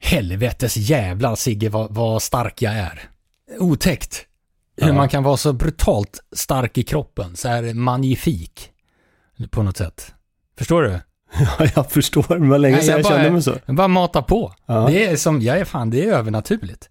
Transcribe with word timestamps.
Helvetes 0.00 0.76
jävlar 0.76 1.34
Sigge 1.34 1.68
vad, 1.68 1.94
vad 1.94 2.22
stark 2.22 2.62
jag 2.62 2.74
är. 2.74 3.08
Otäckt. 3.58 4.24
Hur 4.76 4.86
Ja. 4.88 4.92
man 4.94 5.08
kan 5.08 5.22
vara 5.22 5.36
så 5.36 5.52
brutalt 5.52 6.20
stark 6.32 6.78
i 6.78 6.82
kroppen, 6.82 7.36
så 7.36 7.48
här 7.48 7.74
magnifik. 7.74 8.70
På 9.50 9.62
något 9.62 9.76
sätt. 9.76 10.14
Förstår 10.58 10.82
du? 10.82 10.90
Ja, 11.58 11.66
jag 11.74 11.90
förstår. 11.90 12.38
Det 12.38 12.46
var 12.48 12.58
länge 12.58 12.80
sedan 12.82 12.94
jag, 12.94 13.02
bara, 13.02 13.14
kände 13.14 13.30
mig 13.30 13.42
så. 13.42 13.56
jag 13.66 13.76
bara 13.76 13.88
mata 13.88 14.22
på. 14.22 14.54
Ja. 14.66 14.86
Det 14.90 15.04
är 15.06 15.16
som, 15.16 15.40
jag 15.42 15.58
är 15.58 15.64
fan, 15.64 15.90
det 15.90 16.04
är 16.04 16.12
övernaturligt. 16.12 16.88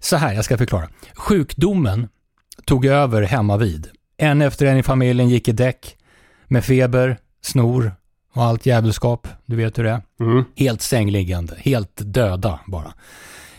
Så 0.00 0.16
här, 0.16 0.32
jag 0.34 0.44
ska 0.44 0.58
förklara. 0.58 0.88
Sjukdomen 1.14 2.08
tog 2.66 2.86
över 2.86 3.22
hemma 3.22 3.56
vid. 3.56 3.88
En 4.16 4.42
efter 4.42 4.66
en 4.66 4.76
i 4.78 4.82
familjen 4.82 5.28
gick 5.28 5.48
i 5.48 5.52
däck. 5.52 5.96
Med 6.46 6.64
feber, 6.64 7.18
snor 7.42 7.92
och 8.32 8.44
allt 8.44 8.66
jävelskap. 8.66 9.28
Du 9.46 9.56
vet 9.56 9.78
hur 9.78 9.84
det 9.84 9.90
är. 9.90 10.02
Mm. 10.20 10.44
Helt 10.56 10.82
sängliggande, 10.82 11.56
helt 11.58 11.92
döda 11.96 12.60
bara. 12.66 12.94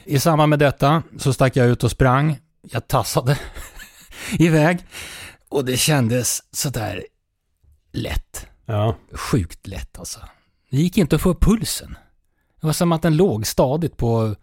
I 0.03 0.19
samband 0.19 0.49
med 0.49 0.59
detta 0.59 1.03
så 1.17 1.33
stack 1.33 1.55
jag 1.55 1.67
ut 1.67 1.83
och 1.83 1.91
sprang. 1.91 2.39
Jag 2.71 2.87
tassade 2.87 3.39
iväg 4.39 4.85
och 5.49 5.65
det 5.65 5.77
kändes 5.77 6.43
sådär 6.51 7.03
lätt. 7.91 8.47
Ja. 8.65 8.95
Sjukt 9.13 9.67
lätt 9.67 9.99
alltså. 9.99 10.19
Det 10.69 10.77
gick 10.77 10.97
inte 10.97 11.15
att 11.15 11.21
få 11.21 11.29
upp 11.29 11.41
pulsen. 11.43 11.97
Det 12.61 12.67
var 12.67 12.73
som 12.73 12.91
att 12.91 13.01
den 13.01 13.17
låg 13.17 13.47
stadigt 13.47 13.97
på 13.97 14.35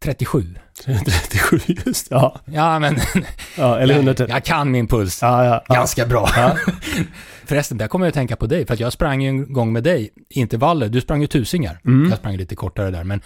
37. 0.00 0.54
37 0.84 1.58
just 1.86 2.06
ja. 2.10 2.40
Ja, 2.44 2.78
men 2.78 2.96
ja. 3.56 3.78
Eller 3.78 3.94
130. 3.94 4.32
jag 4.34 4.44
kan 4.44 4.70
min 4.70 4.88
puls 4.88 5.22
Ja, 5.22 5.44
ja. 5.44 5.64
ja. 5.68 5.74
ganska 5.74 6.06
bra. 6.06 6.28
Förresten, 7.44 7.78
där 7.78 7.88
kommer 7.88 8.06
jag 8.06 8.08
att 8.10 8.14
tänka 8.14 8.36
på 8.36 8.46
dig, 8.46 8.66
för 8.66 8.74
att 8.74 8.80
jag 8.80 8.92
sprang 8.92 9.22
ju 9.22 9.28
en 9.28 9.52
gång 9.52 9.72
med 9.72 9.82
dig 9.84 10.10
intervaller. 10.30 10.88
Du 10.88 11.00
sprang 11.00 11.20
ju 11.20 11.26
tusingar. 11.26 11.80
Mm. 11.84 12.08
Jag 12.10 12.18
sprang 12.18 12.36
lite 12.36 12.54
kortare 12.56 12.90
där, 12.90 13.04
men, 13.04 13.20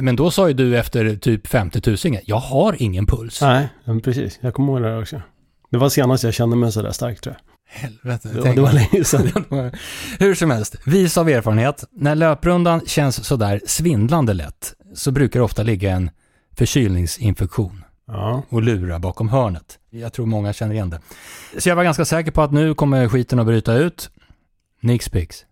men 0.00 0.16
då 0.16 0.30
sa 0.30 0.48
ju 0.48 0.54
du 0.54 0.78
efter 0.78 1.16
typ 1.16 1.46
50 1.46 1.80
tusingar, 1.80 2.22
jag 2.26 2.36
har 2.36 2.76
ingen 2.82 3.06
puls. 3.06 3.40
Nej, 3.40 3.68
precis. 4.04 4.38
Jag 4.42 4.54
kommer 4.54 4.72
ihåg 4.72 4.82
det 4.82 4.98
också. 4.98 5.22
Det 5.70 5.78
var 5.78 5.88
senast 5.88 6.24
jag 6.24 6.34
kände 6.34 6.56
mig 6.56 6.72
sådär 6.72 6.92
stark 6.92 7.20
tror 7.20 7.34
jag. 7.38 7.52
Helvete. 7.80 8.28
Det, 8.28 8.34
var- 8.36 8.42
tänk 8.42 8.56
det 8.56 8.62
var 8.62 8.72
länge 8.72 9.04
sedan. 9.04 9.70
Hur 10.18 10.34
som 10.34 10.50
helst, 10.50 10.76
vis 10.86 11.16
av 11.18 11.28
erfarenhet, 11.28 11.84
när 11.92 12.14
löprundan 12.14 12.80
känns 12.86 13.24
sådär 13.24 13.60
svindlande 13.66 14.32
lätt, 14.34 14.74
så 14.94 15.10
brukar 15.10 15.40
det 15.40 15.44
ofta 15.44 15.62
ligga 15.62 15.90
en 15.92 16.10
förkylningsinfektion 16.56 17.84
Ja. 18.06 18.42
och 18.48 18.62
lura 18.62 18.98
bakom 18.98 19.28
hörnet. 19.28 19.78
Jag 19.90 20.12
tror 20.12 20.26
många 20.26 20.52
känner 20.52 20.74
igen 20.74 20.90
det. 20.90 21.00
Så 21.60 21.68
jag 21.68 21.76
var 21.76 21.84
ganska 21.84 22.04
säker 22.04 22.30
på 22.30 22.42
att 22.42 22.52
nu 22.52 22.74
kommer 22.74 23.08
skiten 23.08 23.38
att 23.38 23.46
bryta 23.46 23.74
ut. 23.74 24.10
Nix 24.80 25.08
Pix. 25.08 25.44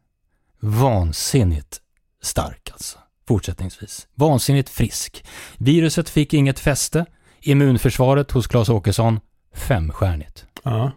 Vansinnigt 0.61 1.81
stark 2.23 2.71
alltså. 2.73 2.99
Fortsättningsvis. 3.29 4.07
Vansinnigt 4.15 4.69
frisk. 4.69 5.25
Viruset 5.59 6.09
fick 6.09 6.35
inget 6.35 6.59
fäste. 6.59 7.07
Immunförsvaret 7.41 8.31
hos 8.31 8.47
Claes 8.47 8.69
Åkesson, 8.69 9.21
femstjärnigt. 9.55 10.45
Ja. 10.63 10.91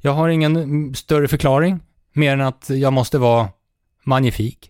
Jag 0.00 0.12
har 0.12 0.28
ingen 0.28 0.94
större 0.94 1.28
förklaring, 1.28 1.80
mer 2.12 2.32
än 2.32 2.40
att 2.40 2.70
jag 2.70 2.92
måste 2.92 3.18
vara 3.18 3.48
magnifik. 4.04 4.69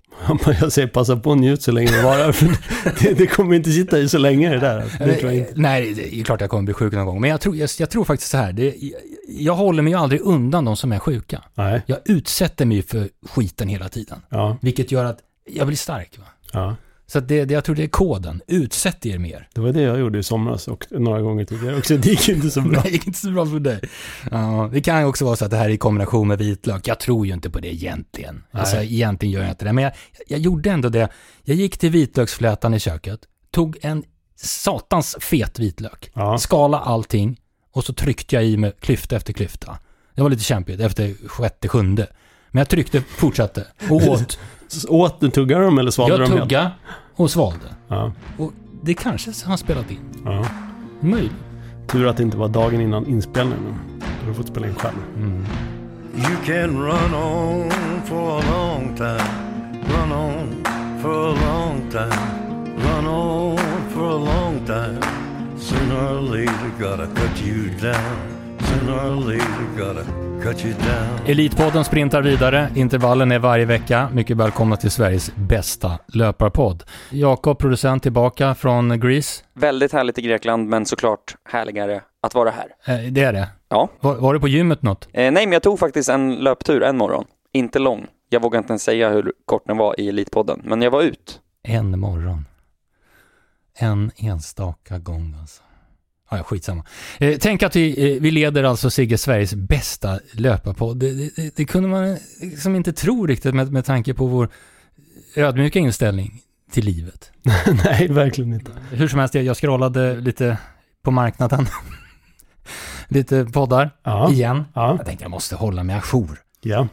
Jag 0.61 0.73
säger 0.73 0.89
passa 0.89 1.17
på 1.17 1.31
och 1.31 1.39
njut 1.39 1.63
så 1.63 1.73
länge 1.73 1.91
det 1.91 2.03
varar. 2.03 2.33
För 2.33 2.47
det, 3.03 3.15
det 3.15 3.27
kommer 3.27 3.57
inte 3.57 3.71
sitta 3.71 3.99
i 3.99 4.09
så 4.09 4.19
länge 4.19 4.51
det 4.51 4.59
där. 4.59 4.81
Alltså. 4.81 4.99
Det 4.99 5.15
tror 5.15 5.33
jag 5.33 5.41
inte. 5.41 5.53
Nej, 5.55 5.95
det 5.95 6.15
är 6.15 6.25
klart 6.25 6.41
jag 6.41 6.51
kommer 6.51 6.63
bli 6.63 6.75
sjuk 6.75 6.93
någon 6.93 7.07
gång. 7.07 7.21
Men 7.21 7.31
jag 7.31 7.41
tror, 7.41 7.57
jag, 7.57 7.71
jag 7.79 7.91
tror 7.91 8.05
faktiskt 8.05 8.31
så 8.31 8.37
här. 8.37 8.53
Det, 8.53 8.65
jag, 8.65 9.01
jag 9.29 9.55
håller 9.55 9.83
mig 9.83 9.93
ju 9.93 9.99
aldrig 9.99 10.21
undan 10.21 10.65
de 10.65 10.77
som 10.77 10.93
är 10.93 10.99
sjuka. 10.99 11.43
Nej. 11.55 11.83
Jag 11.87 11.99
utsätter 12.05 12.65
mig 12.65 12.83
för 12.83 13.09
skiten 13.29 13.69
hela 13.69 13.89
tiden. 13.89 14.23
Ja. 14.29 14.57
Vilket 14.61 14.93
gör 14.93 15.05
att 15.05 15.19
jag 15.51 15.67
blir 15.67 15.77
stark. 15.77 16.19
Va? 16.19 16.25
Ja. 16.53 16.77
Så 17.13 17.21
det, 17.21 17.45
det, 17.45 17.55
jag 17.55 17.65
tror 17.65 17.75
det 17.77 17.83
är 17.83 17.89
koden. 17.89 18.43
Utsätt 18.47 19.07
er 19.07 19.19
mer. 19.19 19.49
Det 19.55 19.61
var 19.61 19.73
det 19.73 19.83
jag 19.83 19.99
gjorde 20.01 20.19
i 20.19 20.23
somras 20.23 20.69
och 20.69 20.87
några 20.91 21.21
gånger 21.21 21.45
tidigare 21.45 21.77
också. 21.77 21.97
Det 21.97 22.09
gick 22.09 22.29
inte 22.29 22.51
så 22.51 22.61
bra. 22.61 22.81
Det 22.85 22.89
gick 22.91 23.07
inte 23.07 23.19
så 23.19 23.31
bra 23.31 23.47
för 23.47 23.61
dig. 23.61 23.81
Ja, 24.31 24.71
det 24.73 24.81
kan 24.81 25.01
ju 25.01 25.07
också 25.07 25.25
vara 25.25 25.37
så 25.37 25.45
att 25.45 25.51
det 25.51 25.57
här 25.57 25.65
är 25.65 25.69
i 25.69 25.77
kombination 25.79 26.29
med 26.29 26.39
vitlök. 26.39 26.89
Jag 26.89 27.01
tror 27.01 27.27
ju 27.27 27.33
inte 27.33 27.51
på 27.51 27.61
det 27.61 27.75
egentligen. 27.75 28.43
Nej. 28.51 28.61
Alltså 28.61 28.77
egentligen 28.77 29.33
gör 29.33 29.41
jag 29.43 29.51
inte 29.51 29.65
det. 29.65 29.73
Men 29.73 29.85
jag, 29.85 29.93
jag 30.29 30.41
gjorde 30.41 30.71
ändå 30.71 30.89
det. 30.89 31.09
Jag 31.45 31.57
gick 31.57 31.79
till 31.79 31.91
vitlöksflätan 31.91 32.75
i 32.75 32.81
köket, 32.81 33.21
tog 33.51 33.79
en 33.83 34.05
satans 34.37 35.17
fet 35.21 35.59
vitlök, 35.59 36.11
Ja. 36.15 36.39
skala 36.39 36.79
allting 36.81 37.41
och 37.73 37.85
så 37.85 37.93
tryckte 37.93 38.35
jag 38.35 38.45
i 38.45 38.57
med 38.57 38.81
klyfta 38.81 39.17
efter 39.17 39.33
klyfta. 39.33 39.79
Det 40.15 40.23
var 40.23 40.31
lite 40.31 40.45
kämpigt 40.45 40.81
efter 40.81 41.29
sjätte, 41.29 41.69
sjunde. 41.69 42.07
Men 42.51 42.61
jag 42.61 42.69
tryckte, 42.69 43.03
fortsatte 43.17 43.67
och 43.89 44.09
åt. 44.09 44.39
Så 44.71 44.89
åt 44.89 45.21
du, 45.21 45.31
tuggade 45.31 45.65
dem 45.65 45.79
eller 45.79 45.91
svalde 45.91 46.15
Jag 46.17 46.21
de 46.21 46.33
helt? 46.33 46.43
tuggade 46.43 46.71
och 47.17 47.31
svalde. 47.31 47.59
Ja. 47.89 48.13
Och 48.39 48.53
det 48.83 48.95
kanske 48.95 49.33
har 49.47 49.57
spelat 49.57 49.91
in. 49.91 49.99
ja. 50.25 50.45
Möjligt. 51.01 51.33
Tur 51.87 52.07
att 52.07 52.17
det 52.17 52.23
inte 52.23 52.37
var 52.37 52.49
dagen 52.49 52.81
innan 52.81 53.07
inspelningen. 53.07 53.75
Då 53.99 54.05
hade 54.07 54.27
du 54.29 54.35
fått 54.35 54.47
spela 54.49 54.67
in 54.67 54.75
själv. 54.75 54.95
Mm. 55.17 55.45
You 56.17 56.37
can 56.47 56.83
run 56.83 57.15
on 57.15 57.71
for 58.05 58.39
a 58.39 58.43
long 58.51 58.97
time, 58.97 59.31
run 59.89 60.13
on 60.13 60.65
for 61.03 61.29
a 61.29 61.35
long 61.47 61.91
time, 61.91 62.21
run 62.77 63.07
on 63.07 63.59
for 63.95 64.11
a 64.11 64.19
long 64.19 64.67
time. 64.67 65.01
Sooner 65.59 66.17
or 66.19 66.21
later, 66.21 66.71
gotta 66.81 67.07
cut 67.07 67.43
you 67.47 67.71
down. 67.81 68.17
Sooner 68.61 69.11
or 69.11 69.17
later, 69.25 69.67
gotta. 69.79 70.30
Elitpodden 71.27 71.85
sprintar 71.85 72.23
vidare. 72.23 72.69
Intervallen 72.75 73.33
är 73.33 73.39
varje 73.39 73.65
vecka. 73.65 74.09
Mycket 74.13 74.37
välkomna 74.37 74.77
till 74.77 74.91
Sveriges 74.91 75.33
bästa 75.35 75.99
löparpodd. 76.07 76.83
Jakob, 77.11 77.59
producent, 77.59 78.03
tillbaka 78.03 78.55
från 78.55 79.01
Greece. 79.01 79.45
Väldigt 79.55 79.93
härligt 79.93 80.19
i 80.19 80.23
Grekland, 80.23 80.69
men 80.69 80.87
såklart 80.87 81.37
härligare 81.45 82.01
att 82.23 82.35
vara 82.35 82.51
här. 82.51 82.97
Eh, 82.97 83.13
det 83.13 83.23
är 83.23 83.33
det. 83.33 83.49
Ja. 83.69 83.89
Var, 84.01 84.15
var 84.17 84.35
du 84.35 84.41
på 84.41 84.49
gymmet 84.49 84.83
något? 84.83 85.09
Eh, 85.13 85.33
nej, 85.33 85.47
men 85.47 85.53
jag 85.53 85.63
tog 85.63 85.79
faktiskt 85.79 86.09
en 86.09 86.35
löptur 86.35 86.83
en 86.83 86.97
morgon. 86.97 87.25
Inte 87.53 87.79
lång. 87.79 88.07
Jag 88.29 88.43
vågar 88.43 88.59
inte 88.59 88.71
ens 88.73 88.83
säga 88.83 89.11
hur 89.11 89.33
kort 89.45 89.67
den 89.67 89.77
var 89.77 90.01
i 90.01 90.09
Elitpodden, 90.09 90.61
men 90.65 90.83
jag 90.83 90.91
var 90.91 91.03
ut. 91.03 91.41
En 91.63 92.01
morgon. 92.01 92.45
En 93.79 94.11
enstaka 94.17 94.99
gång 94.99 95.37
alltså. 95.41 95.63
Ja, 96.31 96.37
ja, 96.37 96.43
skitsamma. 96.43 96.85
Eh, 97.19 97.37
tänk 97.41 97.63
att 97.63 97.77
vi, 97.77 98.15
eh, 98.17 98.21
vi 98.23 98.31
leder 98.31 98.65
alltså 98.65 98.91
Sigge 98.91 99.19
Sveriges 99.19 99.55
bästa 99.55 100.19
löparpodd. 100.33 100.99
Det, 100.99 101.13
det, 101.13 101.37
det, 101.37 101.57
det 101.57 101.65
kunde 101.65 101.89
man 101.89 102.17
liksom 102.41 102.77
inte 102.77 102.93
tro 102.93 103.27
riktigt 103.27 103.55
med, 103.55 103.73
med 103.73 103.85
tanke 103.85 104.15
på 104.15 104.27
vår 104.27 104.49
ödmjuka 105.37 105.79
inställning 105.79 106.41
till 106.73 106.85
livet. 106.85 107.31
Nej, 107.85 108.09
verkligen 108.09 108.53
inte. 108.55 108.73
Hur 108.91 109.09
som 109.09 109.19
helst, 109.19 109.35
jag, 109.35 109.45
jag 109.45 109.57
scrollade 109.57 110.21
lite 110.21 110.59
på 111.03 111.11
marknaden. 111.11 111.67
lite 113.09 113.45
poddar, 113.45 113.91
Ja. 114.03 114.33
igen. 114.33 114.65
Ja. 114.75 114.95
Jag 114.97 115.07
tänkte 115.07 115.25
jag 115.25 115.31
måste 115.31 115.57
hålla 115.57 115.83
mig 115.83 115.97
ajour. 115.97 116.39
Ja. 116.63 116.89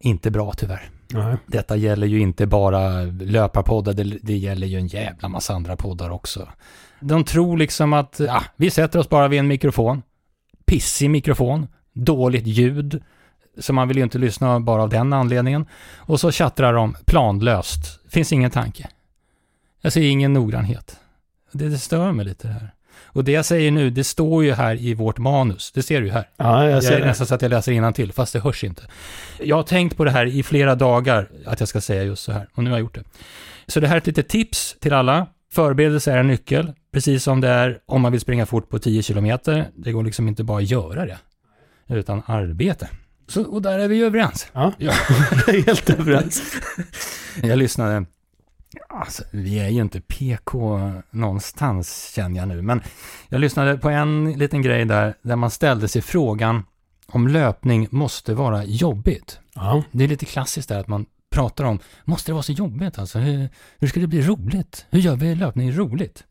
Inte 0.00 0.30
bra 0.30 0.52
tyvärr. 0.52 0.90
Nej. 1.08 1.36
Detta 1.46 1.76
gäller 1.76 2.06
ju 2.06 2.20
inte 2.20 2.46
bara 2.46 3.02
löparpoddar, 3.04 3.92
det, 3.92 4.04
det 4.22 4.36
gäller 4.36 4.66
ju 4.66 4.78
en 4.78 4.86
jävla 4.86 5.28
massa 5.28 5.54
andra 5.54 5.76
poddar 5.76 6.10
också. 6.10 6.48
De 7.02 7.24
tror 7.24 7.56
liksom 7.58 7.92
att, 7.92 8.20
ja, 8.26 8.42
vi 8.56 8.70
sätter 8.70 8.98
oss 8.98 9.08
bara 9.08 9.28
vid 9.28 9.38
en 9.40 9.46
mikrofon, 9.48 10.02
pissig 10.66 11.10
mikrofon, 11.10 11.66
dåligt 11.92 12.46
ljud, 12.46 13.02
så 13.58 13.72
man 13.72 13.88
vill 13.88 13.96
ju 13.96 14.02
inte 14.02 14.18
lyssna 14.18 14.60
bara 14.60 14.82
av 14.82 14.88
den 14.88 15.12
anledningen. 15.12 15.66
Och 15.96 16.20
så 16.20 16.30
tjattrar 16.30 16.72
de 16.72 16.96
planlöst, 17.06 18.00
finns 18.10 18.32
ingen 18.32 18.50
tanke. 18.50 18.88
Jag 19.80 19.92
ser 19.92 20.00
ingen 20.02 20.32
noggrannhet. 20.32 20.96
Det, 21.52 21.68
det 21.68 21.78
stör 21.78 22.12
mig 22.12 22.24
lite 22.24 22.46
det 22.48 22.52
här. 22.52 22.74
Och 23.14 23.24
det 23.24 23.32
jag 23.32 23.44
säger 23.44 23.70
nu, 23.70 23.90
det 23.90 24.04
står 24.04 24.44
ju 24.44 24.52
här 24.52 24.76
i 24.76 24.94
vårt 24.94 25.18
manus, 25.18 25.72
det 25.72 25.82
ser 25.82 26.00
du 26.00 26.06
ju 26.06 26.12
här. 26.12 26.28
Ja, 26.36 26.64
jag 26.64 26.72
Jag 26.72 26.84
ser 26.84 26.92
är 26.92 27.00
det. 27.00 27.06
nästan 27.06 27.26
så 27.26 27.34
att 27.34 27.42
jag 27.42 27.48
läser 27.50 27.92
till, 27.92 28.12
fast 28.12 28.32
det 28.32 28.40
hörs 28.40 28.64
inte. 28.64 28.82
Jag 29.40 29.56
har 29.56 29.62
tänkt 29.62 29.96
på 29.96 30.04
det 30.04 30.10
här 30.10 30.26
i 30.26 30.42
flera 30.42 30.74
dagar, 30.74 31.28
att 31.46 31.60
jag 31.60 31.68
ska 31.68 31.80
säga 31.80 32.02
just 32.02 32.22
så 32.22 32.32
här, 32.32 32.48
och 32.54 32.64
nu 32.64 32.70
har 32.70 32.76
jag 32.76 32.82
gjort 32.84 32.94
det. 32.94 33.04
Så 33.66 33.80
det 33.80 33.88
här 33.88 33.94
är 33.94 33.98
ett 33.98 34.06
litet 34.06 34.28
tips 34.28 34.76
till 34.80 34.92
alla. 34.92 35.26
Förberedelse 35.52 36.12
är 36.12 36.18
en 36.18 36.26
nyckel, 36.26 36.72
precis 36.92 37.22
som 37.24 37.40
det 37.40 37.48
är 37.48 37.78
om 37.86 38.02
man 38.02 38.12
vill 38.12 38.20
springa 38.20 38.46
fort 38.46 38.68
på 38.68 38.78
10 38.78 39.02
kilometer. 39.02 39.70
Det 39.76 39.92
går 39.92 40.02
liksom 40.04 40.28
inte 40.28 40.44
bara 40.44 40.58
att 40.58 40.70
göra 40.70 41.06
det, 41.06 41.18
utan 41.88 42.22
arbete. 42.26 42.88
Så, 43.28 43.42
och 43.44 43.62
där 43.62 43.78
är 43.78 43.88
vi 43.88 43.96
ju 43.96 44.04
överens. 44.04 44.46
Ja, 44.52 44.72
Ja. 44.78 44.92
helt 45.66 45.90
överens. 45.90 46.42
Jag 47.42 47.58
lyssnade, 47.58 48.04
alltså 48.88 49.22
vi 49.30 49.58
är 49.58 49.68
ju 49.68 49.80
inte 49.80 50.00
PK 50.00 50.80
någonstans 51.10 52.12
känner 52.14 52.40
jag 52.40 52.48
nu, 52.48 52.62
men 52.62 52.82
jag 53.28 53.40
lyssnade 53.40 53.78
på 53.78 53.88
en 53.90 54.32
liten 54.32 54.62
grej 54.62 54.84
där, 54.84 55.14
där 55.22 55.36
man 55.36 55.50
ställde 55.50 55.88
sig 55.88 56.02
frågan 56.02 56.62
om 57.06 57.28
löpning 57.28 57.88
måste 57.90 58.34
vara 58.34 58.64
jobbigt. 58.64 59.38
Ja, 59.54 59.82
Det 59.92 60.04
är 60.04 60.08
lite 60.08 60.26
klassiskt 60.26 60.68
där 60.68 60.78
att 60.78 60.88
man 60.88 61.06
pratar 61.32 61.64
om, 61.64 61.78
måste 62.04 62.30
det 62.30 62.34
vara 62.34 62.42
så 62.42 62.52
jobbigt 62.52 62.98
alltså? 62.98 63.18
Hur, 63.18 63.48
hur 63.78 63.88
ska 63.88 64.00
det 64.00 64.06
bli 64.06 64.22
roligt? 64.22 64.86
Hur 64.90 65.00
gör 65.00 65.16
vi 65.16 65.34
löpning 65.34 65.72
roligt? 65.72 66.24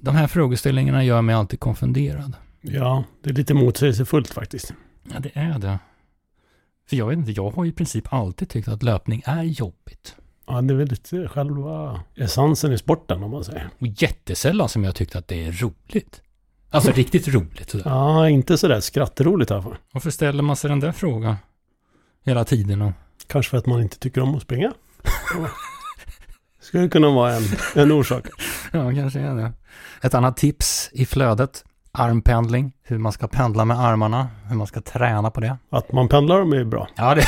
De 0.00 0.14
här 0.16 0.26
frågeställningarna 0.26 1.04
gör 1.04 1.22
mig 1.22 1.34
alltid 1.34 1.60
konfunderad. 1.60 2.36
ja, 2.60 3.04
det 3.22 3.30
är 3.30 3.34
lite 3.34 3.54
motsägelsefullt 3.54 4.30
faktiskt. 4.30 4.74
Ja, 5.12 5.20
det 5.20 5.30
är 5.34 5.58
det. 5.58 5.78
För 6.88 6.96
jag 6.96 7.06
vet 7.06 7.18
inte, 7.18 7.32
jag 7.32 7.50
har 7.50 7.66
i 7.66 7.72
princip 7.72 8.12
alltid 8.12 8.48
tyckt 8.48 8.68
att 8.68 8.82
löpning 8.82 9.22
är 9.24 9.42
jobbigt. 9.42 10.16
Ja, 10.46 10.62
det 10.62 10.74
är 10.74 10.76
väl 10.76 10.88
lite 10.88 11.28
själva 11.28 12.00
essensen 12.16 12.72
i 12.72 12.78
sporten 12.78 13.22
om 13.22 13.30
man 13.30 13.44
säger. 13.44 13.68
Och 13.78 13.86
jättesällan 13.86 14.68
som 14.68 14.84
jag 14.84 14.94
tyckt 14.94 15.16
att 15.16 15.28
det 15.28 15.44
är 15.46 15.52
roligt. 15.52 16.22
Alltså 16.70 16.90
riktigt 16.94 17.28
roligt. 17.28 17.70
Sådär. 17.70 17.84
Ja, 17.86 18.28
inte 18.28 18.58
sådär 18.58 18.80
skrattroligt 18.80 19.50
i 19.50 19.54
alla 19.54 19.62
fall. 19.62 19.76
Varför 19.92 20.10
ställer 20.10 20.42
man 20.42 20.56
sig 20.56 20.70
den 20.70 20.80
där 20.80 20.92
frågan 20.92 21.36
hela 22.24 22.44
tiden? 22.44 22.82
Och... 22.82 22.92
Kanske 23.32 23.50
för 23.50 23.58
att 23.58 23.66
man 23.66 23.82
inte 23.82 23.98
tycker 23.98 24.20
om 24.20 24.34
att 24.34 24.42
springa. 24.42 24.72
Skulle 26.60 26.88
kunna 26.88 27.10
vara 27.10 27.32
en, 27.32 27.42
en 27.74 27.92
orsak. 27.92 28.26
Ja, 28.72 28.92
kanske 28.92 29.20
är 29.20 29.34
det. 29.34 29.52
Ett 30.02 30.14
annat 30.14 30.36
tips 30.36 30.90
i 30.92 31.06
flödet, 31.06 31.64
armpendling, 31.92 32.72
hur 32.82 32.98
man 32.98 33.12
ska 33.12 33.28
pendla 33.28 33.64
med 33.64 33.80
armarna, 33.80 34.28
hur 34.48 34.56
man 34.56 34.66
ska 34.66 34.80
träna 34.80 35.30
på 35.30 35.40
det. 35.40 35.56
Att 35.70 35.92
man 35.92 36.08
pendlar 36.08 36.38
dem 36.38 36.52
är 36.52 36.64
bra 36.64 36.88
Ja, 36.96 37.14
det 37.14 37.24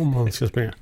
om 0.00 0.08
man 0.08 0.32
ska 0.32 0.48
springa. 0.48 0.72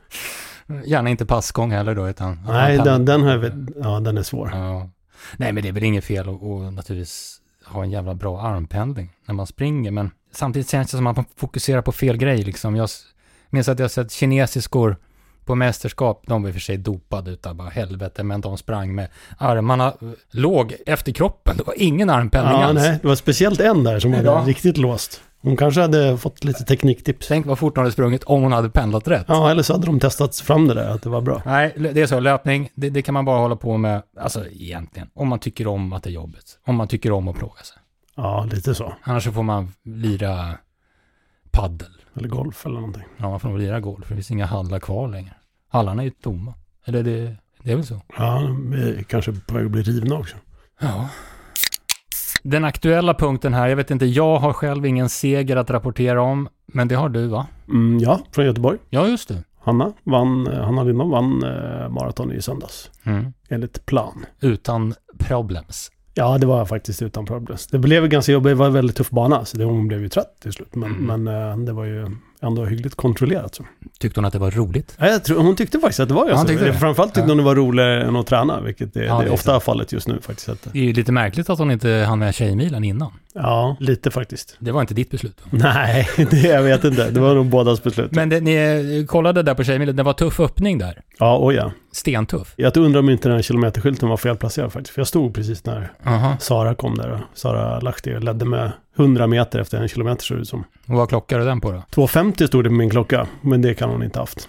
gärna 0.85 1.11
inte 1.11 1.27
passgång 1.27 1.73
heller 1.73 1.95
då, 1.95 2.09
utan... 2.09 2.41
Nej, 2.47 2.79
den, 2.79 3.05
den 3.05 3.23
har 3.23 3.53
ja 3.77 4.01
den 4.01 4.19
är 4.19 4.23
svår. 4.23 4.51
Ja. 4.53 4.91
Nej, 5.37 5.53
men 5.53 5.63
det 5.63 5.69
är 5.69 5.73
väl 5.73 5.85
inget 5.85 6.05
fel 6.05 6.29
att, 6.29 6.43
att 6.43 6.73
naturligtvis 6.73 7.41
ha 7.65 7.83
en 7.83 7.91
jävla 7.91 8.15
bra 8.15 8.41
armpendling 8.41 9.11
när 9.27 9.35
man 9.35 9.47
springer, 9.47 9.91
men 9.91 10.11
samtidigt 10.33 10.71
känns 10.71 10.91
det 10.91 10.97
som 10.97 11.07
att 11.07 11.17
man 11.17 11.25
fokuserar 11.37 11.83
på 11.83 11.93
fel 11.93 12.17
grej 12.17 12.43
liksom. 12.43 12.77
Jag 12.77 12.89
minns 13.55 13.69
att 13.69 13.79
jag 13.79 13.91
sett 13.91 14.13
kinesiskor 14.13 14.97
på 15.45 15.55
mästerskap, 15.55 16.23
de 16.27 16.43
var 16.43 16.49
i 16.49 16.53
och 16.53 16.55
för 16.55 16.61
sig 16.61 16.77
dopade 16.77 17.31
utav 17.31 17.55
bara 17.55 17.69
helvete, 17.69 18.23
men 18.23 18.41
de 18.41 18.59
sprang 18.59 18.95
med 18.95 19.09
armarna 19.39 19.87
eh, 19.87 20.09
låg 20.31 20.75
efter 20.87 21.13
kroppen. 21.13 21.57
Det 21.57 21.63
var 21.67 21.75
ingen 21.79 22.11
armpendling 22.11 22.61
Ja, 22.61 22.65
alls. 22.67 22.81
nej, 22.81 22.99
det 23.03 23.09
var 23.09 23.15
speciellt 23.15 23.61
en 23.61 23.85
där 23.85 24.01
som 24.01 24.13
hade 24.13 24.25
Ja. 24.25 24.45
riktigt 24.47 24.77
låst. 24.77 25.21
Hon 25.43 25.57
kanske 25.57 25.81
hade 25.81 26.19
fått 26.19 26.45
lite 26.45 26.65
tekniktips. 26.65 27.29
Tänk 27.29 27.47
vad 27.47 27.59
fort 27.59 27.77
hon 27.77 27.83
hade 27.85 27.93
sprungit 27.93 28.25
om 28.25 28.43
hon 28.43 28.53
hade 28.53 28.71
pendlat 28.71 29.09
rätt. 29.09 29.25
Ja, 29.29 29.51
eller 29.51 29.63
så 29.63 29.73
hade 29.73 29.87
de 29.87 30.01
testat 30.01 30.37
fram 30.37 30.69
det 30.69 30.75
där, 30.75 30.89
att 30.91 31.03
det 31.03 31.09
var 31.11 31.21
bra. 31.21 31.43
Nej, 31.47 31.75
det 31.77 32.01
är 32.03 32.07
så. 32.07 32.21
Löpning, 32.21 32.71
det, 32.75 32.91
det 32.91 33.03
kan 33.03 33.13
man 33.15 33.25
bara 33.25 33.39
hålla 33.39 33.57
på 33.57 33.77
med, 33.77 34.03
alltså 34.21 34.47
egentligen, 34.47 35.09
om 35.15 35.29
man 35.29 35.39
tycker 35.39 35.67
om 35.67 35.93
att 35.93 36.03
det 36.03 36.11
är 36.11 36.15
jobbigt. 36.15 36.59
Om 36.67 36.77
man 36.77 36.89
tycker 36.89 37.13
om 37.13 37.29
att 37.29 37.37
plåga 37.39 37.63
sig. 37.63 37.77
Ja, 38.17 38.45
lite 38.53 38.75
så. 38.75 38.95
Annars 39.03 39.25
så 39.25 39.33
får 39.33 39.43
man 39.43 39.73
lira 39.85 40.59
paddel. 41.55 41.89
Eller 42.17 42.29
golf 42.29 42.67
eller 42.67 42.75
någonting. 42.75 43.03
Ja, 43.17 43.31
man 43.31 43.41
får 43.41 43.49
nog 43.49 43.59
lira 43.59 43.81
golf, 43.81 44.07
för 44.07 44.15
det 44.15 44.17
finns 44.17 44.31
inga 44.31 44.47
hallar 44.47 44.81
kvar 44.81 45.09
längre. 45.09 45.35
Hallarna 45.69 46.03
är 46.03 46.05
ju 46.05 46.11
tomma. 46.11 46.55
Eller 46.85 47.03
det, 47.03 47.37
det 47.63 47.73
är 47.73 47.77
väl 47.77 47.87
så. 47.87 48.01
Ja, 48.17 48.57
de 48.71 49.05
kanske 49.05 49.33
på 49.33 49.55
väg 49.55 49.65
att 49.65 49.71
bli 49.71 49.83
rivna 49.83 50.15
också. 50.15 50.37
Ja. 50.81 51.09
Den 52.43 52.65
aktuella 52.65 53.15
punkten 53.15 53.55
här, 53.55 53.69
jag 53.69 53.77
vet 53.77 53.91
inte, 53.91 54.07
jag 54.07 54.39
har 54.39 54.53
själv 54.53 54.87
ingen 54.87 55.09
seger 55.09 55.57
att 55.57 55.71
rapportera 55.71 56.23
om, 56.23 56.49
men 56.67 56.89
det 56.89 56.95
har 56.95 57.09
du 57.09 57.27
va? 57.27 57.47
Mm, 57.69 57.99
ja, 57.99 58.21
från 58.33 58.45
Göteborg. 58.45 58.79
Ja, 58.91 59.09
just 59.09 59.29
det. 59.29 59.45
Hanna 59.61 59.93
vann, 60.05 60.47
eh, 60.47 60.65
Hanna 60.65 60.83
Lindholm 60.83 61.11
vann 61.11 61.43
eh, 61.43 61.89
maraton 61.89 62.33
i 62.33 62.43
söndags. 62.43 62.91
Mm. 63.05 63.33
Enligt 63.49 63.87
plan. 63.87 64.27
Utan 64.41 64.95
problems. 65.19 65.91
Ja, 66.17 66.39
det 66.39 66.47
var 66.47 66.67
faktiskt 66.67 67.03
utan 67.03 67.27
problem. 67.27 67.59
Det 67.71 67.79
blev 67.79 68.09
ganska 68.09 68.33
jobbigt, 68.33 68.51
det 68.51 68.55
var 68.55 68.67
en 68.67 68.73
väldigt 68.73 68.97
tuff 68.97 69.11
bana. 69.11 69.45
Så 69.45 69.57
det, 69.57 69.65
hon 69.65 69.89
blev 69.89 70.01
ju 70.01 70.09
trött 70.09 70.37
till 70.43 70.53
slut. 70.53 70.75
Men, 70.75 70.91
Mm. 70.95 71.23
men 71.23 71.51
eh, 71.51 71.57
det 71.59 71.73
var 71.73 71.85
ju 71.85 72.11
ändå 72.41 72.65
hyggligt 72.65 72.95
kontrollerat. 72.95 73.55
Så. 73.55 73.65
Tyckte 73.99 74.21
hon 74.21 74.25
att 74.25 74.33
det 74.33 74.39
var 74.39 74.51
roligt? 74.51 74.97
Ja, 75.01 75.07
jag 75.09 75.25
tror, 75.25 75.43
hon 75.43 75.57
tyckte 75.57 75.79
faktiskt 75.81 76.01
att 76.01 76.09
det 76.09 76.15
var 76.15 76.25
Ja, 76.25 76.29
ganska 76.31 76.49
tyckte 76.49 76.65
det. 76.65 76.73
Framförallt 76.75 77.15
tyckte 77.15 77.21
Ja. 77.21 77.31
hon 77.31 77.37
det 77.37 77.43
var 77.43 77.55
roligare 77.55 78.03
än 78.05 78.17
att 78.17 78.27
träna, 78.27 78.61
vilket 78.61 78.97
är, 78.97 79.03
Ja, 79.03 79.19
det 79.19 79.25
det 79.25 79.29
är 79.31 79.33
ofta 79.33 79.55
så. 79.55 79.61
fallet 79.61 79.93
just 79.93 80.09
nu 80.09 80.19
faktiskt. 80.21 80.49
Det 80.73 80.79
är 80.79 80.83
ju 80.85 80.93
lite 80.93 81.13
märkligt 81.13 81.51
att 81.51 81.59
hon 81.59 81.71
inte 81.71 81.89
hann 82.09 82.19
med 82.19 82.35
Tjejmilen 82.35 82.85
innan. 82.85 83.13
Ja, 83.35 83.77
lite 83.81 84.11
faktiskt. 84.11 84.57
Det 84.59 84.73
var 84.73 84.81
inte 84.81 84.95
ditt 84.95 85.11
beslut. 85.11 85.41
Nej, 85.51 86.09
det, 86.31 86.37
jag 86.41 86.63
vet 86.63 86.85
inte. 86.85 87.11
Det 87.11 87.21
var 87.21 87.35
nog 87.35 87.47
bådas 87.47 87.83
beslut. 87.83 88.11
Men 88.13 88.29
det, 88.29 88.41
ni 88.41 88.55
eh, 89.01 89.07
kollade 89.07 89.43
där 89.43 89.55
på 89.55 89.65
Tjejmilen, 89.65 89.97
det 89.97 90.03
var 90.03 90.13
tuff 90.13 90.41
öppning 90.41 90.79
där. 90.79 91.01
Ja, 91.19 91.37
och 91.37 91.53
ja. 91.53 91.73
Stentuff. 91.93 92.55
Jag 92.57 92.77
undrar 92.77 93.01
om 93.01 93.11
inte 93.11 93.29
den 93.29 93.37
här 93.37 93.43
kilometerskylten 93.43 94.09
var 94.09 94.17
felplacerad 94.17 94.73
faktiskt. 94.73 94.95
För 94.95 95.01
jag 95.01 95.07
stod 95.09 95.35
precis 95.35 95.65
när 95.67 95.93
Aha. 96.07 96.37
Sara 96.41 96.75
kom 96.75 96.95
där. 96.95 97.11
Och 97.13 97.21
Sara 97.35 97.81
Lahti 97.81 98.21
ledde 98.21 98.45
med 98.45 98.73
100 98.99 99.27
meter 99.27 99.59
efter 99.59 99.79
en 99.79 99.89
kilometer 99.89 100.25
såg 100.25 100.37
det 100.37 100.41
ut 100.41 100.49
som. 100.49 100.65
Och 100.87 100.95
vad 100.95 101.09
klockade 101.09 101.45
den 101.45 101.61
på 101.61 101.73
då? 101.73 101.83
2.50 101.95 102.47
stod 102.47 102.65
det 102.65 102.69
på 102.71 102.75
min 102.75 102.91
klocka, 102.91 103.27
men 103.41 103.63
det 103.63 103.75
kan 103.75 103.91
hon 103.91 104.03
inte 104.03 104.19
haft. 104.19 104.49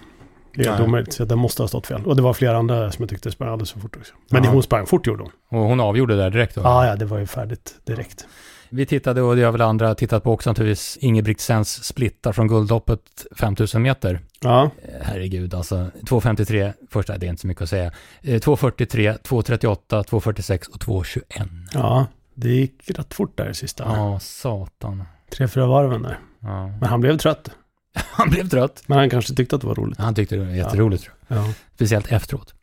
Det 0.54 0.62
är 0.66 0.70
helt 0.70 0.80
omöjligt, 0.80 1.12
så 1.12 1.24
den 1.24 1.38
måste 1.38 1.62
ha 1.62 1.68
stått 1.68 1.86
fel. 1.86 2.02
Och 2.06 2.16
det 2.16 2.22
var 2.22 2.32
flera 2.32 2.56
andra 2.56 2.90
som 2.92 3.02
jag 3.02 3.08
tyckte 3.10 3.30
sprang 3.30 3.48
alldeles 3.48 3.72
för 3.72 3.80
fort 3.80 3.96
också. 3.96 4.14
Men 4.30 4.44
Ja. 4.44 4.50
hon 4.50 4.62
sprang 4.62 4.86
fort 4.86 5.06
gjorde 5.06 5.22
hon. 5.22 5.32
Och 5.60 5.68
hon 5.68 5.80
avgjorde 5.80 6.16
där 6.16 6.30
direkt 6.30 6.54
då? 6.54 6.60
Ja, 6.64 6.86
ja, 6.86 6.96
det 6.96 7.04
var 7.04 7.18
ju 7.18 7.26
färdigt 7.26 7.74
direkt. 7.86 8.26
Vi 8.68 8.86
tittade 8.86 9.22
och 9.22 9.36
det 9.36 9.42
har 9.42 9.52
väl 9.52 9.60
andra 9.60 9.94
tittat 9.94 10.22
på 10.24 10.32
också 10.32 10.50
naturligtvis 10.50 10.96
Ingebrigtsens 11.00 11.84
splittar 11.84 12.32
från 12.32 12.48
guldloppet 12.48 13.26
5000 13.38 13.82
meter. 13.82 14.20
Ja, 14.40 14.70
Eh, 14.82 15.02
Herregud 15.02 15.54
alltså. 15.54 15.74
2.53 15.76 16.72
första, 16.90 17.18
det 17.18 17.26
är 17.26 17.30
inte 17.30 17.40
så 17.40 17.46
mycket 17.46 17.62
att 17.62 17.68
säga. 17.68 17.92
Eh, 18.22 18.40
2.43, 18.40 19.18
2.38, 19.22 20.04
2.46 20.04 20.68
och 20.70 20.80
2.21. 20.80 21.48
ja, 21.72 22.06
det 22.34 22.48
gick 22.48 22.90
rätt 22.90 23.14
fort 23.14 23.36
där 23.36 23.50
i 23.50 23.54
sista. 23.54 23.84
Ja, 23.84 24.18
satan. 24.20 25.04
Tre, 25.30 25.48
fyra 25.48 25.66
varven 25.66 26.02
där. 26.02 26.18
Ja. 26.40 26.66
Men 26.66 26.84
han 26.84 27.00
blev 27.00 27.18
trött. 27.18 27.50
Han 27.94 28.30
blev 28.30 28.48
trött. 28.48 28.82
Men 28.86 28.98
han 28.98 29.10
kanske 29.10 29.34
tyckte 29.34 29.56
att 29.56 29.62
det 29.62 29.68
var 29.68 29.74
roligt. 29.74 29.98
Han 29.98 30.14
tyckte 30.14 30.36
det 30.36 30.44
var 30.44 30.52
jätteroligt 30.52 31.02
tror 31.04 31.14
jag. 31.28 31.38
Ja. 31.38 31.52
Speciellt 31.74 32.12
efteråt. 32.12 32.54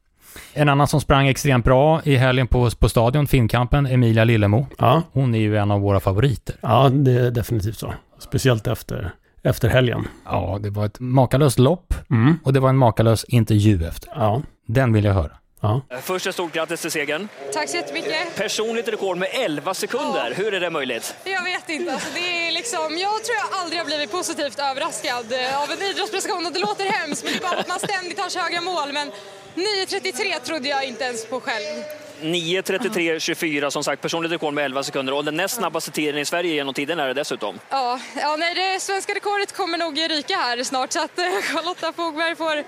En 0.53 0.69
annan 0.69 0.87
som 0.87 1.01
sprang 1.01 1.27
extremt 1.27 1.65
bra 1.65 2.01
i 2.03 2.15
helgen 2.15 2.47
på, 2.47 2.69
på 2.79 2.89
stadion, 2.89 3.27
Finnkampen, 3.27 3.85
Emilia 3.85 4.23
Lillemo. 4.23 4.67
Ja, 4.77 5.01
Hon 5.11 5.35
är 5.35 5.39
ju 5.39 5.57
en 5.57 5.71
av 5.71 5.81
våra 5.81 5.99
favoriter. 5.99 6.55
ja, 6.61 6.89
det 6.89 7.11
är 7.11 7.31
definitivt 7.31 7.77
så. 7.77 7.93
Speciellt 8.19 8.67
efter, 8.67 9.11
efter 9.43 9.69
helgen. 9.69 10.07
Ja, 10.25 10.59
det 10.61 10.69
var 10.69 10.85
ett 10.85 10.99
makalöst 10.99 11.59
lopp 11.59 11.93
Mm. 12.09 12.39
och 12.43 12.53
det 12.53 12.59
var 12.59 12.69
en 12.69 12.77
makalös 12.77 13.23
intervju 13.23 13.85
efter. 13.87 14.09
Ja, 14.15 14.41
Den 14.67 14.93
vill 14.93 15.03
jag 15.05 15.13
höra. 15.13 15.31
ja. 15.61 15.81
Först 16.01 16.27
ett 16.27 16.33
stort 16.33 16.53
grattis 16.53 16.81
till 16.81 16.91
segern. 16.91 17.27
Tack 17.53 17.69
så 17.69 17.75
jättemycket. 17.77 18.35
Personligt 18.37 18.87
rekord 18.87 19.17
med 19.17 19.27
11 19.45 19.73
sekunder. 19.73 20.33
Hur 20.37 20.53
är 20.53 20.59
det 20.59 20.69
möjligt? 20.69 21.15
Jag 21.25 21.43
vet 21.43 21.69
inte. 21.69 21.93
Alltså, 21.93 22.09
det 22.13 22.47
är 22.47 22.51
liksom, 22.51 22.79
jag 23.07 23.17
tror 23.25 23.35
jag 23.41 23.59
aldrig 23.61 23.79
har 23.81 23.85
blivit 23.85 24.11
positivt 24.11 24.59
överraskad 24.69 25.25
eh, 25.39 25.61
av 25.63 25.67
en 25.75 25.81
idrottsprestation. 25.89 26.45
Och 26.47 26.53
det 26.53 26.59
låter 26.59 26.85
hemskt, 26.99 27.23
men 27.23 27.33
det 27.33 27.39
är 27.39 27.47
bara 27.49 27.59
att 27.59 27.67
man 27.73 27.79
ständigt 27.89 28.19
har 28.23 28.29
så 28.29 28.39
höga 28.39 28.61
mål. 28.61 28.89
Men 28.93 29.07
9.33 29.55 30.39
trodde 30.39 30.69
jag 30.69 30.83
inte 30.85 31.03
ens 31.03 31.25
på 31.25 31.39
själv. 31.39 31.83
9.33.24 32.21 33.69
som 33.69 33.83
sagt, 33.83 34.01
personligt 34.01 34.31
rekord 34.31 34.53
med 34.53 34.65
11 34.65 34.83
sekunder 34.83 35.13
och 35.13 35.25
den 35.25 35.35
näst 35.37 35.55
snabbaste 35.55 35.91
tiden 35.91 36.17
i 36.21 36.25
Sverige 36.25 36.53
genom 36.53 36.73
tiden 36.73 36.99
är 36.99 37.07
det 37.07 37.13
dessutom. 37.13 37.59
Ja, 37.69 37.99
ja 38.21 38.35
nej, 38.35 38.53
det 38.55 38.79
svenska 38.79 39.13
rekordet 39.13 39.51
kommer 39.55 39.77
nog 39.77 39.99
ryka 39.99 40.35
här 40.35 40.63
snart 40.63 40.91
så 40.91 40.99
att 40.99 41.19
eh, 41.19 41.25
Charlotta 41.41 41.93
Fogberg 41.93 42.35
får 42.35 42.63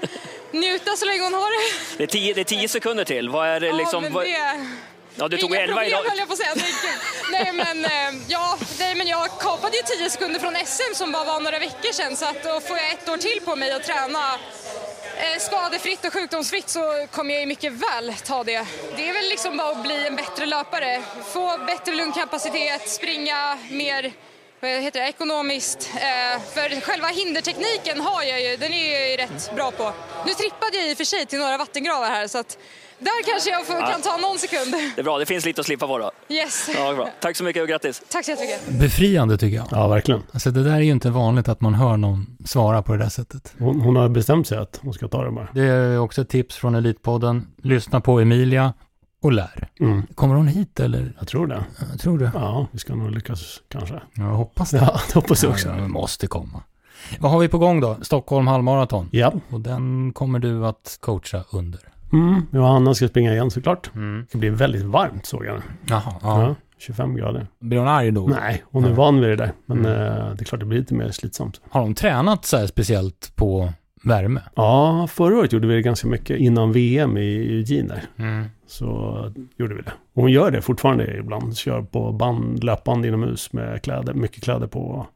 njuta 0.57 0.95
så 0.95 1.05
länge 1.05 1.21
hon 1.23 1.33
har 1.33 1.51
det. 1.51 1.97
Det 1.97 2.03
är 2.03 2.07
10, 2.07 2.33
det 2.33 2.41
är 2.41 2.45
10 2.45 2.67
sekunder 2.67 3.03
till. 3.05 3.29
Vad 3.29 3.47
är 3.47 3.59
det 3.59 3.67
Ja, 3.67 3.73
liksom... 3.75 4.13
vad- 4.13 4.25
det... 4.25 4.65
Ja, 5.17 5.27
du 5.27 5.37
tog 5.37 5.49
Inga 5.51 5.61
11 5.61 5.73
problem 5.75 5.87
idag. 5.87 6.09
höll 6.09 6.17
jag 6.17 6.27
på 6.27 6.33
att 6.33 6.39
säga. 6.39 6.53
Nej 7.31 7.51
men, 7.53 7.85
eh, 7.85 8.21
ja, 8.27 8.57
nej 8.79 8.95
men 8.95 9.07
jag 9.07 9.29
kapade 9.39 9.77
ju 9.77 9.83
10 9.97 10.09
sekunder 10.09 10.39
från 10.39 10.55
SM 10.65 10.93
som 10.95 11.11
bara 11.11 11.23
var 11.23 11.39
några 11.39 11.59
veckor 11.59 11.91
sedan 11.93 12.17
så 12.17 12.25
att 12.25 12.43
då 12.43 12.59
får 12.61 12.77
jag 12.77 12.91
ett 12.91 13.09
år 13.09 13.17
till 13.17 13.41
på 13.45 13.55
mig 13.55 13.71
att 13.71 13.83
träna 13.83 14.19
Eh, 15.17 15.39
skadefritt 15.39 16.05
och 16.05 16.13
sjukdomsfritt 16.13 16.69
så 16.69 17.07
kommer 17.11 17.33
jag 17.33 17.41
ju 17.41 17.47
mycket 17.47 17.73
väl 17.73 18.13
ta 18.13 18.43
det. 18.43 18.67
Det 18.95 19.09
är 19.09 19.13
väl 19.13 19.29
liksom 19.29 19.57
bara 19.57 19.71
att 19.71 19.83
bli 19.83 20.07
en 20.07 20.15
bättre 20.15 20.45
löpare, 20.45 21.01
få 21.33 21.57
bättre 21.57 21.95
lungkapacitet, 21.95 22.89
springa 22.89 23.57
mer 23.69 24.13
vad 24.59 24.71
heter 24.71 25.01
det, 25.01 25.07
ekonomiskt. 25.07 25.89
Eh, 25.95 26.41
för 26.53 26.81
själva 26.81 27.07
hindertekniken 27.07 28.01
har 28.01 28.23
jag 28.23 28.41
ju, 28.41 28.57
den 28.57 28.73
är 28.73 28.93
jag 28.93 29.09
ju 29.09 29.15
rätt 29.15 29.55
bra 29.55 29.71
på. 29.71 29.93
Nu 30.25 30.33
trippade 30.33 30.77
jag 30.77 30.87
i 30.87 30.93
och 30.93 30.97
för 30.97 31.03
sig 31.03 31.25
till 31.25 31.39
några 31.39 31.57
vattengravar 31.57 32.09
här 32.09 32.27
så 32.27 32.37
att 32.37 32.57
där 33.05 33.31
kanske 33.31 33.49
jag 33.49 33.65
får, 33.67 33.91
kan 33.91 34.01
ta 34.01 34.17
någon 34.17 34.39
sekund. 34.39 34.75
Det 34.95 35.01
är 35.01 35.03
bra, 35.03 35.17
det 35.19 35.25
finns 35.25 35.45
lite 35.45 35.61
att 35.61 35.65
slippa 35.65 35.87
på 35.87 35.97
då. 35.97 36.11
Yes. 36.29 36.69
Ja, 36.75 36.93
bra. 36.93 37.09
Tack 37.21 37.35
så 37.35 37.43
mycket 37.43 37.61
och 37.61 37.69
grattis. 37.69 38.01
Tack 38.11 38.25
så 38.25 38.31
jättemycket. 38.31 38.79
Befriande 38.79 39.37
tycker 39.37 39.57
jag. 39.57 39.67
Ja, 39.71 39.87
verkligen. 39.87 40.21
Alltså 40.31 40.51
det 40.51 40.63
där 40.63 40.73
är 40.73 40.79
ju 40.79 40.91
inte 40.91 41.09
vanligt 41.09 41.47
att 41.47 41.61
man 41.61 41.73
hör 41.73 41.97
någon 41.97 42.37
svara 42.45 42.81
på 42.81 42.93
det 42.93 42.99
där 42.99 43.09
sättet. 43.09 43.53
Hon, 43.59 43.81
hon 43.81 43.95
har 43.95 44.09
bestämt 44.09 44.47
sig 44.47 44.57
att 44.57 44.79
hon 44.83 44.93
ska 44.93 45.07
ta 45.07 45.23
det 45.23 45.31
bara. 45.31 45.47
Det 45.53 45.63
är 45.63 45.99
också 45.99 46.21
ett 46.21 46.29
tips 46.29 46.55
från 46.55 46.75
Elitpodden. 46.75 47.47
Lyssna 47.63 48.01
på 48.01 48.19
Emilia 48.19 48.73
och 49.21 49.31
lär. 49.31 49.67
Mm. 49.79 50.07
Kommer 50.15 50.35
hon 50.35 50.47
hit 50.47 50.79
eller? 50.79 51.13
Jag 51.19 51.27
tror 51.27 51.47
det. 51.47 51.63
Jag 51.91 51.99
tror 51.99 52.17
det. 52.19 52.31
Ja, 52.33 52.67
vi 52.71 52.79
ska 52.79 52.95
nog 52.95 53.11
lyckas 53.11 53.61
kanske. 53.69 54.01
Jag 54.13 54.23
hoppas 54.23 54.71
det. 54.71 54.77
Ja, 54.77 54.99
det 55.07 55.15
hoppas 55.15 55.43
jag 55.43 55.51
också. 55.51 55.67
Ja, 55.67 55.75
det 55.75 55.87
måste 55.87 56.27
komma. 56.27 56.63
Vad 57.19 57.31
har 57.31 57.39
vi 57.39 57.47
på 57.47 57.57
gång 57.57 57.79
då? 57.79 57.97
Stockholm 58.01 58.47
halvmaraton. 58.47 59.09
Ja. 59.11 59.33
Och 59.49 59.61
den 59.61 60.13
kommer 60.13 60.39
du 60.39 60.65
att 60.65 60.97
coacha 61.01 61.43
under. 61.51 61.79
Mm, 62.13 62.41
Johanna 62.51 62.93
ska 62.93 63.07
springa 63.07 63.33
igen 63.33 63.51
såklart. 63.51 63.91
Mm. 63.95 64.21
Det 64.21 64.27
ska 64.29 64.37
bli 64.37 64.49
väldigt 64.49 64.83
varmt 64.83 65.25
såg 65.25 65.45
jag. 65.45 65.61
Jaha, 65.85 66.01
Ja. 66.21 66.41
ja. 66.41 66.55
25 66.77 67.15
grader. 67.15 67.47
Blir 67.59 67.77
hon 67.79 67.87
arg 67.87 68.11
då? 68.11 68.27
Nej, 68.27 68.63
hon 68.71 68.85
är 68.85 68.89
Ja. 68.89 68.95
van 68.95 69.19
vid 69.21 69.29
det 69.29 69.35
där. 69.35 69.51
Men 69.65 69.77
Mm. 69.79 69.91
eh, 69.91 70.29
det 70.35 70.41
är 70.41 70.45
klart 70.45 70.59
det 70.59 70.65
blir 70.65 70.79
lite 70.79 70.93
mer 70.93 71.11
slitsamt. 71.11 71.61
Har 71.69 71.81
de 71.81 71.93
tränat 71.95 72.45
så 72.45 72.57
här 72.57 72.67
speciellt 72.67 73.31
på 73.35 73.73
värme? 74.03 74.41
Ja, 74.55 75.07
förra 75.11 75.37
året 75.37 75.53
gjorde 75.53 75.67
vi 75.67 75.75
det 75.75 75.81
ganska 75.81 76.07
mycket 76.07 76.39
innan 76.39 76.71
VM 76.71 77.17
i 77.17 77.35
Eugene 77.35 77.87
där. 77.93 78.03
Mm. 78.25 78.45
Så 78.67 78.85
gjorde 79.57 79.75
vi 79.75 79.81
det. 79.81 79.91
Och 80.13 80.21
hon 80.21 80.31
gör 80.31 80.51
det 80.51 80.61
fortfarande 80.61 81.17
ibland. 81.17 81.57
Kör 81.57 81.81
på 81.81 82.11
band, 82.11 82.63
löpband 82.63 83.05
inomhus 83.05 83.53
med 83.53 83.81
kläder, 83.83 84.13
mycket 84.13 84.43
kläder 84.43 84.67
på 84.67 85.07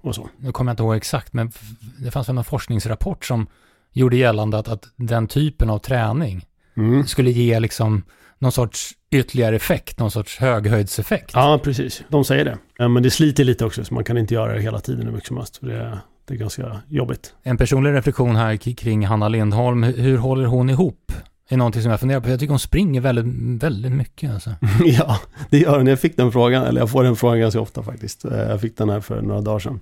och 0.00 0.14
så. 0.14 0.28
Nu 0.38 0.52
kommer 0.52 0.70
jag 0.70 0.72
inte 0.72 0.82
ihåg 0.82 0.96
exakt, 0.96 1.32
men 1.32 1.52
det 1.98 2.10
fanns 2.10 2.28
väl 2.28 2.34
någon 2.34 2.44
forskningsrapport 2.44 3.24
som 3.24 3.46
gjorde 3.94 4.16
gällande 4.16 4.58
att, 4.58 4.68
att 4.68 4.84
den 4.96 5.26
typen 5.26 5.70
av 5.70 5.78
träning 5.78 6.46
Mm. 6.76 7.06
skulle 7.06 7.30
ge 7.30 7.60
liksom 7.60 8.02
någon 8.38 8.52
sorts 8.52 8.90
ytterligare 9.10 9.56
effekt, 9.56 9.98
någon 9.98 10.10
sorts 10.10 10.38
höghöjdseffekt. 10.38 11.30
Ja, 11.34 11.60
precis. 11.64 12.02
De 12.08 12.24
säger 12.24 12.44
det. 12.78 12.88
Men 12.88 13.02
det 13.02 13.10
sliter 13.10 13.44
lite 13.44 13.64
också, 13.64 13.84
så 13.84 13.94
man 13.94 14.04
kan 14.04 14.18
inte 14.18 14.34
göra 14.34 14.54
det 14.54 14.60
hela 14.62 14.80
tiden 14.80 15.06
hur 15.06 15.12
mycket 15.12 15.28
som 15.28 15.36
helst. 15.36 15.56
För 15.56 15.66
det, 15.66 15.98
det 16.28 16.34
är 16.34 16.38
ganska 16.38 16.80
jobbigt. 16.88 17.34
En 17.42 17.56
personlig 17.56 17.92
reflektion 17.92 18.36
här 18.36 18.56
kring 18.74 19.06
Hanna 19.06 19.28
Lindholm. 19.28 19.82
Hur, 19.82 20.16
håller 20.18 20.44
hon 20.44 20.70
ihop? 20.70 21.12
är 21.48 21.56
någonting 21.56 21.82
som 21.82 21.90
jag 21.90 22.00
funderar 22.00 22.20
på. 22.20 22.28
Jag 22.28 22.40
tycker 22.40 22.50
hon 22.50 22.58
springer 22.58 23.00
väldigt, 23.00 23.62
väldigt 23.62 23.92
mycket 23.92 24.30
alltså. 24.34 24.50
ja, 24.84 25.18
det 25.50 25.58
gör 25.58 25.78
den. 25.78 25.86
Jag 25.86 26.00
fick 26.00 26.16
den 26.16 26.32
frågan, 26.32 26.64
eller 26.64 26.80
jag 26.80 26.90
får 26.90 27.04
den 27.04 27.16
frågan 27.16 27.40
ganska 27.40 27.60
ofta 27.60 27.82
faktiskt. 27.82 28.24
Eh, 28.24 28.38
Jag 28.38 28.60
fick 28.60 28.76
den 28.76 28.88
här 28.90 29.00
för 29.00 29.22
några 29.22 29.40
dagar 29.40 29.58
sedan. 29.58 29.80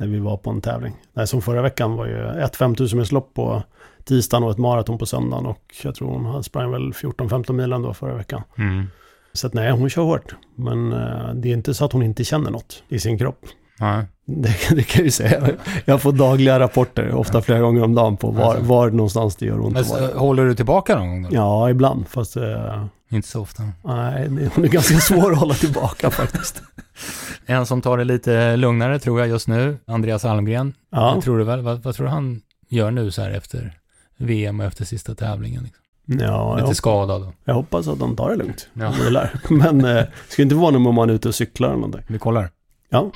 När 0.00 0.06
vi 0.06 0.18
var 0.18 0.36
på 0.36 0.50
en 0.50 0.60
tävling. 0.60 0.94
Nej, 1.12 1.26
som 1.26 1.42
förra 1.42 1.62
veckan 1.62 1.96
var 1.96 2.06
ju 2.06 2.42
ett 2.42 2.56
5000 2.56 3.04
lopp 3.10 3.34
på 3.34 3.62
tisdagen 4.04 4.44
och 4.44 4.50
ett 4.50 4.58
maraton 4.58 4.98
på 4.98 5.06
söndagen. 5.06 5.46
Och 5.46 5.74
jag 5.82 5.94
tror 5.94 6.08
hon 6.08 6.44
sprang 6.44 6.70
väl 6.70 6.92
14-15 6.92 7.52
mil 7.52 7.72
ändå 7.72 7.94
förra 7.94 8.14
veckan. 8.14 8.42
Så 9.32 9.46
att 9.46 9.54
nej, 9.54 9.70
hon 9.70 9.90
kör 9.90 10.02
hårt. 10.02 10.34
Men 10.54 10.92
eh, 10.92 11.34
det 11.34 11.48
är 11.48 11.52
inte 11.52 11.74
så 11.74 11.84
att 11.84 11.92
hon 11.92 12.02
inte 12.02 12.24
känner 12.24 12.50
något 12.50 12.82
i 12.88 12.98
sin 12.98 13.18
kropp. 13.18 13.46
Nej. 13.80 14.04
Det, 14.24 14.54
det 14.70 14.82
kan 14.82 14.98
jag 14.98 15.04
ju 15.04 15.10
säga. 15.10 15.48
Jag 15.84 16.02
får 16.02 16.12
dagliga 16.12 16.60
rapporter, 16.60 17.14
ofta 17.14 17.42
flera 17.42 17.60
gånger 17.60 17.82
om 17.82 17.94
dagen, 17.94 18.16
på 18.16 18.30
var, 18.30 18.56
var 18.56 18.90
någonstans 18.90 19.36
det 19.36 19.46
gör 19.46 19.60
ont. 19.60 19.90
Men, 19.90 20.10
håller 20.18 20.44
du 20.44 20.54
tillbaka 20.54 20.98
någon 20.98 21.08
gång 21.08 21.22
då? 21.22 21.28
Ja, 21.32 21.70
ibland. 21.70 22.08
Fast 22.08 22.36
eh, 22.36 22.84
Inte 23.10 23.28
så 23.28 23.40
ofta. 23.42 23.62
nej, 23.84 24.28
det- 24.28 24.54
hon 24.54 24.64
är 24.64 24.68
ganska 24.68 24.94
svår 24.98 25.32
att 25.32 25.38
hålla 25.38 25.54
tillbaka 25.54 26.10
faktiskt. 26.20 26.62
En 27.46 27.66
som 27.66 27.80
tar 27.82 27.98
det 27.98 28.04
lite 28.04 28.56
lugnare 28.56 28.98
tror 28.98 29.20
jag 29.20 29.28
just 29.28 29.48
nu, 29.48 29.78
Andreas 29.86 30.24
Almgren. 30.24 30.74
Ja. 30.90 31.14
Jag 31.14 31.24
tror 31.24 31.38
du 31.38 31.44
väl? 31.44 31.60
Vad, 31.62 31.82
vad 31.82 31.94
tror 31.94 32.06
du 32.06 32.12
han 32.12 32.40
gör 32.68 32.90
nu 32.90 33.10
så 33.10 33.22
här 33.22 33.30
efter 33.30 33.72
VM 34.16 34.60
och 34.60 34.66
efter 34.66 34.84
sista 34.84 35.14
tävlingen? 35.14 35.62
Liksom? 35.62 35.82
Ja, 36.26 36.54
Lite 36.56 36.68
jag, 36.68 36.76
skadad. 36.76 37.20
då. 37.22 37.32
jag 37.44 37.54
hoppas 37.54 37.88
att 37.88 37.98
de 37.98 38.16
tar 38.16 38.30
det 38.30 38.36
lugnt. 38.36 38.68
Ja. 38.72 38.92
Men 39.50 39.84
eh, 39.84 40.04
ska 40.28 40.42
inte 40.42 40.54
vara 40.54 40.70
någon 40.70 40.86
om 40.86 40.94
man 40.94 41.10
är 41.10 41.14
ute 41.14 41.28
och 41.28 41.34
cyklar 41.34 41.68
eller 41.68 41.76
någonting. 41.76 42.02
Vi 42.08 42.18
kollar. 42.18 42.50
Ja. 42.88 43.10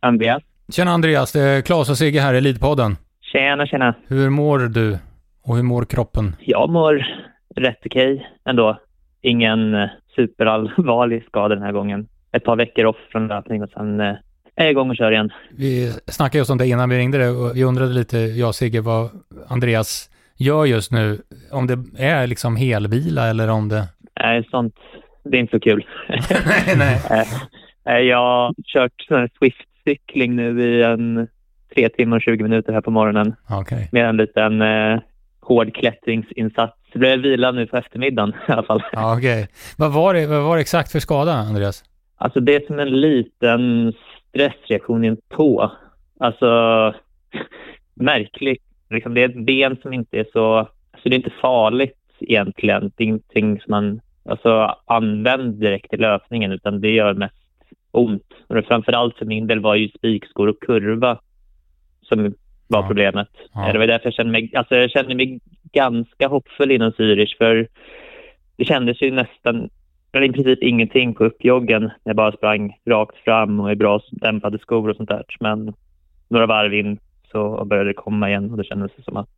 Andreas. 0.00 0.42
Tjena 0.72 0.90
Andreas, 0.90 1.32
det 1.32 1.40
är 1.40 1.60
Claes 1.62 1.88
och 1.90 1.98
Sigge 1.98 2.20
här 2.20 2.34
i 2.34 2.38
Elitpodden. 2.38 2.96
Tjena, 3.32 3.66
tjena. 3.66 3.94
Hur 4.06 4.30
mår 4.30 4.58
du? 4.58 4.98
Och 5.44 5.56
hur 5.56 5.62
mår 5.62 5.84
kroppen? 5.84 6.36
Jag 6.40 6.70
mår 6.70 7.06
rätt 7.56 7.78
okej 7.86 8.26
ändå. 8.44 8.78
Ingen 9.22 9.74
eh, 9.74 9.88
superallvarlig 10.16 11.24
skada 11.24 11.54
den 11.54 11.64
här 11.64 11.72
gången. 11.72 12.08
Ett 12.32 12.44
par 12.44 12.56
veckor 12.56 12.84
off 12.84 12.96
från 13.12 13.28
löpning 13.28 13.62
och 13.62 13.70
sen 13.70 14.00
eh, 14.00 14.06
är 14.56 14.64
jag 14.64 14.70
igång 14.70 14.90
och 14.90 14.96
kör 14.96 15.12
igen. 15.12 15.30
Vi 15.50 15.92
snackade 16.06 16.38
just 16.38 16.50
om 16.50 16.58
det 16.58 16.66
innan 16.66 16.88
vi 16.90 16.98
ringde 16.98 17.18
dig 17.18 17.28
och 17.28 17.56
vi 17.56 17.64
undrade 17.64 17.92
lite, 17.92 18.18
jag 18.18 18.48
och 18.48 18.54
Sigge, 18.54 18.80
vad 18.80 19.10
Andreas 19.48 20.10
gör 20.36 20.64
just 20.64 20.92
nu. 20.92 21.18
Om 21.52 21.66
det 21.66 21.78
är 21.98 22.26
liksom 22.26 22.56
helvila 22.56 23.26
eller 23.30 23.50
om 23.50 23.68
det... 23.68 23.88
Nej, 24.20 24.44
sånt, 24.50 24.74
det 25.24 25.36
är 25.36 25.40
inte 25.40 25.56
så 25.56 25.60
kul. 25.60 25.86
nej, 26.76 26.76
nej. 27.10 27.24
Eh, 27.86 27.96
Jag 27.98 28.18
har 28.18 28.54
kört 28.64 28.92
sån 29.08 29.16
här 29.16 29.30
Swift-cykling 29.40 30.34
nu 30.34 30.62
i 30.62 30.82
en 30.82 31.28
tre 31.74 31.88
timmar 31.88 32.16
och 32.16 32.22
20 32.22 32.42
minuter 32.42 32.72
här 32.72 32.80
på 32.80 32.90
morgonen 32.90 33.34
Okej. 33.50 33.88
med 33.92 34.08
en 34.08 34.16
liten 34.16 34.62
eh, 34.62 35.00
hård 35.42 35.74
klättringsinsats. 35.74 36.76
Det 36.92 36.98
blir 36.98 37.16
vila 37.16 37.50
nu 37.50 37.66
på 37.66 37.76
eftermiddagen 37.76 38.34
i 38.48 38.52
alla 38.52 38.62
fall. 38.62 38.82
Ja, 38.92 39.16
okej. 39.16 39.48
Vad, 39.78 39.92
var 39.92 40.14
det, 40.14 40.26
vad 40.26 40.42
var 40.42 40.56
det 40.56 40.60
exakt 40.60 40.92
för 40.92 41.00
skada, 41.00 41.32
Andreas? 41.32 41.84
Alltså 42.16 42.40
det 42.40 42.54
är 42.54 42.66
som 42.66 42.78
en 42.78 43.00
liten 43.00 43.92
stressreaktion 44.28 45.04
i 45.04 45.08
en 45.08 45.16
tå. 45.36 45.72
Alltså 46.20 46.46
märkligt. 47.94 48.62
Liksom, 48.90 49.14
det 49.14 49.22
är 49.22 49.28
ett 49.28 49.46
ben 49.46 49.76
som 49.82 49.92
inte 49.92 50.18
är 50.18 50.26
så... 50.32 50.56
Alltså 50.90 51.08
det 51.08 51.14
är 51.14 51.18
inte 51.18 51.32
farligt 51.40 51.98
egentligen. 52.20 52.92
Det 52.96 53.04
är 53.04 53.06
ingenting 53.06 53.60
som 53.60 53.70
man 53.70 54.00
alltså, 54.24 54.76
använder 54.84 55.60
direkt 55.60 55.94
i 55.94 55.96
löpningen 55.96 56.52
utan 56.52 56.80
det 56.80 56.90
gör 56.90 57.14
mest 57.14 57.34
ont. 57.90 58.32
Och 58.46 58.64
framförallt 58.64 59.18
för 59.18 59.24
min 59.24 59.46
del 59.46 59.60
var 59.60 59.74
ju 59.74 59.88
spikskor 59.88 60.48
och 60.48 60.60
kurva 60.60 61.20
som 62.02 62.34
var 62.72 62.86
problemet. 62.86 63.28
Det 63.72 63.78
var 63.78 63.86
därför 63.86 64.06
jag 64.06 64.14
kände 64.14 64.32
mig, 64.32 64.50
alltså 64.54 64.76
jag 64.76 64.90
kände 64.90 65.14
mig 65.14 65.40
ganska 65.72 66.28
hoppfull 66.28 66.70
inom 66.70 66.92
Zürich 66.92 67.38
för 67.38 67.68
det 68.56 68.64
kändes 68.64 69.02
ju 69.02 69.10
nästan 69.10 69.70
eller 70.12 70.26
i 70.26 70.32
princip 70.32 70.62
ingenting 70.62 71.14
på 71.14 71.24
uppjoggen. 71.24 71.90
Jag 72.04 72.16
bara 72.16 72.32
sprang 72.32 72.76
rakt 72.86 73.16
fram 73.16 73.60
och 73.60 73.72
i 73.72 73.76
bra 73.76 74.00
dämpade 74.10 74.58
skor 74.58 74.90
och 74.90 74.96
sånt 74.96 75.08
där. 75.08 75.24
Men 75.40 75.74
några 76.28 76.46
varv 76.46 76.74
in 76.74 76.98
så 77.30 77.64
började 77.64 77.90
det 77.90 77.94
komma 77.94 78.28
igen 78.28 78.50
och 78.50 78.56
det 78.56 78.64
kändes 78.64 78.90
som 79.04 79.16
att 79.16 79.28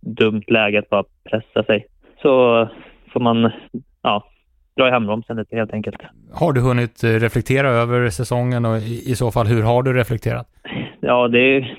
dumt 0.00 0.42
läge 0.46 0.78
att 0.78 0.90
bara 0.90 1.04
pressa 1.30 1.64
sig. 1.64 1.86
Så 2.22 2.68
får 3.12 3.20
man 3.20 3.50
ja, 4.02 4.24
dra 4.76 4.88
i 4.88 4.90
handbromsen 4.90 5.36
lite 5.36 5.56
helt 5.56 5.72
enkelt. 5.72 5.96
Har 6.32 6.52
du 6.52 6.60
hunnit 6.60 7.04
eh, 7.04 7.08
reflektera 7.08 7.68
över 7.68 8.10
säsongen 8.10 8.64
och 8.64 8.76
i 8.82 9.14
så 9.16 9.30
fall 9.30 9.46
hur 9.46 9.62
har 9.62 9.82
du 9.82 9.92
reflekterat? 9.92 10.48
Ja, 11.00 11.28
det 11.28 11.38
är 11.38 11.78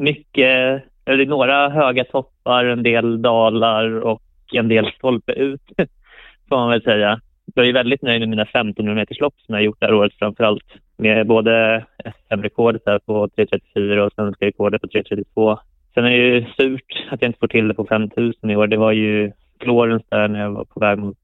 mycket, 0.00 0.82
eller 1.04 1.16
det 1.16 1.22
är 1.22 1.26
några 1.26 1.68
höga 1.68 2.04
toppar, 2.04 2.64
en 2.64 2.82
del 2.82 3.22
dalar 3.22 4.00
och 4.00 4.22
en 4.52 4.68
del 4.68 4.92
stolpe 4.92 5.32
ut, 5.32 5.62
får 6.48 6.56
man 6.56 6.70
väl 6.70 6.82
säga. 6.82 7.20
Jag 7.54 7.68
är 7.68 7.72
väldigt 7.72 8.02
nöjd 8.02 8.20
med 8.20 8.28
mina 8.28 8.42
1500 8.42 8.94
meters 8.94 9.20
lopp 9.20 9.34
som 9.40 9.54
jag 9.54 9.60
har 9.60 9.64
gjort 9.64 9.80
det 9.80 9.86
här 9.86 9.94
året 9.94 10.12
framför 10.18 10.44
allt. 10.44 10.64
Med 10.96 11.26
både 11.26 11.84
SM-rekordet 12.04 13.06
på 13.06 13.26
3.34 13.26 13.98
och 13.98 14.12
svenska 14.12 14.46
rekordet 14.46 14.82
på 14.82 14.88
3.32. 14.88 15.58
Sen 15.94 16.04
är 16.04 16.10
det 16.10 16.16
ju 16.16 16.44
surt 16.44 17.06
att 17.10 17.22
jag 17.22 17.28
inte 17.28 17.38
får 17.38 17.48
till 17.48 17.68
det 17.68 17.74
på 17.74 17.86
5000 17.86 18.50
i 18.50 18.56
år. 18.56 18.66
Det 18.66 18.76
var 18.76 18.92
ju 18.92 19.32
Florens 19.60 20.02
där 20.08 20.28
när 20.28 20.40
jag 20.40 20.50
var 20.50 20.64
på 20.64 20.80
väg 20.80 20.98
mot 20.98 21.18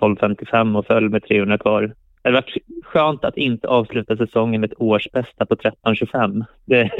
12.55 0.00 0.78
och 0.78 0.86
föll 0.86 1.08
med 1.08 1.24
300 1.24 1.58
kvar. 1.58 1.82
Det 1.82 2.28
hade 2.28 2.34
varit 2.34 2.84
skönt 2.84 3.24
att 3.24 3.36
inte 3.36 3.68
avsluta 3.68 4.16
säsongen 4.16 4.60
med 4.60 4.72
ett 4.72 4.80
årsbästa 4.80 5.46
på 5.46 5.54
13.25. 5.54 6.44
Det, 6.64 6.90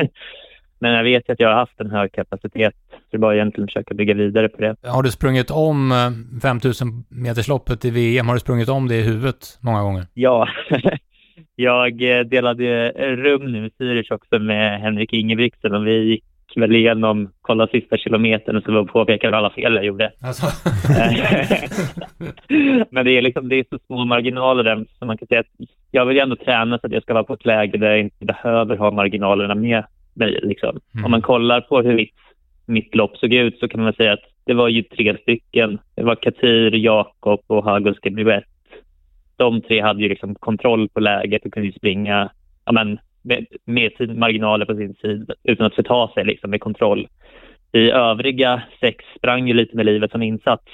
men 0.83 0.93
jag 0.93 1.05
vet 1.05 1.29
ju 1.29 1.33
att 1.33 1.41
jag 1.41 1.49
har 1.49 1.55
haft 1.55 1.81
en 1.81 1.91
hög 1.91 2.12
kapacitet. 2.12 2.75
Så 2.91 2.97
det 3.11 3.17
är 3.17 3.19
bara 3.19 3.35
egentligen 3.35 3.69
försöka 3.69 3.95
bygga 3.95 4.15
vidare 4.15 4.49
på 4.49 4.61
det. 4.61 4.77
Har 4.85 5.03
du 5.03 5.11
sprungit 5.11 5.51
om 5.51 5.93
eh, 5.93 6.41
5000 6.43 7.05
metersloppet 7.09 7.85
i 7.85 7.91
VM? 7.91 8.29
Har 8.29 8.35
du 8.35 8.41
sprungit 8.41 8.69
om 8.69 8.89
det 8.89 8.95
i 8.95 9.03
huvudet 9.03 9.59
många 9.61 9.83
gånger? 9.83 10.07
Ja, 10.15 10.49
jag 11.57 12.19
eh, 12.19 12.21
delade 12.21 12.91
rum 13.17 13.53
nu 13.53 13.67
i 13.67 13.69
Zürich 13.69 14.12
också 14.12 14.39
med 14.39 14.81
Henrik 14.81 15.12
Ingebrigtsen 15.12 15.75
och 15.75 15.87
vi 15.87 16.05
gick 16.05 16.25
väl 16.57 16.77
igenom, 16.77 17.33
kollade 17.41 17.73
sista 17.73 17.97
kilometern 17.97 18.57
och 18.57 18.62
så 18.62 18.87
påpekade 18.87 19.37
alla 19.37 19.51
fel 19.51 19.75
jag 19.75 19.85
gjorde. 19.85 20.12
Alltså. 20.21 20.47
Men 22.91 23.05
det 23.05 23.19
är 23.19 23.23
liksom, 23.23 23.49
det 23.49 23.57
är 23.57 23.65
så 23.71 23.79
små 23.87 24.05
marginaler 24.05 24.65
där, 24.65 24.85
så 24.99 25.05
man 25.05 25.19
kan 25.19 25.29
säga 25.29 25.41
att 25.41 25.67
jag 25.91 26.07
vill 26.07 26.17
ju 26.17 26.23
ändå 26.23 26.37
träna 26.37 26.79
så 26.79 26.87
att 26.87 26.93
jag 26.93 27.03
ska 27.03 27.15
vara 27.15 27.25
på 27.25 27.35
ett 27.35 27.47
läge 27.47 27.79
där 27.79 27.91
jag 27.91 28.01
inte 28.01 28.25
behöver 28.25 28.77
ha 28.77 28.91
marginalerna 28.91 29.55
med. 29.55 29.85
Liksom. 30.14 30.81
Mm. 30.95 31.04
Om 31.04 31.11
man 31.11 31.23
kollar 31.23 31.61
på 31.61 31.83
hur 31.83 31.95
mitt, 31.95 32.14
mitt 32.66 32.95
lopp 32.95 33.16
såg 33.16 33.35
ut 33.35 33.59
så 33.59 33.69
kan 33.69 33.83
man 33.83 33.92
säga 33.92 34.12
att 34.12 34.33
det 34.45 34.54
var 34.54 34.69
ju 34.69 34.83
tre 34.83 35.16
stycken. 35.23 35.78
Det 35.95 36.02
var 36.02 36.14
Katir, 36.14 36.76
Jakob 36.76 37.40
och 37.47 37.64
Hagelske 37.64 38.11
Blivett. 38.11 38.45
De 39.37 39.61
tre 39.61 39.81
hade 39.81 40.02
ju 40.02 40.09
liksom 40.09 40.35
kontroll 40.35 40.88
på 40.88 41.00
läget 41.00 41.47
och 41.47 41.52
kunde 41.52 41.73
springa 41.73 42.31
ja, 42.64 42.73
men, 42.73 42.99
med, 43.23 43.47
med 43.64 43.92
sin 43.99 44.19
marginaler 44.19 44.64
på 44.64 44.76
sin 44.76 44.95
sida 44.95 45.35
utan 45.45 45.66
att 45.66 45.75
förta 45.75 46.09
sig 46.09 46.25
liksom, 46.25 46.50
med 46.50 46.61
kontroll. 46.61 47.09
Vi 47.73 47.90
övriga 47.90 48.62
sex 48.81 49.04
sprang 49.16 49.49
ju 49.49 49.54
lite 49.54 49.76
med 49.76 49.87
livet 49.87 50.11
som 50.11 50.23
insats. 50.23 50.64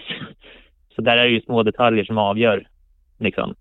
Så 0.94 1.02
där 1.02 1.16
är 1.16 1.24
det 1.24 1.30
ju 1.30 1.40
små 1.40 1.62
detaljer 1.62 2.04
som 2.04 2.18
avgör. 2.18 2.66
Liksom. 3.18 3.54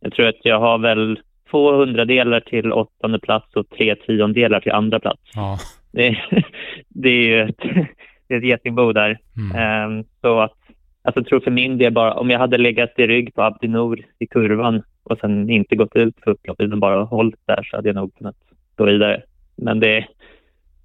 Jag 0.00 0.12
tror 0.12 0.28
att 0.28 0.44
jag 0.44 0.60
har 0.60 0.78
väl 0.78 1.20
två 1.50 1.72
hundradelar 1.72 2.40
till 2.40 2.72
åttonde 2.72 3.18
plats 3.18 3.56
och 3.56 3.68
tre 3.68 3.96
tiondelar 3.96 4.60
till 4.60 4.72
andra 4.72 5.00
plats. 5.00 5.20
Ja. 5.34 5.58
Det, 5.92 6.16
det 6.88 7.08
är 7.08 7.22
ju 7.22 7.40
ett, 7.40 7.56
det 8.28 8.34
är 8.34 8.38
ett 8.38 8.44
getingbo 8.44 8.92
där. 8.92 9.18
Mm. 9.36 9.56
Ehm, 9.56 10.04
så 10.20 10.40
att, 10.40 10.56
alltså 11.02 11.20
jag 11.20 11.26
tror 11.26 11.40
för 11.40 11.50
min 11.50 11.78
del 11.78 11.92
bara, 11.92 12.14
om 12.14 12.30
jag 12.30 12.38
hade 12.38 12.58
legat 12.58 12.98
i 12.98 13.06
rygg 13.06 13.34
på 13.34 13.42
Abdinor 13.42 14.00
i 14.18 14.26
kurvan 14.26 14.82
och 15.02 15.18
sen 15.18 15.50
inte 15.50 15.76
gått 15.76 15.96
ut 15.96 16.20
på 16.20 16.30
upploppet 16.30 16.66
utan 16.66 16.80
bara 16.80 17.04
hållit 17.04 17.46
där 17.46 17.62
så 17.62 17.76
hade 17.76 17.88
jag 17.88 17.96
nog 17.96 18.14
kunnat 18.18 18.36
gå 18.76 18.84
vidare. 18.84 19.22
Men 19.56 19.80
det, 19.80 20.06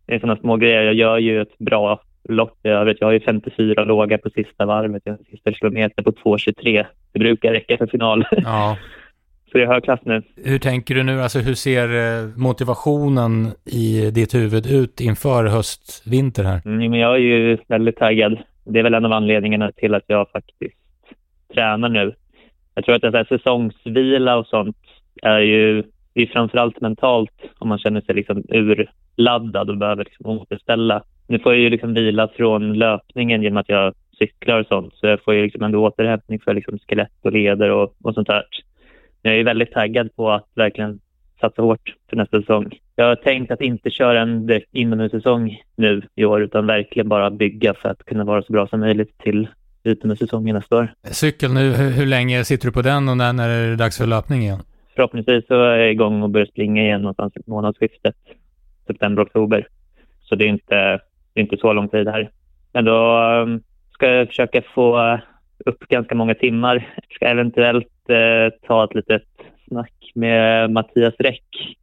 det 0.06 0.16
är 0.16 0.20
sådana 0.20 0.40
små 0.40 0.58
grejer. 0.58 0.84
Jag 0.84 0.94
gör 0.94 1.18
ju 1.18 1.42
ett 1.42 1.58
bra 1.58 2.02
lopp 2.30 2.66
i 2.66 2.70
övrigt. 2.70 2.98
Jag 3.00 3.08
har 3.08 3.14
ju 3.14 3.20
54 3.20 3.84
låga 3.84 4.18
på 4.18 4.30
sista 4.30 4.66
varvet, 4.66 5.04
sista 5.30 5.52
kilometer 5.52 6.04
på 6.04 6.12
2.23. 6.12 6.86
Det 7.12 7.20
brukar 7.20 7.52
räcka 7.52 7.78
för 7.78 7.88
final. 7.88 8.26
ja. 8.32 8.78
Så 9.56 9.60
det 9.60 9.66
är 9.66 9.68
hög 9.68 9.84
klass 9.84 10.00
nu. 10.04 10.22
Hur 10.36 10.60
tänker 10.60 10.96
du 10.96 11.04
nu? 11.04 11.22
Alltså 11.22 11.40
hur 11.40 11.54
ser 11.54 11.88
eh, 11.90 12.30
motivationen 12.36 13.52
i 13.66 14.12
ditt 14.12 14.36
huvud 14.36 14.66
ut 14.68 15.02
inför 15.02 15.46
höst-vinter 15.46 16.44
här? 16.44 16.62
Mm, 16.66 16.92
men 16.92 17.00
jag 17.00 17.14
är 17.16 17.20
ju 17.20 17.58
väldigt 17.68 17.98
taggad. 17.98 18.38
Det 18.66 18.80
är 18.80 18.84
väl 18.84 18.94
en 18.94 19.06
av 19.06 19.14
anledningarna 19.14 19.72
till 19.72 19.94
att 19.94 20.04
jag 20.08 20.30
faktiskt 20.30 20.76
tränar 21.54 21.90
nu. 21.90 22.14
Jag 22.76 22.86
tror 22.86 22.96
att 22.96 23.04
en 23.04 23.12
sån 23.12 23.18
här 23.18 23.38
säsongsvila 23.38 24.38
och 24.38 24.48
sånt 24.48 24.78
är 25.22 25.40
ju 25.40 25.84
det 26.14 26.22
är 26.22 26.26
framförallt 26.26 26.82
mentalt 26.82 27.42
om 27.58 27.70
man 27.70 27.80
känner 27.80 28.02
sig 28.02 28.16
liksom 28.16 28.44
urladdad 28.50 29.70
och 29.70 29.78
behöver 29.78 30.04
liksom 30.04 30.26
återställa. 30.26 31.04
Nu 31.28 31.40
får 31.40 31.54
jag 31.54 31.62
ju 31.62 31.70
liksom 31.70 31.94
vila 31.94 32.28
från 32.28 32.74
löpningen 32.74 33.44
genom 33.44 33.58
att 33.58 33.70
jag 33.70 33.94
cyklar 34.20 34.60
och 34.60 34.68
sånt, 34.68 34.94
så 34.96 35.08
jag 35.08 35.24
får 35.24 35.34
ju 35.34 35.44
liksom 35.44 35.64
ändå 35.64 35.88
återhämtning 35.88 36.40
för 36.40 36.54
liksom 36.54 36.80
skelett 36.88 37.20
och 37.22 37.32
leder 37.32 37.70
och, 37.70 37.96
och 38.04 38.14
sånt 38.14 38.28
där. 38.28 38.44
Jag 39.26 39.40
är 39.40 39.44
väldigt 39.44 39.72
taggad 39.72 40.16
på 40.16 40.32
att 40.32 40.48
verkligen 40.56 41.00
satsa 41.42 41.62
hårt 41.62 41.96
för 42.10 42.16
nästa 42.16 42.42
säsong. 42.42 42.80
Jag 42.96 43.06
har 43.06 43.16
tänkt 43.16 43.52
att 43.52 43.62
inte 43.62 43.90
köra 43.90 44.22
en 44.22 44.48
direkt 44.48 44.76
inomhussäsong 44.76 45.62
nu 45.76 46.02
i 46.16 46.26
år, 46.26 46.44
utan 46.44 46.68
verkliligen 46.68 47.10
bara 47.10 47.32
bygga 47.32 47.74
för 47.74 47.90
att 47.90 48.06
kunna 48.06 48.24
vara 48.24 48.42
så 48.42 48.54
bra 48.54 48.68
som 48.68 48.80
möjligt 48.80 49.18
till 49.18 49.48
utomhussäsongen 49.84 50.56
nästa 50.56 50.78
år. 50.78 50.94
Cykel 51.04 51.54
nu, 51.54 51.60
hur, 51.60 51.92
hur 51.92 52.06
länge 52.06 52.44
sitter 52.44 52.68
du 52.68 52.72
på 52.72 52.82
den 52.82 53.10
och 53.10 53.18
när, 53.18 53.34
när 53.34 53.50
är 53.50 53.70
det 53.70 53.76
dags 53.76 53.98
för 53.98 54.06
löpning 54.06 54.42
igen? 54.42 54.60
Förhoppningsvis 54.96 55.48
så 55.48 55.64
är 55.64 55.78
jag 55.78 55.92
igång 55.92 56.24
och 56.24 56.30
börjar 56.30 56.46
springa 56.46 56.82
igen 56.82 57.02
någonstans 57.02 57.34
i 57.38 57.40
månadsskiftet, 57.46 58.16
september-oktober. 58.88 59.68
Så 60.22 60.36
det 60.36 60.46
är, 60.46 60.50
inte, 60.50 60.76
det 61.34 61.40
är 61.40 61.42
inte 61.42 61.58
så 61.58 61.74
lång 61.74 61.90
tid 61.90 62.08
här. 62.08 62.30
Men 62.74 62.86
då 62.86 63.20
um, 63.22 63.64
ska 63.94 64.08
jag 64.08 64.28
försöka 64.28 64.62
få 64.62 65.20
upp 65.66 65.88
ganska 65.88 66.16
många 66.16 66.36
timmar. 66.36 66.76
Jag 66.96 67.16
ska 67.16 67.26
eventuellt 67.26 67.88
eh, 68.10 68.50
ta 68.68 68.84
ett 68.84 68.96
litet 68.96 69.24
snack 69.68 70.12
med 70.16 70.72
Mattias 70.72 71.16
Räck, 71.20 71.78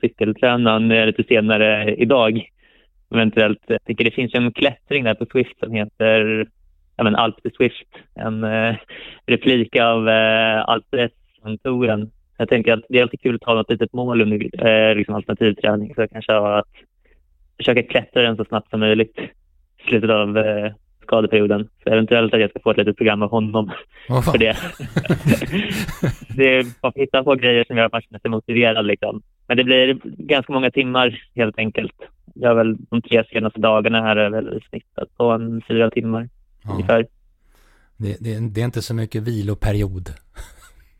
cykeltränaren, 0.00 0.90
eh, 0.90 1.06
lite 1.06 1.24
senare 1.24 1.94
idag. 1.94 2.48
Eventuellt, 3.14 3.62
jag 3.66 3.84
tycker 3.84 4.04
det 4.04 4.10
finns 4.10 4.34
en 4.34 4.52
klättring 4.52 5.04
där 5.04 5.14
på 5.14 5.26
Swift 5.32 5.58
som 5.58 5.72
heter 5.72 6.46
ja, 6.96 7.04
men 7.04 7.16
Alp 7.16 7.42
to 7.42 7.50
Swift, 7.56 7.88
en 8.14 8.44
eh, 8.44 8.76
replik 9.26 9.76
av 9.76 10.08
eh, 10.08 10.68
Alp 10.68 10.84
touren 11.62 12.10
Jag 12.38 12.48
tänker 12.48 12.72
att 12.72 12.84
det 12.88 12.98
är 12.98 13.02
alltid 13.02 13.20
kul 13.20 13.34
att 13.34 13.40
ta 13.40 13.54
något 13.54 13.70
litet 13.70 13.92
mål 13.92 14.22
under 14.22 14.66
eh, 14.66 14.94
liksom 14.94 15.14
alternativträning, 15.14 15.94
så 15.94 16.08
kanske 16.08 16.36
att 16.36 16.68
försöka 17.56 17.82
klättra 17.82 18.22
den 18.22 18.36
så 18.36 18.44
snabbt 18.44 18.70
som 18.70 18.80
möjligt 18.80 19.18
i 19.18 19.88
slutet 19.88 20.10
av 20.10 20.38
eh, 20.38 20.72
skadeperioden. 21.06 21.68
Så 21.84 21.90
eventuellt 21.90 22.34
att 22.34 22.40
jag 22.40 22.50
ska 22.50 22.60
få 22.60 22.70
ett 22.70 22.76
litet 22.76 22.96
program 22.96 23.22
av 23.22 23.30
honom 23.30 23.70
fan? 24.08 24.22
för 24.22 24.38
det. 24.38 24.56
det 26.36 26.56
är 26.56 26.80
bara 26.82 26.88
att 26.88 26.96
hitta 26.96 27.24
på 27.24 27.34
grejer 27.34 27.64
som 27.64 27.76
gör 27.76 27.84
att 27.84 27.92
man 27.92 28.02
känner 28.02 28.18
sig 28.18 28.30
motiverad. 28.30 28.86
Liksom. 28.86 29.22
Men 29.48 29.56
det 29.56 29.64
blir 29.64 29.98
ganska 30.04 30.52
många 30.52 30.70
timmar 30.70 31.22
helt 31.34 31.58
enkelt. 31.58 31.94
Jag 32.34 32.48
har 32.48 32.54
väl 32.56 32.76
de 32.90 33.02
tre 33.02 33.24
senaste 33.24 33.60
dagarna 33.60 34.02
här 34.02 34.16
är 34.16 34.30
väl 34.30 34.62
snittat 34.70 35.16
på 35.16 35.24
en 35.30 35.62
fyra 35.68 35.90
timmar 35.90 36.28
Ja. 36.64 36.72
ungefär. 36.72 37.06
Det, 37.96 38.16
det, 38.20 38.54
det 38.54 38.60
är 38.60 38.64
inte 38.64 38.82
så 38.82 38.94
mycket 38.94 39.22
viloperiod. 39.22 40.08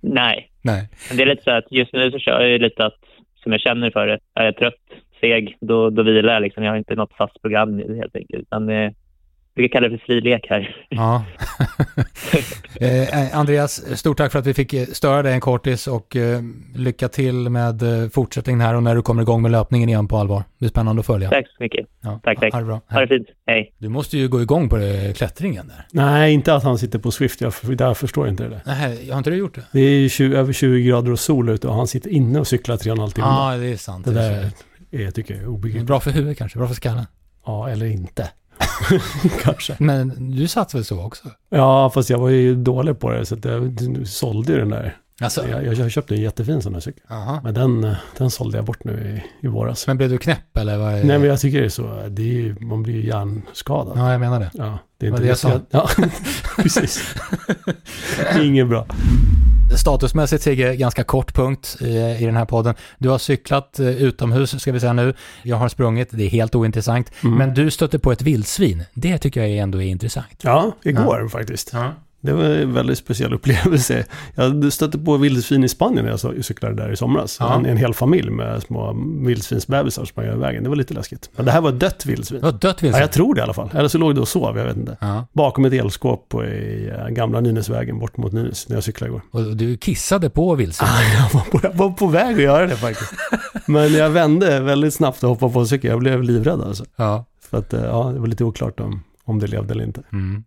Nej, 0.00 0.50
Nej. 0.62 0.88
men 1.08 1.16
det 1.16 1.22
är 1.22 1.26
lite 1.26 1.42
så 1.42 1.50
att 1.50 1.72
just 1.72 1.92
nu 1.92 2.10
så 2.10 2.18
kör 2.18 2.40
jag 2.40 2.60
lite 2.60 2.86
att, 2.86 3.00
som 3.42 3.52
jag 3.52 3.60
känner 3.60 3.90
för 3.90 4.06
det. 4.06 4.18
Är 4.34 4.44
jag 4.44 4.56
trött, 4.56 4.74
seg, 5.20 5.56
då, 5.60 5.90
då 5.90 6.02
vilar 6.02 6.32
jag 6.32 6.42
liksom. 6.42 6.64
Jag 6.64 6.72
har 6.72 6.78
inte 6.78 6.94
något 6.94 7.16
fast 7.18 7.42
program 7.42 7.78
helt 7.78 8.16
enkelt. 8.16 8.42
Utan 8.42 8.68
eh, 8.68 8.90
vi 9.56 9.68
kan 9.68 9.78
kalla 9.80 9.88
det 9.88 9.98
för 9.98 10.06
frilek 10.06 10.46
här. 10.50 10.86
Ja. 10.88 11.24
eh, 12.80 13.38
Andreas, 13.38 13.98
stort 13.98 14.16
tack 14.16 14.32
för 14.32 14.38
att 14.38 14.46
vi 14.46 14.54
fick 14.54 14.72
eh, 14.72 14.86
störa 14.86 15.22
dig 15.22 15.32
en 15.32 15.40
kortis 15.40 15.86
och 15.86 16.16
eh, 16.16 16.40
lycka 16.74 17.08
till 17.08 17.34
med 17.34 17.82
eh, 17.82 18.08
fortsättningen 18.08 18.60
här 18.60 18.74
och 18.74 18.82
när 18.82 18.94
du 18.94 19.02
kommer 19.02 19.22
igång 19.22 19.42
med 19.42 19.50
löpningen 19.50 19.88
igen 19.88 20.08
på 20.08 20.16
allvar. 20.16 20.38
Det 20.38 20.58
blir 20.58 20.68
spännande 20.68 21.00
att 21.00 21.06
följa. 21.06 21.30
Tack 21.30 21.46
så 21.48 21.62
mycket. 21.62 21.86
Ja. 22.02 22.20
Tack, 22.24 22.40
tack. 22.40 22.52
Ha 22.52 22.60
det 22.60 22.66
bra. 22.66 22.80
Ha 22.90 23.00
det 23.00 23.06
fint. 23.06 23.28
Hej. 23.46 23.74
Du 23.78 23.88
måste 23.88 24.18
ju 24.18 24.28
gå 24.28 24.42
igång 24.42 24.68
på 24.68 24.76
det, 24.76 25.16
klättringen 25.16 25.68
där. 25.68 25.86
Nej, 25.92 26.32
inte 26.32 26.54
att 26.54 26.62
han 26.62 26.78
sitter 26.78 26.98
på 26.98 27.10
Swift. 27.10 27.40
Jag, 27.40 27.52
jag 27.78 27.96
förstår 27.96 28.28
inte 28.28 28.42
det. 28.42 28.48
där. 28.48 28.62
Nej, 28.66 29.10
har 29.10 29.18
inte 29.18 29.30
du 29.30 29.36
gjort 29.36 29.54
det? 29.54 29.62
Det 29.72 29.80
är 29.80 29.98
ju 29.98 30.08
20, 30.08 30.36
över 30.36 30.52
20 30.52 30.82
grader 30.88 31.12
och 31.12 31.18
sol 31.20 31.48
ute 31.48 31.68
och 31.68 31.74
han 31.74 31.86
sitter 31.86 32.10
inne 32.10 32.40
och 32.40 32.46
cyklar 32.46 32.76
tre 32.76 32.90
och 32.90 32.96
en 32.96 33.00
halv 33.00 33.10
timme. 33.10 33.26
Ja, 33.26 33.56
det 33.56 33.66
är 33.66 33.76
sant. 33.76 34.04
det 34.04 34.10
Det 34.10 34.20
där 34.20 34.30
är 34.30 34.50
är, 34.90 35.04
jag 35.04 35.14
tycker 35.14 35.34
jag 35.34 35.42
är 35.42 35.48
obegripligt. 35.48 35.86
Bra 35.86 36.00
för 36.00 36.10
huvudet 36.10 36.38
kanske, 36.38 36.58
bra 36.58 36.68
för 36.68 36.74
skallen. 36.74 37.06
Ja, 37.46 37.68
eller 37.68 37.86
inte. 37.86 38.30
Kanske. 39.42 39.76
Men 39.78 40.30
du 40.36 40.48
satsade 40.48 40.78
väl 40.80 40.84
så 40.84 41.02
också? 41.02 41.28
Ja, 41.50 41.90
fast 41.90 42.10
jag 42.10 42.18
var 42.18 42.28
ju 42.28 42.54
dålig 42.56 42.98
på 43.00 43.10
det 43.10 43.26
så 43.26 43.36
jag 43.42 43.78
sålde 44.06 44.52
ju 44.52 44.58
den 44.58 44.68
där. 44.70 44.96
Alltså, 45.20 45.48
Jag, 45.48 45.74
jag 45.74 45.90
köpte 45.90 46.14
en 46.14 46.20
jättefin 46.20 46.62
sån 46.62 46.74
här 46.74 46.80
cykel. 46.80 47.02
Jaha. 47.08 47.40
Men 47.44 47.54
den, 47.54 47.94
den 48.18 48.30
sålde 48.30 48.58
jag 48.58 48.64
bort 48.64 48.84
nu 48.84 49.22
i, 49.42 49.46
i 49.46 49.48
våras. 49.48 49.86
Men 49.86 49.96
blev 49.96 50.10
du 50.10 50.18
knäpp 50.18 50.56
eller? 50.56 50.78
Vad 50.78 50.88
är... 50.92 51.04
Nej, 51.04 51.18
men 51.18 51.28
jag 51.28 51.40
tycker 51.40 51.58
det 51.60 51.64
är 51.64 51.68
så. 51.68 52.02
Det 52.08 52.22
är, 52.22 52.26
ju- 52.26 52.56
man 52.60 52.82
blir 52.82 52.94
ju 52.94 53.06
hjärnskadad. 53.06 53.98
Ja, 53.98 54.12
jag 54.12 54.20
menar 54.20 54.40
det. 54.40 54.50
Ja, 54.54 54.78
det 54.98 55.06
är 55.06 55.10
inte 55.10 55.22
det 55.22 55.28
jag 55.28 55.38
sa. 55.38 55.60
Ja, 55.70 55.88
precis. 56.56 57.14
Inget 58.42 58.68
bra. 58.68 58.86
Statusmässigt 59.74 60.42
Sigge, 60.42 60.76
ganska 60.76 61.04
kort 61.04 61.34
punkt 61.34 61.76
i, 61.80 62.24
den 62.24 62.36
här 62.36 62.44
podden. 62.44 62.74
Du 62.98 63.08
har 63.08 63.18
cyklat 63.18 63.78
eh, 63.78 63.88
utomhus, 63.88 64.60
ska 64.60 64.72
vi 64.72 64.80
säga 64.80 64.92
nu. 64.92 65.14
Jag 65.42 65.56
har 65.56 65.68
sprungit, 65.68 66.08
det 66.10 66.24
är 66.24 66.28
helt 66.28 66.54
ointressant. 66.54 67.12
Mm. 67.24 67.38
Men 67.38 67.54
du 67.54 67.70
stötte 67.70 67.98
på 67.98 68.12
ett 68.12 68.22
vildsvin. 68.22 68.84
Det 68.94 69.18
tycker 69.18 69.40
jag 69.40 69.50
ändå 69.50 69.82
är 69.82 69.86
intressant. 69.86 70.40
Ja, 70.42 70.76
igår 70.82 71.28
faktiskt. 71.28 71.72
Det 72.26 72.32
var 72.32 72.44
en 72.44 72.74
väldigt 72.74 72.98
speciell 72.98 73.34
upplevelse. 73.38 74.04
Jag 74.34 74.72
stötte 74.72 74.98
på 74.98 75.16
vildsvin 75.16 75.64
i 75.64 75.68
Spanien 75.68 76.04
när 76.04 76.18
jag 76.22 76.44
cyklade 76.44 76.74
där 76.74 76.92
i 76.92 76.96
somras. 76.96 77.36
Ja. 77.40 77.54
En, 77.54 77.66
en 77.66 77.76
hel 77.76 77.94
familj 77.94 78.30
med 78.30 78.62
små 78.62 78.96
vildsvinsbebisar 79.26 79.90
som 79.90 80.06
sprang 80.06 80.26
över 80.26 80.38
vägen. 80.38 80.62
Det 80.62 80.68
var 80.68 80.76
lite 80.76 80.94
läskigt. 80.94 81.30
Men 81.36 81.46
det 81.46 81.52
här 81.52 81.60
var 81.60 81.68
ett 81.68 81.80
dött 81.80 82.06
vildsvin. 82.06 82.40
Du 82.40 82.46
har 82.46 82.52
dött 82.52 82.62
Ja, 82.64 82.74
vildsvin? 82.80 83.00
jag 83.00 83.12
tror 83.12 83.34
det 83.34 83.38
i 83.38 83.42
alla 83.42 83.52
fall. 83.52 83.70
Eller 83.74 83.88
så 83.88 83.98
låg 83.98 84.14
det 84.14 84.20
och 84.20 84.28
sov, 84.28 84.58
jag 84.58 84.64
vet 84.64 84.76
inte. 84.76 84.96
Ja. 85.00 85.26
Bakom 85.32 85.64
ett 85.64 85.72
elskåp 85.72 86.28
på 86.28 86.44
i 86.44 86.92
eh, 86.98 87.08
gamla 87.08 87.40
Nynäsvägen 87.40 87.98
bort 87.98 88.16
mot 88.16 88.32
Nynäs 88.32 88.68
när 88.68 88.76
jag 88.76 88.84
cyklade 88.84 89.10
igår. 89.10 89.22
Och 89.30 89.56
du 89.56 89.76
kissade 89.76 90.30
på 90.30 90.54
vildsvin? 90.54 90.88
Ah, 90.92 91.02
jag, 91.22 91.34
var 91.38 91.40
på, 91.50 91.60
jag 91.62 91.72
var 91.74 91.90
på 91.90 92.06
väg 92.06 92.36
att 92.36 92.42
göra 92.42 92.66
det 92.66 92.76
faktiskt. 92.76 93.12
Men 93.66 93.92
jag 93.92 94.10
vände 94.10 94.60
väldigt 94.60 94.94
snabbt 94.94 95.22
och 95.22 95.28
hoppade 95.28 95.52
på 95.52 95.60
en 95.60 95.66
cykel. 95.66 95.90
Jag 95.90 95.98
blev 95.98 96.22
livrädd 96.22 96.60
alltså. 96.60 96.84
Ja. 96.96 97.24
För 97.50 97.58
att 97.58 97.72
eh, 97.72 97.84
ja, 97.84 98.10
det 98.14 98.20
var 98.20 98.26
lite 98.26 98.44
oklart 98.44 98.80
om, 98.80 99.02
om 99.24 99.38
det 99.38 99.46
levde 99.46 99.74
eller 99.74 99.84
inte. 99.84 100.02
Mm. 100.12 100.44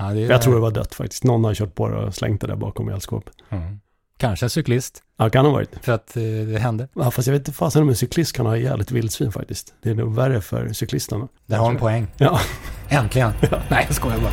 Ja 0.00 0.12
det 0.14 0.20
är, 0.24 0.30
Jag 0.30 0.42
tror 0.42 0.54
det 0.54 0.60
var 0.60 0.70
dött 0.70 0.94
faktiskt. 0.94 1.24
Någon 1.24 1.44
har 1.44 1.54
kört 1.54 1.74
på 1.74 1.88
det 1.88 1.96
och 1.96 2.14
slängt 2.14 2.40
det 2.40 2.46
där 2.46 2.56
bakom 2.56 2.88
elskåpet. 2.88 3.34
Mm. 3.50 3.80
Kanske 4.18 4.46
en 4.46 4.50
cyklist, 4.50 5.02
Ja, 5.18 5.30
kan 5.30 5.44
ha 5.44 5.52
varit. 5.52 5.70
för 5.82 5.92
att 5.92 6.16
eh, 6.16 6.22
det 6.22 6.58
hände. 6.58 6.88
Ja, 6.94 7.10
fast 7.10 7.28
jag 7.28 7.32
vet 7.32 7.40
inte 7.40 7.52
fasen 7.52 7.82
om 7.82 7.88
en 7.88 7.96
cyklist 7.96 8.36
kan 8.36 8.46
ha 8.46 8.56
jävligt 8.56 8.90
vildsvin 8.90 9.32
faktiskt. 9.32 9.74
Det 9.82 9.90
är 9.90 9.94
nog 9.94 10.14
värre 10.14 10.40
för 10.40 10.72
cyklisterna. 10.72 11.28
Där 11.46 11.56
har 11.56 11.70
en 11.70 11.76
poäng. 11.76 12.06
Ja. 12.16 12.40
Äntligen. 12.88 13.32
Nej, 13.70 13.84
jag 13.86 13.94
skojar 13.94 14.18
bara. 14.18 14.32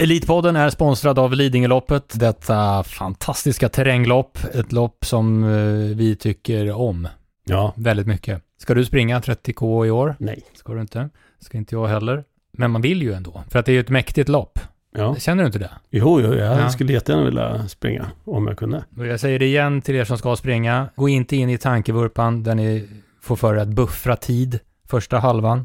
Elitpodden 0.00 0.56
är 0.56 0.70
sponsrad 0.70 1.18
av 1.18 1.32
Lidingöloppet, 1.32 2.20
detta 2.20 2.82
fantastiska 2.84 3.68
terränglopp. 3.68 4.38
Ett 4.54 4.72
lopp 4.72 5.04
som 5.04 5.44
eh, 5.44 5.96
vi 5.96 6.16
tycker 6.16 6.72
om 6.72 7.08
Ja. 7.44 7.72
väldigt 7.76 8.06
mycket. 8.06 8.42
Ska 8.58 8.74
du 8.74 8.84
springa 8.84 9.20
30K 9.20 9.86
i 9.86 9.90
år? 9.90 10.16
Nej. 10.18 10.42
Ska 10.54 10.72
du 10.74 10.80
inte. 10.80 11.08
Ska 11.40 11.58
inte 11.58 11.74
jag 11.74 11.86
heller. 11.86 12.24
Men 12.58 12.70
man 12.70 12.82
vill 12.82 13.02
ju 13.02 13.12
ändå, 13.12 13.42
för 13.50 13.58
att 13.58 13.66
det 13.66 13.72
är 13.72 13.74
ju 13.74 13.80
ett 13.80 13.88
mäktigt 13.88 14.28
lopp. 14.28 14.58
Ja. 14.94 15.14
Känner 15.16 15.42
du 15.42 15.46
inte 15.46 15.58
det? 15.58 15.70
Jo, 15.90 16.20
jo, 16.20 16.34
jag 16.34 16.60
Ja. 16.60 16.70
skulle 16.70 16.92
jättegärna 16.92 17.24
vilja 17.24 17.68
springa 17.68 18.06
om 18.24 18.46
jag 18.46 18.58
kunde. 18.58 18.84
Och 18.96 19.06
jag 19.06 19.20
säger 19.20 19.38
det 19.38 19.44
igen 19.46 19.82
till 19.82 19.94
er 19.94 20.04
som 20.04 20.18
ska 20.18 20.36
springa. 20.36 20.88
Gå 20.96 21.08
inte 21.08 21.36
in 21.36 21.50
i 21.50 21.58
tankevurpan 21.58 22.42
där 22.42 22.54
ni 22.54 22.88
får 23.22 23.36
för 23.36 23.54
er 23.54 23.58
att 23.58 23.68
buffra 23.68 24.16
tid 24.16 24.58
första 24.88 25.18
halvan. 25.18 25.64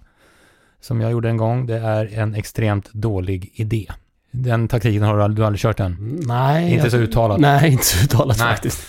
Som 0.81 1.01
jag 1.01 1.11
gjorde 1.11 1.29
en 1.29 1.37
gång. 1.37 1.65
Det 1.67 1.77
är 1.77 2.19
en 2.19 2.35
extremt 2.35 2.93
dålig 2.93 3.51
idé. 3.53 3.87
Den 4.31 4.67
taktiken 4.67 5.03
har 5.03 5.17
du 5.17 5.23
aldrig, 5.23 5.39
du 5.43 5.45
aldrig 5.45 5.59
kört 5.61 5.77
den? 5.77 6.19
Nej. 6.27 6.73
Inte 6.73 6.91
så 6.91 6.97
uttalat. 6.97 7.39
Nej, 7.39 7.71
inte 7.71 7.85
så 7.85 8.03
uttalat 8.05 8.37
Nej. 8.39 8.47
faktiskt. 8.47 8.87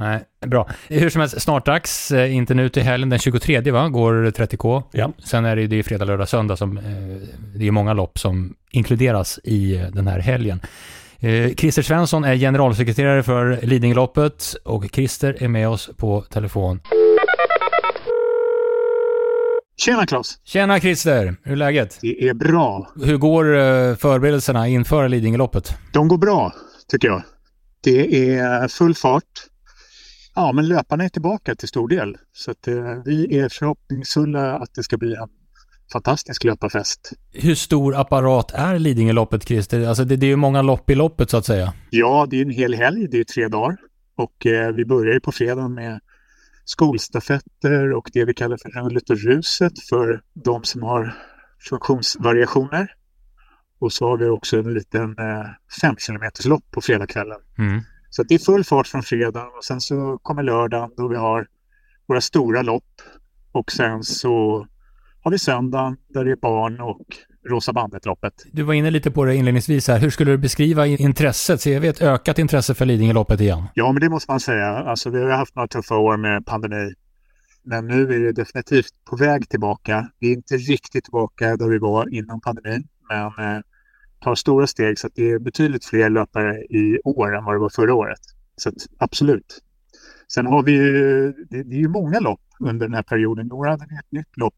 Nej, 0.00 0.20
bra. 0.46 0.68
Hur 0.88 1.10
som 1.10 1.20
helst, 1.20 1.42
snart 1.42 1.66
dags. 1.66 2.10
Eh, 2.10 2.34
Inte 2.34 2.54
nu 2.54 2.68
till 2.68 2.82
helgen. 2.82 3.08
Den 3.08 3.18
23 3.18 3.60
va, 3.70 3.88
går 3.88 4.14
30K. 4.30 4.82
Ja. 4.92 5.12
Sen 5.24 5.44
är 5.44 5.56
det, 5.56 5.66
det 5.66 5.76
är 5.78 5.82
fredag, 5.82 6.04
lördag, 6.04 6.28
söndag 6.28 6.56
som 6.56 6.78
eh, 6.78 6.84
det 7.56 7.66
är 7.66 7.70
många 7.70 7.92
lopp 7.92 8.18
som 8.18 8.54
inkluderas 8.70 9.40
i 9.44 9.76
eh, 9.76 9.82
den 9.86 10.06
här 10.06 10.18
helgen. 10.18 10.60
Eh, 11.18 11.54
Christer 11.54 11.82
Svensson 11.82 12.24
är 12.24 12.36
generalsekreterare 12.36 13.22
för 13.22 13.58
Lidingöloppet 13.62 14.54
och 14.64 14.84
Christer 14.92 15.36
är 15.42 15.48
med 15.48 15.68
oss 15.68 15.90
på 15.96 16.20
telefon. 16.22 16.80
Tjena 19.84 20.06
Claes! 20.06 20.38
Tjena 20.44 20.80
Christer, 20.80 21.36
hur 21.42 21.52
är 21.52 21.56
läget? 21.56 21.98
Det 22.02 22.28
är 22.28 22.34
bra. 22.34 22.92
Hur 23.04 23.16
går 23.16 23.56
eh, 23.56 23.94
förberedelserna 23.96 24.68
inför 24.68 25.08
Lidingöloppet? 25.08 25.74
De 25.92 26.08
går 26.08 26.18
bra, 26.18 26.52
tycker 26.88 27.08
jag. 27.08 27.22
Det 27.84 28.34
är 28.36 28.68
full 28.68 28.94
fart. 28.94 29.24
Ja, 30.40 30.52
men 30.52 30.68
löparna 30.68 31.04
är 31.04 31.08
tillbaka 31.08 31.54
till 31.54 31.68
stor 31.68 31.88
del. 31.88 32.16
Så 32.32 32.50
att, 32.50 32.68
eh, 32.68 32.74
vi 33.04 33.38
är 33.38 33.48
förhoppningsfulla 33.48 34.58
att 34.58 34.74
det 34.74 34.82
ska 34.82 34.96
bli 34.96 35.14
en 35.14 35.28
fantastisk 35.92 36.44
löparfest. 36.44 37.12
Hur 37.32 37.54
stor 37.54 37.96
apparat 37.96 38.52
är 38.54 38.78
Lidingöloppet 38.78 39.48
Christer? 39.48 39.88
Alltså 39.88 40.04
det, 40.04 40.16
det 40.16 40.26
är 40.26 40.28
ju 40.28 40.36
många 40.36 40.62
lopp 40.62 40.90
i 40.90 40.94
loppet 40.94 41.30
så 41.30 41.36
att 41.36 41.44
säga. 41.44 41.72
Ja, 41.90 42.26
det 42.30 42.36
är 42.36 42.42
en 42.42 42.50
hel 42.50 42.74
helg. 42.74 43.08
Det 43.10 43.20
är 43.20 43.24
tre 43.24 43.48
dagar. 43.48 43.76
Och 44.16 44.46
eh, 44.46 44.72
vi 44.72 44.84
börjar 44.84 45.14
ju 45.14 45.20
på 45.20 45.32
fredag 45.32 45.68
med 45.68 46.00
skolstafetter 46.64 47.92
och 47.92 48.10
det 48.12 48.24
vi 48.24 48.34
kallar 48.34 48.56
för 48.56 48.68
rullet 48.68 49.10
och 49.10 49.18
ruset 49.18 49.72
för 49.88 50.22
de 50.34 50.64
som 50.64 50.82
har 50.82 51.14
funktionsvariationer. 51.68 52.94
Och 53.78 53.92
så 53.92 54.08
har 54.08 54.16
vi 54.16 54.28
också 54.28 54.58
en 54.58 54.74
liten 54.74 55.18
eh, 55.18 55.46
fem 55.80 55.96
kilometers 55.96 56.46
lopp 56.46 56.70
på 56.70 56.80
fredagskvällen. 56.80 57.40
Mm. 57.58 57.80
Så 58.10 58.22
det 58.22 58.34
är 58.34 58.38
full 58.38 58.64
fart 58.64 58.86
från 58.86 59.02
fredagen 59.02 59.48
och 59.58 59.64
sen 59.64 59.80
så 59.80 60.18
kommer 60.22 60.42
lördagen 60.42 60.90
då 60.96 61.08
vi 61.08 61.16
har 61.16 61.46
våra 62.06 62.20
stora 62.20 62.62
lopp. 62.62 62.84
Och 63.52 63.72
sen 63.72 64.02
så 64.02 64.66
har 65.22 65.30
vi 65.30 65.38
söndagen 65.38 65.96
där 66.08 66.24
det 66.24 66.30
är 66.30 66.36
barn 66.36 66.80
och 66.80 67.00
Rosa 67.48 67.72
bandet-loppet. 67.72 68.32
Du 68.52 68.62
var 68.62 68.74
inne 68.74 68.90
lite 68.90 69.10
på 69.10 69.24
det 69.24 69.34
inledningsvis 69.34 69.88
här. 69.88 69.98
Hur 69.98 70.10
skulle 70.10 70.30
du 70.30 70.38
beskriva 70.38 70.86
in- 70.86 71.00
intresset? 71.00 71.60
Ser 71.60 71.80
vi 71.80 71.88
ett 71.88 72.02
ökat 72.02 72.38
intresse 72.38 72.74
för 72.74 72.86
Lidingöloppet 72.86 73.40
igen? 73.40 73.62
Ja, 73.74 73.92
men 73.92 74.00
det 74.00 74.08
måste 74.08 74.30
man 74.30 74.40
säga. 74.40 74.66
Alltså, 74.66 75.10
vi 75.10 75.22
har 75.22 75.30
haft 75.30 75.54
några 75.54 75.68
tuffa 75.68 75.96
år 75.96 76.16
med 76.16 76.46
pandemi. 76.46 76.94
Men 77.62 77.86
nu 77.86 78.02
är 78.14 78.18
det 78.20 78.32
definitivt 78.32 78.92
på 79.10 79.16
väg 79.16 79.48
tillbaka. 79.48 80.10
Vi 80.18 80.28
är 80.28 80.32
inte 80.32 80.56
riktigt 80.56 81.04
tillbaka 81.04 81.56
där 81.56 81.68
vi 81.68 81.78
var 81.78 82.14
innan 82.14 82.40
pandemin, 82.40 82.84
men 83.08 83.26
eh, 83.56 83.60
tar 84.20 84.34
stora 84.34 84.66
steg 84.66 84.98
så 84.98 85.06
att 85.06 85.14
det 85.14 85.30
är 85.30 85.38
betydligt 85.38 85.84
fler 85.84 86.10
löpare 86.10 86.58
i 86.58 87.00
år 87.04 87.36
än 87.36 87.44
vad 87.44 87.54
det 87.54 87.58
var 87.58 87.68
förra 87.68 87.94
året. 87.94 88.20
Så 88.56 88.68
att, 88.68 88.74
absolut. 88.98 89.62
Sen 90.32 90.46
har 90.46 90.62
vi 90.62 90.72
ju, 90.72 91.32
det, 91.32 91.62
det 91.62 91.74
är 91.76 91.80
ju 91.80 91.88
många 91.88 92.20
lopp 92.20 92.40
under 92.60 92.86
den 92.86 92.94
här 92.94 93.02
perioden. 93.02 93.46
Några 93.46 93.70
hade 93.70 93.86
vi 93.88 93.96
ett 93.96 94.12
nytt 94.12 94.36
lopp. 94.36 94.54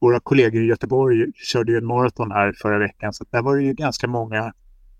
Våra 0.00 0.20
kollegor 0.20 0.62
i 0.62 0.66
Göteborg 0.66 1.32
körde 1.34 1.72
ju 1.72 1.78
en 1.78 1.86
maraton 1.86 2.30
här 2.30 2.52
förra 2.62 2.78
veckan, 2.78 3.12
så 3.12 3.22
att 3.22 3.32
där 3.32 3.42
var 3.42 3.56
det 3.56 3.62
ju 3.62 3.72
ganska 3.72 4.06
många 4.06 4.52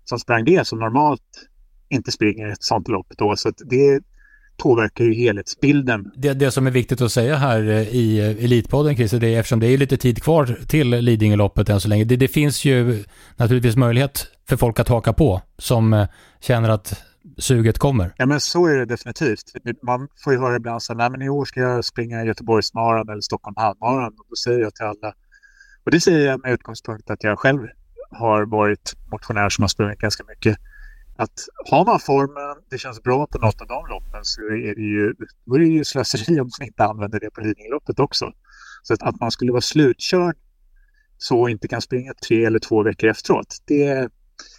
som 0.03 0.19
sprang 0.19 0.45
det 0.45 0.67
som 0.67 0.79
normalt 0.79 1.49
inte 1.89 2.11
springer 2.11 2.47
ett 2.47 2.63
sånt 2.63 2.87
lopp 2.87 3.07
då. 3.17 3.35
Så 3.35 3.49
att 3.49 3.61
det 3.65 4.03
påverkar 4.57 5.05
ju 5.05 5.13
helhetsbilden. 5.13 6.11
Det, 6.15 6.33
det 6.33 6.51
som 6.51 6.67
är 6.67 6.71
viktigt 6.71 7.01
att 7.01 7.11
säga 7.11 7.35
här 7.35 7.69
eh, 7.69 7.81
i 7.81 8.19
eh, 8.19 8.45
Elitpodden, 8.45 8.95
Christer, 8.95 9.19
det 9.19 9.27
är 9.27 9.39
eftersom 9.39 9.59
det 9.59 9.67
är 9.67 9.77
lite 9.77 9.97
tid 9.97 10.23
kvar 10.23 10.57
till 10.67 10.89
Lidingöloppet 10.89 11.69
än 11.69 11.79
så 11.79 11.87
länge. 11.87 12.03
Det, 12.03 12.15
det 12.15 12.27
finns 12.27 12.65
ju 12.65 13.03
naturligtvis 13.35 13.75
möjlighet 13.75 14.27
för 14.47 14.57
folk 14.57 14.79
att 14.79 14.87
haka 14.87 15.13
på 15.13 15.41
som 15.57 15.93
eh, 15.93 16.07
känner 16.39 16.69
att 16.69 17.03
suget 17.37 17.77
kommer. 17.77 18.13
Ja, 18.17 18.25
men 18.25 18.39
så 18.39 18.67
är 18.67 18.77
det 18.77 18.85
definitivt. 18.85 19.43
Man 19.81 20.07
får 20.23 20.33
ju 20.33 20.39
höra 20.39 20.55
ibland 20.55 20.83
så 20.83 20.93
här, 20.93 20.97
nej 20.97 21.09
men 21.09 21.21
i 21.21 21.29
år 21.29 21.45
ska 21.45 21.59
jag 21.59 21.85
springa 21.85 22.23
Göteborgsmaran 22.23 23.09
eller 23.09 23.21
Stockholm 23.21 23.55
halvmaran. 23.57 24.13
Och 24.19 24.25
då 24.29 24.35
säger 24.35 24.59
jag 24.59 24.75
till 24.75 24.85
alla, 24.85 25.13
och 25.85 25.91
det 25.91 25.99
säger 25.99 26.27
jag 26.27 26.41
med 26.41 26.51
utgångspunkt 26.51 27.09
att 27.09 27.23
jag 27.23 27.39
själv 27.39 27.59
har 28.11 28.45
varit 28.45 28.95
motionär 29.11 29.49
som 29.49 29.63
har 29.63 29.69
sprungit 29.69 29.99
ganska 29.99 30.23
mycket. 30.23 30.57
Att 31.17 31.47
har 31.69 31.85
man 31.85 31.99
formen, 31.99 32.63
det 32.69 32.77
känns 32.77 33.03
bra 33.03 33.27
på 33.27 33.37
något 33.37 33.61
av 33.61 33.67
de 33.67 33.87
loppen 33.89 34.19
så 34.23 34.41
är 34.41 34.75
det 34.75 34.81
ju, 34.81 35.13
då 35.45 35.55
är 35.55 35.59
det 35.59 35.65
ju 35.65 35.85
slöseri 35.85 36.39
om 36.39 36.49
man 36.59 36.67
inte 36.67 36.83
använder 36.83 37.19
det 37.19 37.29
på 37.29 37.41
Lidingöloppet 37.41 37.99
också. 37.99 38.31
Så 38.83 38.93
att, 38.93 39.03
att 39.03 39.19
man 39.19 39.31
skulle 39.31 39.51
vara 39.51 39.61
slutkörd 39.61 40.35
så 41.17 41.39
och 41.39 41.49
inte 41.49 41.67
kan 41.67 41.81
springa 41.81 42.13
tre 42.27 42.45
eller 42.45 42.59
två 42.59 42.83
veckor 42.83 43.09
efteråt, 43.09 43.57
det, 43.65 44.09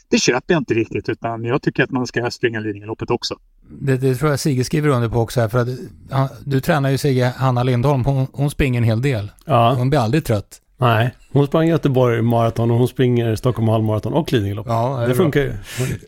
det 0.08 0.18
köper 0.18 0.54
jag 0.54 0.60
inte 0.60 0.74
riktigt 0.74 1.08
utan 1.08 1.44
jag 1.44 1.62
tycker 1.62 1.82
att 1.84 1.90
man 1.90 2.06
ska 2.06 2.30
springa 2.30 2.60
Lidingöloppet 2.60 3.10
också. 3.10 3.34
Det, 3.80 3.96
det 3.96 4.14
tror 4.14 4.30
jag 4.30 4.40
Sigge 4.40 4.64
skriver 4.64 4.88
under 4.88 5.08
på 5.08 5.20
också 5.20 5.40
här, 5.40 5.48
för 5.48 5.58
att 5.58 5.68
ja, 6.10 6.28
du 6.44 6.60
tränar 6.60 6.90
ju 6.90 6.98
Sigge, 6.98 7.34
Hanna 7.36 7.62
Lindholm, 7.62 8.04
hon, 8.04 8.26
hon 8.32 8.50
springer 8.50 8.78
en 8.80 8.84
hel 8.84 9.02
del. 9.02 9.30
Ja. 9.44 9.74
Hon 9.74 9.90
blir 9.90 10.00
aldrig 10.00 10.24
trött. 10.24 10.60
Nej, 10.78 11.14
hon 11.32 11.46
sprang 11.46 11.68
Göteborg 11.68 12.22
maraton 12.22 12.70
och 12.70 12.78
hon 12.78 12.88
springer 12.88 13.36
Stockholm 13.36 13.68
halvmaraton 13.68 14.12
och 14.12 14.32
Lidingölopp. 14.32 14.66
Ja, 14.68 15.00
det 15.00 15.06
bra. 15.06 15.14
funkar 15.14 15.40
ju. 15.40 15.52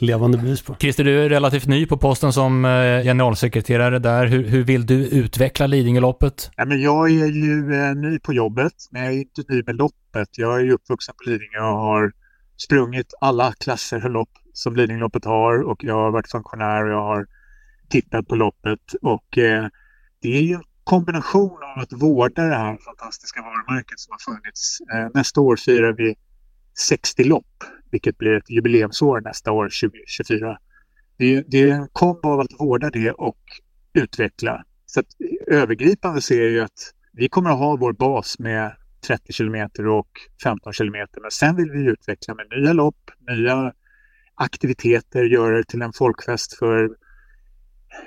Levande 0.01 0.39
bevis 0.39 0.63
på. 0.63 0.75
Christer, 0.75 1.05
du 1.05 1.25
är 1.25 1.29
relativt 1.29 1.67
ny 1.67 1.87
på 1.87 1.97
posten 1.97 2.33
som 2.33 2.65
eh, 2.65 2.71
generalsekreterare 3.03 3.99
där. 3.99 4.27
Hur, 4.27 4.45
hur 4.45 4.65
vill 4.65 4.87
du 4.87 5.09
utveckla 5.09 5.67
Lidingöloppet? 5.67 6.51
Ja, 6.57 6.65
men 6.65 6.83
jag 6.83 7.11
är 7.11 7.27
ju 7.27 7.75
eh, 7.75 7.95
ny 7.95 8.19
på 8.19 8.33
jobbet, 8.33 8.73
men 8.91 9.05
jag 9.05 9.13
är 9.13 9.19
inte 9.19 9.43
ny 9.49 9.63
med 9.67 9.77
loppet. 9.77 10.29
Jag 10.39 10.61
är 10.61 10.65
ju 10.65 10.73
uppvuxen 10.73 11.15
på 11.15 11.31
Lidingö 11.31 11.61
och 11.61 11.79
har 11.79 12.13
sprungit 12.57 13.15
alla 13.21 13.53
klasser 13.53 14.05
och 14.05 14.11
lopp 14.11 14.31
som 14.53 14.77
Lidingöloppet 14.77 15.25
har 15.25 15.63
och 15.63 15.85
jag 15.85 15.95
har 15.95 16.11
varit 16.11 16.31
funktionär 16.31 16.85
och 16.85 16.91
jag 16.91 17.03
har 17.03 17.27
tittat 17.91 18.29
på 18.29 18.35
loppet. 18.35 18.81
Och 19.03 19.39
eh, 19.39 19.67
det 20.23 20.37
är 20.37 20.43
ju 20.43 20.55
en 20.55 20.63
kombination 20.89 21.59
av 21.63 21.83
att 21.83 21.93
vårda 21.93 22.43
det 22.43 22.55
här 22.55 22.77
fantastiska 22.77 23.43
varumärket 23.43 23.99
som 23.99 24.13
har 24.13 24.35
funnits. 24.35 24.79
Eh, 24.93 25.09
nästa 25.15 25.41
år 25.41 25.57
firar 25.57 25.93
vi 25.93 26.17
60 26.79 27.25
lopp, 27.25 27.65
vilket 27.91 28.19
blir 28.19 28.33
ett 28.37 28.51
jubileumsår 28.51 29.21
nästa 29.21 29.53
år, 29.53 29.65
2024. 29.65 30.59
Det 31.17 31.35
är, 31.35 31.45
det 31.49 31.71
är 31.71 31.75
en 31.75 31.89
kombo 31.93 32.29
av 32.29 32.41
att 32.41 32.61
vårda 32.61 32.91
det 32.91 33.11
och 33.11 33.39
utveckla. 33.93 34.65
Så 34.87 35.01
att, 35.01 35.07
eh, 35.47 35.59
övergripande 35.59 36.21
ser 36.21 36.43
jag 36.43 36.51
ju 36.51 36.61
att 36.61 36.93
vi 37.13 37.29
kommer 37.29 37.51
att 37.51 37.59
ha 37.59 37.77
vår 37.77 37.93
bas 37.93 38.39
med 38.39 38.73
30 39.07 39.33
kilometer 39.33 39.87
och 39.87 40.09
15 40.43 40.73
kilometer. 40.73 41.21
Men 41.21 41.31
sen 41.31 41.57
vill 41.57 41.71
vi 41.71 41.91
utveckla 41.91 42.35
med 42.35 42.47
nya 42.51 42.73
lopp, 42.73 43.11
nya 43.31 43.73
aktiviteter, 44.35 45.25
göra 45.25 45.57
det 45.57 45.65
till 45.65 45.83
en 45.83 45.93
folkfest 45.93 46.59
för 46.59 46.91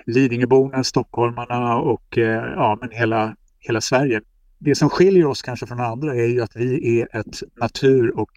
Lidingöborna, 0.05 0.83
stockholmarna 0.83 1.75
och 1.75 2.17
eh, 2.17 2.53
ja, 2.55 2.77
men 2.81 2.89
hela, 2.91 3.35
hela 3.59 3.81
Sverige. 3.81 4.21
Det 4.59 4.75
som 4.75 4.89
skiljer 4.89 5.25
oss 5.25 5.41
kanske 5.41 5.67
från 5.67 5.79
andra 5.79 6.15
är 6.15 6.27
ju 6.27 6.41
att 6.41 6.55
vi 6.55 6.99
är 6.99 7.19
ett 7.19 7.39
natur 7.61 8.19
och 8.19 8.31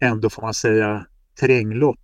ändå 0.00 0.30
får 0.30 0.42
man 0.42 0.54
säga 0.54 1.06
terränglopp 1.40 2.00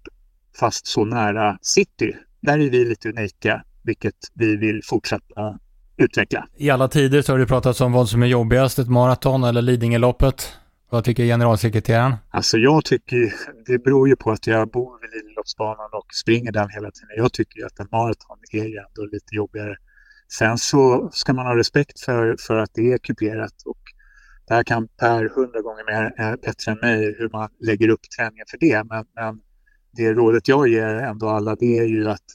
fast 0.60 0.86
så 0.86 1.04
nära 1.04 1.58
city. 1.62 2.16
Där 2.40 2.58
är 2.58 2.70
vi 2.70 2.84
lite 2.84 3.08
unika, 3.08 3.62
vilket 3.82 4.14
vi 4.34 4.56
vill 4.56 4.80
fortsätta 4.84 5.58
utveckla. 5.96 6.46
I 6.56 6.70
alla 6.70 6.88
tider 6.88 7.22
så 7.22 7.32
har 7.32 7.38
det 7.38 7.46
pratats 7.46 7.80
om 7.80 7.92
vad 7.92 8.08
som 8.08 8.22
är 8.22 8.26
jobbigast, 8.26 8.78
ett 8.78 8.88
maraton 8.88 9.44
eller 9.44 9.62
Lidingöloppet. 9.62 10.52
Vad 10.96 11.04
tycker 11.04 11.24
generalsekreteraren? 11.24 12.14
Alltså 12.30 12.56
jag 12.58 12.84
tycker, 12.84 13.34
det 13.66 13.78
beror 13.78 14.08
ju 14.08 14.16
på 14.16 14.30
att 14.30 14.46
jag 14.46 14.70
bor 14.70 15.00
vid 15.00 15.10
Lidingöloppsbanan 15.10 15.90
och 15.92 16.06
springer 16.22 16.52
den 16.52 16.68
hela 16.70 16.90
tiden. 16.90 17.08
Jag 17.16 17.32
tycker 17.32 17.58
ju 17.58 17.66
att 17.66 17.78
en 17.78 17.88
maraton 17.92 18.38
är 18.52 18.64
ju 18.64 18.76
ändå 18.76 19.04
lite 19.12 19.34
jobbigare. 19.34 19.76
Sen 20.38 20.58
så 20.58 21.10
ska 21.12 21.32
man 21.32 21.46
ha 21.46 21.56
respekt 21.56 22.00
för, 22.00 22.36
för 22.46 22.56
att 22.56 22.70
det 22.74 22.92
är 22.92 22.98
kuperat 22.98 23.52
och 23.64 23.78
där 24.48 24.62
kan 24.62 24.88
Per 24.88 25.28
hundra 25.34 25.60
gånger 25.60 25.84
mer, 25.92 26.04
eh, 26.18 26.36
bättre 26.36 26.72
än 26.72 26.78
mig 26.78 27.14
hur 27.18 27.28
man 27.32 27.48
lägger 27.60 27.88
upp 27.88 28.10
träningen 28.18 28.46
för 28.50 28.58
det. 28.58 28.84
Men, 28.84 29.04
men 29.14 29.40
det 29.96 30.12
rådet 30.12 30.48
jag 30.48 30.68
ger 30.68 30.94
ändå 30.94 31.28
alla 31.28 31.56
det 31.56 31.78
är 31.78 31.84
ju 31.84 32.08
att 32.08 32.28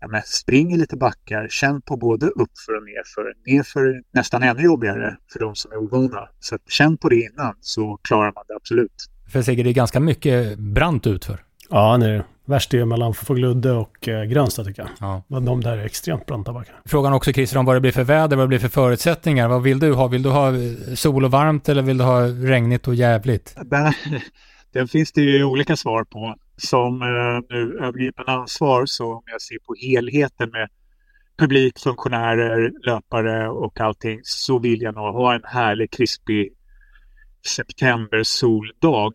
ja, 0.00 0.08
men 0.08 0.22
spring 0.24 0.72
i 0.72 0.76
lite 0.76 0.96
backar, 0.96 1.48
känn 1.48 1.82
på 1.82 1.96
både 1.96 2.26
uppför 2.26 2.76
och 2.76 2.82
nerför. 2.82 3.34
Nerför 3.46 3.80
är 3.80 4.02
nästan 4.12 4.42
ännu 4.42 4.62
jobbigare 4.62 5.16
för 5.32 5.38
de 5.38 5.54
som 5.54 5.72
är 5.72 5.76
ovana. 5.76 6.28
Så 6.40 6.58
känn 6.68 6.96
på 6.96 7.08
det 7.08 7.16
innan 7.16 7.54
så 7.60 7.98
klarar 8.02 8.32
man 8.34 8.44
det 8.48 8.54
absolut. 8.56 9.10
För 9.32 9.42
Sigge, 9.42 9.62
det 9.62 9.70
är 9.70 9.74
ganska 9.74 10.00
mycket 10.00 10.58
brant 10.58 11.06
utför. 11.06 11.44
Ja, 11.70 11.96
det 11.96 12.06
är 12.06 12.10
det. 12.10 12.24
Värst 12.48 12.74
är 12.74 12.84
mellan 12.84 13.14
Fågeludde 13.14 13.72
och 13.72 14.08
eh, 14.08 14.24
Grönstad 14.24 14.64
tycker 14.64 14.82
jag. 14.82 14.90
Ja. 15.00 15.22
Men 15.28 15.44
De 15.44 15.60
där 15.60 15.78
är 15.78 15.84
extremt 15.84 16.26
branta 16.26 16.52
backar. 16.52 16.80
Frågan 16.84 17.12
också 17.12 17.32
Christer 17.32 17.58
om 17.58 17.64
vad 17.64 17.76
det 17.76 17.80
blir 17.80 17.92
för 17.92 18.04
väder, 18.04 18.36
vad 18.36 18.44
det 18.44 18.48
blir 18.48 18.58
för 18.58 18.68
förutsättningar. 18.68 19.48
Vad 19.48 19.62
vill 19.62 19.78
du 19.78 19.92
ha? 19.92 20.08
Vill 20.08 20.22
du 20.22 20.30
ha 20.30 20.48
eh, 20.48 20.94
sol 20.94 21.24
och 21.24 21.30
varmt 21.30 21.68
eller 21.68 21.82
vill 21.82 21.98
du 21.98 22.04
ha 22.04 22.20
regnigt 22.26 22.88
och 22.88 22.94
jävligt? 22.94 23.56
Där, 23.64 23.96
där 24.72 24.86
finns 24.86 25.12
det 25.12 25.20
ju 25.20 25.44
olika 25.44 25.76
svar 25.76 26.04
på. 26.04 26.34
Som 26.56 27.02
eh, 27.02 27.56
nu 27.56 27.78
övergripande 27.78 28.32
ansvar 28.32 28.86
så 28.86 29.14
om 29.14 29.22
jag 29.26 29.42
ser 29.42 29.58
på 29.58 29.74
helheten 29.80 30.50
med 30.50 30.68
publik, 31.36 31.78
funktionärer, 31.78 32.72
löpare 32.86 33.48
och 33.48 33.80
allting 33.80 34.20
så 34.22 34.58
vill 34.58 34.82
jag 34.82 34.94
nog 34.94 35.14
ha 35.14 35.34
en 35.34 35.44
härlig 35.44 35.90
krispig 35.90 36.52
september-soldag. 37.46 39.12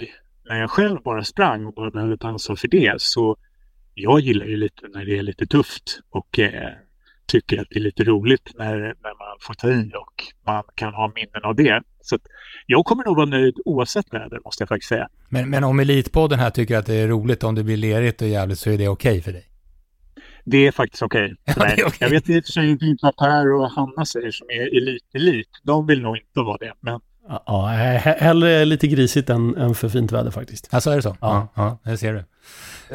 När 0.50 0.60
jag 0.60 0.70
själv 0.70 1.02
bara 1.04 1.24
sprang 1.24 1.66
och 1.66 1.74
bara 1.74 1.92
behövde 1.92 2.18
ta 2.18 2.28
ansvar 2.28 2.56
för 2.56 2.68
det 2.68 3.02
så 3.02 3.38
jag 3.94 4.20
gillar 4.20 4.46
ju 4.46 4.58
lite 4.58 4.88
när 4.88 5.06
det 5.06 5.18
är 5.18 5.24
lite 5.24 5.46
tufft 5.46 6.00
och 6.10 6.40
eh, 6.40 6.74
tycker 7.32 7.62
att 7.62 7.68
det 7.70 7.80
är 7.80 7.84
lite 7.84 8.04
roligt 8.04 8.52
när, 8.56 8.78
när 8.78 9.16
man 9.24 9.38
får 9.42 9.54
ta 9.54 9.70
i 9.70 9.92
och 9.96 10.16
man 10.46 10.64
kan 10.76 10.94
ha 10.94 11.12
minnen 11.16 11.44
av 11.44 11.56
det. 11.56 11.82
Så 12.02 12.18
jag 12.66 12.86
kommer 12.86 13.04
nog 13.04 13.16
vara 13.16 13.26
nöjd 13.26 13.56
oavsett 13.66 14.14
väder 14.14 14.40
måste 14.46 14.62
jag 14.62 14.70
faktiskt 14.70 14.90
säga. 14.90 15.08
Men, 15.30 15.50
men 15.50 15.64
om 15.64 15.80
Elitpodden 15.80 16.40
här 16.40 16.50
tycker 16.50 16.78
att 16.78 16.86
det 16.86 16.96
är 16.96 17.08
roligt 17.08 17.44
om 17.44 17.56
det 17.56 17.64
blir 17.64 17.78
lerigt 17.78 18.22
och 18.22 18.28
jävligt 18.28 18.60
så 18.60 18.70
är 18.70 18.78
det 18.78 18.88
okej 18.88 19.22
för 19.22 19.32
dig? 19.32 19.46
Det 20.46 20.68
är 20.68 20.72
faktiskt 20.72 21.04
okej. 21.04 21.36
Ja, 21.46 21.54
det 21.58 21.82
är 21.82 21.88
okej. 21.88 21.98
Jag 22.00 22.10
vet 22.10 22.30
i 22.30 22.40
och 22.40 22.46
för 22.46 22.52
sig 22.52 22.70
inte 22.72 22.98
vad 23.02 23.18
Per 23.18 23.54
och 23.54 23.70
Hanna 23.72 24.06
säger 24.06 24.32
som 24.32 24.50
är 24.50 24.78
elit-elit. 24.78 25.50
De 25.64 25.88
vill 25.88 26.02
nog 26.02 26.18
inte 26.18 26.40
vara 26.40 26.58
det. 26.58 26.74
Men 26.80 27.00
Ja, 27.28 27.68
he- 27.70 28.18
hellre 28.20 28.66
lite 28.66 28.88
grisigt 28.88 29.30
än, 29.30 29.56
än 29.58 29.76
för 29.76 29.90
fint 29.90 30.12
väder 30.12 30.32
faktiskt. 30.32 30.68
Alltså 30.74 30.90
är 30.90 30.96
det 30.96 31.02
så? 31.02 31.18
Ja. 31.22 31.48
ja, 31.56 31.80
det 31.84 31.98
ser 31.98 32.14
du. 32.14 32.24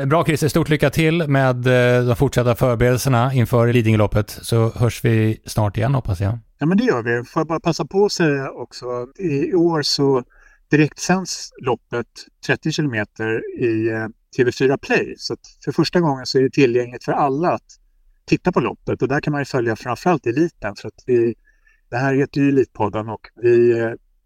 Eh, 0.00 0.06
Bra 0.06 0.24
Christer, 0.24 0.48
stort 0.48 0.68
lycka 0.68 0.90
till 0.90 1.28
med 1.28 1.66
eh, 1.66 2.06
de 2.06 2.16
fortsatta 2.16 2.54
förberedelserna 2.54 3.32
inför 3.34 3.72
Lidingöloppet 3.72 4.30
så 4.30 4.70
hörs 4.70 5.04
vi 5.04 5.42
snart 5.46 5.76
igen 5.76 5.94
hoppas 5.94 6.20
jag. 6.20 6.38
Ja, 6.58 6.66
men 6.66 6.78
det 6.78 6.84
gör 6.84 7.02
vi. 7.02 7.24
Får 7.24 7.40
jag 7.40 7.46
bara 7.46 7.60
passa 7.60 7.84
på 7.84 8.04
att 8.04 8.12
säga 8.12 8.50
också. 8.50 8.86
I 9.18 9.54
år 9.54 9.82
så 9.82 10.22
direktsänds 10.70 11.50
loppet 11.62 12.06
30 12.46 12.72
kilometer 12.72 13.42
i 13.62 13.88
eh, 13.88 14.06
TV4 14.38 14.76
Play. 14.78 15.14
Så 15.18 15.32
att 15.32 15.40
för 15.64 15.72
första 15.72 16.00
gången 16.00 16.26
så 16.26 16.38
är 16.38 16.42
det 16.42 16.50
tillgängligt 16.50 17.04
för 17.04 17.12
alla 17.12 17.50
att 17.52 17.62
titta 18.28 18.52
på 18.52 18.60
loppet. 18.60 19.02
Och 19.02 19.08
där 19.08 19.20
kan 19.20 19.32
man 19.32 19.40
ju 19.40 19.44
följa 19.44 19.76
framförallt 19.76 20.26
eliten. 20.26 20.74
För 20.76 20.88
att 20.88 21.02
vi, 21.06 21.34
det 21.90 21.96
här 21.96 22.14
heter 22.14 22.40
ju 22.40 22.48
Elitpodden 22.48 23.08
och 23.08 23.20
vi 23.42 23.72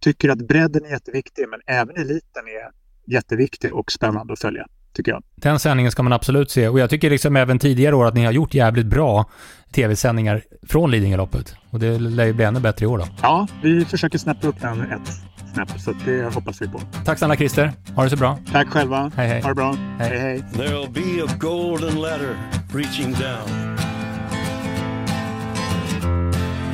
tycker 0.00 0.28
att 0.28 0.38
bredden 0.38 0.84
är 0.84 0.90
jätteviktig. 0.90 1.44
Men 1.48 1.60
även 1.66 1.96
eliten 1.96 2.42
är 2.46 2.80
jätteviktig 3.12 3.74
och 3.74 3.92
spännande 3.92 4.32
att 4.32 4.40
följa, 4.40 4.66
tycker 4.94 5.12
jag. 5.12 5.22
Den 5.36 5.58
sändningen 5.58 5.92
ska 5.92 6.02
man 6.02 6.12
absolut 6.12 6.50
se 6.50 6.68
och 6.68 6.78
jag 6.78 6.90
tycker 6.90 7.10
liksom 7.10 7.36
även 7.36 7.58
tidigare 7.58 7.94
år 7.94 8.06
att 8.06 8.14
ni 8.14 8.24
har 8.24 8.32
gjort 8.32 8.54
jävligt 8.54 8.86
bra 8.86 9.30
tv-sändningar 9.72 10.42
från 10.68 10.90
Lidingöloppet. 10.90 11.54
Och 11.70 11.80
det 11.80 11.98
lär 11.98 12.24
ju 12.24 12.32
bli 12.32 12.44
ännu 12.44 12.60
bättre 12.60 12.84
i 12.84 12.86
år 12.86 12.98
då. 12.98 13.06
Ja, 13.22 13.46
vi 13.62 13.84
försöker 13.84 14.18
snäppa 14.18 14.48
upp 14.48 14.60
den 14.60 14.80
ett 14.80 15.08
snäpp. 15.54 15.80
Så 15.80 15.92
det 16.04 16.34
hoppas 16.34 16.62
vi 16.62 16.68
på. 16.68 16.80
Tack 17.04 17.18
snälla 17.18 17.36
Christer, 17.36 17.72
ha 17.96 18.04
det 18.04 18.10
så 18.10 18.16
bra. 18.16 18.38
Tack 18.52 18.68
själva. 18.68 19.12
Hej, 19.16 19.28
hej. 19.28 19.42
Ha 19.42 19.48
det 19.48 19.54
bra. 19.54 19.76
Hej. 19.98 20.18
hej. 20.18 20.44
There'll 20.52 20.92
be 20.92 21.24
a 21.24 21.36
golden 21.38 22.00
ladder 22.00 22.36
reaching 22.72 23.12
down 23.12 23.76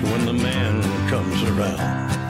when 0.03 0.27
the 0.27 0.33
man 0.33 0.83
comes 1.11 1.43
around. 1.43 2.26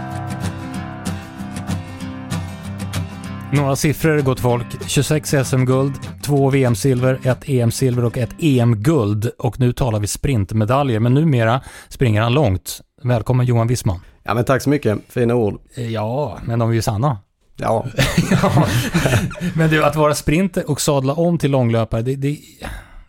Några 3.53 3.77
siffror 3.77 4.21
gott 4.21 4.41
folk. 4.41 4.67
26 4.87 5.35
SM-guld, 5.45 5.93
2 6.25 6.51
VM-silver, 6.51 7.21
ett 7.25 7.49
EM-silver 7.49 8.05
och 8.05 8.19
ett 8.19 8.31
EM-guld. 8.39 9.31
Och 9.39 9.61
nu 9.61 9.73
talar 9.73 10.01
vi 10.01 10.07
sprintmedaljer, 10.07 11.01
men 11.01 11.15
numera 11.15 11.61
springer 11.89 12.23
han 12.23 12.35
långt. 12.35 12.81
Välkommen 13.03 13.47
Johan 13.47 13.67
Wissman. 13.67 14.01
Ja 14.23 14.35
men 14.35 14.45
tack 14.45 14.63
så 14.63 14.71
mycket, 14.71 14.99
fina 15.09 15.35
ord. 15.35 15.61
Eh, 15.75 15.89
Ja, 15.93 16.39
men 16.45 16.59
de 16.59 16.71
är 16.71 16.75
ju 16.75 16.83
sanna. 16.83 17.19
Ja, 17.57 17.87
ja. 18.43 18.67
Men 19.55 19.71
du, 19.71 19.85
att 19.85 19.97
vara 19.97 20.15
sprinter 20.15 20.71
och 20.71 20.81
sadla 20.81 21.13
om 21.15 21.39
till 21.39 21.51
långlöpare, 21.51 22.03
det, 22.03 22.17
det 22.17 22.39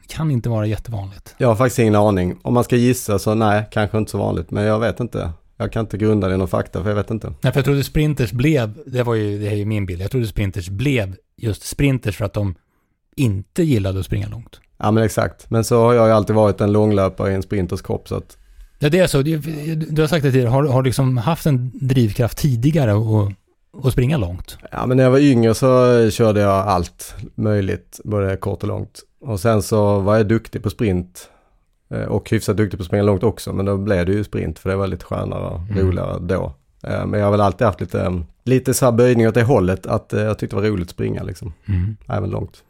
kan 0.07 0.31
inte 0.31 0.49
vara 0.49 0.65
jättevanligt. 0.65 1.35
jag 1.37 1.47
har 1.47 1.55
faktiskt 1.55 1.79
ingen 1.79 1.95
aning. 1.95 2.37
Om 2.43 2.53
man 2.53 2.63
ska 2.63 2.75
gissa 2.75 3.19
så 3.19 3.33
nej, 3.35 3.63
kanske 3.71 3.97
inte 3.97 4.11
så 4.11 4.17
vanligt. 4.17 4.51
Men 4.51 4.63
jag 4.63 4.79
vet 4.79 4.99
inte. 4.99 5.29
Jag 5.57 5.71
kan 5.71 5.85
inte 5.85 5.97
grunda 5.97 6.27
det 6.27 6.33
i 6.33 6.37
någon 6.37 6.47
fakta 6.47 6.83
för 6.83 6.89
jag 6.89 6.95
vet 6.95 7.11
inte. 7.11 7.27
Nej, 7.27 7.53
för 7.53 7.59
jag 7.59 7.65
trodde 7.65 7.83
sprinters 7.83 8.31
blev, 8.31 8.79
det 8.85 9.03
var 9.03 9.15
ju, 9.15 9.39
det 9.39 9.47
är 9.47 9.55
ju 9.55 9.65
min 9.65 9.85
bild, 9.85 10.01
jag 10.01 10.11
trodde 10.11 10.27
sprinters 10.27 10.69
blev 10.69 11.15
just 11.37 11.63
sprinters 11.63 12.17
för 12.17 12.25
att 12.25 12.33
de 12.33 12.55
inte 13.15 13.63
gillade 13.63 13.99
att 13.99 14.05
springa 14.05 14.27
långt. 14.27 14.59
Ja 14.77 14.91
men 14.91 15.03
exakt. 15.03 15.49
Men 15.49 15.63
så 15.63 15.81
har 15.81 15.93
jag 15.93 16.07
ju 16.07 16.13
alltid 16.13 16.35
varit 16.35 16.61
en 16.61 16.71
långlöpare 16.71 17.31
i 17.31 17.35
en 17.35 17.43
sprinters 17.43 17.81
kropp 17.81 18.07
så 18.07 18.15
att 18.15 18.37
Ja, 18.79 18.89
det 18.89 18.99
är 18.99 19.07
så. 19.07 19.21
Du 19.21 20.01
har 20.01 20.07
sagt 20.07 20.23
det 20.23 20.31
tidigare, 20.31 20.49
har 20.49 20.63
har 20.63 20.81
du 20.81 20.87
liksom 20.87 21.17
haft 21.17 21.45
en 21.45 21.71
drivkraft 21.73 22.37
tidigare 22.37 22.93
och, 22.93 23.31
och 23.73 23.91
springa 23.91 24.17
långt? 24.17 24.57
Ja 24.71 24.85
men 24.85 24.97
när 24.97 25.03
jag 25.03 25.11
var 25.11 25.19
yngre 25.19 25.53
så 25.55 26.09
körde 26.11 26.39
jag 26.39 26.67
allt 26.67 27.15
möjligt, 27.35 27.99
både 28.03 28.37
kort 28.37 28.63
och 28.63 28.67
långt. 28.67 28.99
Och 29.21 29.39
sen 29.39 29.61
så 29.61 29.99
var 29.99 30.17
jag 30.17 30.27
duktig 30.27 30.63
på 30.63 30.69
sprint. 30.69 31.29
Eh, 31.89 32.01
Och 32.01 32.29
hyfsat 32.29 32.57
duktig 32.57 32.79
på 32.79 32.81
att 32.83 32.87
springa 32.87 33.03
långt 33.03 33.23
också. 33.23 33.53
Men 33.53 33.65
då 33.65 33.77
blev 33.77 34.05
det 34.05 34.11
ju 34.11 34.23
sprint 34.23 34.59
för 34.59 34.69
det 34.69 34.75
var 34.75 34.87
lite 34.87 35.05
skönare 35.05 35.43
och 35.49 35.59
Mm. 35.59 35.87
roligare 35.87 36.19
då. 36.21 36.53
Eh, 36.83 37.05
Men 37.05 37.19
jag 37.19 37.27
har 37.27 37.31
väl 37.31 37.41
alltid 37.41 37.67
haft 37.67 37.81
lite, 37.81 38.21
lite 38.45 38.73
så 38.73 38.85
här 38.85 38.91
böjning 38.91 39.27
åt 39.27 39.33
det 39.33 39.43
hållet 39.43 39.85
att 39.85 40.13
eh, 40.13 40.21
jag 40.21 40.39
tyckte 40.39 40.55
det 40.55 40.61
var 40.61 40.69
roligt 40.69 40.83
att 40.87 40.91
springa 40.91 41.23
liksom. 41.23 41.53
Även 42.07 42.29
långt. 42.29 42.63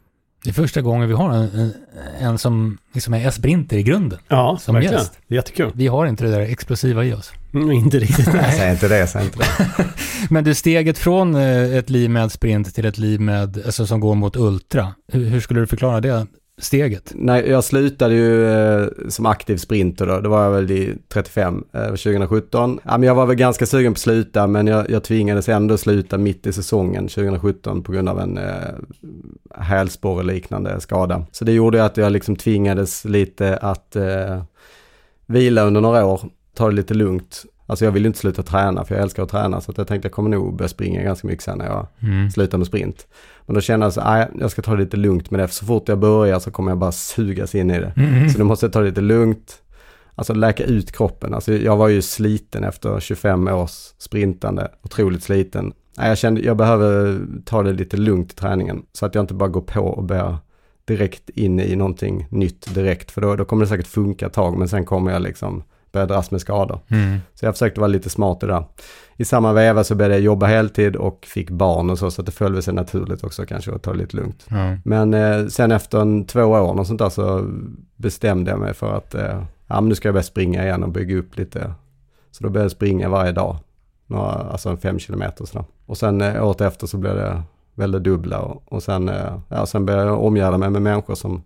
Det 0.44 0.50
är 0.50 0.54
första 0.54 0.80
gången 0.80 1.08
vi 1.08 1.14
har 1.14 1.30
en, 1.30 1.72
en, 2.20 2.38
som 2.38 2.78
liksom 2.92 3.14
är 3.14 3.30
sprinter 3.30 3.76
i 3.76 3.82
grunden. 3.82 4.18
Ja, 4.28 4.58
som 4.60 4.74
verkligen. 4.74 4.98
gäst. 4.98 5.18
Jättekul. 5.28 5.70
Vi 5.74 5.86
har 5.86 6.06
inte 6.06 6.24
det 6.24 6.30
där 6.30 6.40
explosiva 6.40 7.04
i 7.04 7.12
oss. 7.14 7.32
Mm, 7.54 7.72
inte 7.72 7.98
riktigt. 7.98 8.24
Säg 8.58 8.70
inte 8.70 8.88
det, 8.88 9.06
säg 9.06 9.24
inte 9.24 9.38
det. 9.38 9.84
Men 10.30 10.44
du, 10.44 10.54
steget 10.54 10.98
från 10.98 11.34
ett 11.34 11.90
liv 11.90 12.10
med 12.10 12.32
sprint 12.32 12.74
till 12.74 12.84
ett 12.84 12.98
liv 12.98 13.20
med, 13.20 13.62
alltså 13.66 13.86
som 13.86 14.00
går 14.00 14.14
mot 14.14 14.36
ultra. 14.36 14.94
Hur, 15.12 15.24
hur 15.24 15.40
skulle 15.40 15.60
du 15.60 15.66
förklara 15.66 16.00
det 16.00 16.26
steget? 16.58 17.12
Nej, 17.14 17.48
jag 17.48 17.64
slutade 17.64 18.14
ju 18.14 18.46
eh, 18.46 18.88
som 19.08 19.26
aktiv 19.26 19.56
sprinter 19.56 20.06
då. 20.06 20.20
Det 20.20 20.28
var 20.28 20.44
jag 20.44 20.50
väl 20.50 20.70
i 20.70 20.94
35, 21.08 21.64
eh, 21.72 21.86
2017. 21.86 22.80
Ja, 22.84 22.98
men 22.98 23.02
jag 23.02 23.14
var 23.14 23.26
väl 23.26 23.36
ganska 23.36 23.66
sugen 23.66 23.92
på 23.92 23.96
att 23.96 24.00
sluta 24.00 24.46
men 24.46 24.66
jag, 24.66 24.90
jag 24.90 25.04
tvingades 25.04 25.48
ändå 25.48 25.78
sluta 25.78 26.18
mitt 26.18 26.46
i 26.46 26.52
säsongen 26.52 27.08
2017 27.08 27.82
på 27.82 27.92
grund 27.92 28.08
av 28.08 28.20
en 28.20 28.38
eh, 28.38 28.74
hälsporre-liknande 29.54 30.80
skada. 30.80 31.26
Så 31.32 31.44
det 31.44 31.52
gjorde 31.52 31.84
att 31.84 31.96
jag 31.96 32.12
liksom 32.12 32.36
tvingades 32.36 33.04
lite 33.04 33.56
att 33.56 33.96
eh, 33.96 34.42
vila 35.26 35.62
under 35.62 35.80
några 35.80 36.06
år, 36.06 36.20
ta 36.54 36.68
det 36.68 36.74
lite 36.74 36.94
lugnt. 36.94 37.44
Alltså 37.70 37.84
jag 37.84 37.92
vill 37.92 38.06
inte 38.06 38.18
sluta 38.18 38.42
träna 38.42 38.84
för 38.84 38.94
jag 38.94 39.02
älskar 39.02 39.22
att 39.22 39.28
träna 39.28 39.60
så 39.60 39.70
att 39.70 39.78
jag 39.78 39.86
tänkte 39.86 40.06
jag 40.06 40.12
kommer 40.12 40.30
nog 40.30 40.56
börja 40.56 40.68
springa 40.68 41.02
ganska 41.02 41.26
mycket 41.28 41.44
sen 41.44 41.58
när 41.58 41.66
jag 41.66 41.86
Mm. 42.02 42.30
slutar 42.30 42.58
med 42.58 42.66
sprint. 42.66 43.06
Men 43.46 43.54
då 43.54 43.60
kände 43.60 43.86
jag 43.86 43.92
så 43.92 44.00
nej 44.04 44.28
jag 44.40 44.50
ska 44.50 44.62
ta 44.62 44.70
det 44.76 44.82
lite 44.82 44.96
lugnt 44.96 45.30
med 45.30 45.40
det 45.40 45.48
för 45.48 45.54
så 45.54 45.64
fort 45.66 45.88
jag 45.88 45.98
börjar 45.98 46.38
så 46.38 46.50
kommer 46.50 46.70
jag 46.70 46.78
bara 46.78 46.92
sugas 46.92 47.54
in 47.54 47.70
i 47.70 47.78
det. 47.80 47.92
Mm. 47.96 48.28
Så 48.28 48.38
då 48.38 48.44
måste 48.44 48.66
jag 48.66 48.72
ta 48.72 48.80
det 48.80 48.86
lite 48.88 49.00
lugnt. 49.00 49.62
Alltså 50.14 50.34
läka 50.34 50.64
ut 50.64 50.92
kroppen. 50.92 51.34
Alltså 51.34 51.52
jag 51.52 51.76
var 51.76 51.88
ju 51.88 52.02
sliten 52.02 52.64
efter 52.64 53.00
25 53.00 53.48
års 53.48 53.70
sprintande, 53.98 54.68
otroligt 54.82 55.22
sliten. 55.22 55.72
Nej, 55.98 56.08
jag 56.08 56.18
kände 56.18 56.40
jag 56.40 56.56
behöver 56.56 57.20
ta 57.44 57.62
det 57.62 57.72
lite 57.72 57.96
lugnt 57.96 58.32
i 58.32 58.34
träningen 58.34 58.82
så 58.92 59.06
att 59.06 59.14
jag 59.14 59.22
inte 59.22 59.34
bara 59.34 59.48
går 59.48 59.60
på 59.60 59.80
och 59.80 60.04
börjar 60.04 60.36
direkt 60.84 61.30
in 61.30 61.60
i 61.60 61.76
någonting 61.76 62.26
nytt 62.30 62.74
direkt. 62.74 63.10
För 63.10 63.20
då, 63.20 63.36
då 63.36 63.44
kommer 63.44 63.64
det 63.64 63.68
säkert 63.68 63.86
funka 63.86 64.26
ett 64.26 64.32
tag 64.32 64.58
men 64.58 64.68
sen 64.68 64.84
kommer 64.84 65.12
jag 65.12 65.22
liksom 65.22 65.62
börja 65.92 66.06
dras 66.06 66.30
med 66.30 66.40
skador. 66.40 66.80
Mm. 66.88 67.18
Så 67.34 67.46
jag 67.46 67.54
försökte 67.54 67.80
vara 67.80 67.88
lite 67.88 68.10
smart 68.10 68.42
i 68.42 68.46
det. 68.46 68.64
I 69.16 69.24
samma 69.24 69.52
veva 69.52 69.84
så 69.84 69.94
började 69.94 70.14
jag 70.14 70.22
jobba 70.22 70.46
heltid 70.46 70.96
och 70.96 71.26
fick 71.26 71.50
barn 71.50 71.90
och 71.90 71.98
så, 71.98 72.10
så 72.10 72.22
att 72.22 72.26
det 72.26 72.32
följde 72.32 72.62
sig 72.62 72.74
naturligt 72.74 73.24
också 73.24 73.46
kanske 73.46 73.74
att 73.74 73.82
ta 73.82 73.92
det 73.92 73.98
lite 73.98 74.16
lugnt. 74.16 74.46
Ja. 74.50 74.76
Men 74.84 75.14
eh, 75.14 75.46
sen 75.46 75.72
efter 75.72 76.00
en, 76.00 76.24
två 76.24 76.42
år 76.42 76.78
och 76.78 76.86
sånt 76.86 76.98
där 76.98 77.08
så 77.08 77.44
bestämde 77.96 78.50
jag 78.50 78.60
mig 78.60 78.74
för 78.74 78.96
att 78.96 79.14
eh, 79.14 79.42
ja, 79.66 79.80
men 79.80 79.88
nu 79.88 79.94
ska 79.94 80.08
jag 80.08 80.14
börja 80.14 80.22
springa 80.22 80.64
igen 80.64 80.82
och 80.82 80.90
bygga 80.90 81.16
upp 81.16 81.36
lite. 81.36 81.72
Så 82.30 82.44
då 82.44 82.50
började 82.50 82.64
jag 82.64 82.72
springa 82.72 83.08
varje 83.08 83.32
dag, 83.32 83.56
några, 84.06 84.30
alltså 84.30 84.68
en 84.68 84.78
fem 84.78 84.98
kilometer 84.98 85.42
och 85.42 85.48
sådär. 85.48 85.64
Och 85.86 85.98
sen 85.98 86.20
eh, 86.20 86.46
året 86.46 86.60
efter 86.60 86.86
så 86.86 86.98
blev 86.98 87.14
det 87.14 87.42
väldigt 87.78 88.02
dubbla 88.02 88.38
och, 88.38 88.62
och 88.72 88.82
sen, 88.82 89.08
eh, 89.08 89.38
ja, 89.48 89.66
sen 89.66 89.86
började 89.86 90.06
jag 90.06 90.24
omgärda 90.24 90.58
mig 90.58 90.70
med 90.70 90.82
människor 90.82 91.14
som 91.14 91.42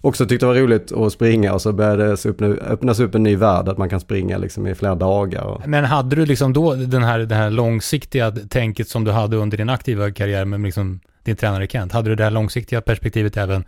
också 0.00 0.26
tyckte 0.26 0.46
det 0.46 0.52
var 0.52 0.60
roligt 0.60 0.92
att 0.92 1.12
springa 1.12 1.54
och 1.54 1.62
så 1.62 1.72
började 1.72 2.06
det 2.06 2.28
öppna, 2.28 2.46
öppnas 2.46 3.00
upp 3.00 3.14
en 3.14 3.22
ny 3.22 3.36
värld 3.36 3.68
att 3.68 3.78
man 3.78 3.88
kan 3.88 4.00
springa 4.00 4.38
liksom 4.38 4.66
i 4.66 4.74
flera 4.74 4.94
dagar. 4.94 5.42
Och, 5.42 5.68
Men 5.68 5.84
hade 5.84 6.16
du 6.16 6.26
liksom 6.26 6.52
då 6.52 6.74
den 6.74 7.02
här, 7.02 7.18
det 7.18 7.34
här 7.34 7.50
långsiktiga 7.50 8.30
tänket 8.30 8.88
som 8.88 9.04
du 9.04 9.10
hade 9.10 9.36
under 9.36 9.56
din 9.56 9.70
aktiva 9.70 10.10
karriär 10.10 10.44
med 10.44 10.60
liksom 10.60 11.00
din 11.22 11.36
tränare 11.36 11.66
Kent? 11.66 11.92
Hade 11.92 12.08
du 12.08 12.14
det 12.14 12.24
här 12.24 12.30
långsiktiga 12.30 12.80
perspektivet 12.80 13.36
även 13.36 13.64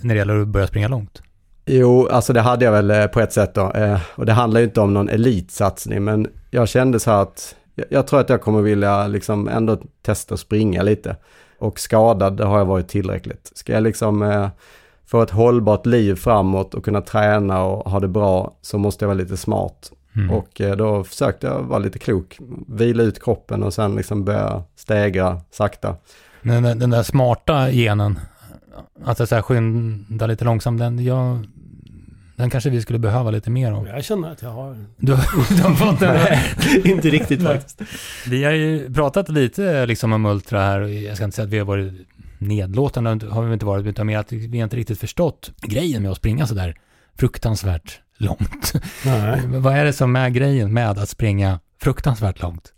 när 0.00 0.14
det 0.14 0.18
gäller 0.18 0.40
att 0.40 0.48
börja 0.48 0.66
springa 0.66 0.88
långt? 0.88 1.22
Jo, 1.66 2.08
alltså 2.08 2.32
det 2.32 2.40
hade 2.40 2.64
jag 2.64 2.72
väl 2.72 2.90
eh, 2.90 3.06
på 3.06 3.20
ett 3.20 3.32
sätt 3.32 3.54
då. 3.54 3.72
Eh, 3.72 4.00
och 4.14 4.26
det 4.26 4.32
handlar 4.32 4.60
ju 4.60 4.66
inte 4.66 4.80
om 4.80 4.94
någon 4.94 5.08
elitsatsning, 5.08 6.04
men 6.04 6.26
jag 6.50 6.68
kände 6.68 7.00
så 7.00 7.10
här 7.10 7.22
att 7.22 7.56
jag, 7.74 7.86
jag 7.90 8.06
tror 8.06 8.20
att 8.20 8.28
jag 8.28 8.40
kommer 8.40 8.62
vilja 8.62 9.06
liksom 9.06 9.48
ändå 9.48 9.78
testa 10.02 10.34
att 10.34 10.40
springa 10.40 10.82
lite. 10.82 11.16
Och 11.62 11.80
skadad, 11.80 12.36
det 12.36 12.44
har 12.44 12.58
jag 12.58 12.64
varit 12.64 12.88
tillräckligt. 12.88 13.52
Ska 13.54 13.72
jag 13.72 13.82
liksom 13.82 14.22
eh, 14.22 14.48
få 15.06 15.22
ett 15.22 15.30
hållbart 15.30 15.86
liv 15.86 16.14
framåt 16.14 16.74
och 16.74 16.84
kunna 16.84 17.00
träna 17.00 17.62
och 17.62 17.90
ha 17.90 18.00
det 18.00 18.08
bra 18.08 18.54
så 18.62 18.78
måste 18.78 19.04
jag 19.04 19.08
vara 19.08 19.18
lite 19.18 19.36
smart. 19.36 19.92
Mm. 20.16 20.30
Och 20.30 20.60
eh, 20.60 20.76
då 20.76 21.04
försökte 21.04 21.46
jag 21.46 21.62
vara 21.62 21.78
lite 21.78 21.98
klok, 21.98 22.38
vila 22.68 23.02
ut 23.02 23.22
kroppen 23.22 23.62
och 23.62 23.74
sen 23.74 23.94
liksom 23.96 24.24
börja 24.24 24.62
stegra 24.76 25.40
sakta. 25.50 25.96
Den, 26.42 26.78
den 26.78 26.90
där 26.90 27.02
smarta 27.02 27.70
genen, 27.70 28.18
att 29.04 29.18
det 29.18 29.26
så 29.26 29.34
här 29.34 29.42
skynda 29.42 30.26
lite 30.26 30.44
långsamt, 30.44 30.78
den, 30.78 31.04
jag, 31.04 31.46
den 32.42 32.50
kanske 32.50 32.70
vi 32.70 32.82
skulle 32.82 32.98
behöva 32.98 33.30
lite 33.30 33.50
mer 33.50 33.72
av. 33.72 33.88
Jag 33.88 34.04
känner 34.04 34.30
att 34.30 34.42
jag 34.42 34.50
har... 34.50 34.76
Du, 34.96 35.06
du 35.56 35.62
har 35.62 35.74
fått 35.74 36.00
den? 36.00 36.14
Nej, 36.14 36.40
inte 36.84 37.10
riktigt 37.10 37.42
faktiskt. 37.42 37.82
Vi 38.26 38.44
har 38.44 38.52
ju 38.52 38.94
pratat 38.94 39.28
lite 39.28 39.86
liksom 39.86 40.12
om 40.12 40.26
Ultra 40.26 40.60
här 40.60 40.80
och 40.80 40.90
jag 40.90 41.16
ska 41.16 41.24
inte 41.24 41.34
säga 41.34 41.46
att 41.46 41.52
vi 41.52 41.58
har 41.58 41.66
varit 41.66 41.92
nedlåtande, 42.38 43.26
har 43.26 43.42
vi 43.42 43.52
inte 43.52 43.66
varit, 43.66 43.86
utan 43.86 44.06
mer 44.06 44.18
att 44.18 44.32
vi 44.32 44.58
har 44.58 44.64
inte 44.64 44.76
riktigt 44.76 45.00
förstått 45.00 45.52
grejen 45.60 46.02
med 46.02 46.10
att 46.10 46.16
springa 46.16 46.46
sådär 46.46 46.76
fruktansvärt 47.18 48.00
långt. 48.16 48.72
Nej. 49.04 49.40
Vad 49.46 49.76
är 49.76 49.84
det 49.84 49.92
som 49.92 50.16
är 50.16 50.28
grejen 50.28 50.72
med 50.72 50.98
att 50.98 51.08
springa 51.08 51.60
fruktansvärt 51.82 52.42
långt? 52.42 52.72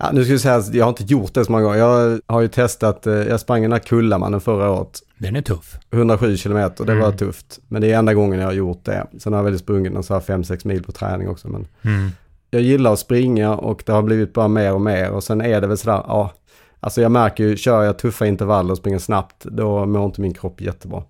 Ja, 0.00 0.10
nu 0.12 0.24
ska 0.24 0.32
jag 0.32 0.40
säga 0.40 0.54
att 0.56 0.74
jag 0.74 0.84
har 0.84 0.88
inte 0.88 1.04
gjort 1.04 1.34
det 1.34 1.44
så 1.44 1.52
många 1.52 1.64
gånger. 1.64 1.78
Jag 1.78 2.20
har 2.26 2.40
ju 2.40 2.48
testat, 2.48 3.06
eh, 3.06 3.14
jag 3.14 3.40
sprang 3.40 3.62
den 3.62 3.72
här 3.72 3.78
Kullamannen 3.78 4.40
förra 4.40 4.70
året. 4.70 4.98
Den 5.18 5.36
är 5.36 5.42
tuff. 5.42 5.78
107 5.90 6.36
kilometer, 6.36 6.84
det 6.84 6.94
var 6.94 7.06
Mm. 7.06 7.16
tufft. 7.16 7.58
Men 7.68 7.82
det 7.82 7.92
är 7.92 7.98
enda 7.98 8.14
gången 8.14 8.40
jag 8.40 8.46
har 8.46 8.52
gjort 8.52 8.84
det. 8.84 9.06
Sen 9.18 9.32
har 9.32 9.40
jag 9.40 9.44
väl 9.44 9.58
sprungit 9.58 9.94
en 9.94 10.02
så 10.02 10.14
här 10.14 10.20
5-6 10.20 10.64
mil 10.64 10.82
på 10.82 10.92
träning 10.92 11.28
också. 11.28 11.48
Men 11.48 11.66
Mm. 11.82 12.10
jag 12.50 12.62
gillar 12.62 12.92
att 12.92 12.98
springa 12.98 13.54
och 13.56 13.82
det 13.86 13.92
har 13.92 14.02
blivit 14.02 14.32
bara 14.32 14.48
mer 14.48 14.72
och 14.74 14.80
mer. 14.80 15.10
Och 15.10 15.24
sen 15.24 15.40
är 15.40 15.60
det 15.60 15.66
väl 15.66 15.78
sådär, 15.78 16.02
ja. 16.08 16.32
Alltså 16.80 17.00
jag 17.02 17.12
märker 17.12 17.44
ju, 17.44 17.56
kör 17.56 17.82
jag 17.84 17.98
tuffa 17.98 18.26
intervaller 18.26 18.70
och 18.72 18.78
springer 18.78 18.98
snabbt, 18.98 19.44
då 19.44 19.86
mår 19.86 20.04
inte 20.04 20.20
min 20.20 20.34
kropp 20.34 20.60
jättebra. 20.60 21.02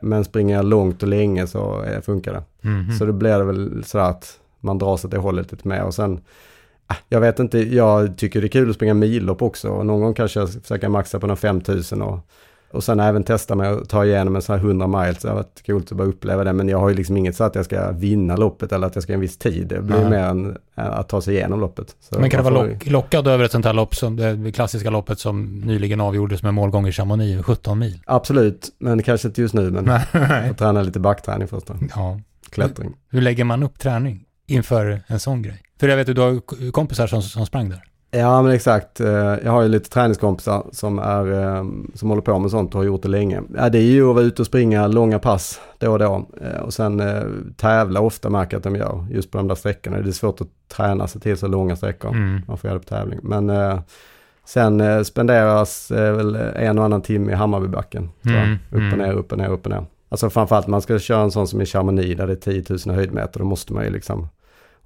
Men 0.00 0.24
springer 0.24 0.56
jag 0.56 0.64
långt 0.64 1.02
och 1.02 1.08
länge 1.08 1.46
så 1.46 1.82
eh, 1.82 2.00
funkar 2.00 2.32
det. 2.32 2.42
Mhm. 2.68 2.92
Så 2.98 3.04
då 3.04 3.12
blir 3.12 3.38
det 3.38 3.44
väl 3.44 3.84
sådär 3.86 4.04
att 4.04 4.38
man 4.60 4.78
drar 4.78 4.96
sig 4.96 5.10
till 5.10 5.18
hållet 5.18 5.52
lite 5.52 5.68
mer. 5.68 5.82
Och 5.82 5.94
sen, 5.94 6.20
jag 7.08 7.20
vet 7.20 7.38
inte, 7.38 7.58
jag 7.58 8.16
tycker 8.18 8.40
det 8.40 8.46
är 8.46 8.48
kul 8.48 8.70
att 8.70 8.76
springa 8.76 8.94
millopp 8.94 9.42
också. 9.42 9.68
Och 9.68 9.86
någon 9.86 10.00
gång 10.00 10.14
kanske 10.14 10.40
jag 10.40 10.50
försöker 10.50 10.88
maxa 10.88 11.20
på 11.20 11.26
några 11.26 11.36
5000 11.36 12.02
och, 12.02 12.18
och 12.70 12.84
sen 12.84 13.00
även 13.00 13.24
testa 13.24 13.54
med 13.54 13.72
att 13.72 13.88
ta 13.88 14.04
igenom 14.04 14.36
en 14.36 14.42
sån 14.42 14.58
här 14.58 14.64
100 14.64 14.86
miles. 14.86 15.18
Det 15.18 15.28
har 15.28 15.34
varit 15.34 15.66
coolt 15.66 15.92
att 15.92 15.98
bara 15.98 16.08
uppleva 16.08 16.44
det. 16.44 16.52
Men 16.52 16.68
jag 16.68 16.78
har 16.78 16.88
ju 16.88 16.94
liksom 16.94 17.16
inget 17.16 17.36
så 17.36 17.44
att 17.44 17.54
jag 17.54 17.64
ska 17.64 17.90
vinna 17.92 18.36
loppet 18.36 18.72
eller 18.72 18.86
att 18.86 18.94
jag 18.94 19.02
ska 19.02 19.12
en 19.12 19.20
viss 19.20 19.38
tid. 19.38 19.66
Det 19.68 19.82
blir 19.82 20.00
Nej. 20.00 20.10
mer 20.10 20.18
än 20.18 20.56
att 20.74 21.08
ta 21.08 21.20
sig 21.20 21.34
igenom 21.34 21.60
loppet. 21.60 21.96
Så 22.00 22.20
Men 22.20 22.30
kan 22.30 22.44
du 22.44 22.50
vara 22.50 22.64
lock, 22.66 22.86
lockad 22.86 23.28
över 23.28 23.44
ett 23.44 23.52
sånt 23.52 23.64
här 23.64 23.72
lopp 23.72 23.94
som 23.94 24.16
det 24.16 24.52
klassiska 24.52 24.90
loppet 24.90 25.18
som 25.18 25.60
nyligen 25.60 26.00
avgjordes 26.00 26.42
med 26.42 26.54
målgång 26.54 26.86
i 26.86 26.92
Chamonix, 26.92 27.46
17 27.46 27.78
mil? 27.78 28.02
Absolut, 28.06 28.68
men 28.78 29.02
kanske 29.02 29.28
inte 29.28 29.40
just 29.40 29.54
nu. 29.54 29.70
Men 29.70 30.00
jag 30.46 30.58
tränar 30.58 30.84
lite 30.84 31.00
backträning 31.00 31.48
först 31.48 31.66
då. 31.66 31.74
Ja. 31.94 32.20
Klättring. 32.50 32.94
Hur 33.10 33.20
lägger 33.20 33.44
man 33.44 33.62
upp 33.62 33.78
träning 33.78 34.24
inför 34.46 35.02
en 35.06 35.20
sån 35.20 35.42
grej? 35.42 35.62
För 35.80 35.88
jag 35.88 35.96
vet 35.96 36.08
att 36.08 36.14
du 36.16 36.20
har 36.20 36.70
kompisar 36.70 37.06
som, 37.06 37.22
som 37.22 37.46
sprang 37.46 37.68
där. 37.68 37.82
Ja 38.10 38.42
men 38.42 38.52
exakt. 38.52 39.00
Eh, 39.00 39.08
Jag 39.44 39.50
har 39.52 39.62
ju 39.62 39.68
lite 39.68 39.90
träningskompisar 39.90 40.66
som, 40.72 40.98
är, 40.98 41.32
eh, 41.32 41.64
som 41.94 42.08
håller 42.08 42.22
på 42.22 42.38
med 42.38 42.50
sånt 42.50 42.74
och 42.74 42.80
har 42.80 42.84
gjort 42.86 43.02
det 43.02 43.08
länge. 43.08 43.42
Ja, 43.56 43.68
det 43.68 43.78
är 43.78 43.82
ju 43.82 44.08
att 44.08 44.14
vara 44.14 44.24
ute 44.24 44.42
och 44.42 44.46
springa 44.46 44.86
långa 44.86 45.18
pass 45.18 45.60
då 45.78 45.92
och 45.92 45.98
då. 45.98 46.26
Eh, 46.42 46.60
Och 46.60 46.74
sen 46.74 47.02
tävla 47.56 48.00
ofta 48.00 48.30
märker 48.30 48.54
jag 48.54 48.58
att 48.58 48.64
de 48.64 48.76
gör 48.76 49.06
just 49.10 49.30
på 49.30 49.38
de 49.38 49.48
där 49.48 49.54
sträckorna. 49.54 50.00
Det 50.00 50.08
är 50.08 50.12
svårt 50.12 50.40
att 50.40 50.48
träna 50.76 51.06
sig 51.06 51.20
till 51.20 51.36
så 51.36 51.46
långa 51.46 51.76
sträckor. 51.76 52.10
Mm. 52.10 52.40
Man 52.46 52.58
får 52.58 52.68
göra 52.68 52.78
det 52.78 52.84
på 52.84 52.88
tävling. 52.94 53.18
Men 53.22 53.52
sen 54.46 55.04
spenderas 55.04 55.90
väl 55.90 56.34
en 56.36 56.78
och 56.78 56.84
annan 56.84 57.02
timme 57.02 57.32
i 57.32 57.34
Hammarbybacken. 57.34 58.08
Mm, 58.26 58.52
Upp 58.52 58.58
och 58.72 58.78
mm. 58.78 58.98
ner, 58.98 59.12
upp 59.12 59.32
och 59.32 59.38
ner, 59.38 59.48
upp 59.48 59.66
och 59.66 59.70
ner. 59.72 59.86
Alltså 60.08 60.30
framförallt 60.30 60.66
man 60.66 60.82
ska 60.82 60.98
köra 60.98 61.22
en 61.22 61.30
sån 61.30 61.48
som 61.48 61.60
i 61.60 61.66
Chamonix 61.66 62.16
där 62.16 62.26
det 62.26 62.32
är 62.32 62.62
10 62.62 62.64
000 62.86 62.94
höjdmeter. 62.96 63.38
Då 63.38 63.44
måste 63.44 63.72
man 63.72 63.84
ju 63.84 63.90
liksom 63.90 64.28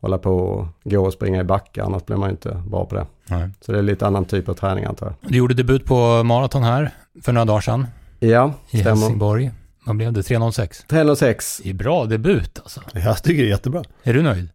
hålla 0.03 0.19
på 0.19 0.37
och 0.37 0.67
gå 0.85 1.05
och 1.07 1.13
springa 1.13 1.41
i 1.41 1.45
backar. 1.45 1.83
Annars 1.85 2.05
blir 2.07 2.17
man 2.17 2.29
ju 2.29 2.31
inte 2.33 2.63
bra 2.67 2.85
på 2.87 2.95
det. 2.95 3.07
Nej. 3.27 3.49
Så 3.61 3.73
det 3.73 3.79
är 3.79 3.83
lite 3.83 4.07
annan 4.07 4.25
typ 4.25 4.49
av 4.49 4.55
träning 4.55 4.85
antar 4.85 5.07
jag. 5.07 5.31
Du 5.31 5.39
gjorde 5.39 5.55
debut 5.55 5.85
på 5.85 6.23
maraton 6.23 6.63
här 6.63 6.91
för 7.23 7.33
några 7.33 7.45
dagar 7.45 7.61
sedan 7.61 7.87
Ja, 8.19 8.53
i 8.71 8.79
stämmer. 8.79 8.91
Helsingborg. 9.01 9.51
Vad 9.87 9.97
blev 9.97 10.13
det? 10.13 10.21
3.06? 10.21 10.87
306. 10.89 11.61
Det 11.65 11.71
är 11.71 11.75
bra 11.75 12.05
debut 12.05 12.59
alltså. 12.63 12.81
Jag 12.95 13.23
tycker 13.23 13.43
det 13.43 13.49
är 13.49 13.51
jättebra. 13.51 13.83
Är 14.03 14.15
du 14.15 14.23
nöjd? 14.23 14.49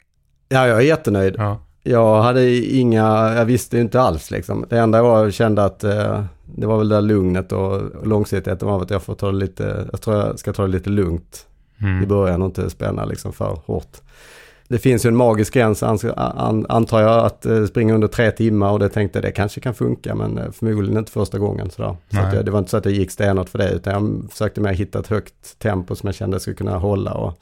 Ja, 0.49 0.67
jag 0.67 0.77
är 0.77 0.81
jättenöjd. 0.81 1.35
Ja. 1.37 1.59
Jag 1.83 2.21
hade 2.23 2.55
inga, 2.55 3.33
jag 3.35 3.45
visste 3.45 3.77
inte 3.79 4.01
alls 4.01 4.31
liksom. 4.31 4.65
Det 4.69 4.79
enda 4.79 5.01
var 5.03 5.23
jag 5.23 5.33
kände 5.33 5.65
att 5.65 5.83
eh, 5.83 6.23
det 6.55 6.67
var 6.67 6.77
väl 6.77 6.89
det 6.89 6.95
där 6.95 7.01
lugnet 7.01 7.51
och 7.51 7.81
långsiktigheten 8.07 8.67
av 8.69 8.81
att 8.81 8.89
jag 8.89 9.03
får 9.03 9.15
ta 9.15 9.31
det 9.31 9.37
lite, 9.37 9.87
jag 9.91 10.01
tror 10.01 10.15
jag 10.17 10.39
ska 10.39 10.53
ta 10.53 10.61
det 10.61 10.67
lite 10.67 10.89
lugnt 10.89 11.43
Mm. 11.81 12.03
i 12.03 12.07
början 12.07 12.41
och 12.41 12.45
inte 12.45 12.69
spänna 12.69 13.05
liksom 13.05 13.33
för 13.33 13.59
hårt. 13.65 13.97
Det 14.67 14.77
finns 14.77 15.05
ju 15.05 15.07
en 15.07 15.15
magisk 15.15 15.53
gräns 15.53 15.83
antar 15.83 17.01
jag 17.01 17.25
att 17.25 17.45
eh, 17.45 17.65
springa 17.65 17.93
under 17.93 18.07
tre 18.07 18.31
timmar 18.31 18.71
och 18.71 18.79
det 18.79 18.89
tänkte 18.89 19.21
det 19.21 19.31
kanske 19.31 19.61
kan 19.61 19.73
funka 19.73 20.15
men 20.15 20.37
eh, 20.37 20.51
förmodligen 20.51 20.97
inte 20.97 21.11
första 21.11 21.39
gången 21.39 21.69
sådär. 21.69 21.95
Så 22.09 22.17
jag, 22.35 22.45
det 22.45 22.51
var 22.51 22.59
inte 22.59 22.71
så 22.71 22.77
att 22.77 22.85
jag 22.85 22.93
gick 22.93 23.11
stenhårt 23.11 23.49
för 23.49 23.57
det 23.57 23.71
utan 23.71 23.93
jag 23.93 24.31
försökte 24.31 24.61
mer 24.61 24.73
hitta 24.73 24.99
ett 24.99 25.07
högt 25.07 25.59
tempo 25.59 25.95
som 25.95 26.07
jag 26.07 26.15
kände 26.15 26.35
jag 26.35 26.41
skulle 26.41 26.55
kunna 26.55 26.77
hålla 26.77 27.13
och 27.13 27.39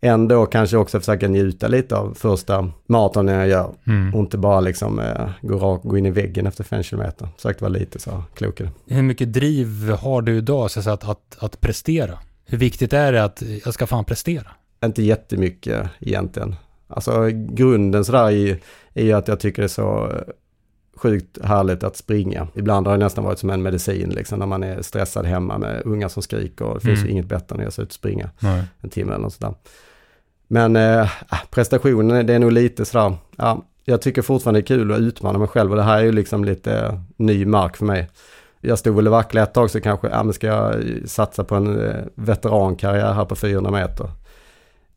ändå 0.00 0.46
kanske 0.46 0.76
också 0.76 1.00
försöka 1.00 1.28
njuta 1.28 1.68
lite 1.68 1.96
av 1.96 2.14
första 2.14 2.70
maratonen 2.86 3.34
jag 3.34 3.48
gör. 3.48 3.70
Mm. 3.86 4.14
Och 4.14 4.20
inte 4.20 4.38
bara 4.38 4.60
liksom 4.60 4.98
eh, 4.98 5.30
gå, 5.42 5.58
rakt, 5.58 5.84
gå 5.84 5.98
in 5.98 6.06
i 6.06 6.10
väggen 6.10 6.46
efter 6.46 6.64
fem 6.64 6.82
kilometer. 6.82 7.28
Försökte 7.36 7.64
vara 7.64 7.72
lite 7.72 7.98
så 7.98 8.22
klok. 8.34 8.60
Hur 8.86 9.02
mycket 9.02 9.32
driv 9.32 9.90
har 9.90 10.22
du 10.22 10.36
idag 10.36 10.70
så 10.70 10.90
att, 10.90 11.08
att, 11.08 11.36
att 11.38 11.60
prestera? 11.60 12.18
Hur 12.46 12.58
viktigt 12.58 12.92
är 12.92 13.12
det 13.12 13.24
att 13.24 13.42
jag 13.64 13.74
ska 13.74 13.86
fan 13.86 14.04
prestera? 14.04 14.46
Inte 14.84 15.02
jättemycket 15.02 15.88
egentligen. 16.00 16.54
Alltså 16.88 17.28
grunden 17.32 18.04
sådär 18.04 18.30
är, 18.30 18.58
är 18.94 19.04
ju 19.04 19.12
att 19.12 19.28
jag 19.28 19.40
tycker 19.40 19.62
det 19.62 19.66
är 19.66 19.68
så 19.68 20.10
eh, 20.10 20.20
sjukt 20.96 21.44
härligt 21.44 21.84
att 21.84 21.96
springa. 21.96 22.48
Ibland 22.54 22.86
har 22.86 22.98
det 22.98 23.04
nästan 23.04 23.24
varit 23.24 23.38
som 23.38 23.50
en 23.50 23.62
medicin 23.62 24.10
liksom 24.10 24.38
när 24.38 24.46
man 24.46 24.62
är 24.62 24.82
stressad 24.82 25.26
hemma 25.26 25.58
med 25.58 25.82
unga 25.84 26.08
som 26.08 26.22
skriker 26.22 26.64
och 26.64 26.74
det 26.74 26.80
finns 26.80 26.98
Mm. 26.98 27.06
ju 27.06 27.12
inget 27.12 27.26
bättre 27.26 27.54
än 27.54 27.60
att 27.60 27.64
ge 27.66 27.70
sig 27.70 27.82
ut 27.82 27.88
och 27.88 27.94
springa 27.94 28.30
Nej. 28.38 28.62
en 28.80 28.90
timme 28.90 29.12
eller 29.12 29.22
något 29.22 29.32
sådär. 29.32 29.54
Men 30.48 30.76
eh, 30.76 31.10
prestationen, 31.50 32.26
det 32.26 32.34
är 32.34 32.38
nog 32.38 32.52
lite 32.52 32.84
sådär, 32.84 33.14
ja, 33.36 33.64
jag 33.84 34.02
tycker 34.02 34.22
fortfarande 34.22 34.60
det 34.60 34.64
är 34.64 34.66
kul 34.66 34.92
att 34.92 34.98
utmana 34.98 35.38
mig 35.38 35.48
själv 35.48 35.70
och 35.70 35.76
det 35.76 35.82
här 35.82 35.98
är 35.98 36.02
ju 36.02 36.12
liksom 36.12 36.44
lite 36.44 37.00
ny 37.16 37.46
mark 37.46 37.76
för 37.76 37.84
mig. 37.84 38.08
Jag 38.60 38.78
stod 38.78 38.96
väl 38.96 39.06
och 39.06 39.12
vacklade 39.12 39.42
ett 39.46 39.54
tag 39.54 39.70
så 39.70 39.80
kanske, 39.80 40.08
ja 40.08 40.22
men 40.22 40.32
ska 40.32 40.46
jag 40.46 40.74
satsa 41.06 41.44
på 41.44 41.54
en 41.54 41.80
eh, 41.80 41.96
veterankarriär 42.14 43.12
här 43.12 43.24
på 43.24 43.36
400 43.36 43.70
meter? 43.70 44.10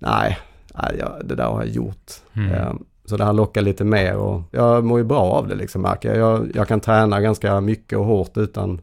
Nej, 0.04 0.38
nej 0.74 0.96
ja, 1.00 1.18
det 1.24 1.36
där 1.36 1.46
har 1.46 1.62
jag 1.64 1.70
gjort. 1.70 2.12
Mm. 2.34 2.52
Eh, 2.52 2.74
Så 3.06 3.18
det 3.18 3.26
här 3.26 3.34
lockar 3.34 3.62
lite 3.62 3.84
mer 3.84 4.16
och 4.16 4.42
jag 4.52 4.84
mår 4.84 4.98
ju 5.00 5.04
bra 5.04 5.22
av 5.22 5.48
det 5.48 5.56
liksom 5.56 5.82
märker 5.82 6.10
jag. 6.10 6.18
Jag, 6.18 6.52
jag 6.56 6.68
kan 6.68 6.80
träna 6.80 7.22
ganska 7.22 7.62
mycket 7.62 7.98
och 7.98 8.06
hårt 8.06 8.38
utan 8.38 8.82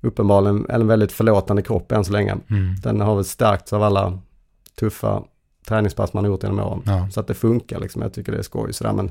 uppenbarligen 0.00 0.66
en 0.68 0.86
väldigt 0.86 1.12
förlåtande 1.12 1.62
kropp 1.62 1.92
än 1.92 2.04
så 2.04 2.12
länge. 2.12 2.36
Mm. 2.50 2.74
Den 2.82 3.00
har 3.00 3.14
väl 3.14 3.24
stärkts 3.24 3.72
av 3.72 3.82
alla 3.82 4.18
tuffa 4.78 5.22
träningspass 5.68 6.12
man 6.12 6.24
har 6.24 6.30
gjort 6.30 6.42
genom 6.42 6.60
åren. 6.60 6.82
Ja. 6.86 7.08
Så 7.12 7.20
att 7.20 7.26
det 7.26 7.34
funkar 7.34 7.80
liksom. 7.80 8.02
Jag 8.02 8.12
tycker 8.12 8.32
det 8.32 8.38
är 8.38 8.42
skoj 8.42 8.72
sådär 8.72 8.92
men 8.92 9.10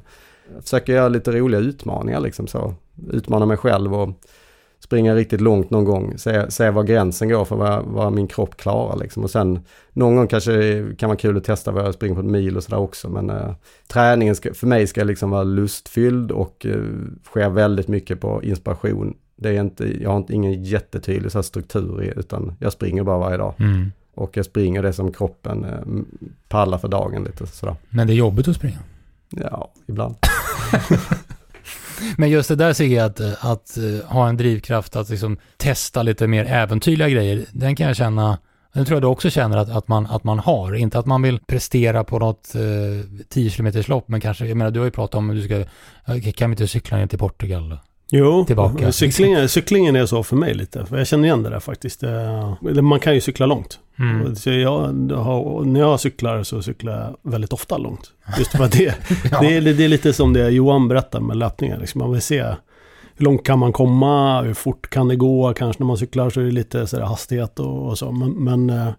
jag 0.53 0.63
försöker 0.63 0.93
göra 0.93 1.07
lite 1.07 1.31
roliga 1.31 1.61
utmaningar 1.61 2.19
liksom 2.19 2.47
så. 2.47 2.73
Utmana 3.11 3.45
mig 3.45 3.57
själv 3.57 3.93
och 3.95 4.09
springa 4.85 5.15
riktigt 5.15 5.41
långt 5.41 5.69
någon 5.69 5.85
gång. 5.85 6.17
Se, 6.17 6.51
se 6.51 6.69
var 6.69 6.83
gränsen 6.83 7.29
går 7.29 7.45
för 7.45 7.55
vad, 7.55 7.85
vad 7.85 8.13
min 8.13 8.27
kropp 8.27 8.57
klarar 8.57 8.97
liksom. 8.97 9.23
Och 9.23 9.31
sen 9.31 9.59
någon 9.93 10.15
gång 10.15 10.27
kanske 10.27 10.85
kan 10.97 11.09
vara 11.09 11.17
kul 11.17 11.37
att 11.37 11.43
testa 11.43 11.71
vad 11.71 11.85
jag 11.85 11.93
springer 11.93 12.15
på 12.15 12.21
ett 12.21 12.27
mil 12.27 12.57
och 12.57 12.63
sådär 12.63 12.77
också. 12.77 13.09
Men 13.09 13.29
eh, 13.29 13.51
träningen 13.87 14.35
ska, 14.35 14.53
för 14.53 14.67
mig 14.67 14.87
ska 14.87 15.03
liksom 15.03 15.29
vara 15.29 15.43
lustfylld 15.43 16.31
och 16.31 16.65
eh, 16.65 16.79
sker 17.23 17.49
väldigt 17.49 17.87
mycket 17.87 18.21
på 18.21 18.43
inspiration. 18.43 19.13
Det 19.35 19.49
är 19.49 19.61
inte, 19.61 20.03
jag 20.03 20.09
har 20.09 20.17
inte, 20.17 20.33
ingen 20.33 20.63
jättetydlig 20.63 21.31
så 21.31 21.43
struktur 21.43 22.03
i, 22.03 22.13
utan 22.19 22.53
jag 22.59 22.73
springer 22.73 23.03
bara 23.03 23.17
varje 23.17 23.37
dag. 23.37 23.53
Mm. 23.57 23.91
Och 24.15 24.37
jag 24.37 24.45
springer 24.45 24.83
det 24.83 24.93
som 24.93 25.11
kroppen 25.11 25.63
eh, 25.63 25.79
pallar 26.49 26.77
för 26.77 26.87
dagen 26.87 27.23
lite 27.23 27.47
sådär. 27.47 27.75
Men 27.89 28.07
det 28.07 28.13
är 28.13 28.15
jobbigt 28.15 28.47
att 28.47 28.55
springa. 28.55 28.79
Ja, 29.29 29.71
ibland. 29.87 30.15
Men 32.17 32.29
just 32.29 32.49
det 32.49 32.55
där 32.55 32.73
ser 32.73 32.85
jag 32.85 33.05
att, 33.05 33.19
eh, 33.19 33.45
att 33.45 33.77
eh, 33.77 34.09
ha 34.11 34.29
en 34.29 34.37
drivkraft 34.37 34.95
att 34.95 35.09
liksom 35.09 35.37
testa 35.57 36.03
lite 36.03 36.27
mer 36.27 36.45
äventyrliga 36.45 37.09
grejer, 37.09 37.45
den 37.51 37.75
kan 37.75 37.87
jag 37.87 37.95
känna, 37.95 38.37
den 38.73 38.85
tror 38.85 38.95
jag 38.95 39.03
du 39.03 39.07
också 39.07 39.29
känner 39.29 39.57
att, 39.57 39.69
att, 39.69 39.87
man, 39.87 40.05
att 40.05 40.23
man 40.23 40.39
har. 40.39 40.73
Inte 40.73 40.99
att 40.99 41.05
man 41.05 41.21
vill 41.21 41.39
prestera 41.39 42.03
på 42.03 42.19
något 42.19 42.55
eh, 42.55 42.61
10 43.29 43.49
km 43.49 43.71
lopp, 43.87 44.07
men 44.07 44.21
kanske, 44.21 44.45
jag 44.45 44.57
menar 44.57 44.71
du 44.71 44.79
har 44.79 44.85
ju 44.85 44.91
pratat 44.91 45.15
om 45.15 45.29
att 45.29 45.35
du 45.35 45.41
ska, 45.41 45.55
eh, 45.55 46.31
kan 46.33 46.49
vi 46.49 46.53
inte 46.53 46.67
cykla 46.67 46.97
ner 46.97 47.07
till 47.07 47.19
Portugal 47.19 47.77
Jo, 48.11 48.45
tillbaka. 48.45 48.91
Cyklingen, 48.91 49.49
cyklingen 49.49 49.95
är 49.95 50.05
så 50.05 50.23
för 50.23 50.35
mig 50.35 50.53
lite. 50.53 50.85
För 50.85 50.97
jag 50.97 51.07
känner 51.07 51.23
igen 51.25 51.43
det 51.43 51.49
där 51.49 51.59
faktiskt. 51.59 51.99
Det- 51.99 52.81
Man 52.81 52.99
kan 52.99 53.13
ju 53.13 53.21
cykla 53.21 53.45
långt. 53.45 53.79
Mm. 53.99 54.35
Så 54.35 54.49
jag 54.49 54.71
har, 55.15 55.63
när 55.65 55.79
jag 55.79 55.99
cyklar 55.99 56.43
så 56.43 56.61
cyklar 56.61 56.93
jag 56.93 57.31
väldigt 57.31 57.53
ofta 57.53 57.77
långt. 57.77 58.11
Just 58.37 58.51
för 58.51 58.63
att 58.63 58.71
det, 58.71 58.83
Ja. 59.31 59.41
det, 59.41 59.55
är, 59.57 59.61
det 59.61 59.83
är 59.85 59.87
lite 59.87 60.13
som 60.13 60.33
det 60.33 60.49
Johan 60.49 60.87
berättar 60.87 61.19
med 61.19 61.37
löpningen. 61.37 61.79
Liksom. 61.79 61.99
Man 61.99 62.11
vill 62.11 62.21
se 62.21 62.43
hur 63.17 63.25
långt 63.25 63.43
kan 63.43 63.59
man 63.59 63.73
komma, 63.73 64.41
hur 64.41 64.53
fort 64.53 64.89
kan 64.89 65.07
det 65.07 65.15
gå. 65.15 65.53
Kanske 65.53 65.83
när 65.83 65.87
man 65.87 65.97
cyklar 65.97 66.29
så 66.29 66.39
är 66.41 66.45
det 66.45 66.51
lite 66.51 66.87
så 66.87 67.03
hastighet 67.05 67.59
och, 67.59 67.87
och 67.89 67.97
så. 67.97 68.11
Men, 68.11 68.31
men 68.31 68.69
eh, 68.69 68.89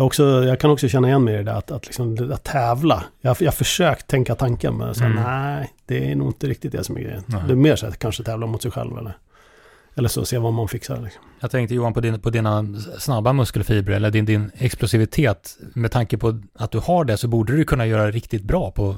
jag, 0.00 0.06
också, 0.06 0.44
jag 0.44 0.60
kan 0.60 0.70
också 0.70 0.88
känna 0.88 1.08
igen 1.08 1.24
mig 1.24 1.34
i 1.34 1.36
det 1.36 1.42
där 1.42 1.52
att, 1.54 1.70
att, 1.70 1.86
liksom, 1.86 2.30
att 2.32 2.44
tävla. 2.44 3.04
Jag 3.20 3.30
har 3.30 3.50
försökt 3.50 4.06
tänka 4.06 4.34
tanken 4.34 4.76
men 4.76 4.94
så, 4.94 5.04
Mm. 5.04 5.22
nej, 5.22 5.72
det 5.86 6.10
är 6.10 6.16
nog 6.16 6.28
inte 6.28 6.46
riktigt 6.46 6.72
det 6.72 6.84
som 6.84 6.96
är 6.96 7.00
grejen. 7.00 7.22
Nej. 7.26 7.42
Det 7.46 7.52
är 7.52 7.56
mer 7.56 7.76
så 7.76 7.86
att 7.86 7.98
kanske 7.98 8.22
tävla 8.22 8.46
mot 8.46 8.62
sig 8.62 8.70
själv 8.70 8.98
eller, 8.98 9.16
eller 9.94 10.08
så, 10.08 10.24
se 10.24 10.38
vad 10.38 10.52
man 10.52 10.68
fixar. 10.68 10.96
Liksom. 11.02 11.22
Jag 11.40 11.50
tänkte 11.50 11.74
Johan 11.74 11.94
på, 11.94 12.00
din, 12.00 12.20
på 12.20 12.30
dina 12.30 12.64
snabba 12.98 13.32
muskelfibrer 13.32 13.96
eller 13.96 14.10
din, 14.10 14.24
din 14.24 14.50
explosivitet. 14.54 15.56
Med 15.74 15.90
tanke 15.90 16.18
på 16.18 16.40
att 16.54 16.70
du 16.70 16.78
har 16.78 17.04
det 17.04 17.16
så 17.16 17.28
borde 17.28 17.56
du 17.56 17.64
kunna 17.64 17.86
göra 17.86 18.10
riktigt 18.10 18.42
bra 18.42 18.70
på 18.70 18.96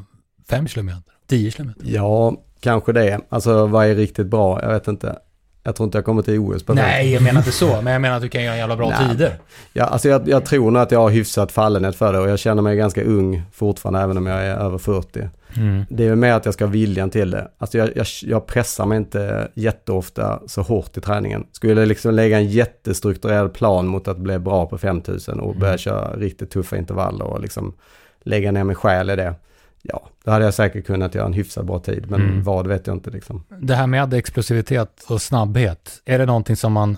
5 0.49 0.69
kilometer, 0.69 1.03
10 1.27 1.51
kilometer. 1.51 1.83
Ja, 1.85 2.37
kanske 2.61 2.93
det. 2.93 3.21
Alltså 3.29 3.67
vad 3.67 3.87
är 3.87 3.95
riktigt 3.95 4.27
bra? 4.27 4.63
Jag 4.63 4.69
vet 4.73 4.89
inte. 4.89 5.19
Jag 5.63 5.77
tror 5.77 5.85
inte 5.85 5.99
jag 5.99 6.05
kommer 6.05 6.23
till 6.23 6.39
OS 6.39 6.63
på 6.63 6.75
Nej, 6.75 7.13
jag 7.13 7.23
menar 7.23 7.41
inte 7.41 7.53
så, 7.53 7.67
men 7.83 7.93
jag 7.93 8.03
menar 8.03 8.17
att 8.17 8.23
du 8.23 8.29
kan 8.29 8.45
göra 8.45 8.57
jävla 8.57 8.77
bra 8.77 8.89
Nej. 8.89 9.09
tider. 9.09 9.39
Ja, 9.73 9.85
alltså 9.85 10.09
jag, 10.09 10.29
jag 10.29 10.45
tror 10.45 10.71
nog 10.71 10.83
att 10.83 10.91
jag 10.91 11.01
har 11.01 11.11
hyfsat 11.11 11.53
fallenhet 11.53 11.97
för 11.97 12.13
det 12.13 12.19
och 12.19 12.29
jag 12.29 12.39
känner 12.39 12.63
mig 12.63 12.77
ganska 12.77 13.05
ung 13.05 13.43
fortfarande 13.53 14.01
även 14.01 14.17
om 14.17 14.27
jag 14.27 14.43
är 14.43 14.57
över 14.57 14.79
40. 14.79 15.29
Mm. 15.57 15.85
Det 15.91 16.07
är 16.07 16.15
mer 16.15 16.33
att 16.33 16.45
jag 16.45 16.55
ska 16.55 16.65
ha 16.65 16.73
viljan 16.73 17.11
till 17.11 17.31
det. 17.31 17.49
Alltså 17.59 17.79
jag, 17.79 17.97
jag, 17.97 18.07
jag 18.23 18.47
pressar 18.47 18.87
mig 18.87 18.97
inte 18.97 19.49
jätteofta 19.55 20.41
så 20.47 20.63
hårt 20.63 20.97
i 20.97 21.01
träningen. 21.01 21.47
Skulle 21.53 21.81
jag 21.81 21.89
liksom 21.89 22.15
lägga 22.15 22.39
en 22.39 22.49
jättestrukturerad 22.49 23.55
plan 23.55 23.87
mot 23.87 24.09
att 24.09 24.19
bli 24.19 24.39
bra 24.39 24.67
på 24.67 24.79
5000 24.79 25.41
och 25.41 25.57
börja 25.57 25.79
köra 25.79 26.17
riktigt 26.17 26.51
tuffa 26.51 26.77
intervaller 26.77 27.25
och 27.25 27.41
liksom 27.41 27.75
lägga 28.23 28.53
ner 28.53 28.65
min 28.65 28.77
själ 28.77 29.11
i 29.11 29.17
det. 29.17 29.35
Ja, 29.83 30.09
då 30.25 30.31
hade 30.31 30.45
jag 30.45 30.55
säkert 30.55 30.87
kunnat 30.87 31.15
göra 31.15 31.27
en 31.27 31.33
hyfsat 31.33 31.67
bra 31.67 31.79
tid, 31.79 32.11
men 32.11 32.21
Mm. 32.21 32.43
vad 32.43 32.67
vet 32.67 32.87
jag 32.87 32.97
inte 32.97 33.11
liksom. 33.11 33.45
Det 33.61 33.75
här 33.75 33.87
med 33.87 34.15
explosivitet 34.15 35.05
och 35.09 35.23
snabbhet, 35.23 36.03
är 36.05 36.19
det 36.19 36.27
någonting 36.27 36.57
som 36.57 36.73
man 36.73 36.97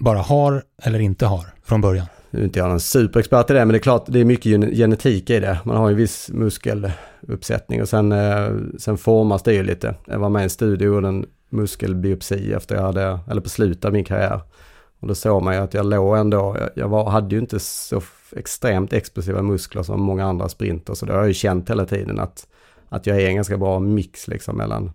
bara 0.00 0.18
har 0.18 0.62
eller 0.82 0.98
inte 0.98 1.26
har 1.26 1.46
från 1.64 1.80
början? 1.80 2.06
Nu 2.30 2.40
är 2.40 2.44
inte 2.44 2.58
jag 2.58 2.68
någon 2.68 2.80
superexpert 2.80 3.50
i 3.50 3.52
det, 3.52 3.58
men 3.58 3.68
det 3.68 3.76
är 3.78 3.82
klart 3.82 4.04
det 4.08 4.20
är 4.20 4.24
mycket 4.24 4.46
gen- 4.46 4.74
genetik 4.74 5.30
i 5.30 5.40
det. 5.40 5.58
Man 5.64 5.76
har 5.76 5.90
en 5.90 5.96
viss 5.96 6.30
muskeluppsättning 6.32 7.82
och 7.82 7.88
sen, 7.88 8.12
eh, 8.12 8.48
sen 8.78 8.96
formas 8.98 9.42
det 9.42 9.54
ju 9.54 9.62
lite. 9.62 9.94
Jag 10.06 10.18
var 10.18 10.28
med 10.28 10.40
i 10.40 10.42
en 10.44 10.50
studie 10.50 10.86
och 10.88 10.94
gjorde 10.94 11.08
en 11.08 11.26
muskelbiopsi 11.50 12.52
efter 12.52 12.74
jag 12.74 12.82
hade, 12.82 13.18
eller 13.30 13.40
på 13.40 13.48
slutet 13.48 13.84
av 13.84 13.92
min 13.92 14.04
karriär. 14.04 14.40
Och 15.00 15.08
då 15.08 15.14
såg 15.14 15.42
man 15.42 15.54
ju 15.54 15.60
att 15.60 15.74
jag 15.74 15.86
låg 15.86 16.16
ändå, 16.16 16.56
jag, 16.60 16.68
jag 16.74 16.88
var, 16.88 17.10
hade 17.10 17.34
ju 17.34 17.40
inte 17.40 17.60
så 17.60 18.02
extremt 18.36 18.92
explosiva 18.92 19.42
muskler 19.42 19.82
som 19.82 20.02
många 20.02 20.24
andra 20.24 20.48
sprinter, 20.48 20.94
så 20.94 21.06
det 21.06 21.12
har 21.12 21.18
jag 21.20 21.28
ju 21.28 21.34
känt 21.34 21.70
hela 21.70 21.86
tiden 21.86 22.20
att, 22.20 22.46
att 22.88 23.06
jag 23.06 23.20
är 23.20 23.28
en 23.28 23.34
ganska 23.34 23.56
bra 23.58 23.78
mix 23.78 24.28
liksom 24.28 24.56
mellan 24.56 24.92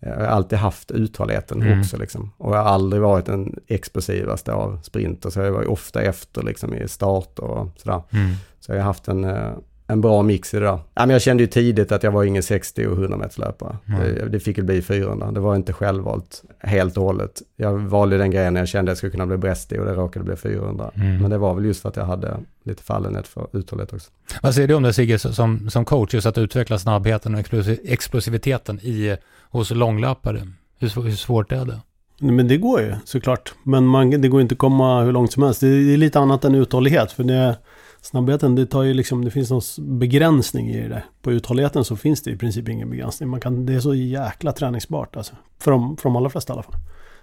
jag 0.00 0.16
har 0.16 0.24
alltid 0.26 0.58
haft 0.58 0.90
uthålligheten 0.90 1.62
Mm. 1.62 1.80
också 1.80 1.96
liksom. 1.96 2.30
Och 2.36 2.56
jag 2.56 2.62
har 2.62 2.70
aldrig 2.70 3.02
varit 3.02 3.26
den 3.26 3.58
explosivaste 3.66 4.52
av 4.52 4.80
sprinter. 4.82 5.30
Så 5.30 5.40
jag 5.40 5.52
var 5.52 5.62
ju 5.62 5.68
ofta 5.68 6.02
efter 6.02 6.42
liksom 6.42 6.74
i 6.74 6.88
start 6.88 7.38
och 7.38 7.68
sådär. 7.76 8.02
Mm. 8.10 8.30
Så 8.60 8.72
jag 8.72 8.78
har 8.78 8.84
haft 8.84 9.08
en, 9.08 9.24
eh, 9.24 9.52
en 9.90 10.00
bra 10.00 10.22
mix 10.22 10.54
i 10.54 10.58
det 10.58 10.64
där. 10.66 10.78
Ja, 10.94 11.06
men 11.06 11.10
jag 11.10 11.22
kände 11.22 11.42
ju 11.42 11.46
tidigt 11.46 11.92
att 11.92 12.02
jag 12.02 12.10
var 12.10 12.24
ingen 12.24 12.42
60 12.42 12.86
och 12.86 12.92
100 12.92 13.16
meters 13.16 13.38
löpare. 13.38 13.76
Mm. 13.88 14.00
Det, 14.00 14.28
det 14.28 14.40
fick 14.40 14.58
ju 14.58 14.64
bli 14.64 14.82
400. 14.82 15.30
Det 15.32 15.40
var 15.40 15.56
inte 15.56 15.72
självvalt 15.72 16.42
helt 16.58 16.96
och 16.96 17.04
hållet. 17.04 17.42
Jag 17.56 17.78
valde 17.78 18.18
den 18.18 18.30
grejen 18.30 18.54
när 18.54 18.60
jag 18.60 18.68
kände 18.68 18.90
att 18.90 18.94
jag 18.94 18.98
skulle 18.98 19.10
kunna 19.10 19.26
bli 19.26 19.36
brästig 19.36 19.80
och 19.80 19.86
det 19.86 19.94
råkade 19.94 20.24
bli 20.24 20.36
400. 20.36 20.90
Mm. 20.94 21.22
Men 21.22 21.30
det 21.30 21.38
var 21.38 21.54
väl 21.54 21.64
just 21.64 21.82
för 21.82 21.88
att 21.88 21.96
jag 21.96 22.04
hade 22.04 22.36
lite 22.64 22.82
fallenhet 22.82 23.28
för 23.28 23.46
uthållighet 23.52 23.92
också. 23.92 24.10
Vad 24.42 24.54
säger 24.54 24.68
du 24.68 24.74
om 24.74 24.82
det 24.82 24.92
Sigge, 24.92 25.18
som, 25.18 25.70
som 25.70 25.84
coach, 25.84 26.14
just 26.14 26.26
att 26.26 26.38
utveckla 26.38 26.78
snabbheten 26.78 27.34
och 27.34 27.40
explosi- 27.40 27.80
explosiviteten 27.84 28.80
i, 28.80 29.16
hos 29.50 29.70
långlöpare? 29.70 30.48
Hur, 30.78 31.02
hur 31.02 31.10
svårt 31.10 31.52
är 31.52 31.64
det? 31.64 31.80
Nej, 32.20 32.32
Men 32.32 32.48
det 32.48 32.56
går 32.56 32.80
ju 32.80 32.94
såklart. 33.04 33.54
Men 33.62 33.86
man, 33.86 34.10
det 34.10 34.28
går 34.28 34.40
inte 34.40 34.52
att 34.52 34.58
komma 34.58 35.02
hur 35.02 35.12
långt 35.12 35.32
som 35.32 35.42
helst. 35.42 35.60
Det 35.60 35.66
är 35.68 35.96
lite 35.96 36.18
annat 36.18 36.44
än 36.44 36.54
uthållighet. 36.54 37.12
För 37.12 37.24
det, 37.24 37.56
snabbheten, 38.00 38.54
det 38.54 38.66
tar 38.66 38.82
ju 38.82 38.94
liksom, 38.94 39.24
det 39.24 39.30
finns 39.30 39.50
någon 39.50 39.98
begränsning 39.98 40.68
i 40.70 40.88
det. 40.88 41.02
På 41.22 41.32
uthålligheten 41.32 41.84
så 41.84 41.96
finns 41.96 42.22
det 42.22 42.30
i 42.30 42.36
princip 42.36 42.68
ingen 42.68 42.90
begränsning. 42.90 43.28
Man 43.28 43.40
kan, 43.40 43.66
det 43.66 43.74
är 43.74 43.80
så 43.80 43.94
jäkla 43.94 44.52
träningsbart 44.52 45.16
alltså. 45.16 45.32
För 45.58 45.70
de, 45.70 45.96
för 45.96 46.08
de 46.08 46.16
allra 46.16 46.30
flesta 46.30 46.52
i 46.52 46.54
alla 46.54 46.62
fall. 46.62 46.74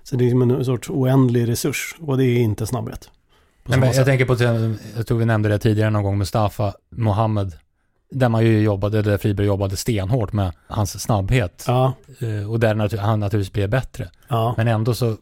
Så 0.03 0.15
det 0.15 0.23
är 0.23 0.25
liksom 0.25 0.41
en 0.51 0.65
sorts 0.65 0.89
oändlig 0.89 1.47
resurs. 1.49 1.95
Och 1.99 2.17
det 2.17 2.25
är 2.25 2.37
inte 2.37 2.67
snabbhet. 2.67 3.09
Nej, 3.65 3.79
men 3.79 3.87
jag 3.87 3.95
sätt. 3.95 4.05
tänker 4.05 4.25
på, 4.25 4.43
jag 4.97 5.07
tror 5.07 5.17
vi 5.17 5.25
nämnde 5.25 5.49
det 5.49 5.59
tidigare 5.59 5.89
någon 5.89 6.03
gång, 6.03 6.17
Mustafa 6.17 6.73
Mohammed, 6.89 7.53
där 8.11 8.29
man 8.29 8.43
ju 8.45 8.61
jobbade, 8.61 9.01
där 9.01 9.17
Friberg 9.17 9.47
jobbade 9.47 9.77
stenhårt 9.77 10.33
med 10.33 10.51
hans 10.67 11.01
snabbhet. 11.03 11.63
Ja, 11.67 11.93
Eh, 12.19 12.51
Och 12.51 12.59
där 12.59 12.97
han 12.97 13.19
naturligtvis 13.19 13.53
blev 13.53 13.69
bättre. 13.69 14.09
ja. 14.27 14.53
Men 14.57 14.67
ändå 14.67 14.93
så 14.93 15.17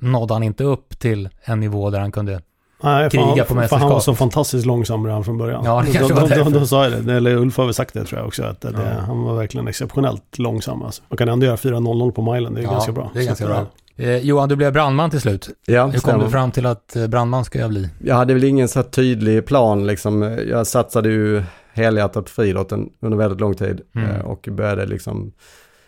nådde 0.00 0.34
han 0.34 0.42
inte 0.42 0.64
upp 0.64 0.98
till 0.98 1.28
en 1.44 1.60
nivå 1.60 1.90
där 1.90 2.00
han 2.00 2.12
kunde... 2.12 2.40
Nej, 2.82 3.02
för, 3.04 3.10
kriga 3.10 3.24
han, 3.26 3.38
på 3.38 3.44
för 3.44 3.54
han 3.54 3.56
var 3.56 3.64
mästerskap. 3.70 4.02
så 4.02 4.14
fantastiskt 4.14 4.66
långsam 4.66 5.06
redan 5.06 5.24
från 5.24 5.38
början. 5.38 5.64
Ja, 5.64 5.82
det 5.86 5.92
kanske 5.92 6.14
då, 6.14 6.20
var 6.20 6.28
då, 6.28 6.34
därför. 6.34 6.50
då, 6.50 6.66
sa 6.66 6.84
jag 6.88 7.02
det, 7.04 7.14
eller 7.14 7.36
Ulf 7.36 7.56
har 7.56 7.64
väl 7.64 7.74
sagt 7.74 7.94
det 7.94 8.04
tror 8.04 8.18
jag 8.20 8.26
också, 8.26 8.42
att 8.44 8.60
det, 8.60 8.70
Ja. 8.72 9.00
han 9.06 9.22
var 9.22 9.34
verkligen 9.36 9.68
exceptionellt 9.68 10.38
långsam. 10.38 10.82
Alltså. 10.82 11.02
Man 11.08 11.16
kan 11.16 11.28
ändå 11.28 11.46
göra 11.46 11.56
4.00 11.56 12.10
på 12.10 12.32
milen, 12.32 12.54
det 12.54 12.60
är 12.60 12.64
Ja, 12.64 12.70
ganska 12.70 12.92
bra. 12.92 13.10
det 13.14 13.20
är 13.20 13.24
ganska 13.24 13.46
bra. 13.46 13.66
Eh, 13.96 14.16
Johan, 14.16 14.48
du 14.48 14.56
blev 14.56 14.72
brandman 14.72 15.10
till 15.10 15.20
slut. 15.20 15.48
Ja, 15.66 15.86
Hur 15.86 16.00
kom 16.00 16.20
du 16.20 16.28
fram 16.28 16.50
till 16.50 16.66
att 16.66 16.96
eh, 16.96 17.06
brandman 17.06 17.44
ska 17.44 17.58
jag 17.58 17.70
bli? 17.70 17.88
Jag 18.04 18.14
hade 18.14 18.34
väl 18.34 18.44
ingen 18.44 18.68
så 18.68 18.82
tydlig 18.82 19.46
plan 19.46 19.86
liksom. 19.86 20.38
Jag 20.48 20.66
satsade 20.66 21.08
ju 21.08 21.42
helhjärtat 21.72 22.24
på 22.24 22.30
friidrotten 22.30 22.88
under 23.00 23.18
väldigt 23.18 23.40
lång 23.40 23.54
tid 23.54 23.80
Mm. 23.94 24.10
eh, 24.10 24.20
och 24.20 24.48
började 24.52 24.86
liksom 24.86 25.32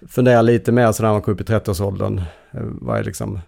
fundera 0.09 0.43
lite 0.43 0.72
mer 0.72 0.93
sådär 0.93 1.09
när 1.09 1.12
man 1.14 1.22
kom 1.22 1.34
upp 1.34 1.40
i 1.40 1.45
30-årsåldern. 1.45 2.18
Eh, 2.53 2.61
Vad 2.62 2.99
är 2.99 3.05
liksom, 3.05 3.38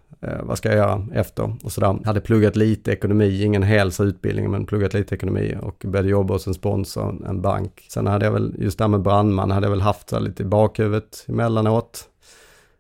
vad 0.43 0.59
ska 0.59 0.68
jag 0.68 0.79
göra 0.79 1.07
efter 1.14 1.57
och 1.62 1.72
sådär. 1.72 1.99
Hade 2.05 2.20
pluggat 2.20 2.57
lite 2.57 2.93
ekonomi, 2.93 3.43
ingen 3.43 3.62
hels 3.62 4.01
utbildning 4.01 4.51
men 4.51 4.66
pluggat 4.66 4.95
lite 4.95 5.14
ekonomi 5.14 5.57
och 5.62 5.85
började 5.89 6.09
jobba 6.09 6.35
hos 6.35 6.47
en 6.47 6.55
sponsor, 6.55 7.27
en 7.29 7.41
bank. 7.43 7.87
Sen 7.89 8.07
hade 8.07 8.25
jag 8.25 8.33
väl, 8.33 8.55
just 8.59 8.79
det 8.79 8.85
här 8.85 8.89
med 8.89 9.03
brandman, 9.03 9.51
hade 9.51 9.66
jag 9.66 9.70
väl 9.70 9.81
haft 9.81 10.09
så 10.09 10.18
lite 10.18 10.43
i 10.43 10.47
bakhuvudet 10.47 11.25
emellanåt. 11.29 12.09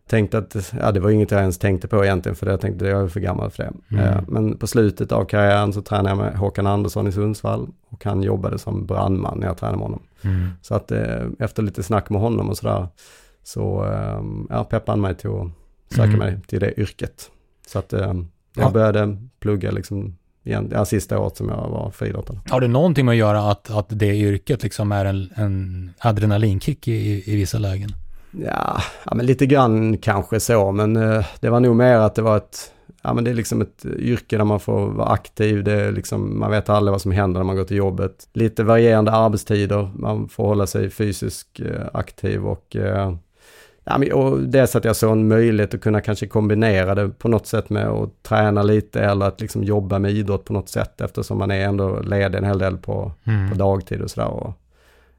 Tänkte 0.08 0.38
att, 0.38 0.72
ja 0.80 0.92
det 0.92 1.00
var 1.00 1.10
inget 1.10 1.30
jag 1.30 1.40
ens 1.40 1.58
tänkte 1.58 1.88
på 1.88 2.04
egentligen 2.04 2.36
för 2.36 2.46
jag 2.46 2.60
tänkte 2.60 2.86
jag 2.86 3.02
är 3.02 3.08
för 3.08 3.20
gammal 3.20 3.50
för 3.50 3.62
det. 3.62 3.72
Mm. 3.96 4.04
Eh, 4.04 4.20
Men 4.28 4.58
på 4.58 4.66
slutet 4.66 5.12
av 5.12 5.24
karriären 5.24 5.72
så 5.72 5.82
tränade 5.82 6.08
jag 6.08 6.18
med 6.18 6.36
Håkan 6.38 6.66
Andersson 6.66 7.06
i 7.06 7.12
Sundsvall 7.12 7.68
och 7.88 8.04
han 8.04 8.22
jobbade 8.22 8.58
som 8.58 8.86
brandman 8.86 9.38
när 9.38 9.46
jag 9.46 9.56
tränade 9.56 9.78
med 9.78 9.84
honom. 9.86 10.02
Mm. 10.22 10.48
Så 10.62 10.74
att 10.74 10.92
eh, 10.92 11.26
efter 11.38 11.62
lite 11.62 11.82
snack 11.82 12.10
med 12.10 12.20
honom 12.20 12.48
och 12.48 12.56
sådär 12.56 12.88
så 13.42 13.84
eh, 13.84 14.22
ja, 14.50 14.64
peppade 14.64 14.92
han 14.92 15.00
mig 15.00 15.14
till 15.14 15.30
att 15.30 15.48
söka 15.94 16.04
Mm. 16.04 16.18
mig 16.18 16.38
till 16.46 16.60
det 16.60 16.80
yrket. 16.80 17.30
Så 17.66 17.78
att 17.78 17.92
eh, 17.92 18.00
jag 18.00 18.24
Ja. 18.56 18.70
började 18.70 19.16
plugga 19.40 19.70
liksom 19.70 20.16
igen, 20.44 20.68
ja, 20.72 20.84
sista 20.84 21.18
året 21.18 21.36
som 21.36 21.48
jag 21.48 21.56
var 21.56 21.90
friidrottare. 21.90 22.38
Har 22.48 22.60
det 22.60 22.68
någonting 22.68 23.04
med 23.06 23.12
att 23.12 23.18
göra 23.18 23.50
att, 23.50 23.70
att 23.70 23.86
det 23.88 24.14
yrket 24.16 24.62
liksom 24.62 24.92
är 24.92 25.04
en, 25.04 25.30
en 25.36 25.90
adrenalinkick 25.98 26.88
i, 26.88 26.92
i, 26.92 27.22
i 27.32 27.36
vissa 27.36 27.58
lägen? 27.58 27.90
Ja, 28.44 28.80
ja, 29.04 29.14
men 29.14 29.26
lite 29.26 29.46
grann 29.46 29.98
kanske 29.98 30.40
så, 30.40 30.72
men 30.72 30.96
eh, 30.96 31.26
det 31.40 31.50
var 31.50 31.60
nog 31.60 31.76
mer 31.76 31.96
att 31.96 32.14
det 32.14 32.22
var 32.22 32.36
ett, 32.36 32.72
ja 33.02 33.14
men 33.14 33.24
det 33.24 33.30
är 33.30 33.34
liksom 33.34 33.62
ett 33.62 33.84
yrke 33.84 34.36
där 34.36 34.44
man 34.44 34.60
får 34.60 34.86
vara 34.90 35.08
aktiv, 35.08 35.64
det 35.64 35.72
är 35.72 35.92
liksom, 35.92 36.38
man 36.40 36.50
vet 36.50 36.68
aldrig 36.68 36.92
vad 36.92 37.00
som 37.02 37.12
händer 37.12 37.40
när 37.40 37.44
man 37.44 37.56
går 37.56 37.64
till 37.64 37.76
jobbet. 37.76 38.28
Lite 38.32 38.64
varierande 38.64 39.12
arbetstider, 39.12 39.90
man 39.94 40.28
får 40.28 40.46
hålla 40.46 40.66
sig 40.66 40.90
fysiskt 40.90 41.60
eh, 41.60 41.86
aktiv 41.92 42.46
och 42.46 42.76
eh, 42.76 43.14
Ja, 43.84 43.98
men, 43.98 44.12
och 44.12 44.40
dels 44.40 44.76
att 44.76 44.84
jag 44.84 44.96
såg 44.96 45.12
en 45.12 45.28
möjlighet 45.28 45.74
att 45.74 45.80
kunna 45.80 46.00
kanske 46.00 46.26
kombinera 46.26 46.94
det 46.94 47.08
på 47.08 47.28
något 47.28 47.46
sätt 47.46 47.70
med 47.70 47.88
att 47.88 48.22
träna 48.22 48.62
lite 48.62 49.00
eller 49.00 49.26
att 49.26 49.40
liksom 49.40 49.64
jobba 49.64 49.98
med 49.98 50.10
idrott 50.12 50.44
på 50.44 50.52
något 50.52 50.68
sätt 50.68 51.00
eftersom 51.00 51.38
man 51.38 51.50
är 51.50 51.64
ändå 51.64 52.00
ledig 52.00 52.38
en 52.38 52.44
hel 52.44 52.58
del 52.58 52.76
på, 52.78 53.12
Mm. 53.24 53.50
på 53.50 53.56
dagtid 53.56 54.00
och 54.02 54.10
sådär. 54.10 54.28
Och, 54.28 54.52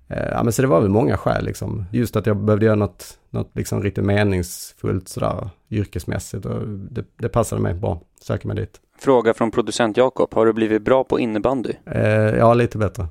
eh, 0.08 0.30
ja, 0.32 0.44
men 0.44 0.54
så 0.54 0.62
det 0.62 0.68
var 0.68 0.82
väl 0.82 0.90
många 0.90 1.18
skäl 1.18 1.46
liksom. 1.46 1.86
Just 1.92 2.16
att 2.16 2.26
jag 2.26 2.38
behövde 2.38 2.66
göra 2.66 2.76
något, 2.76 3.20
något 3.30 3.52
liksom 3.54 3.84
riktigt 3.84 4.04
meningsfullt 4.06 5.08
sådär 5.10 5.50
yrkesmässigt 5.72 6.46
och 6.46 6.68
det, 6.68 7.04
det 7.18 7.30
passade 7.30 7.62
mig 7.62 7.74
bra. 7.74 8.02
Söker 8.22 8.48
mig 8.48 8.58
dit. 8.58 8.82
Fråga 9.00 9.34
från 9.34 9.52
producent 9.52 9.98
Jakob. 9.98 10.34
Har 10.34 10.46
du 10.46 10.54
blivit 10.54 10.82
bra 10.82 11.04
på 11.04 11.20
innebandy? 11.20 11.74
Eh, 11.86 12.02
ja, 12.12 12.54
lite 12.54 12.78
bättre. 12.78 13.08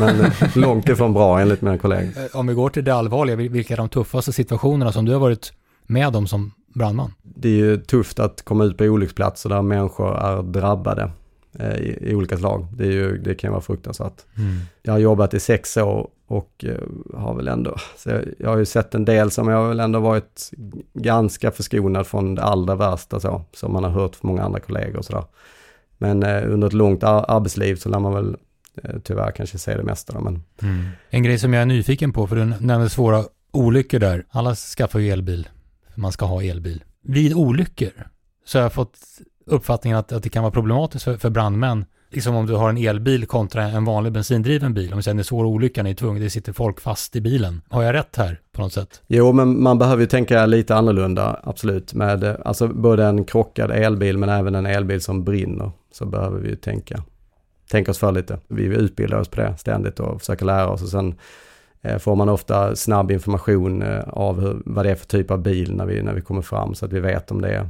Men 0.00 0.20
eh, 0.20 0.32
långt 0.56 0.88
ifrån 0.88 1.12
bra 1.14 1.40
enligt 1.40 1.62
mina 1.62 1.78
kollegor. 1.78 2.12
Eh, 2.16 2.38
Om 2.40 2.46
vi 2.46 2.54
går 2.54 2.68
till 2.70 2.84
det 2.84 2.94
allvarliga, 2.94 3.36
vil- 3.36 3.48
vilka 3.50 3.72
är 3.74 3.76
de 3.78 3.88
tuffaste 3.88 4.32
situationerna 4.32 4.92
som 4.92 5.04
du 5.04 5.12
har 5.12 5.20
varit 5.20 5.52
med 5.86 6.16
om 6.16 6.26
som 6.26 6.52
brandman? 6.74 7.12
Det 7.22 7.48
är 7.48 7.52
ju 7.56 7.76
tufft 7.76 8.18
att 8.18 8.42
komma 8.44 8.64
ut 8.64 8.78
på 8.78 8.84
olycksplatser 8.84 9.48
där 9.48 9.62
människor 9.62 10.16
är 10.18 10.42
drabbade. 10.42 11.10
eh, 11.58 11.74
i, 11.76 11.98
i 12.10 12.14
olika 12.14 12.36
slag. 12.36 12.66
Det, 12.76 12.84
är 12.84 12.90
ju, 12.90 13.18
det 13.18 13.34
kan 13.34 13.50
vara 13.52 13.60
fruktansvärt. 13.62 14.24
Mm. 14.36 14.56
Jag 14.82 14.92
har 14.92 14.98
jobbat 14.98 15.34
i 15.34 15.40
sex 15.40 15.76
år 15.76 16.08
och 16.26 16.64
har 17.14 17.34
väl 17.34 17.48
ändå, 17.48 17.76
jag, 18.04 18.22
jag 18.38 18.50
har 18.50 18.56
ju 18.58 18.64
sett 18.64 18.94
en 18.94 19.04
del 19.04 19.30
som 19.30 19.48
jag 19.48 19.56
har 19.56 19.68
väl 19.68 19.80
ändå 19.80 20.00
varit 20.00 20.50
ganska 20.94 21.50
förskonad 21.50 22.06
från 22.06 22.34
det 22.34 22.42
allra 22.42 22.74
värsta 22.74 23.20
så, 23.20 23.42
som 23.52 23.72
man 23.72 23.84
har 23.84 23.90
hört 23.90 24.16
från 24.16 24.28
många 24.30 24.42
andra 24.42 24.60
kollegor 24.60 24.98
och 24.98 25.04
sådär. 25.04 25.24
Men 25.98 26.22
eh, 26.22 26.52
under 26.52 26.66
ett 26.66 26.72
långt 26.72 27.04
ar- 27.04 27.24
arbetsliv 27.28 27.76
så 27.76 27.88
lär 27.88 27.98
man 27.98 28.14
väl 28.14 28.36
tyvärr 29.02 29.30
kanske 29.30 29.58
se 29.58 29.76
det 29.76 29.82
mesta 29.82 30.20
men 30.20 30.42
Mm. 30.62 30.86
En 31.10 31.22
grej 31.22 31.38
som 31.38 31.52
jag 31.52 31.62
är 31.62 31.66
nyfiken 31.66 32.12
på, 32.12 32.26
för 32.26 32.36
du 32.36 32.44
nämnde 32.44 32.90
svåra 32.90 33.24
olyckor 33.52 33.98
där. 33.98 34.24
Alla 34.30 34.54
skaffar 34.54 34.98
ju 34.98 35.10
elbil. 35.10 35.48
Man 35.94 36.12
ska 36.12 36.24
ha 36.24 36.42
elbil. 36.42 36.84
Vid 37.02 37.34
olyckor 37.34 37.90
så 38.44 38.58
har 38.58 38.62
jag 38.62 38.72
fått 38.72 38.98
uppfattningen 39.46 39.98
att, 39.98 40.12
att 40.12 40.22
det 40.22 40.28
kan 40.28 40.42
vara 40.42 40.52
problematiskt 40.52 41.04
för, 41.04 41.16
för 41.16 41.30
brandmän. 41.30 41.84
Liksom 42.10 42.34
om 42.34 42.46
du 42.46 42.54
har 42.54 42.68
en 42.68 42.78
elbil 42.78 43.26
kontra 43.26 43.62
en 43.62 43.84
vanlig 43.84 44.12
bensindriven 44.12 44.74
bil. 44.74 44.92
Om 44.92 44.96
vi 44.96 45.02
säger 45.02 45.18
en 45.18 45.24
svår 45.24 45.44
olycka, 45.44 45.82
ni 45.82 45.90
är 45.90 45.94
tvungna, 45.94 46.20
det 46.20 46.30
sitter 46.30 46.52
folk 46.52 46.80
fast 46.80 47.16
i 47.16 47.20
bilen. 47.20 47.62
Har 47.68 47.82
jag 47.82 47.94
rätt 47.94 48.16
här 48.16 48.40
på 48.52 48.62
något 48.62 48.72
sätt? 48.72 49.02
Jo, 49.06 49.32
men 49.32 49.62
man 49.62 49.78
behöver 49.78 50.00
ju 50.00 50.06
tänka 50.06 50.46
lite 50.46 50.74
annorlunda, 50.74 51.40
absolut. 51.42 51.94
Med 51.94 52.24
eh, 52.24 52.34
alltså 52.44 52.68
både 52.68 53.04
en 53.04 53.24
krockad 53.24 53.70
elbil 53.70 54.18
men 54.18 54.28
även 54.28 54.54
en 54.54 54.66
elbil 54.66 55.00
som 55.00 55.24
brinner. 55.24 55.70
Så 55.92 56.06
behöver 56.06 56.40
vi 56.40 56.48
ju 56.48 56.56
tänka, 56.56 57.02
tänka 57.68 57.90
oss 57.90 57.98
för 57.98 58.12
lite. 58.12 58.38
Vi 58.48 58.64
utbildar 58.64 59.18
oss 59.18 59.28
på 59.28 59.40
det 59.40 59.56
ständigt 59.56 60.00
och 60.00 60.20
försöker 60.20 60.46
lära 60.46 60.68
oss 60.68 60.82
och 60.82 60.88
sen 60.88 61.14
eh, 61.82 61.98
får 61.98 62.16
man 62.16 62.28
ofta 62.28 62.76
snabb 62.76 63.10
information 63.10 63.82
eh, 63.82 64.08
av 64.08 64.40
hur, 64.40 64.62
vad 64.64 64.84
det 64.84 64.90
är 64.90 64.94
för 64.94 65.06
typ 65.06 65.30
av 65.30 65.42
bil 65.42 65.76
när 65.76 65.86
vi, 65.86 66.02
när 66.02 66.12
vi 66.12 66.20
kommer 66.20 66.42
fram 66.42 66.74
så 66.74 66.86
att 66.86 66.92
vi 66.92 67.00
vet 67.00 67.30
om 67.30 67.40
det 67.40 67.48
är 67.48 67.68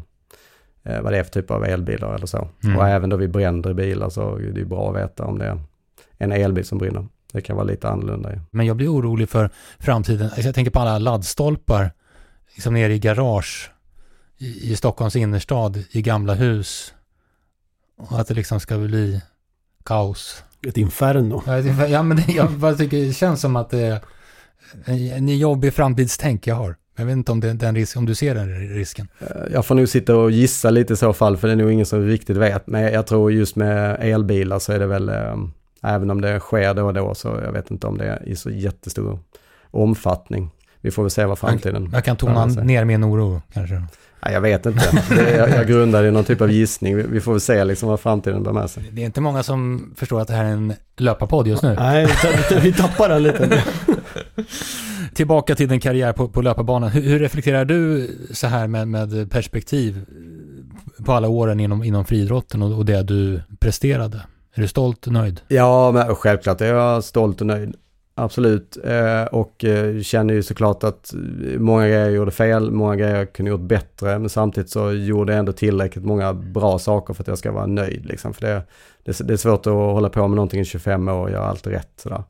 eh, 0.83 1.03
vad 1.03 1.13
det 1.13 1.19
är 1.19 1.23
för 1.23 1.31
typ 1.31 1.51
av 1.51 1.65
elbilar 1.65 2.15
eller 2.15 2.27
så. 2.27 2.49
Mm. 2.65 2.77
Och 2.77 2.89
även 2.89 3.11
då 3.11 3.17
vi 3.17 3.29
bränner 3.29 3.75
bilar 3.75 4.09
så 4.09 4.37
är 4.37 4.53
det 4.53 4.65
bra 4.65 4.91
att 4.91 4.97
veta 4.97 5.25
om 5.25 5.39
det 5.39 5.47
är 5.47 5.59
en 6.19 6.33
elbil 6.33 6.65
som 6.65 6.79
brinner. 6.79 7.07
Det 7.33 7.41
kan 7.41 7.57
vara 7.57 7.67
lite 7.67 7.89
annorlunda. 7.89 8.31
Men 8.51 8.67
jag 8.67 8.77
blir 8.77 8.93
orolig 8.93 9.29
för 9.29 9.51
framtiden. 9.79 10.27
Alltså 10.27 10.41
jag 10.41 10.55
tänker 10.55 10.71
på 10.71 10.81
alla 10.81 10.99
laddstolpar 10.99 11.93
liksom 12.55 12.75
nere 12.75 12.95
i 12.95 12.99
garage 12.99 13.71
i, 14.39 14.73
i 14.73 14.77
Stockholms 14.77 15.17
innerstad 15.17 15.85
i 15.91 16.03
gamla 16.03 16.35
hus. 16.35 16.95
Och 17.97 18.21
att 18.21 18.29
det 18.29 18.35
liksom 18.35 18.61
ska 18.61 18.79
bli 18.79 19.21
kaos. 19.85 20.45
Ett 20.66 20.76
inferno. 20.76 21.43
Ja, 21.89 22.03
men 22.03 22.16
det, 22.16 22.32
jag 22.32 22.51
bara 22.51 22.74
tycker 22.74 22.97
det 22.97 23.12
känns 23.12 23.41
som 23.41 23.57
att 23.57 23.70
det 23.70 23.80
är 23.80 24.01
en, 24.85 25.12
en 25.12 25.39
jobbig 25.39 25.74
framtidstänk 25.74 26.47
jag 26.47 26.55
har. 26.55 26.76
Jag 26.97 27.05
vet 27.07 27.12
inte 27.12 27.32
om, 27.32 27.41
det, 27.41 27.53
den 27.53 27.74
risk, 27.74 27.97
om 27.97 28.07
du 28.07 28.14
ser 28.14 28.35
den 28.35 28.68
risken. 28.68 29.09
Eh, 29.18 29.26
Jag 29.53 29.66
får 29.66 29.74
nog 29.74 29.89
sitta 29.89 30.16
och 30.16 30.30
gissa 30.30 30.70
lite 30.70 30.93
i 30.93 30.97
så 30.97 31.12
fall, 31.12 31.37
för 31.37 31.49
det 31.49 31.55
är 31.55 31.57
nog 31.57 31.72
ingen 31.72 31.87
som 31.87 32.07
riktigt 32.07 32.37
vet. 32.37 32.66
Men 32.66 32.82
jag 32.82 33.07
tror 33.07 33.32
just 33.32 33.57
med 33.57 33.99
elbilar 34.01 34.59
så 34.59 34.72
är 34.72 34.78
det 34.78 34.87
väl, 34.87 35.09
eh, 35.09 35.37
även 35.82 36.11
om 36.11 36.20
det 36.20 36.41
sker 36.41 36.74
då 36.74 36.87
och 36.87 36.95
då, 36.95 37.14
så 37.14 37.28
jag 37.45 37.53
vet 37.53 37.70
inte 37.70 37.87
om 37.87 37.99
det 37.99 38.05
är 38.05 38.28
i 38.28 38.37
så 38.37 38.51
jättestor 38.51 39.18
omfattning. 39.70 40.51
Vi 40.85 40.91
får 40.91 41.03
väl 41.03 41.11
se 41.11 41.24
vad 41.24 41.39
framtiden 41.39 41.91
Jag 41.93 42.05
kan 42.05 42.16
tona 42.16 42.47
ner 42.47 42.85
min 42.85 43.05
oro 43.05 43.43
kanske. 43.53 43.74
Nej, 44.24 44.35
jag 44.35 44.41
vet 44.41 44.66
inte. 44.66 45.03
Det, 45.09 45.37
jag, 45.37 45.51
jag 45.51 45.66
grundar 45.66 46.05
i 46.05 46.11
någon 46.11 46.24
typ 46.24 46.41
av 46.41 46.51
gissning. 46.51 46.97
Vi, 46.97 47.03
vi 47.03 47.20
får 47.20 47.32
väl 47.32 47.41
se 47.41 47.64
liksom 47.64 47.89
vad 47.89 48.01
framtiden 48.01 48.43
bär 48.43 48.53
med 48.53 48.70
sig. 48.70 48.91
Det 48.93 49.03
är 49.03 49.07
inte 49.07 49.20
många 49.20 49.43
som 49.43 49.93
förstår 49.97 50.20
att 50.20 50.28
det 50.28 50.35
här 50.35 50.45
är 50.45 50.49
en 50.49 50.74
löparpodd 50.97 51.47
just 51.47 51.62
nu. 51.62 51.74
Nej, 51.74 52.09
vi 52.62 52.72
tappar 52.72 53.09
den 53.09 53.22
lite. 53.22 53.64
Tillbaka 55.14 55.55
till 55.55 55.68
din 55.68 55.80
karriär 55.80 56.12
på, 56.12 56.28
på 56.28 56.43
löparbanan. 56.43 56.91
Hur, 56.91 57.03
hur 57.03 57.18
reflekterar 57.18 57.64
du 57.64 58.11
så 58.32 58.47
här 58.47 58.66
med, 58.66 58.89
med 58.89 59.30
perspektiv 59.30 60.05
på 61.05 61.12
alla 61.12 61.28
åren 61.28 61.61
inom, 61.61 61.85
inom 61.85 62.05
friidrotten 62.05 62.62
och, 62.62 62.78
och 62.78 62.85
det 62.85 63.03
du 63.03 63.41
presterade? 63.61 64.20
Är 64.55 64.62
du 64.62 64.68
stolt 64.68 65.07
och 65.07 65.12
nöjd? 65.12 65.41
Ja, 65.49 65.93
men 65.93 66.14
självklart 66.14 66.61
är 66.61 66.74
jag 66.74 67.05
stolt 67.05 67.41
och 67.41 67.47
nöjd. 67.47 67.74
Absolut. 68.17 68.79
Eh, 68.85 69.25
och 69.25 69.65
eh, 69.65 70.01
känner 70.01 70.35
ju 70.35 70.43
såklart 70.43 70.85
att 70.85 71.15
eh, 71.15 71.59
många 71.59 71.87
grejer 71.87 72.05
jag 72.05 72.12
gjorde 72.12 72.31
fel, 72.31 72.71
många 72.71 72.97
grejer 72.97 73.17
jag 73.17 73.33
kunde 73.33 73.51
gjort 73.51 73.61
bättre. 73.61 74.19
Men 74.19 74.29
samtidigt 74.29 74.71
så 74.71 74.93
gjorde 74.93 75.33
jag 75.33 75.39
ändå 75.39 75.53
tillräckligt 75.53 76.05
många 76.05 76.35
bra 76.35 76.79
saker 76.79 77.15
för 77.15 77.23
att 77.23 77.29
jag 77.29 77.39
ska 77.39 77.53
vara 77.53 77.67
nöjd. 77.67 78.07
Liksom. 78.07 78.35
För 78.35 78.47
det, 78.47 78.62
det, 79.05 79.29
det 79.29 79.33
är 79.33 79.37
svårt 79.37 79.67
att 79.67 79.73
hålla 79.73 80.09
på 80.09 80.29
med 80.29 80.37
någonting 80.37 80.61
i 80.61 80.65
25 80.65 81.09
år 81.09 81.23
och 81.23 81.31
göra 81.31 81.47
allt 81.47 81.67
rätt. 81.67 81.93
Sådär. 81.97 82.23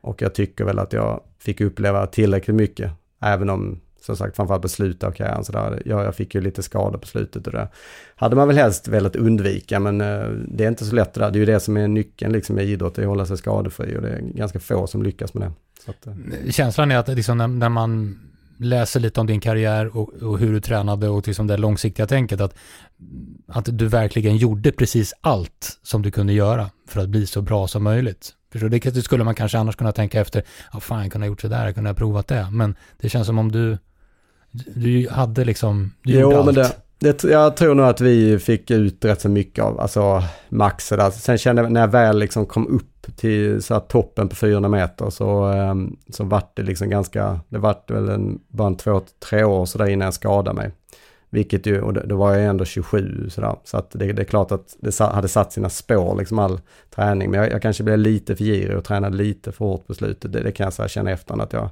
Och 0.00 0.22
jag 0.22 0.34
tycker 0.34 0.64
väl 0.64 0.78
att 0.78 0.92
jag 0.92 1.20
fick 1.38 1.60
uppleva 1.60 2.06
tillräckligt 2.06 2.56
mycket. 2.56 2.90
Även 3.22 3.50
om, 3.50 3.80
som 4.00 4.16
sagt, 4.16 4.36
framförallt 4.36 4.62
på 4.62 4.68
slutet 4.68 5.04
av 5.04 5.12
karriären. 5.12 5.44
Sådär. 5.44 5.82
Jag, 5.84 6.04
jag 6.04 6.14
fick 6.14 6.34
ju 6.34 6.40
lite 6.40 6.62
skador 6.62 6.98
på 6.98 7.06
slutet 7.06 7.46
och 7.46 7.52
det 7.52 7.68
hade 8.16 8.36
man 8.36 8.48
väl 8.48 8.56
helst 8.56 8.88
velat 8.88 9.16
undvika. 9.16 9.80
Men 9.80 10.00
eh, 10.00 10.28
det 10.48 10.64
är 10.64 10.68
inte 10.68 10.84
så 10.84 10.94
lätt 10.94 11.14
det 11.14 11.20
där. 11.20 11.30
Det 11.30 11.36
är 11.36 11.40
ju 11.40 11.46
det 11.46 11.60
som 11.60 11.76
är 11.76 11.88
nyckeln 11.88 12.32
liksom, 12.32 12.58
i 12.58 12.62
idrott, 12.62 12.94
det 12.94 13.02
är 13.02 13.04
att 13.04 13.08
hålla 13.08 13.26
sig 13.26 13.36
skadefri. 13.36 13.96
Och 13.96 14.02
det 14.02 14.08
är 14.08 14.20
ganska 14.20 14.60
få 14.60 14.86
som 14.86 15.02
lyckas 15.02 15.34
med 15.34 15.48
det. 15.48 15.52
Så 15.84 15.90
att, 15.90 16.06
eh. 16.06 16.50
Känslan 16.50 16.90
är 16.90 16.96
att 16.96 17.08
liksom 17.08 17.38
när, 17.38 17.48
när 17.48 17.68
man 17.68 18.18
läser 18.60 19.00
lite 19.00 19.20
om 19.20 19.26
din 19.26 19.40
karriär 19.40 19.96
och, 19.96 20.14
och 20.14 20.38
hur 20.38 20.52
du 20.52 20.60
tränade 20.60 21.08
och 21.08 21.26
liksom 21.26 21.46
det 21.46 21.56
långsiktiga 21.56 22.06
tänket 22.06 22.40
att, 22.40 22.54
att 23.48 23.78
du 23.78 23.88
verkligen 23.88 24.36
gjorde 24.36 24.72
precis 24.72 25.14
allt 25.20 25.78
som 25.82 26.02
du 26.02 26.10
kunde 26.10 26.32
göra 26.32 26.70
för 26.88 27.00
att 27.00 27.08
bli 27.08 27.26
så 27.26 27.42
bra 27.42 27.68
som 27.68 27.82
möjligt. 27.82 28.34
Förstår 28.52 28.68
du? 28.68 28.78
Det 28.78 29.02
skulle 29.02 29.24
man 29.24 29.34
kanske 29.34 29.58
annars 29.58 29.76
kunna 29.76 29.92
tänka 29.92 30.20
efter, 30.20 30.42
ja 30.72 30.80
fan 30.80 31.02
jag 31.02 31.12
kunde 31.12 31.26
ha 31.26 31.28
gjort 31.28 31.40
sådär, 31.40 31.64
jag 31.64 31.74
kunde 31.74 31.90
ha 31.90 31.94
provat 31.94 32.28
det. 32.28 32.48
Men 32.50 32.74
det 33.00 33.08
känns 33.08 33.26
som 33.26 33.38
om 33.38 33.52
du, 33.52 33.78
du 34.52 35.08
hade 35.10 35.44
liksom, 35.44 35.92
du 36.02 36.12
gjorde 36.12 36.34
Jo, 36.34 36.38
allt. 36.38 36.46
men 36.46 36.54
det, 36.54 36.72
det, 36.98 37.24
jag 37.24 37.56
tror 37.56 37.74
nog 37.74 37.86
att 37.86 38.00
vi 38.00 38.38
fick 38.38 38.70
ut 38.70 39.04
rätt 39.04 39.20
så 39.20 39.28
mycket 39.28 39.64
av, 39.64 39.80
alltså 39.80 40.22
max 40.48 40.88
där. 40.88 41.10
Sen 41.10 41.38
kände 41.38 41.62
jag 41.62 41.72
när 41.72 41.80
jag 41.80 41.88
väl 41.88 42.18
liksom 42.18 42.46
kom 42.46 42.66
upp 42.66 43.16
till 43.16 43.62
så 43.62 43.80
toppen 43.80 44.28
på 44.28 44.36
400 44.36 44.68
meter 44.68 45.10
så, 45.10 45.42
ehm, 45.44 45.96
så 46.08 46.24
vart 46.24 46.56
det 46.56 46.62
liksom 46.62 46.88
ganska, 46.90 47.40
det 47.48 47.58
vart 47.58 47.90
väl 47.90 48.08
en, 48.08 48.40
bara 48.48 48.66
en 48.66 48.76
två, 48.76 49.00
tre 49.28 49.44
år 49.44 49.66
sådär 49.66 49.86
innan 49.86 50.04
jag 50.04 50.14
skadade 50.14 50.56
mig. 50.56 50.70
Vilket 51.32 51.66
ju, 51.66 51.80
och 51.80 52.08
då, 52.08 52.16
var 52.16 52.34
jag 52.34 52.46
ändå 52.46 52.64
27 52.64 53.30
sådär. 53.30 53.56
Så 53.64 53.76
att 53.76 53.90
det, 53.90 54.12
det 54.12 54.22
är 54.22 54.26
klart 54.26 54.52
att 54.52 54.76
det 54.80 54.98
hade 54.98 55.28
satt 55.28 55.52
sina 55.52 55.68
spår, 55.70 56.16
liksom 56.18 56.38
all 56.38 56.60
träning. 56.94 57.30
Men 57.30 57.40
jag, 57.40 57.52
jag 57.52 57.62
kanske 57.62 57.82
blev 57.82 57.98
lite 57.98 58.36
för 58.36 58.44
girig 58.44 58.76
och 58.76 58.84
tränade 58.84 59.16
lite 59.16 59.52
för 59.52 59.64
hårt 59.64 59.86
på 59.86 59.94
slutet. 59.94 60.32
Det, 60.32 60.40
det 60.40 60.52
kan 60.52 60.64
jag 60.64 60.72
så 60.72 60.82
här 60.82 60.88
känna 60.88 61.10
efter 61.10 61.42
att 61.42 61.52
jag 61.52 61.70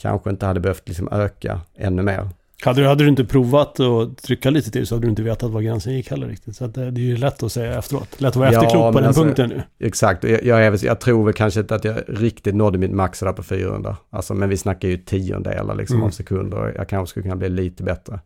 kanske 0.00 0.30
inte 0.30 0.46
hade 0.46 0.60
behövt 0.60 0.88
liksom 0.88 1.08
öka 1.12 1.60
ännu 1.76 2.02
mer. 2.02 2.28
Hade 2.64 2.80
du, 2.80 2.86
hade 2.86 3.04
du 3.04 3.08
inte 3.08 3.24
provat 3.24 3.80
att 3.80 4.18
trycka 4.18 4.50
lite 4.50 4.70
till 4.70 4.86
så 4.86 4.94
hade 4.94 5.06
du 5.06 5.10
inte 5.10 5.22
vetat 5.22 5.50
var 5.50 5.60
gränsen 5.60 5.92
gick 5.92 6.10
heller 6.10 6.26
riktigt. 6.28 6.56
Så 6.56 6.66
det, 6.66 6.90
det 6.90 7.00
är 7.00 7.04
ju 7.04 7.16
lätt 7.16 7.42
att 7.42 7.52
säga 7.52 7.78
efteråt. 7.78 8.20
Lätt 8.20 8.28
att 8.28 8.36
vara 8.36 8.48
efterklok 8.48 8.92
på 8.92 8.98
den 8.98 9.06
alltså, 9.06 9.22
punkten 9.22 9.48
nu. 9.48 9.62
Exakt, 9.78 10.24
jag, 10.24 10.44
jag, 10.44 10.76
jag 10.76 11.00
tror 11.00 11.24
väl 11.24 11.34
kanske 11.34 11.60
inte 11.60 11.74
att 11.74 11.84
jag 11.84 11.96
riktigt 12.08 12.54
nådde 12.54 12.78
mitt 12.78 12.90
max 12.92 13.20
där 13.20 13.32
på 13.32 13.42
400. 13.42 13.96
Alltså, 14.10 14.34
men 14.34 14.48
vi 14.48 14.56
snackar 14.56 14.88
ju 14.88 14.96
tiondelar 14.96 15.74
liksom 15.74 15.96
Mm. 15.96 16.06
av 16.06 16.10
sekunder 16.10 16.74
jag 16.76 16.88
kanske 16.88 17.10
skulle 17.10 17.22
kunna 17.22 17.36
bli 17.36 17.48
lite 17.48 17.82
bättre. 17.82 18.20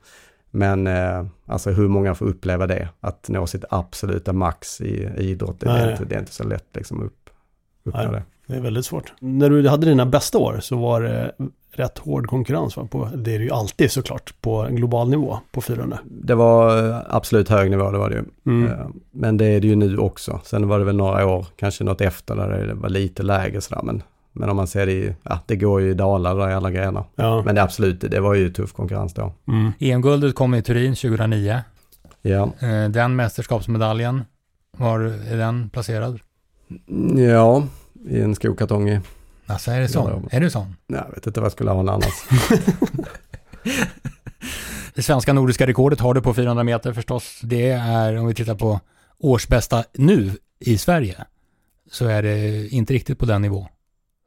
Men 0.50 0.86
eh, 0.86 1.24
alltså 1.46 1.70
hur 1.70 1.88
många 1.88 2.14
får 2.14 2.26
uppleva 2.26 2.66
det? 2.66 2.88
Att 3.00 3.28
nå 3.28 3.46
sitt 3.46 3.64
absoluta 3.70 4.32
max 4.32 4.80
i, 4.80 5.08
i 5.18 5.30
idrott, 5.30 5.60
det, 5.60 5.70
är 5.70 5.90
inte, 5.90 6.04
det 6.04 6.14
är 6.14 6.18
inte 6.18 6.32
så 6.32 6.44
lätt 6.44 6.68
liksom 6.74 7.02
upp, 7.02 7.30
uppnå 7.84 8.02
Nej. 8.02 8.12
det. 8.12 8.22
Det 8.46 8.54
är 8.58 8.60
väldigt 8.60 8.86
svårt. 8.86 9.12
När 9.20 9.50
du 9.50 9.68
hade 9.68 9.86
dina 9.86 10.06
bästa 10.06 10.38
år 10.38 10.58
så 10.60 10.76
var 10.76 11.02
det 11.02 11.32
rätt 11.78 11.98
hård 11.98 12.26
konkurrens. 12.26 12.76
Va? 12.76 12.88
På, 12.90 13.08
det 13.16 13.34
är 13.34 13.38
det 13.38 13.44
ju 13.44 13.50
alltid 13.50 13.90
såklart 13.90 14.34
på 14.40 14.56
en 14.62 14.76
global 14.76 15.10
nivå 15.10 15.38
på 15.52 15.60
400. 15.60 15.98
Det 16.04 16.34
var 16.34 16.88
eh, 16.90 16.96
absolut 17.08 17.48
hög 17.48 17.70
nivå, 17.70 17.90
det 17.90 17.98
var 17.98 18.10
det 18.10 18.16
ju. 18.16 18.24
Mm. 18.46 18.70
Eh, 18.72 18.86
Men 19.10 19.36
det 19.36 19.44
är 19.46 19.60
det 19.60 19.66
ju 19.66 19.76
nu 19.76 19.98
också. 19.98 20.40
Sen 20.44 20.68
var 20.68 20.78
det 20.78 20.84
väl 20.84 20.96
några 20.96 21.26
år, 21.26 21.46
kanske 21.56 21.84
något 21.84 22.00
efter, 22.00 22.36
där 22.36 22.66
det 22.66 22.74
var 22.74 22.88
lite 22.88 23.22
lägre 23.22 23.60
sådär. 23.60 23.82
Men, 23.82 24.02
men 24.32 24.48
om 24.50 24.56
man 24.56 24.66
ser 24.66 24.86
det 24.86 24.92
i, 24.92 25.14
ja, 25.22 25.38
det 25.46 25.56
går 25.56 25.80
ju 25.80 25.90
i 25.90 25.94
dalar 25.94 26.34
där 26.38 26.50
i 26.50 26.54
alla 26.54 26.70
grenar. 26.70 27.04
Ja. 27.16 27.42
Men 27.46 27.54
det 27.54 27.62
absolut, 27.62 28.00
det 28.00 28.20
var 28.20 28.34
ju 28.34 28.50
tuff 28.50 28.72
konkurrens 28.72 29.14
då. 29.14 29.32
Mm. 29.48 29.72
EM-guldet 29.78 30.34
kom 30.34 30.54
i 30.54 30.62
Turin 30.62 30.94
2009. 30.94 31.60
Ja, 32.22 32.50
Eh, 32.60 32.88
Den 32.90 33.16
mästerskapsmedaljen, 33.16 34.24
var 34.76 35.00
är 35.00 35.36
den 35.36 35.70
placerad? 35.70 36.18
ja 37.16 37.62
i 38.08 38.20
en 38.20 38.34
skokartong 38.34 38.88
i, 38.88 39.00
Alltså 39.46 39.70
är 39.70 39.80
det 39.80 39.88
sån? 39.88 40.10
Ja, 40.30 40.36
Är 40.36 40.40
du 40.40 40.50
sån? 40.50 40.76
nej, 40.86 41.00
jag 41.06 41.14
vet 41.14 41.26
inte 41.26 41.40
vad 41.40 41.44
jag 41.46 41.52
skulle 41.52 41.70
ha 41.70 41.80
en 41.80 41.88
annars. 41.88 42.14
Det 44.94 45.02
svenska 45.02 45.32
nordiska 45.32 45.66
rekordet 45.66 46.00
har 46.00 46.14
du 46.14 46.20
på 46.20 46.34
400 46.34 46.64
meter 46.64 46.92
förstås. 46.92 47.40
Det 47.42 47.70
är, 47.70 48.16
om 48.16 48.26
vi 48.26 48.34
tittar 48.34 48.54
på 48.54 48.80
årsbästa 49.18 49.84
nu 49.94 50.30
i 50.58 50.78
Sverige, 50.78 51.16
så 51.90 52.06
är 52.06 52.22
det 52.22 52.68
inte 52.68 52.92
riktigt 52.94 53.18
på 53.18 53.26
den 53.26 53.42
nivå 53.42 53.68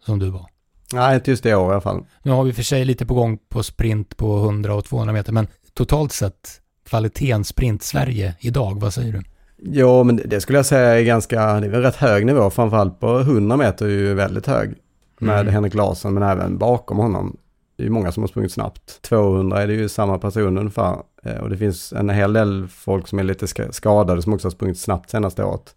som 0.05 0.19
du 0.19 0.29
var. 0.29 0.45
nej, 0.93 1.15
inte 1.15 1.31
just 1.31 1.43
det 1.43 1.55
år 1.55 1.69
i 1.69 1.71
alla 1.71 1.81
fall. 1.81 2.05
Nu 2.23 2.31
har 2.31 2.43
vi 2.43 2.53
för 2.53 2.63
sig 2.63 2.85
lite 2.85 3.05
på 3.05 3.13
gång 3.13 3.37
på 3.49 3.63
sprint 3.63 4.17
på 4.17 4.37
100 4.37 4.73
och 4.75 4.85
200 4.85 5.13
meter, 5.13 5.31
men 5.33 5.47
totalt 5.73 6.11
sett 6.13 6.61
kvaliteten 6.89 7.43
sprint 7.43 7.83
Sverige 7.83 8.35
idag, 8.39 8.79
vad 8.81 8.93
säger 8.93 9.13
du? 9.13 9.21
Jo, 9.63 10.03
men 10.03 10.21
det- 10.25 10.41
skulle 10.41 10.57
jag 10.57 10.65
säga 10.65 10.99
är 10.99 11.03
ganska, 11.03 11.59
det 11.59 11.67
är 11.67 11.71
väl 11.71 11.81
rätt 11.81 11.95
hög 11.95 12.25
nivå, 12.25 12.49
framförallt 12.49 12.99
på 12.99 13.19
100 13.19 13.57
meter 13.57 13.85
är 13.85 13.89
ju 13.89 14.13
väldigt 14.13 14.47
hög. 14.47 14.75
Med 15.19 15.39
Mm. 15.41 15.53
Henrik 15.53 15.73
Larsson, 15.73 16.13
men 16.13 16.23
även 16.23 16.57
bakom 16.57 16.97
honom. 16.97 17.37
Det 17.75 17.83
är 17.83 17.85
ju 17.85 17.91
många 17.91 18.11
som 18.11 18.23
har 18.23 18.27
sprungit 18.27 18.51
snabbt. 18.51 19.01
200 19.01 19.61
är 19.61 19.67
det 19.67 19.73
ju 19.73 19.89
samma 19.89 20.17
person 20.19 20.57
ungefär. 20.57 20.97
Eh, 21.23 21.37
Och 21.37 21.49
det 21.49 21.57
finns 21.57 21.93
en 21.93 22.09
hel 22.09 22.33
del 22.33 22.67
folk 22.67 23.07
som 23.07 23.19
är 23.19 23.23
lite 23.23 23.47
ska- 23.47 23.71
skadade 23.71 24.21
som 24.21 24.33
också 24.33 24.45
har 24.45 24.51
sprungit 24.51 24.79
snabbt 24.79 25.09
senaste 25.09 25.43
året. 25.43 25.75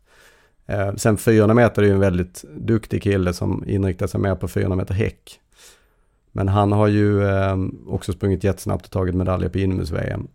Eh, 0.67 0.95
sen 0.95 1.17
400 1.17 1.55
meter 1.55 1.83
är 1.83 1.87
ju 1.87 1.93
en 1.93 2.01
väldigt 2.01 2.45
duktig 2.57 3.03
kille 3.03 3.33
som 3.33 3.65
inriktar 3.67 4.07
sig 4.07 4.21
mer 4.21 4.35
på 4.35 4.49
400 4.49 4.77
meter 4.77 4.95
häck. 4.95 5.41
Men 6.33 6.49
han 6.49 6.73
har 6.73 6.87
ju 6.89 7.25
eh, 7.29 7.57
också 7.87 8.13
sprungit 8.13 8.45
jättesnabbt 8.45 8.85
och 8.85 8.91
tagit 8.91 9.15
medaljer 9.15 9.49
på 9.49 9.59
inomhus-VM 9.59 10.27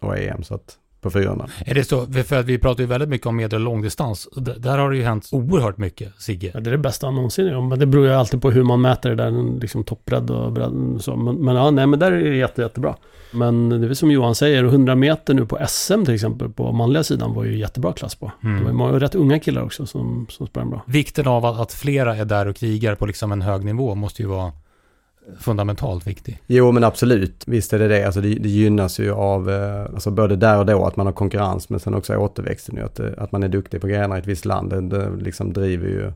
och 0.00 0.18
EM. 0.18 0.42
Så 0.42 0.54
att 0.54 0.76
på 1.00 1.10
400. 1.10 1.46
Är 1.66 1.74
det 1.74 1.84
så? 1.84 2.06
För 2.06 2.40
att 2.40 2.46
vi 2.46 2.58
pratar 2.58 2.80
ju 2.80 2.86
väldigt 2.86 3.08
mycket 3.08 3.26
om 3.26 3.36
medel 3.36 3.60
och 3.60 3.64
långdistans. 3.64 4.28
Där 4.56 4.78
har 4.78 4.90
det 4.90 4.96
ju 4.96 5.02
hänt 5.02 5.28
oerhört 5.32 5.78
mycket, 5.78 6.12
Sigge. 6.18 6.50
Ja, 6.54 6.60
det 6.60 6.70
är 6.70 6.72
det 6.72 6.78
bästa 6.78 7.10
någonsin. 7.10 7.68
Men 7.68 7.78
det 7.78 7.86
beror 7.86 8.06
ju 8.06 8.12
alltid 8.12 8.42
på 8.42 8.50
hur 8.50 8.62
man 8.62 8.80
mäter 8.80 9.10
det 9.10 9.16
där, 9.16 9.60
liksom 9.60 9.84
toppbredd 9.84 10.30
och 10.30 10.52
bredd. 10.52 10.96
Så. 11.00 11.16
Men, 11.16 11.36
men, 11.36 11.56
ja, 11.56 11.70
nej, 11.70 11.86
men 11.86 11.98
där 11.98 12.12
är 12.12 12.30
det 12.30 12.36
jätte, 12.36 12.62
jättebra. 12.62 12.96
Men 13.32 13.68
det 13.68 13.88
är 13.88 13.94
som 13.94 14.10
Johan 14.10 14.34
säger, 14.34 14.64
100 14.64 14.94
meter 14.94 15.34
nu 15.34 15.46
på 15.46 15.58
SM 15.68 16.04
till 16.04 16.14
exempel 16.14 16.48
på 16.48 16.72
manliga 16.72 17.02
sidan 17.02 17.34
var 17.34 17.44
ju 17.44 17.58
jättebra 17.58 17.92
klass 17.92 18.14
på. 18.14 18.32
Mm. 18.44 18.58
Det 18.58 18.64
var 18.64 18.72
många 18.72 19.00
rätt 19.00 19.14
unga 19.14 19.38
killar 19.38 19.62
också 19.62 19.86
som, 19.86 20.26
som 20.30 20.46
sprang 20.46 20.70
bra. 20.70 20.82
Vikten 20.86 21.26
av 21.26 21.46
att, 21.46 21.60
att 21.60 21.72
flera 21.72 22.16
är 22.16 22.24
där 22.24 22.48
och 22.48 22.56
krigar 22.56 22.94
på 22.94 23.06
liksom 23.06 23.32
en 23.32 23.42
hög 23.42 23.64
nivå 23.64 23.94
måste 23.94 24.22
ju 24.22 24.28
vara 24.28 24.52
fundamentalt 25.38 26.06
viktig. 26.06 26.40
Jo 26.46 26.72
men 26.72 26.84
absolut, 26.84 27.44
visst 27.46 27.72
är 27.72 27.78
det 27.78 27.88
det. 27.88 28.04
Alltså 28.04 28.20
det, 28.20 28.34
det 28.34 28.48
gynnas 28.48 28.98
ju 28.98 29.12
av, 29.12 29.50
eh, 29.50 29.82
alltså 29.82 30.10
både 30.10 30.36
där 30.36 30.58
och 30.58 30.66
då 30.66 30.86
att 30.86 30.96
man 30.96 31.06
har 31.06 31.12
konkurrens 31.12 31.68
men 31.68 31.80
sen 31.80 31.94
också 31.94 32.16
återväxten 32.16 32.76
ju. 32.76 32.82
Att, 32.82 33.00
att 33.00 33.32
man 33.32 33.42
är 33.42 33.48
duktig 33.48 33.80
på 33.80 33.86
grejerna 33.86 34.16
i 34.16 34.20
ett 34.20 34.26
visst 34.26 34.44
land, 34.44 34.70
det, 34.70 34.80
det 34.80 35.10
liksom 35.18 35.52
driver 35.52 35.88
ju 35.88 36.12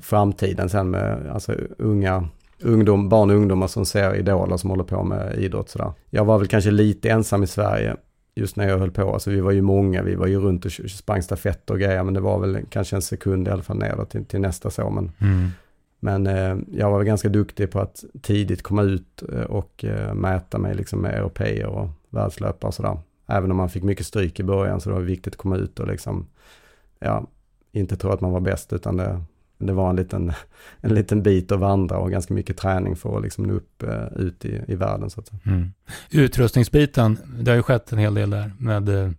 framtiden 0.00 0.68
sen 0.68 0.90
med 0.90 1.30
alltså 1.32 1.54
unga 1.78 2.28
ungdom, 2.62 3.08
barn 3.08 3.30
och 3.30 3.36
ungdomar 3.36 3.66
som 3.66 3.86
ser 3.86 4.14
idoler 4.16 4.56
som 4.56 4.70
håller 4.70 4.84
på 4.84 5.04
med 5.04 5.38
idrott 5.38 5.68
sådär. 5.68 5.92
Jag 6.10 6.24
var 6.24 6.38
väl 6.38 6.48
kanske 6.48 6.70
lite 6.70 7.10
ensam 7.10 7.42
i 7.42 7.46
Sverige 7.46 7.96
just 8.34 8.56
när 8.56 8.68
jag 8.68 8.78
höll 8.78 8.90
på. 8.90 9.12
Alltså 9.12 9.30
vi 9.30 9.40
var 9.40 9.50
ju 9.50 9.62
många, 9.62 10.02
vi 10.02 10.14
var 10.14 10.26
ju 10.26 10.40
runt 10.40 10.64
och 10.64 10.72
sprang 10.72 11.22
stafett 11.22 11.70
och 11.70 11.78
grejer 11.78 12.02
men 12.02 12.14
det 12.14 12.20
var 12.20 12.38
väl 12.38 12.58
kanske 12.70 12.96
en 12.96 13.02
sekund 13.02 13.48
i 13.48 13.50
alla 13.50 13.62
fall 13.62 13.78
ner 13.78 14.04
till, 14.04 14.24
till 14.24 14.40
nästa 14.40 14.70
så. 14.70 14.90
Men 14.90 15.12
mm. 15.20 15.48
Men 16.00 16.26
eh, 16.26 16.56
jag 16.72 16.90
var 16.90 17.04
ganska 17.04 17.28
duktig 17.28 17.70
på 17.70 17.80
att 17.80 18.04
tidigt 18.22 18.62
komma 18.62 18.82
ut 18.82 19.22
eh, 19.32 19.42
och 19.42 19.84
eh, 19.84 20.14
mäta 20.14 20.58
mig 20.58 20.74
liksom 20.74 21.00
med 21.00 21.14
europeer 21.14 21.66
och 21.66 21.88
världslöpare 22.10 22.68
och 22.68 22.74
sådär. 22.74 22.98
Även 23.26 23.50
om 23.50 23.56
man 23.56 23.70
fick 23.70 23.82
mycket 23.82 24.06
stryk 24.06 24.40
i 24.40 24.42
början 24.42 24.80
så 24.80 24.88
det 24.88 24.94
var 24.94 25.02
viktigt 25.02 25.32
att 25.32 25.38
komma 25.38 25.56
ut 25.56 25.80
och 25.80 25.86
liksom, 25.86 26.26
ja, 26.98 27.26
inte 27.72 27.96
tro 27.96 28.10
att 28.10 28.20
man 28.20 28.32
var 28.32 28.40
bäst 28.40 28.72
utan 28.72 28.96
det, 28.96 29.22
det 29.58 29.72
var 29.72 29.90
en 29.90 29.96
liten, 29.96 30.32
en 30.80 30.94
liten 30.94 31.22
bit 31.22 31.52
att 31.52 31.60
vandra 31.60 31.98
och 31.98 32.10
ganska 32.10 32.34
mycket 32.34 32.56
träning 32.56 32.96
för 32.96 33.16
att 33.16 33.22
liksom 33.22 33.44
nå 33.44 33.54
upp 33.54 33.82
eh, 33.82 34.06
ut 34.16 34.44
i, 34.44 34.60
i 34.68 34.74
världen. 34.74 35.10
Så 35.10 35.20
att 35.20 35.46
mm. 35.46 35.72
Utrustningsbiten, 36.10 37.18
det 37.40 37.50
har 37.50 37.56
ju 37.56 37.62
skett 37.62 37.92
en 37.92 37.98
hel 37.98 38.14
del 38.14 38.30
där 38.30 38.52
med 38.58 38.88
eh, 38.88 39.10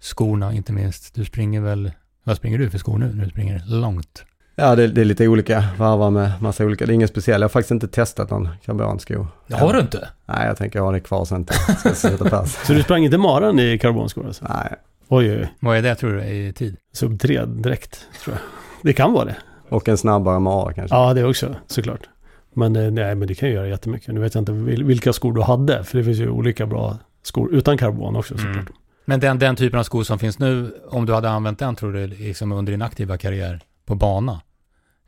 skorna 0.00 0.52
inte 0.52 0.72
minst. 0.72 1.14
Du 1.14 1.24
springer 1.24 1.60
väl, 1.60 1.92
vad 2.24 2.36
springer 2.36 2.58
du 2.58 2.70
för 2.70 2.78
skor 2.78 2.98
nu 2.98 3.14
när 3.14 3.24
du 3.24 3.30
springer 3.30 3.62
långt? 3.66 4.24
Ja, 4.54 4.76
det, 4.76 4.88
det, 4.88 5.00
är 5.00 5.04
lite 5.04 5.28
olika, 5.28 5.64
varvar 5.78 6.10
med 6.10 6.32
massa 6.40 6.64
olika. 6.64 6.86
Det 6.86 6.92
är 6.92 6.94
inget 6.94 7.10
speciellt. 7.10 7.40
Jag 7.40 7.44
har 7.44 7.48
faktiskt 7.48 7.70
inte 7.70 7.88
testat 7.88 8.30
någon 8.30 8.48
karbonsko. 8.64 9.26
Det 9.46 9.56
har 9.56 9.72
du 9.72 9.80
inte? 9.80 10.08
Nej, 10.26 10.46
jag 10.46 10.56
tänker 10.56 10.80
ha 10.80 10.92
det 10.92 11.00
kvar 11.00 11.24
sen. 11.24 11.46
Så 12.66 12.72
du 12.72 12.82
sprang 12.82 13.04
inte 13.04 13.18
maran 13.18 13.58
i 13.58 13.78
karbonskor 13.78 14.26
alltså? 14.26 14.46
Nej. 14.48 14.74
Oj, 15.08 15.32
oj. 15.32 15.54
Vad 15.60 15.76
är 15.76 15.82
det 15.82 15.94
tror 15.94 16.12
du 16.12 16.24
i 16.24 16.52
tid? 16.52 16.76
Sub 16.92 17.20
3 17.20 17.44
direkt, 17.44 18.06
tror 18.24 18.36
jag. 18.36 18.42
Det 18.82 18.92
kan 18.92 19.12
vara 19.12 19.24
det. 19.24 19.36
Och 19.68 19.88
en 19.88 19.98
snabbare 19.98 20.38
mara 20.38 20.72
kanske? 20.72 20.96
Ja, 20.96 21.14
det 21.14 21.24
också, 21.24 21.54
såklart. 21.66 22.08
Men 22.54 22.76
eh, 22.76 22.90
nej, 22.90 23.14
men 23.14 23.28
det 23.28 23.34
kan 23.34 23.48
ju 23.48 23.54
göra 23.54 23.68
jättemycket. 23.68 24.14
Nu 24.14 24.20
vet 24.20 24.34
jag 24.34 24.42
inte 24.42 24.52
vilka 24.82 25.12
skor 25.12 25.32
du 25.32 25.42
hade, 25.42 25.84
för 25.84 25.98
det 25.98 26.04
finns 26.04 26.18
ju 26.18 26.30
olika 26.30 26.66
bra 26.66 26.96
skor 27.22 27.54
utan 27.54 27.78
karbon 27.78 28.16
också 28.16 28.34
såklart. 28.36 28.56
Mm. 28.56 28.72
Men 29.04 29.20
den, 29.20 29.38
den 29.38 29.56
typen 29.56 29.78
av 29.78 29.84
skor 29.84 30.02
som 30.02 30.18
finns 30.18 30.38
nu, 30.38 30.74
om 30.88 31.06
du 31.06 31.12
hade 31.12 31.30
använt 31.30 31.58
den 31.58 31.76
tror 31.76 31.92
du 31.92 32.06
liksom 32.06 32.52
under 32.52 32.72
din 32.72 32.82
aktiva 32.82 33.18
karriär 33.18 33.60
på 33.90 33.96
bana? 33.96 34.40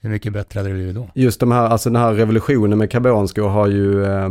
Hur 0.00 0.10
mycket 0.10 0.32
bättre 0.32 0.60
hade 0.60 0.70
det 0.70 0.74
blivit 0.74 0.94
då? 0.94 1.08
Just 1.14 1.40
de 1.40 1.52
här, 1.52 1.68
alltså 1.68 1.90
den 1.90 2.02
här 2.02 2.14
revolutionen 2.14 2.78
med 2.78 2.90
karbonskor 2.90 3.48
har 3.48 3.66
ju, 3.66 4.04
eh, 4.04 4.28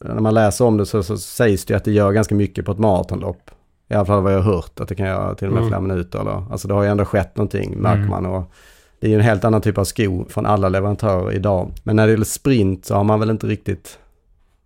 när 0.00 0.20
man 0.20 0.34
läser 0.34 0.64
om 0.64 0.76
det 0.76 0.86
så, 0.86 1.02
så, 1.02 1.18
sägs 1.18 1.64
det 1.64 1.74
att 1.74 1.84
det 1.84 1.92
gör 1.92 2.12
ganska 2.12 2.34
mycket 2.34 2.64
på 2.64 2.72
ett 2.72 2.78
maratonlopp. 2.78 3.50
I 3.88 3.94
alla 3.94 4.04
fall 4.04 4.22
vad 4.22 4.32
jag 4.32 4.42
har 4.42 4.52
hört, 4.52 4.80
att 4.80 4.88
det 4.88 4.94
kan 4.94 5.06
göra 5.06 5.34
till 5.34 5.48
och 5.48 5.52
med 5.52 5.60
mm. 5.60 5.70
flera 5.70 5.80
minuter. 5.80 6.20
Eller, 6.20 6.52
alltså 6.52 6.68
det 6.68 6.74
har 6.74 6.82
ju 6.82 6.88
ändå 6.88 7.04
skett 7.04 7.36
någonting, 7.36 7.74
märker 7.76 7.98
mm. 7.98 8.10
man. 8.10 8.26
Och 8.26 8.52
det 9.00 9.06
är 9.06 9.10
ju 9.10 9.16
en 9.16 9.22
helt 9.22 9.44
annan 9.44 9.60
typ 9.60 9.78
av 9.78 9.84
sko 9.84 10.24
från 10.28 10.46
alla 10.46 10.68
leverantörer 10.68 11.32
idag. 11.32 11.70
Men 11.82 11.96
när 11.96 12.06
det 12.06 12.10
gäller 12.10 12.24
sprint 12.24 12.84
så 12.84 12.94
har 12.94 13.04
man 13.04 13.20
väl 13.20 13.30
inte 13.30 13.46
riktigt, 13.46 13.98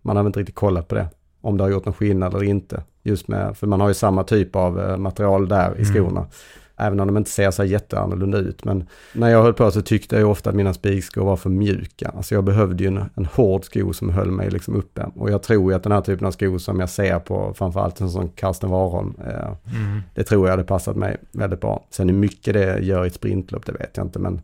man 0.01 0.15
har 0.15 0.23
väl 0.23 0.29
inte 0.29 0.39
riktigt 0.39 0.55
kollat 0.55 0.87
på 0.87 0.95
det. 0.95 1.07
Om 1.41 1.57
det 1.57 1.63
har 1.63 1.71
gjort 1.71 1.85
någon 1.85 1.93
skillnad 1.93 2.33
eller 2.33 2.43
inte. 2.43 2.83
Just 3.03 3.27
med, 3.27 3.57
för 3.57 3.67
man 3.67 3.81
har 3.81 3.87
ju 3.87 3.93
samma 3.93 4.23
typ 4.23 4.55
av 4.55 4.79
eh, 4.79 4.97
material 4.97 5.47
där 5.47 5.75
i 5.77 5.81
mm. 5.81 5.93
skorna. 5.93 6.19
Mm. 6.19 6.31
Även 6.77 6.99
om 6.99 7.07
de 7.07 7.17
inte 7.17 7.29
ser 7.29 7.51
så 7.51 7.63
jätteannorlunda 7.63 8.37
ut. 8.37 8.65
Men 8.65 8.87
när 9.13 9.29
jag 9.29 9.43
höll 9.43 9.53
på 9.53 9.71
så 9.71 9.81
tyckte 9.81 10.15
jag 10.19 10.29
ofta 10.29 10.49
att 10.49 10.55
mina 10.55 10.73
spikskor 10.73 11.25
var 11.25 11.35
för 11.35 11.49
mjuka. 11.49 12.11
Alltså 12.15 12.35
jag 12.35 12.43
behövde 12.43 12.83
ju 12.83 12.87
en, 12.87 13.09
en 13.15 13.25
hård 13.25 13.65
sko 13.65 13.93
som 13.93 14.09
höll 14.09 14.31
mig 14.31 14.49
liksom 14.49 14.75
uppe. 14.75 15.05
Och 15.15 15.31
jag 15.31 15.43
tror 15.43 15.71
ju 15.71 15.75
att 15.75 15.83
den 15.83 15.91
här 15.91 16.01
typen 16.01 16.27
av 16.27 16.31
skor 16.31 16.57
som 16.57 16.79
jag 16.79 16.89
ser 16.89 17.19
på 17.19 17.53
framförallt 17.57 18.01
en 18.01 18.09
sån 18.09 18.29
Karsten 18.29 18.69
Warholm. 18.69 19.13
Eh, 19.19 19.75
mm. 19.75 20.01
Det 20.13 20.23
tror 20.23 20.47
jag 20.47 20.51
hade 20.51 20.63
passat 20.63 20.95
mig 20.95 21.17
väldigt 21.31 21.61
bra. 21.61 21.85
Sen 21.89 22.09
hur 22.09 22.15
mycket 22.15 22.53
det 22.53 22.79
gör 22.79 23.03
i 23.03 23.07
ett 23.07 23.13
sprintlopp 23.13 23.65
det 23.65 23.71
vet 23.71 23.97
jag 23.97 24.05
inte. 24.05 24.19
Men 24.19 24.41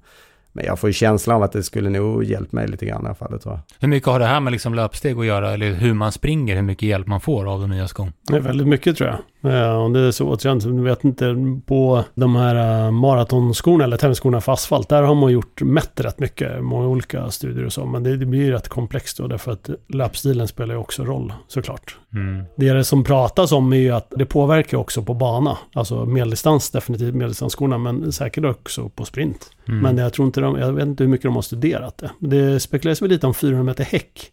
men 0.55 0.65
jag 0.65 0.79
får 0.79 0.89
ju 0.89 0.93
känslan 0.93 1.35
av 1.35 1.43
att 1.43 1.51
det 1.51 1.63
skulle 1.63 1.89
nog 1.89 2.23
hjälpt 2.23 2.51
mig 2.51 2.67
lite 2.67 2.85
grann 2.85 3.03
i 3.03 3.05
alla 3.05 3.15
fall, 3.15 3.39
tror 3.39 3.53
jag. 3.53 3.61
Hur 3.79 3.87
mycket 3.87 4.09
har 4.09 4.19
det 4.19 4.25
här 4.25 4.39
med 4.39 4.51
liksom 4.51 4.73
löpsteg 4.73 5.19
att 5.19 5.25
göra, 5.25 5.53
eller 5.53 5.73
hur 5.73 5.93
man 5.93 6.11
springer, 6.11 6.55
hur 6.55 6.61
mycket 6.61 6.89
hjälp 6.89 7.07
man 7.07 7.21
får 7.21 7.53
av 7.53 7.59
de 7.59 7.69
nya 7.69 7.87
skon? 7.87 8.13
Det 8.21 8.35
är 8.35 8.39
väldigt 8.39 8.67
mycket 8.67 8.97
tror 8.97 9.09
jag. 9.09 9.17
Ja, 9.45 9.77
och 9.77 9.91
det 9.91 9.99
är 9.99 10.11
så 10.11 10.27
återigen, 10.27 10.59
du 10.59 10.83
vet 10.83 11.03
inte, 11.03 11.35
på 11.65 12.03
de 12.15 12.35
här 12.35 12.85
uh, 12.85 12.91
maratonskorna 12.91 13.83
eller 13.83 13.97
tävlingsskorna 13.97 14.41
för 14.41 14.51
asfalt, 14.51 14.89
där 14.89 15.03
har 15.03 15.15
man 15.15 15.31
gjort 15.31 15.61
mätt 15.61 15.99
rätt 15.99 16.19
mycket, 16.19 16.63
många 16.63 16.87
olika 16.87 17.31
studier 17.31 17.65
och 17.65 17.73
så, 17.73 17.85
men 17.85 18.03
det, 18.03 18.17
det 18.17 18.25
blir 18.25 18.39
ju 18.39 18.51
rätt 18.51 18.69
komplext 18.69 19.17
då, 19.17 19.27
därför 19.27 19.51
att 19.51 19.69
löpstilen 19.87 20.47
spelar 20.47 20.73
ju 20.73 20.79
också 20.79 21.03
roll, 21.03 21.33
såklart. 21.47 21.97
Mm. 22.13 22.43
Det 22.55 22.83
som 22.83 23.03
pratas 23.03 23.51
om 23.51 23.73
är 23.73 23.77
ju 23.77 23.91
att 23.91 24.13
det 24.15 24.25
påverkar 24.25 24.77
också 24.77 25.01
på 25.01 25.13
bana, 25.13 25.57
alltså 25.73 26.05
medeldistans, 26.05 26.71
definitivt 26.71 27.15
medeldistansskorna, 27.15 27.77
men 27.77 28.11
säkert 28.11 28.45
också 28.45 28.89
på 28.89 29.05
sprint. 29.05 29.49
Mm. 29.67 29.79
Men 29.79 29.97
jag 29.97 30.13
tror 30.13 30.25
inte 30.25 30.41
de, 30.41 30.59
jag 30.59 30.73
vet 30.73 30.85
inte 30.85 31.03
hur 31.03 31.11
mycket 31.11 31.25
de 31.25 31.35
har 31.35 31.41
studerat 31.41 31.97
det. 31.97 32.11
Det 32.19 32.59
spekuleras 32.59 33.01
väl 33.01 33.09
lite 33.09 33.27
om 33.27 33.33
400 33.33 33.63
meter 33.63 33.83
häck. 33.83 34.31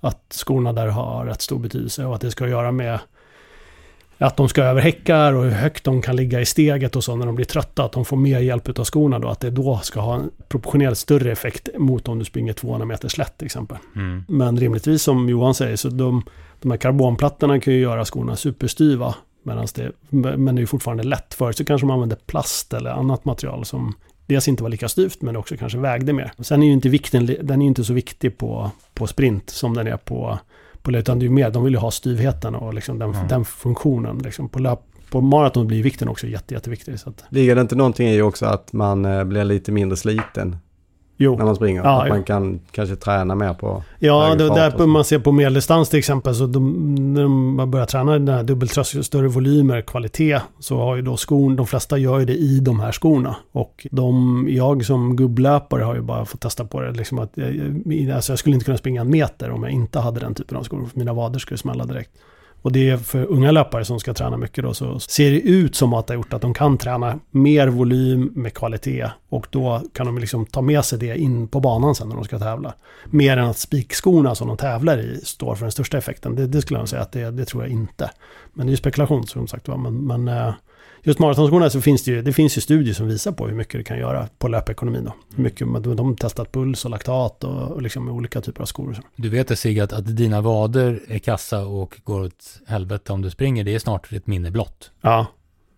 Att 0.00 0.24
skorna 0.30 0.72
där 0.72 0.86
har 0.86 1.24
rätt 1.24 1.42
stor 1.42 1.58
betydelse 1.58 2.04
och 2.04 2.14
att 2.14 2.20
det 2.20 2.30
ska 2.30 2.48
göra 2.48 2.72
med 2.72 2.98
att 4.26 4.36
de 4.36 4.48
ska 4.48 4.62
över 4.62 4.80
häckar 4.80 5.32
och 5.32 5.44
hur 5.44 5.50
högt 5.50 5.84
de 5.84 6.02
kan 6.02 6.16
ligga 6.16 6.40
i 6.40 6.46
steget 6.46 6.96
och 6.96 7.04
så 7.04 7.16
när 7.16 7.26
de 7.26 7.34
blir 7.34 7.46
trötta. 7.46 7.84
Att 7.84 7.92
de 7.92 8.04
får 8.04 8.16
mer 8.16 8.40
hjälp 8.40 8.78
av 8.78 8.84
skorna 8.84 9.18
då. 9.18 9.28
Att 9.28 9.40
det 9.40 9.50
då 9.50 9.78
ska 9.82 10.00
ha 10.00 10.14
en 10.14 10.30
proportionellt 10.48 10.98
större 10.98 11.32
effekt 11.32 11.68
mot 11.78 12.08
om 12.08 12.18
du 12.18 12.24
springer 12.24 12.52
200 12.52 12.86
meter 12.86 13.08
slätt 13.08 13.38
till 13.38 13.46
exempel. 13.46 13.76
Mm. 13.96 14.24
Men 14.28 14.60
rimligtvis 14.60 15.02
som 15.02 15.28
Johan 15.28 15.54
säger 15.54 15.76
så 15.76 15.88
de, 15.88 16.22
de 16.60 16.70
här 16.70 16.78
karbonplattorna 16.78 17.60
kan 17.60 17.74
ju 17.74 17.80
göra 17.80 18.04
skorna 18.04 18.36
superstyva. 18.36 19.14
Det, 19.74 19.92
men 20.36 20.54
det 20.54 20.62
är 20.62 20.66
fortfarande 20.66 21.02
lätt. 21.02 21.34
Förut 21.34 21.56
så 21.56 21.64
kanske 21.64 21.86
man 21.86 21.94
använde 21.94 22.16
plast 22.26 22.72
eller 22.72 22.90
annat 22.90 23.24
material 23.24 23.64
som 23.64 23.94
dels 24.26 24.48
inte 24.48 24.62
var 24.62 24.70
lika 24.70 24.88
styvt 24.88 25.22
men 25.22 25.36
också 25.36 25.56
kanske 25.56 25.78
vägde 25.78 26.12
mer. 26.12 26.32
Sen 26.38 26.62
är 26.62 26.66
ju 26.66 26.72
inte 26.72 26.88
vikten, 26.88 27.36
den 27.42 27.62
är 27.62 27.66
inte 27.66 27.84
så 27.84 27.92
viktig 27.92 28.38
på, 28.38 28.70
på 28.94 29.06
sprint 29.06 29.50
som 29.50 29.74
den 29.74 29.86
är 29.86 29.96
på, 29.96 30.38
på 30.84 30.92
utan 30.92 31.18
det 31.18 31.26
är 31.26 31.30
mer, 31.30 31.50
de 31.50 31.64
vill 31.64 31.72
ju 31.72 31.78
ha 31.78 31.90
styvheten 31.90 32.54
och 32.54 32.74
liksom 32.74 32.98
den, 32.98 33.14
mm. 33.14 33.28
den 33.28 33.44
funktionen. 33.44 34.18
Liksom. 34.18 34.48
På, 34.48 34.58
löp, 34.58 34.80
på 35.10 35.20
maraton 35.20 35.66
blir 35.66 35.82
vikten 35.82 36.08
också 36.08 36.26
jätte, 36.26 36.54
jätteviktig. 36.54 37.00
Så 37.00 37.10
att... 37.10 37.24
Ligger 37.28 37.54
det 37.54 37.60
inte 37.60 37.76
någonting 37.76 38.08
i 38.08 38.22
också 38.22 38.46
att 38.46 38.72
man 38.72 39.04
eh, 39.04 39.24
blir 39.24 39.44
lite 39.44 39.72
mindre 39.72 39.96
sliten 39.96 40.56
Jo. 41.16 41.36
När 41.36 41.44
man 41.44 41.56
springer. 41.56 41.84
Ja, 41.84 42.02
att 42.02 42.08
man 42.08 42.22
kan 42.22 42.60
kanske 42.70 42.96
träna 42.96 43.34
mer 43.34 43.54
på 43.54 43.82
Ja, 43.98 44.34
det, 44.34 44.48
där 44.48 44.86
man 44.86 45.04
ser 45.04 45.18
på 45.18 45.32
medeldistans 45.32 45.88
till 45.88 45.98
exempel. 45.98 46.34
Så 46.34 46.46
de, 46.46 46.94
när 47.14 47.28
man 47.28 47.70
börjar 47.70 47.86
träna 47.86 48.12
den 48.12 48.28
här 48.28 48.42
dubbeltröskel, 48.42 49.04
större 49.04 49.28
volymer, 49.28 49.80
kvalitet. 49.80 50.40
Så 50.58 50.78
har 50.78 50.96
ju 50.96 51.02
då 51.02 51.16
skon, 51.16 51.56
de 51.56 51.66
flesta 51.66 51.98
gör 51.98 52.18
ju 52.18 52.24
det 52.24 52.36
i 52.36 52.60
de 52.60 52.80
här 52.80 52.92
skorna. 52.92 53.36
Och 53.52 53.86
de, 53.90 54.46
jag 54.50 54.84
som 54.84 55.16
gubblöpare 55.16 55.82
har 55.82 55.94
ju 55.94 56.00
bara 56.00 56.24
fått 56.24 56.40
testa 56.40 56.64
på 56.64 56.80
det. 56.80 56.92
Liksom 56.92 57.18
att 57.18 57.38
alltså 58.14 58.32
jag 58.32 58.38
skulle 58.38 58.54
inte 58.54 58.64
kunna 58.64 58.78
springa 58.78 59.00
en 59.00 59.10
meter 59.10 59.50
om 59.50 59.62
jag 59.62 59.72
inte 59.72 59.98
hade 59.98 60.20
den 60.20 60.34
typen 60.34 60.56
av 60.56 60.62
skor. 60.62 60.88
Mina 60.94 61.12
vader 61.12 61.38
skulle 61.38 61.58
smälla 61.58 61.84
direkt. 61.84 62.10
Och 62.64 62.72
det 62.72 62.90
är 62.90 62.96
för 62.96 63.24
unga 63.24 63.50
löpare 63.50 63.84
som 63.84 64.00
ska 64.00 64.14
träna 64.14 64.36
mycket 64.36 64.64
då 64.64 64.74
så 64.74 65.00
ser 65.00 65.30
det 65.30 65.40
ut 65.40 65.74
som 65.74 65.94
att 65.94 66.06
det 66.06 66.12
har 66.12 66.16
gjort 66.16 66.32
att 66.32 66.42
de 66.42 66.54
kan 66.54 66.78
träna 66.78 67.18
mer 67.30 67.68
volym 67.68 68.32
med 68.34 68.54
kvalitet. 68.54 69.10
Och 69.28 69.46
då 69.50 69.82
kan 69.92 70.06
de 70.06 70.18
liksom 70.18 70.46
ta 70.46 70.62
med 70.62 70.84
sig 70.84 70.98
det 70.98 71.16
in 71.16 71.48
på 71.48 71.60
banan 71.60 71.94
sen 71.94 72.08
när 72.08 72.14
de 72.14 72.24
ska 72.24 72.38
tävla. 72.38 72.74
Mer 73.04 73.36
än 73.36 73.44
att 73.44 73.58
spikskorna 73.58 74.34
som 74.34 74.48
de 74.48 74.56
tävlar 74.56 74.98
i 74.98 75.20
står 75.24 75.54
för 75.54 75.64
den 75.64 75.72
största 75.72 75.98
effekten. 75.98 76.36
Det, 76.36 76.46
det 76.46 76.62
skulle 76.62 76.80
jag 76.80 76.88
säga 76.88 77.02
att 77.02 77.12
det, 77.12 77.30
det 77.30 77.44
tror 77.44 77.62
jag 77.62 77.72
inte. 77.72 78.10
Men 78.52 78.66
det 78.66 78.70
är 78.70 78.72
ju 78.72 78.76
spekulation 78.76 79.26
som 79.26 79.46
sagt 79.46 79.68
var. 79.68 79.76
Men, 79.76 80.06
men 80.06 80.28
eh, 80.28 80.54
just 81.04 81.18
maratonskorna 81.18 81.70
så 81.70 81.80
finns 81.80 82.02
det 82.02 82.10
ju, 82.10 82.22
det 82.22 82.32
finns 82.32 82.56
ju 82.56 82.60
studier 82.60 82.94
som 82.94 83.06
visar 83.08 83.32
på 83.32 83.46
hur 83.46 83.54
mycket 83.54 83.80
det 83.80 83.84
kan 83.84 83.98
göra 83.98 84.28
på 84.38 84.48
löpekonomin. 84.48 85.04
Då. 85.04 85.14
Hur 85.36 85.42
mycket, 85.44 85.68
de 85.82 85.98
har 86.08 86.14
testat 86.16 86.52
puls 86.52 86.84
och 86.84 86.90
laktat 86.90 87.44
och, 87.44 87.70
och 87.70 87.82
liksom 87.82 88.08
olika 88.08 88.40
typer 88.40 88.62
av 88.62 88.66
skor. 88.66 88.96
Du 89.16 89.28
vet 89.28 89.48
det 89.48 89.56
Sigge, 89.56 89.84
att, 89.84 89.92
att 89.92 90.16
dina 90.16 90.40
vader 90.40 91.00
är 91.08 91.18
kassa 91.18 91.66
och 91.66 92.00
går 92.04 92.20
åt 92.20 92.44
helvete 92.66 93.12
om 93.12 93.22
du 93.22 93.30
springer, 93.30 93.64
det 93.64 93.74
är 93.74 93.78
snart 93.78 94.12
ett 94.12 94.26
minne 94.26 94.50
blott. 94.50 94.90
Ja, 95.00 95.26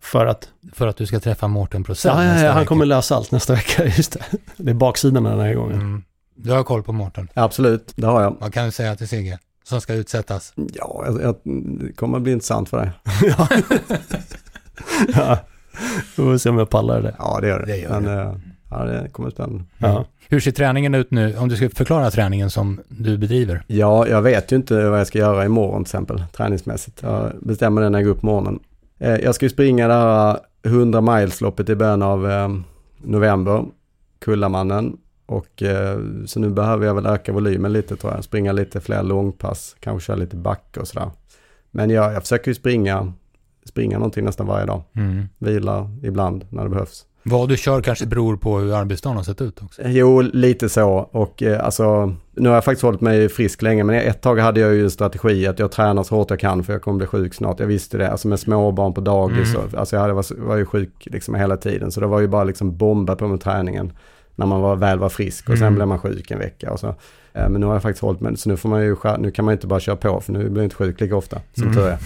För 0.01 0.27
att? 0.27 0.49
För 0.73 0.87
att 0.87 0.97
du 0.97 1.07
ska 1.07 1.21
träffa 1.21 1.49
Mårten 1.49 1.85
Procell 1.85 2.13
Ja, 2.17 2.25
ja, 2.25 2.29
nästa 2.33 2.47
ja 2.47 2.53
han 2.53 2.61
vecka. 2.61 2.69
kommer 2.69 2.87
lösa 2.87 3.17
allt 3.17 3.31
nästa 3.31 3.55
vecka, 3.55 3.85
just 3.97 4.13
det. 4.13 4.25
Det 4.57 4.71
är 4.71 4.75
baksidan 4.75 5.23
den 5.25 5.41
här 5.41 5.55
gången. 5.55 5.81
Mm. 5.81 6.03
Du 6.35 6.53
har 6.53 6.63
koll 6.63 6.83
på 6.83 6.93
Mårten? 6.93 7.29
Absolut, 7.35 7.93
det 7.97 8.07
har 8.07 8.23
jag. 8.23 8.37
Vad 8.41 8.55
kan 8.55 8.65
du 8.65 8.71
säga 8.71 8.97
till 8.97 9.09
Sigge 9.09 9.39
som 9.65 9.81
ska 9.81 9.95
utsättas? 9.95 10.53
Ja, 10.75 11.03
jag, 11.07 11.23
jag, 11.23 11.37
det 11.45 11.93
kommer 11.93 12.17
att 12.17 12.23
bli 12.23 12.33
intressant 12.33 12.69
för 12.69 12.79
dig. 12.79 12.91
ja, 15.15 15.39
vi 16.17 16.23
får 16.25 16.39
se 16.39 16.49
om 16.51 16.59
jag 16.59 16.71
pallar 16.71 17.03
det. 17.03 17.15
Ja, 17.19 17.39
det 17.41 17.49
gör 17.49 17.59
det. 17.59 17.67
Det 17.67 17.77
gör 17.77 17.91
Men, 18.01 18.05
det. 18.05 18.23
eh, 18.23 18.33
ja, 18.71 18.85
det 18.85 19.09
kommer 19.13 19.31
spännande. 19.31 19.65
Ja. 19.79 20.05
Hur 20.29 20.41
ser 20.41 20.51
träningen 20.51 20.95
ut 20.95 21.11
nu? 21.11 21.37
Om 21.39 21.49
du 21.49 21.57
ska 21.57 21.69
förklara 21.71 22.11
träningen 22.11 22.51
som 22.51 22.81
du 22.89 23.19
bedriver. 23.19 23.63
Ja, 23.67 24.09
jag 24.09 24.23
vet 24.23 24.53
ju 24.53 24.57
inte 24.57 24.89
vad 24.89 25.01
jag 25.01 25.07
ska 25.07 25.19
göra 25.19 25.45
imorgon 25.45 25.85
till 25.85 25.89
exempel, 25.89 26.25
träningsmässigt. 26.37 27.03
Jag 27.03 27.33
bestämmer 27.43 27.83
det 27.83 27.89
när 27.91 27.99
jag 27.99 28.05
går 28.07 28.13
upp 28.15 28.21
på 28.21 28.27
morgonen. 28.27 28.59
Eh, 28.99 29.17
jag 29.17 29.35
ska 29.35 29.45
ju 29.47 29.51
springa 29.51 29.89
det 29.89 29.95
här 29.95 30.39
100 30.63 31.01
milesloppet 31.01 31.69
i 31.69 31.75
början 31.75 32.03
av 32.03 32.31
eh, 32.31 32.49
november, 33.03 33.65
Kullamannen. 34.19 34.97
Och 35.27 35.63
eh, 35.63 35.99
så 36.27 36.41
nu 36.41 36.51
behöver 36.51 36.87
jag 36.87 36.95
väl 36.95 37.07
öka 37.07 37.33
volymen 37.33 37.73
lite 37.73 37.97
tror 37.97 38.13
jag. 38.13 38.25
Springa 38.25 38.53
lite 38.53 38.81
fler 38.81 39.03
långpass, 39.03 39.77
kanske 39.81 40.07
köra 40.07 40.17
lite 40.17 40.37
backe 40.37 40.81
och 40.81 40.89
sådär. 40.89 41.11
Men 41.71 41.91
jag, 41.91 42.13
jag 42.13 42.23
försöker 42.23 42.51
ju 42.51 42.55
springa, 42.55 43.13
springa 43.69 43.99
någonting 43.99 44.25
nästan 44.25 44.47
varje 44.47 44.67
dag. 44.67 44.83
Mm. 44.97 45.29
Vila 45.39 45.91
ibland 46.03 46.45
när 46.51 46.63
det 46.65 46.71
behövs. 46.71 47.05
Vad 47.29 47.49
du 47.49 47.57
kör 47.57 47.81
kanske 47.83 48.07
beror 48.07 48.37
på 48.37 48.59
hur 48.59 48.75
arbetsdagen 48.75 49.17
har 49.17 49.25
sett 49.25 49.41
ut 49.43 49.63
också. 49.63 49.83
Jo, 49.85 50.21
lite 50.21 50.69
så. 50.69 50.91
Och 51.13 51.43
eh, 51.43 51.65
alltså, 51.65 52.15
nu 52.35 52.49
har 52.49 52.57
jag 52.57 52.65
faktiskt 52.65 52.83
hållit 52.83 53.01
mig 53.01 53.29
frisk 53.29 53.63
länge, 53.63 53.85
men 53.85 53.95
ett 53.97 54.21
tag 54.21 54.39
hade 54.39 54.61
jag 54.61 54.75
ju 54.75 54.85
en 54.85 54.91
strategi 54.91 55.47
att 55.47 55.59
jag 55.59 55.71
tränar 55.73 56.03
så 56.03 56.15
hårt 56.17 56.31
jag 56.31 56.41
kan 56.41 56.65
för 56.65 56.73
jag 56.73 56.83
kommer 56.83 56.99
bli 56.99 57.07
sjuk 57.07 57.35
snart. 57.35 57.61
Jag 57.61 57.67
visste 57.67 57.99
det, 57.99 58.11
alltså 58.11 58.29
med 58.29 58.41
småbarn 58.41 58.95
på 58.95 59.01
dagis. 59.01 59.55
Mm. 59.55 59.67
Och, 59.67 59.75
alltså 59.79 59.97
jag 59.97 60.01
hade, 60.01 60.13
var, 60.15 60.47
var 60.47 60.57
ju 60.57 60.67
sjuk 60.67 60.91
liksom 61.11 61.35
hela 61.35 61.57
tiden, 61.57 61.93
så 61.93 62.01
det 62.01 62.07
var 62.07 62.21
ju 62.21 62.29
bara 62.29 62.45
liksom 62.45 62.77
bomba 62.77 63.17
på 63.17 63.29
med 63.29 63.41
träningen 63.41 63.93
när 64.35 64.47
man 64.47 64.61
var, 64.61 64.77
väl 64.77 64.99
var 64.99 65.09
frisk 65.09 65.49
och 65.49 65.59
sen 65.59 65.63
Mm. 65.67 65.75
blev 65.75 65.89
man 65.89 65.99
sjuk 65.99 66.31
en 66.31 66.39
vecka. 66.39 66.73
Och 66.73 66.81
så. 66.81 66.87
Eh, 67.33 67.49
men 67.49 67.61
nu 67.61 67.67
har 67.67 67.73
jag 67.73 67.83
faktiskt 67.83 68.03
hållit 68.03 68.21
mig, 68.21 68.37
så 68.37 68.49
nu 68.49 68.57
får 68.57 68.69
man 68.69 68.83
ju, 68.83 68.97
nu 69.19 69.31
kan 69.31 69.45
man 69.45 69.53
ju 69.53 69.57
inte 69.57 69.67
bara 69.67 69.81
köra 69.81 69.97
på 69.97 70.21
för 70.21 70.33
nu 70.33 70.39
blir 70.49 70.63
jag 70.63 70.67
inte 70.67 70.77
sjuk 70.77 71.01
lika 71.01 71.17
ofta, 71.17 71.41
som 71.55 71.63
Mm. 71.63 71.75
tur 71.77 71.87
är. 71.87 71.99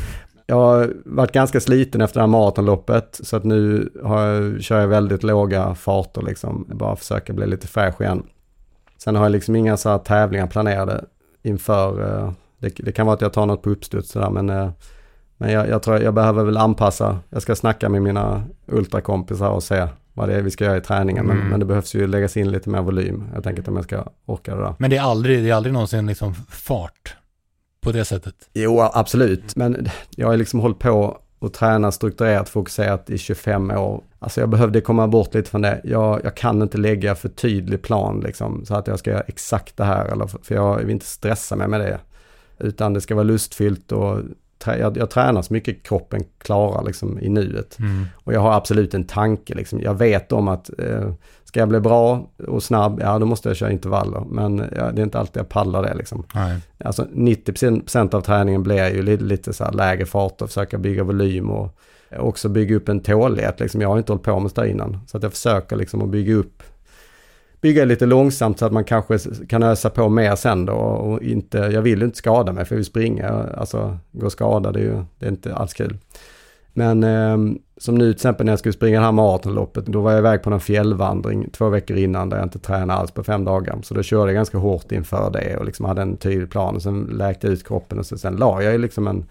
Jag 0.51 0.57
har 0.57 0.93
varit 1.05 1.33
ganska 1.33 1.61
sliten 1.61 2.01
efter 2.01 2.21
det 2.21 2.23
här 2.23 2.29
maratonloppet 2.29 3.21
så 3.23 3.37
att 3.37 3.45
nu 3.45 3.93
har 4.05 4.21
jag, 4.27 4.63
kör 4.63 4.81
jag 4.81 4.89
väldigt 4.89 5.23
låga 5.23 5.75
farter 5.75 6.23
liksom. 6.23 6.67
Bara 6.69 6.97
försöka 6.97 7.33
bli 7.33 7.47
lite 7.47 7.67
fräsch 7.67 8.01
igen. 8.01 8.23
Sen 8.99 9.17
har 9.17 9.23
jag 9.23 9.33
liksom 9.33 9.57
inga 9.57 9.77
så 9.77 9.89
här 9.89 9.99
tävlingar 9.99 10.47
planerade 10.47 11.05
inför, 11.43 12.17
eh, 12.19 12.33
det, 12.59 12.69
det 12.77 12.93
kan 12.93 13.07
vara 13.07 13.15
att 13.15 13.21
jag 13.21 13.33
tar 13.33 13.47
något 13.47 13.63
på 13.63 13.71
uppstuds 13.71 14.11
sådär 14.11 14.31
men, 14.31 14.51
eh, 14.51 14.71
men 15.37 15.53
jag, 15.53 15.69
jag 15.69 15.83
tror 15.83 15.99
jag 15.99 16.15
behöver 16.15 16.45
väl 16.45 16.57
anpassa. 16.57 17.19
Jag 17.29 17.43
ska 17.43 17.55
snacka 17.57 17.89
med 17.89 18.03
mina 18.03 18.45
ultrakompisar 18.67 19.51
och 19.51 19.63
se 19.63 19.87
vad 20.13 20.29
det 20.29 20.35
är 20.35 20.43
vi 20.43 20.51
ska 20.51 20.65
göra 20.65 20.77
i 20.77 20.81
träningen. 20.81 21.27
Men, 21.27 21.37
Mm. 21.37 21.49
men 21.49 21.61
det 21.61 21.67
behövs 21.67 21.95
ju 21.95 22.07
läggas 22.07 22.37
in 22.37 22.51
lite 22.51 22.71
mer 22.71 22.83
volym. 22.83 23.25
Jag 23.35 23.45
tänker 23.45 23.63
att 23.63 23.69
om 23.69 23.77
jag 23.77 23.85
ska 23.85 24.05
orka 24.27 24.55
det 24.57 24.63
där. 24.63 24.75
Men 24.79 24.91
det 24.91 24.97
är 24.97 25.03
aldrig, 25.03 25.45
det 25.45 25.51
är 25.51 25.55
aldrig 25.55 25.73
någonsin 25.73 26.07
liksom 26.07 26.35
fart 26.35 27.17
på 27.81 27.93
det 27.93 28.05
sättet. 28.05 28.35
Jo, 28.53 28.81
absolut. 28.81 29.57
Men 29.57 29.89
jag 30.17 30.27
har 30.27 30.37
liksom 30.37 30.61
hållit 30.61 30.79
på 30.79 31.21
och 31.39 31.53
tränat 31.53 31.95
strukturerat, 31.95 32.49
fokuserat 32.49 33.11
i 33.11 33.19
25 33.19 33.71
år. 33.71 34.03
Alltså 34.19 34.41
jag 34.41 34.49
behövde 34.49 34.81
komma 34.81 35.09
bort 35.09 35.35
lite 35.35 35.51
från 35.51 35.63
det. 35.63 35.81
Jag, 35.85 36.21
jag 36.25 36.35
kan 36.35 36.63
inte 36.63 36.79
lägga 36.79 37.15
för 37.15 37.29
tydlig 37.29 37.83
plan 37.83 38.21
liksom, 38.21 38.65
så 38.67 38.75
att 38.75 38.87
jag 38.87 38.99
ska 38.99 39.11
göra 39.11 39.21
exakt 39.21 39.77
det 39.77 39.85
här. 39.85 40.05
Eller, 40.05 40.27
för 40.27 40.55
jag 40.55 40.79
vill 40.79 40.91
inte 40.91 41.07
stressa 41.07 41.57
mig 41.57 41.69
med 41.69 41.81
det. 41.81 42.01
Utan 42.59 42.95
det 42.95 43.01
ska 43.01 43.15
vara 43.15 43.25
lustfyllt 43.25 43.93
och 43.93 44.19
jag, 44.65 44.97
jag 44.97 45.11
tränar 45.11 45.43
så 45.43 45.53
mycket 45.53 45.83
kroppen 45.83 46.25
klarar 46.39 46.85
liksom, 46.85 47.19
i 47.19 47.29
nuet. 47.29 47.79
Mm. 47.79 48.07
Och 48.15 48.33
jag 48.33 48.41
har 48.41 48.53
absolut 48.53 48.95
en 48.95 49.05
tanke. 49.05 49.55
Liksom. 49.55 49.81
Jag 49.81 49.95
vet 49.95 50.33
om 50.33 50.49
att 50.49 50.71
eh, 50.79 51.13
ska 51.51 51.61
jag 51.61 51.69
bli 51.69 51.81
bra 51.81 52.31
och 52.49 52.63
snabb, 52.63 53.01
ja 53.03 53.19
då 53.19 53.27
måste 53.27 53.49
jag 53.49 53.57
köra 53.57 53.71
intervaller. 53.73 54.25
Men 54.31 54.59
ja, 54.59 54.93
det 54.93 55.01
är 55.01 55.05
inte 55.05 55.19
alltid 55.19 55.41
jag 55.41 55.49
pallar 55.49 55.83
det. 55.83 55.95
Liksom. 55.95 56.25
Nej. 56.35 56.59
Alltså 56.85 57.05
90% 57.15 58.15
av 58.15 58.21
träningen 58.21 58.63
blir 58.63 58.95
ju 58.95 59.03
lite, 59.03 59.25
lite 59.25 59.53
så 59.53 59.65
här 59.65 59.73
lägre 59.73 60.07
fart 60.07 60.43
och 60.43 60.49
försöka 60.49 60.79
bygga 60.79 61.05
volym 61.05 61.51
och 61.51 61.79
också 62.19 62.49
bygga 62.49 62.77
upp 62.77 62.89
en 62.89 63.01
tålighet. 63.01 63.61
Liksom. 63.61 63.81
Jag 63.81 63.89
har 63.89 63.99
inte 63.99 64.13
hållit 64.13 64.25
på 64.25 64.41
med 64.41 64.51
det 64.55 64.71
innan. 64.71 64.99
Så 65.07 65.17
att 65.17 65.23
jag 65.23 65.33
försöker 65.33 65.77
liksom 65.77 66.03
att 66.03 66.09
bygga 66.09 66.35
upp 66.35 66.63
bygga 67.61 67.85
lite 67.85 68.07
långsamt 68.07 68.59
så 68.59 68.67
att 68.67 68.73
man 68.73 68.85
kanske 68.85 69.19
kan 69.49 69.63
ösa 69.63 69.91
på 69.91 70.09
mer 70.09 70.37
sen 70.37 70.67
då 70.67 70.73
och 70.73 71.23
inte, 71.23 71.59
jag 71.59 71.83
vill 71.83 72.03
inte 72.03 72.19
skada 72.19 72.53
mig 72.53 72.65
för 72.65 72.75
jag 72.75 72.79
vill 72.79 72.85
springa, 72.85 73.29
alltså 73.57 73.99
gå 74.13 74.31
skadad 74.31 74.75
det 74.75 74.81
är 74.81 74.85
ju, 74.85 75.05
det 75.19 75.27
är 75.27 75.31
inte 75.31 75.55
alls 75.55 75.75
kul. 75.75 75.97
Men 76.73 77.05
eh, 77.05 77.57
som 77.77 77.95
nu 77.95 78.05
till 78.05 78.17
exempel 78.17 78.47
när 78.47 78.53
jag 78.53 78.59
skulle 78.59 78.73
springa 78.73 78.99
det 78.99 79.05
här 79.05 79.13
maratonloppet, 79.13 79.87
då 79.87 80.01
var 80.01 80.11
jag 80.11 80.19
iväg 80.19 80.43
på 80.43 80.51
en 80.51 80.61
fjällvandring 80.61 81.51
två 81.51 81.69
veckor 81.69 81.97
innan 81.97 82.29
där 82.29 82.37
jag 82.37 82.47
inte 82.47 82.59
tränade 82.59 82.93
alls 83.01 83.11
på 83.11 83.25
fem 83.25 83.45
dagar. 83.45 83.79
Så 83.83 83.95
då 83.95 84.03
körde 84.03 84.31
jag 84.31 84.35
ganska 84.35 84.59
hårt 84.59 84.93
inför 84.93 85.31
det 85.31 85.57
och 85.57 85.65
liksom 85.65 85.85
hade 85.85 86.03
en 86.03 86.17
tydlig 86.17 86.51
plan 86.51 86.77
och 86.77 86.83
sen 86.83 87.01
läkte 87.13 87.47
jag 87.47 87.55
ut 87.55 87.67
kroppen 87.67 87.99
och 87.99 88.07
så, 88.07 88.19
sen 88.19 88.37
la 88.37 88.63
jag 88.63 88.81
liksom 88.81 89.07
en, 89.09 89.25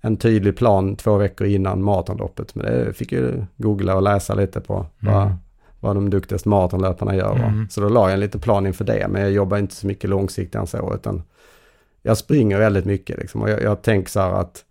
en 0.00 0.16
tydlig 0.16 0.56
plan 0.56 0.96
två 0.96 1.16
veckor 1.16 1.46
innan 1.46 1.82
maratonloppet. 1.82 2.54
Men 2.54 2.64
det 2.66 2.92
fick 2.92 3.12
jag 3.12 3.46
googla 3.56 3.94
och 3.96 4.02
läsa 4.02 4.34
lite 4.34 4.60
på 4.60 4.86
vad, 5.00 5.22
Mm. 5.22 5.34
vad 5.80 5.96
de 5.96 6.10
duktigaste 6.10 6.48
maratonlöparna 6.48 7.16
gör. 7.16 7.36
Mm. 7.36 7.68
Så 7.70 7.80
då 7.80 7.88
la 7.88 8.04
jag 8.06 8.14
en 8.14 8.20
liten 8.20 8.40
plan 8.40 8.66
inför 8.66 8.84
det, 8.84 9.06
men 9.08 9.22
jag 9.22 9.30
jobbar 9.30 9.58
inte 9.58 9.74
så 9.74 9.86
mycket 9.86 10.10
långsiktigt 10.10 10.54
än 10.54 10.66
så, 10.66 10.94
utan 10.94 11.22
jag 12.02 12.16
springer 12.16 12.58
väldigt 12.58 12.84
mycket 12.84 13.18
liksom. 13.18 13.42
Och 13.42 13.50
jag, 13.50 13.62
jag 13.62 13.82
tänker 13.82 14.10
så 14.10 14.20
här 14.20 14.30
att 14.32 14.64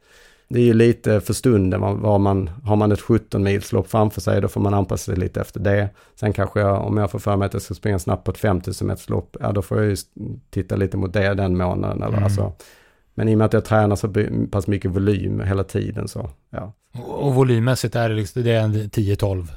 det 0.53 0.59
är 0.59 0.63
ju 0.63 0.73
lite 0.73 1.21
för 1.21 1.33
stunden, 1.33 1.81
vad 1.81 2.21
man, 2.21 2.49
har 2.63 2.75
man 2.75 2.91
ett 2.91 3.01
17 3.01 3.43
milslopp 3.43 3.87
framför 3.89 4.21
sig, 4.21 4.41
då 4.41 4.47
får 4.47 4.61
man 4.61 4.73
anpassa 4.73 5.05
sig 5.11 5.15
lite 5.15 5.41
efter 5.41 5.59
det. 5.59 5.89
Sen 6.15 6.33
kanske 6.33 6.59
jag, 6.59 6.85
om 6.85 6.97
jag 6.97 7.11
får 7.11 7.19
för 7.19 7.37
mig 7.37 7.45
att 7.45 7.53
jag 7.53 7.61
ska 7.61 7.73
springa 7.73 7.99
snabbt 7.99 8.23
på 8.23 8.31
ett 8.31 8.37
5000 8.37 8.87
meters 8.87 9.09
lopp, 9.09 9.37
ja 9.39 9.51
då 9.51 9.61
får 9.61 9.77
jag 9.77 9.87
ju 9.89 9.95
titta 10.49 10.75
lite 10.75 10.97
mot 10.97 11.13
det 11.13 11.33
den 11.33 11.57
månaden. 11.57 11.97
Eller, 11.97 12.11
Mm. 12.11 12.23
alltså. 12.23 12.53
Men 13.13 13.29
i 13.29 13.33
och 13.33 13.37
med 13.37 13.45
att 13.45 13.53
jag 13.53 13.65
tränar 13.65 13.95
så 13.95 14.13
pass 14.51 14.67
mycket 14.67 14.91
volym 14.91 15.39
hela 15.39 15.63
tiden 15.63 16.07
så, 16.07 16.29
ja. 16.49 16.73
Och 16.93 17.27
och 17.27 17.35
volymmässigt 17.35 17.95
är 17.95 18.09
det 18.09 18.15
liksom, 18.15 18.43
det 18.43 18.51
är 18.51 18.61
en 18.61 18.73
10-12 18.89 19.47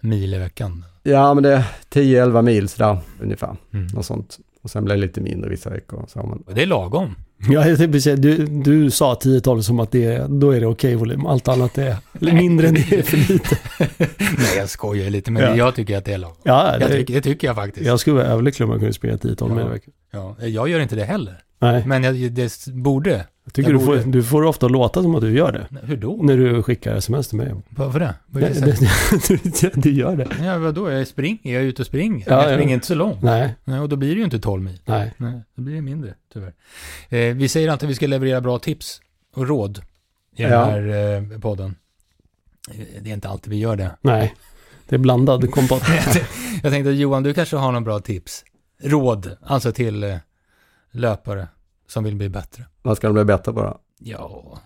mil 0.00 0.34
i 0.34 0.38
veckan. 0.38 0.84
Ja, 1.02 1.34
men 1.34 1.42
det 1.42 1.52
är 1.52 1.64
10-11 1.90 2.42
mil 2.42 2.68
sådär 2.68 2.98
ungefär. 3.22 3.56
Mm. 3.72 3.86
Något 3.86 4.06
sånt. 4.06 4.38
Och 4.62 4.70
sen 4.70 4.84
blir 4.84 4.94
det 4.94 5.00
lite 5.00 5.20
mindre 5.20 5.50
vissa 5.50 5.70
veckor. 5.70 6.04
Så, 6.08 6.20
Och 6.46 6.54
det 6.54 6.62
är 6.62 6.66
lagom. 6.66 7.14
Ja, 7.48 7.68
jag 7.68 8.02
säga, 8.02 8.16
du, 8.16 8.46
du 8.46 8.90
sa 8.90 9.14
10-12 9.14 9.60
som 9.60 9.80
att 9.80 9.90
det, 9.92 10.04
är- 10.04 10.28
då 10.28 10.50
är 10.50 10.60
det 10.60 10.66
okej 10.66 10.94
volym. 10.94 11.26
Allt 11.26 11.48
annat 11.48 11.78
är 11.78 11.96
mindre 12.20 12.68
än 12.68 12.74
det 12.74 12.92
är 12.92 13.02
för 13.02 13.16
lite. 13.32 13.58
Nej, 14.18 14.56
jag 14.56 14.68
skojar 14.68 15.10
lite, 15.10 15.30
men 15.30 15.42
Ja. 15.42 15.56
jag 15.56 15.74
tycker 15.74 15.98
att 15.98 16.04
det 16.04 16.12
är 16.12 16.18
lagom. 16.18 16.36
Ja, 16.42 16.78
det, 16.78 16.88
tycker, 16.88 17.14
det 17.14 17.20
tycker 17.20 17.46
jag 17.46 17.56
faktiskt. 17.56 17.86
jag 17.86 18.00
skulle 18.00 18.16
vara 18.16 18.26
överlycklig 18.26 18.64
om 18.66 18.70
jag 18.70 18.80
kunde 18.80 18.92
springa 18.94 19.16
10-12 19.16 19.36
Ja. 19.48 19.54
mil 19.54 19.66
i 19.66 19.68
veckan. 19.68 19.92
Ja, 20.12 20.36
jag 20.46 20.68
gör 20.68 20.80
inte 20.80 20.96
det 20.96 21.04
heller. 21.04 21.34
Nej, 21.60 21.82
Men 21.86 22.02
jag, 22.04 22.32
det 22.32 22.66
borde. 22.68 23.26
Jag 23.44 23.52
tycker 23.54 23.70
jag 23.70 23.80
du, 23.80 23.84
får, 23.86 23.96
du 24.12 24.22
får 24.22 24.42
ofta 24.42 24.68
låta 24.68 25.02
som 25.02 25.14
att 25.14 25.20
du 25.20 25.36
gör 25.36 25.52
det. 25.52 25.66
Hur 25.86 25.96
då? 25.96 26.18
När 26.22 26.36
du 26.36 26.62
skickar 26.62 26.94
sms 26.96 27.28
till 27.28 27.38
mig. 27.38 27.54
Varför 27.68 28.00
det? 28.00 28.14
Vad 28.26 28.42
är 28.42 28.48
det 28.50 29.60
du, 29.60 29.70
du 29.80 29.92
gör 29.92 30.16
det. 30.16 30.28
Ja, 30.44 30.58
vadå? 30.58 30.90
Jag 30.90 31.06
springer, 31.06 31.52
jag 31.54 31.62
är 31.62 31.66
ute 31.66 31.82
och 31.82 31.86
springer. 31.86 32.26
Ja, 32.30 32.42
jag 32.42 32.52
ja. 32.52 32.56
springer 32.56 32.74
inte 32.74 32.86
så 32.86 32.94
långt. 32.94 33.22
Nej, 33.22 33.54
Nej, 33.64 33.80
och 33.80 33.88
då 33.88 33.96
blir 33.96 34.08
det 34.08 34.18
ju 34.18 34.24
inte 34.24 34.38
12 34.38 34.62
mil. 34.62 34.80
nej. 34.84 35.14
Nej, 35.16 35.40
då 35.54 35.62
blir 35.62 35.74
det 35.74 35.80
mindre, 35.82 36.14
tyvärr. 36.32 36.52
Eh, 37.08 37.34
vi 37.34 37.48
säger 37.48 37.68
alltid 37.68 37.86
att 37.86 37.90
vi 37.90 37.94
ska 37.94 38.06
leverera 38.06 38.40
bra 38.40 38.58
tips 38.58 39.00
och 39.34 39.48
råd 39.48 39.82
i 40.36 40.42
den 40.42 40.52
Ja. 40.52 40.64
här 40.64 40.88
eh, 41.32 41.38
podden. 41.40 41.74
Eh, 42.70 42.84
Det 43.02 43.10
är 43.10 43.14
inte 43.14 43.28
alltid 43.28 43.50
vi 43.50 43.58
gör 43.58 43.76
det. 43.76 43.96
Nej, 44.00 44.34
det 44.88 44.94
är 44.96 44.98
blandad 44.98 45.50
kompott. 45.50 45.82
Jag 46.62 46.72
tänkte 46.72 46.90
Johan, 46.90 47.22
du 47.22 47.34
kanske 47.34 47.56
har 47.56 47.72
några 47.72 47.84
bra 47.84 48.00
tips. 48.00 48.44
Råd, 48.82 49.36
alltså 49.42 49.72
till 49.72 50.04
eh, 50.04 50.16
löpare 50.92 51.48
som 51.88 52.04
vill 52.04 52.16
bli 52.16 52.28
bättre. 52.28 52.64
Vad 52.82 52.96
ska 52.96 53.06
de 53.06 53.14
bli 53.14 53.24
bättre 53.24 53.52
på 53.52 53.62
då? 53.62 53.78
Ja, 53.98 54.58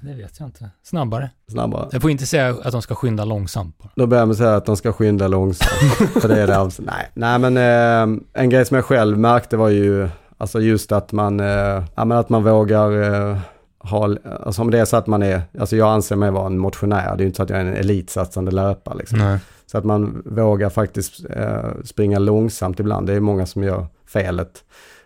det 0.00 0.14
vet 0.14 0.40
jag 0.40 0.48
inte. 0.48 0.70
Snabbare. 0.82 1.30
Snabbare? 1.50 1.88
Jag 1.92 2.02
får 2.02 2.10
inte 2.10 2.26
säga 2.26 2.56
att 2.64 2.72
de 2.72 2.82
ska 2.82 2.94
skynda 2.94 3.24
långsamt. 3.24 3.78
Bara. 3.78 3.90
Då 3.94 4.06
börjar 4.06 4.30
att 4.30 4.36
säga 4.36 4.56
att 4.56 4.66
de 4.66 4.76
ska 4.76 4.92
skynda 4.92 5.28
långsamt. 5.28 6.12
för 6.20 6.28
det 6.28 6.42
är 6.42 6.46
det 6.46 6.56
alltså. 6.56 6.82
Nej, 6.82 7.10
nej 7.14 7.38
men 7.38 7.56
eh, 7.56 8.20
en 8.32 8.50
grej 8.50 8.64
som 8.64 8.74
jag 8.74 8.84
själv 8.84 9.18
märkte 9.18 9.56
var 9.56 9.68
ju 9.68 10.08
alltså 10.38 10.60
just 10.60 10.92
att 10.92 11.12
man, 11.12 11.40
eh, 11.40 11.84
ja, 11.94 12.18
att 12.18 12.28
man 12.28 12.44
vågar 12.44 13.02
eh, 13.30 13.38
ha, 13.78 14.16
alltså 14.40 14.62
om 14.62 14.70
det 14.70 14.78
är 14.78 14.84
så 14.84 14.96
att 14.96 15.06
man 15.06 15.22
är, 15.22 15.42
alltså 15.60 15.76
jag 15.76 15.88
anser 15.88 16.16
mig 16.16 16.30
vara 16.30 16.46
en 16.46 16.58
motionär, 16.58 17.06
det 17.06 17.12
är 17.12 17.18
ju 17.18 17.26
inte 17.26 17.36
så 17.36 17.42
att 17.42 17.50
jag 17.50 17.60
är 17.60 17.64
en 17.64 17.76
elitsatsande 17.76 18.50
löpare 18.50 18.98
liksom. 18.98 19.18
Nej. 19.18 19.38
Så 19.66 19.78
att 19.78 19.84
man 19.84 20.22
vågar 20.24 20.70
faktiskt 20.70 21.24
eh, 21.30 21.70
springa 21.84 22.18
långsamt 22.18 22.80
ibland. 22.80 23.06
Det 23.06 23.12
är 23.12 23.20
många 23.20 23.46
som 23.46 23.62
gör 23.62 23.86
felet. 24.06 24.64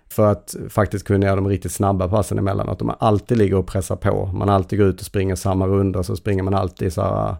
För 0.08 0.32
att 0.32 0.56
faktiskt 0.68 1.06
kunna 1.06 1.26
göra 1.26 1.36
de 1.36 1.48
riktigt 1.48 1.72
snabba 1.72 2.08
passen 2.08 2.38
emellanåt. 2.38 2.80
Om 2.80 2.86
man 2.86 2.96
alltid 2.98 3.38
ligger 3.38 3.56
och 3.56 3.66
pressar 3.66 3.96
på. 3.96 4.26
Man 4.26 4.48
alltid 4.48 4.78
går 4.78 4.88
ut 4.88 5.00
och 5.00 5.06
springer 5.06 5.34
samma 5.34 5.66
runda 5.66 6.02
så 6.02 6.16
springer 6.16 6.42
man 6.42 6.54
alltid 6.54 6.92
så 6.92 7.02
här 7.02 7.36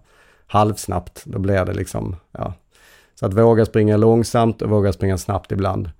halvsnabbt. 0.46 1.22
Då 1.24 1.38
blir 1.38 1.64
det 1.64 1.72
liksom, 1.72 2.16
ja. 2.32 2.54
Så 3.14 3.26
att 3.26 3.34
våga 3.34 3.66
springa 3.66 3.96
långsamt 3.96 4.62
och 4.62 4.70
våga 4.70 4.92
springa 4.92 5.18
snabbt 5.18 5.52
ibland. 5.52 5.90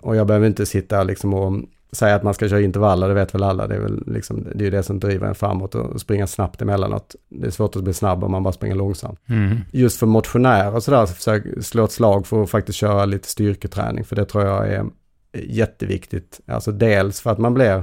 Och 0.00 0.16
jag 0.16 0.26
behöver 0.26 0.46
inte 0.46 0.66
sitta 0.66 1.02
liksom 1.02 1.34
och 1.34 1.62
säga 1.92 2.14
att 2.14 2.22
man 2.22 2.34
ska 2.34 2.48
köra 2.48 2.60
intervaller, 2.60 3.08
det 3.08 3.14
vet 3.14 3.34
väl 3.34 3.42
alla. 3.42 3.66
Det 3.66 3.74
är 3.74 3.80
väl 3.80 4.02
liksom, 4.06 4.46
det 4.54 4.66
är 4.66 4.70
det 4.70 4.82
som 4.82 5.00
driver 5.00 5.26
en 5.26 5.34
framåt 5.34 5.74
och 5.74 6.00
springa 6.00 6.26
snabbt 6.26 6.62
emellanåt. 6.62 7.16
Det 7.28 7.46
är 7.46 7.50
svårt 7.50 7.76
att 7.76 7.84
bli 7.84 7.92
snabb 7.92 8.24
om 8.24 8.30
man 8.30 8.42
bara 8.42 8.52
springer 8.52 8.76
långsamt. 8.76 9.18
Mm. 9.28 9.58
Just 9.72 9.98
för 9.98 10.06
motionärer 10.06 10.74
och 10.74 10.82
sådär, 10.82 11.06
så 11.06 11.14
försök 11.14 11.44
slå 11.64 11.84
ett 11.84 11.92
slag 11.92 12.26
för 12.26 12.42
att 12.42 12.50
faktiskt 12.50 12.78
köra 12.78 13.04
lite 13.04 13.28
styrketräning. 13.28 14.04
För 14.04 14.16
det 14.16 14.24
tror 14.24 14.44
jag 14.44 14.68
är 14.68 14.86
jätteviktigt. 15.32 16.40
Alltså 16.46 16.72
dels 16.72 17.20
för 17.20 17.30
att 17.30 17.38
man 17.38 17.54
blir, 17.54 17.82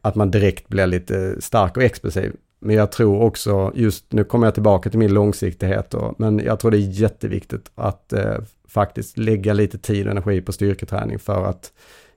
att 0.00 0.14
man 0.14 0.30
direkt 0.30 0.68
blir 0.68 0.86
lite 0.86 1.40
stark 1.40 1.76
och 1.76 1.82
explosiv. 1.82 2.32
Men 2.58 2.76
jag 2.76 2.92
tror 2.92 3.22
också, 3.22 3.72
just 3.74 4.12
nu 4.12 4.24
kommer 4.24 4.46
jag 4.46 4.54
tillbaka 4.54 4.90
till 4.90 4.98
min 4.98 5.14
långsiktighet, 5.14 5.94
och, 5.94 6.14
men 6.20 6.38
jag 6.38 6.60
tror 6.60 6.70
det 6.70 6.76
är 6.76 7.00
jätteviktigt 7.00 7.70
att 7.74 8.12
eh, 8.12 8.36
faktiskt 8.68 9.18
lägga 9.18 9.52
lite 9.52 9.78
tid 9.78 10.06
och 10.06 10.10
energi 10.10 10.40
på 10.40 10.52
styrketräning 10.52 11.18
för 11.18 11.44
att 11.44 11.72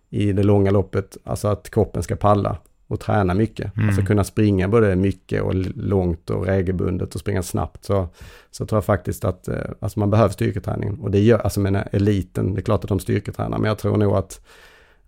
i 0.09 0.33
det 0.33 0.43
långa 0.43 0.71
loppet, 0.71 1.17
alltså 1.23 1.47
att 1.47 1.69
kroppen 1.69 2.03
ska 2.03 2.15
palla 2.15 2.57
och 2.87 2.99
träna 2.99 3.33
mycket. 3.33 3.77
Mm. 3.77 3.89
Alltså 3.89 4.05
kunna 4.05 4.23
springa 4.23 4.67
både 4.67 4.95
mycket 4.95 5.41
och 5.41 5.55
långt 5.75 6.29
och 6.29 6.45
regelbundet 6.45 7.15
och 7.15 7.21
springa 7.21 7.43
snabbt. 7.43 7.85
Så, 7.85 8.07
så 8.51 8.65
tror 8.65 8.77
jag 8.77 8.85
faktiskt 8.85 9.25
att 9.25 9.47
eh, 9.47 9.61
alltså 9.79 9.99
man 9.99 10.09
behöver 10.09 10.33
styrketräning. 10.33 10.99
Och 10.99 11.11
det 11.11 11.19
gör, 11.19 11.39
alltså 11.39 11.59
med 11.59 11.89
eliten, 11.91 12.53
det 12.53 12.59
är 12.59 12.63
klart 12.63 12.83
att 12.83 12.89
de 12.89 12.99
styrketränar, 12.99 13.57
men 13.57 13.67
jag 13.67 13.77
tror 13.77 13.97
nog 13.97 14.15
att, 14.15 14.41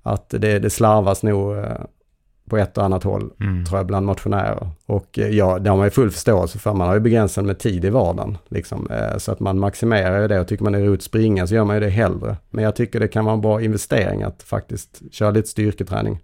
att 0.03 0.29
det, 0.29 0.59
det 0.59 0.69
slarvas 0.69 1.23
nog 1.23 1.57
eh, 1.57 1.63
på 2.49 2.57
ett 2.57 2.77
och 2.77 2.83
annat 2.85 3.03
håll, 3.03 3.31
Mm. 3.39 3.65
tror 3.65 3.79
jag, 3.79 3.87
bland 3.87 4.05
motionärer. 4.05 4.69
Och 4.85 5.19
eh, 5.19 5.27
ja, 5.29 5.59
det 5.59 5.69
har 5.69 5.77
man 5.77 5.85
ju 5.85 5.89
full 5.91 6.11
förståelse 6.11 6.59
för. 6.59 6.73
Man 6.73 6.87
har 6.87 6.93
ju 6.95 6.99
begränsat 7.01 7.45
med 7.45 7.59
tid 7.59 7.85
i 7.85 7.89
vardagen. 7.89 8.37
Liksom. 8.47 8.87
Eh, 8.91 9.17
Så 9.17 9.31
att 9.31 9.39
man 9.39 9.59
maximerar 9.59 10.21
ju 10.21 10.27
det 10.27 10.39
och 10.39 10.47
tycker 10.47 10.63
man 10.63 10.75
är 10.75 10.93
att 10.93 11.01
springa 11.01 11.47
så 11.47 11.55
gör 11.55 11.63
man 11.63 11.75
ju 11.75 11.79
det 11.79 11.89
hellre. 11.89 12.37
Men 12.49 12.63
jag 12.63 12.75
tycker 12.75 12.99
det 12.99 13.07
kan 13.07 13.25
vara 13.25 13.35
en 13.35 13.41
bra 13.41 13.61
investering 13.61 14.23
att 14.23 14.43
faktiskt 14.43 15.01
köra 15.11 15.31
lite 15.31 15.47
styrketräning. 15.47 16.19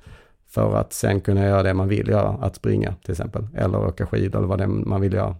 För 0.49 0.75
att 0.75 0.93
sen 0.93 1.21
kunna 1.21 1.45
göra 1.45 1.63
det 1.63 1.73
man 1.73 1.87
vill 1.87 2.07
göra, 2.07 2.29
att 2.41 2.55
springa 2.55 2.93
till 3.03 3.11
exempel. 3.11 3.47
Eller 3.55 3.77
åka 3.87 4.05
skidor 4.05 4.39
eller 4.39 4.47
vad 4.47 4.57
det 4.57 4.63
är 4.63 4.67
man 4.67 5.01
vill 5.01 5.13
göra. 5.13 5.35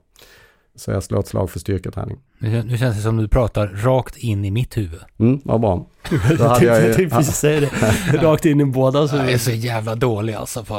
Så 0.76 0.92
jag 0.92 1.04
slår 1.04 1.20
ett 1.20 1.28
slag 1.28 1.50
för 1.50 1.60
styrketräning. 1.60 2.18
Nu 2.40 2.50
kän- 2.50 2.66
Nu 2.66 2.78
känns 2.78 2.96
det 2.96 3.02
som 3.02 3.18
du 3.18 3.28
pratar 3.28 3.68
rakt 3.68 4.18
in 4.18 4.46
i 4.46 4.52
mitt 4.52 4.78
huvud. 4.78 5.00
Mm, 5.20 5.42
vad 5.44 5.62
bra. 5.62 5.88
Då 6.10 6.18
Jag 6.40 6.50
hade 6.50 6.66
jag 6.66 6.88
ju- 6.88 6.94
tänkte 6.94 7.16
precis 7.18 7.36
säga 7.36 7.60
det. 7.60 8.18
Rakt 8.18 8.46
in 8.46 8.62
i 8.62 8.66
båda. 8.66 9.08
Så 9.08 9.16
Jag 9.16 9.32
är 9.32 9.38
så 9.38 9.52
jävla 9.52 9.96
dålig 9.96 10.34
alltså 10.34 10.60
på, 10.60 10.74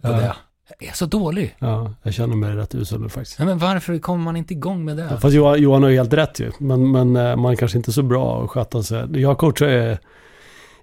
på 0.00 0.08
Ja. 0.08 0.10
det. 0.10 0.34
Jag 0.80 0.88
är 0.88 0.94
så 0.94 1.06
dålig. 1.06 1.56
Ja, 1.58 1.94
jag 2.02 2.14
känner 2.14 2.36
mig 2.36 2.54
rätt 2.56 2.74
usel 2.74 3.08
faktiskt. 3.08 3.38
Nej, 3.38 3.48
men 3.48 3.58
varför 3.58 3.98
kommer 3.98 4.24
man 4.24 4.36
inte 4.36 4.54
igång 4.54 4.84
med 4.84 4.96
det? 4.96 5.18
Fast 5.20 5.34
Johan, 5.34 5.62
Johan 5.62 5.82
har 5.82 5.90
ju 5.90 5.96
helt 5.96 6.12
rätt 6.12 6.40
ju. 6.40 6.50
Men, 6.58 6.90
men 6.90 7.16
eh, 7.16 7.36
man 7.36 7.56
kanske 7.56 7.78
inte 7.78 7.90
är 7.90 7.92
så 7.92 8.02
bra 8.02 8.44
att 8.44 8.50
sköta 8.50 8.82
sig. 8.82 9.20
Jag 9.20 9.38
coachar 9.38 9.68
eh, 9.90 9.96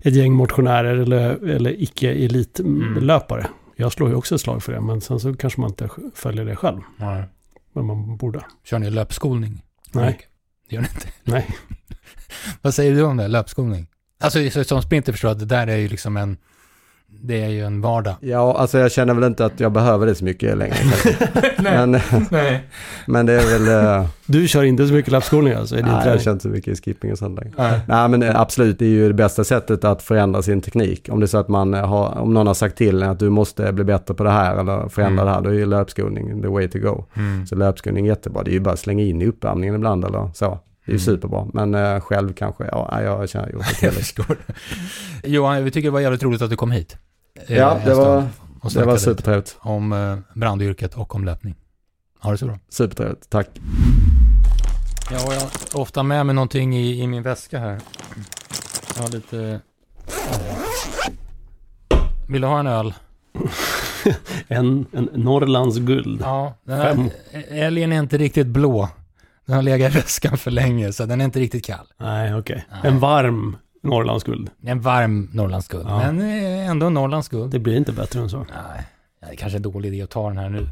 ett 0.01 0.13
gäng 0.15 0.33
motionärer 0.33 0.95
eller, 0.97 1.49
eller 1.49 1.81
icke-elitlöpare. 1.81 3.47
Jag 3.75 3.91
slår 3.91 4.09
ju 4.09 4.15
också 4.15 4.35
ett 4.35 4.41
slag 4.41 4.63
för 4.63 4.73
det, 4.73 4.81
men 4.81 5.01
sen 5.01 5.19
så 5.19 5.33
kanske 5.33 5.61
man 5.61 5.69
inte 5.69 5.89
följer 6.15 6.45
det 6.45 6.55
själv. 6.55 6.79
Nej. 6.97 7.23
Men 7.83 8.07
man 8.07 8.17
borde. 8.17 8.45
Kör 8.63 8.79
ni 8.79 8.89
löpskolning? 8.89 9.61
Nej. 9.91 10.19
Det 10.69 10.75
gör 10.75 10.81
ni 10.81 10.87
inte. 10.95 11.07
Nej. 11.23 11.47
Vad 12.61 12.73
säger 12.73 12.95
du 12.95 13.03
om 13.03 13.17
det, 13.17 13.27
löpskolning? 13.27 13.87
Alltså 14.19 14.49
så- 14.49 14.63
som 14.63 14.81
sprinter 14.81 15.11
förstår 15.11 15.29
jag 15.29 15.35
att 15.35 15.39
det 15.39 15.55
där 15.55 15.67
är 15.67 15.77
ju 15.77 15.87
liksom 15.87 16.17
en, 16.17 16.37
det 17.21 17.43
är 17.43 17.49
ju 17.49 17.65
en 17.65 17.81
vardag. 17.81 18.15
Ja, 18.19 18.55
alltså 18.57 18.77
jag 18.79 18.91
känner 18.91 19.13
väl 19.13 19.23
inte 19.23 19.45
att 19.45 19.59
jag 19.59 19.71
behöver 19.71 20.05
det 20.05 20.15
så 20.15 20.25
mycket 20.25 20.57
längre. 20.57 20.75
men, 21.63 21.91
Nej. 22.31 22.63
men 23.07 23.25
det 23.25 23.33
är 23.33 23.59
väl... 23.59 23.85
eh, 24.01 24.07
Du 24.25 24.47
kör 24.47 24.63
inte 24.63 24.87
så 24.87 24.93
mycket 24.93 25.11
löpskolning 25.11 25.53
alltså 25.53 25.75
Nej, 25.75 25.83
jag 25.87 26.03
träning? 26.03 26.19
kör 26.19 26.31
inte 26.31 26.43
så 26.43 26.49
mycket 26.49 26.85
skipping 26.85 27.11
och 27.11 27.17
sånt 27.17 27.39
längre. 27.39 27.53
Nej. 27.57 27.79
Nej, 27.87 28.09
men 28.09 28.23
eh, 28.23 28.39
absolut, 28.41 28.79
det 28.79 28.85
är 28.85 28.89
ju 28.89 29.07
det 29.07 29.13
bästa 29.13 29.43
sättet 29.43 29.83
att 29.83 30.01
förändra 30.01 30.41
sin 30.41 30.61
teknik. 30.61 31.07
Om 31.11 31.19
det 31.19 31.25
är 31.25 31.27
så 31.27 31.37
att 31.37 31.47
man 31.47 31.73
eh, 31.73 31.87
har, 31.87 32.17
om 32.17 32.33
någon 32.33 32.47
har 32.47 32.53
sagt 32.53 32.77
till 32.77 33.03
en 33.03 33.09
att 33.09 33.19
du 33.19 33.29
måste 33.29 33.73
bli 33.73 33.83
bättre 33.83 34.13
på 34.13 34.23
det 34.23 34.31
här 34.31 34.55
eller 34.57 34.89
förändra 34.89 35.21
Mm. 35.21 35.25
det 35.25 35.31
här, 35.31 35.41
då 35.41 35.49
är 35.49 35.53
ju 35.53 35.65
löpskolning 35.65 36.41
the 36.41 36.47
way 36.47 36.67
to 36.67 36.79
go. 36.79 37.05
Mm. 37.15 37.47
Så 37.47 37.55
löpskolning 37.55 38.05
är 38.05 38.09
jättebra. 38.09 38.43
Det 38.43 38.51
är 38.51 38.53
ju 38.53 38.59
bara 38.59 38.73
att 38.73 38.79
slänga 38.79 39.03
in 39.03 39.21
i 39.21 39.25
uppvärmningen 39.27 39.75
ibland 39.75 40.05
eller 40.05 40.31
så. 40.33 40.45
Det 40.85 40.91
är 40.91 40.95
ju 40.97 40.99
Mm. 40.99 40.99
superbra. 40.99 41.47
Men 41.53 42.01
själv 42.01 42.33
kanske, 42.33 42.63
ja, 42.71 42.89
nej, 42.93 43.03
jag 43.05 43.29
känner 43.29 43.49
gjort 43.51 43.61
det 43.61 43.85
Jag 43.85 43.93
till. 43.93 44.03
förstår. 44.03 44.25
Johan, 45.23 45.63
vi 45.63 45.71
tycker 45.71 45.87
det 45.87 45.91
var 45.93 45.99
jävligt 45.99 46.23
roligt 46.23 46.41
att 46.41 46.49
du 46.49 46.55
kom 46.55 46.71
hit. 46.71 46.97
Eh, 47.47 47.57
Ja, 47.57 47.79
det 47.85 47.93
var, 47.93 48.27
det 48.73 48.85
var 48.85 48.97
supertrevligt. 48.97 49.57
Om 49.59 49.93
eh, 49.93 50.17
brandyrket 50.39 50.93
och 50.95 51.15
om 51.15 51.25
löpning. 51.25 51.55
Ha 52.21 52.31
det 52.31 52.37
så 52.37 52.45
bra. 52.45 52.59
Supertrevligt, 52.69 53.29
tack. 53.29 53.47
Ja, 55.11 55.33
jag 55.33 55.39
har 55.41 55.81
ofta 55.81 56.03
med 56.03 56.25
mig 56.25 56.35
någonting 56.35 56.75
i, 56.77 57.01
i 57.01 57.07
min 57.07 57.23
väska 57.23 57.59
här. 57.59 57.79
Jag 58.95 59.03
har 59.03 59.09
lite... 59.09 59.59
Vill 62.29 62.41
du 62.41 62.47
ha 62.47 62.59
en 62.59 62.67
öl? 62.67 62.93
En, 64.47 64.85
en 64.93 65.09
Norrlands 65.13 65.77
guld. 65.77 66.21
Ja, 66.23 66.53
den 66.63 66.77
här 66.77 66.93
Fem. 66.95 67.09
älgen 67.49 67.91
är 67.93 67.99
inte 67.99 68.17
riktigt 68.17 68.47
blå. 68.47 68.89
Den 69.45 69.55
har 69.55 69.61
legat 69.63 69.91
i 69.91 69.95
väskan 69.95 70.37
för 70.37 70.51
länge, 70.51 70.93
så 70.93 71.05
den 71.05 71.21
är 71.21 71.25
inte 71.25 71.39
riktigt 71.39 71.65
kall. 71.65 71.87
Nej, 71.99 72.35
okej. 72.35 72.65
Nej. 72.71 72.79
En 72.83 72.99
varm 72.99 73.57
Norrlands 73.89 74.23
guld. 74.23 74.49
En 74.61 74.81
varm 74.81 75.29
Norrlandsguld, 75.33 75.85
Ja. 75.89 75.97
men 75.97 76.21
eh, 76.21 76.69
ändå 76.69 76.89
Norrlandsguld. 76.89 77.51
Det 77.51 77.59
blir 77.59 77.77
inte 77.77 77.91
bättre 77.91 78.19
än 78.19 78.29
så. 78.29 78.37
Nej, 78.37 78.83
det 79.19 79.25
är 79.25 79.35
kanske 79.35 79.57
en 79.57 79.61
dålig 79.61 79.89
idé 79.93 80.01
att 80.01 80.09
ta 80.09 80.27
den 80.27 80.37
här 80.37 80.49
nu. 80.49 80.69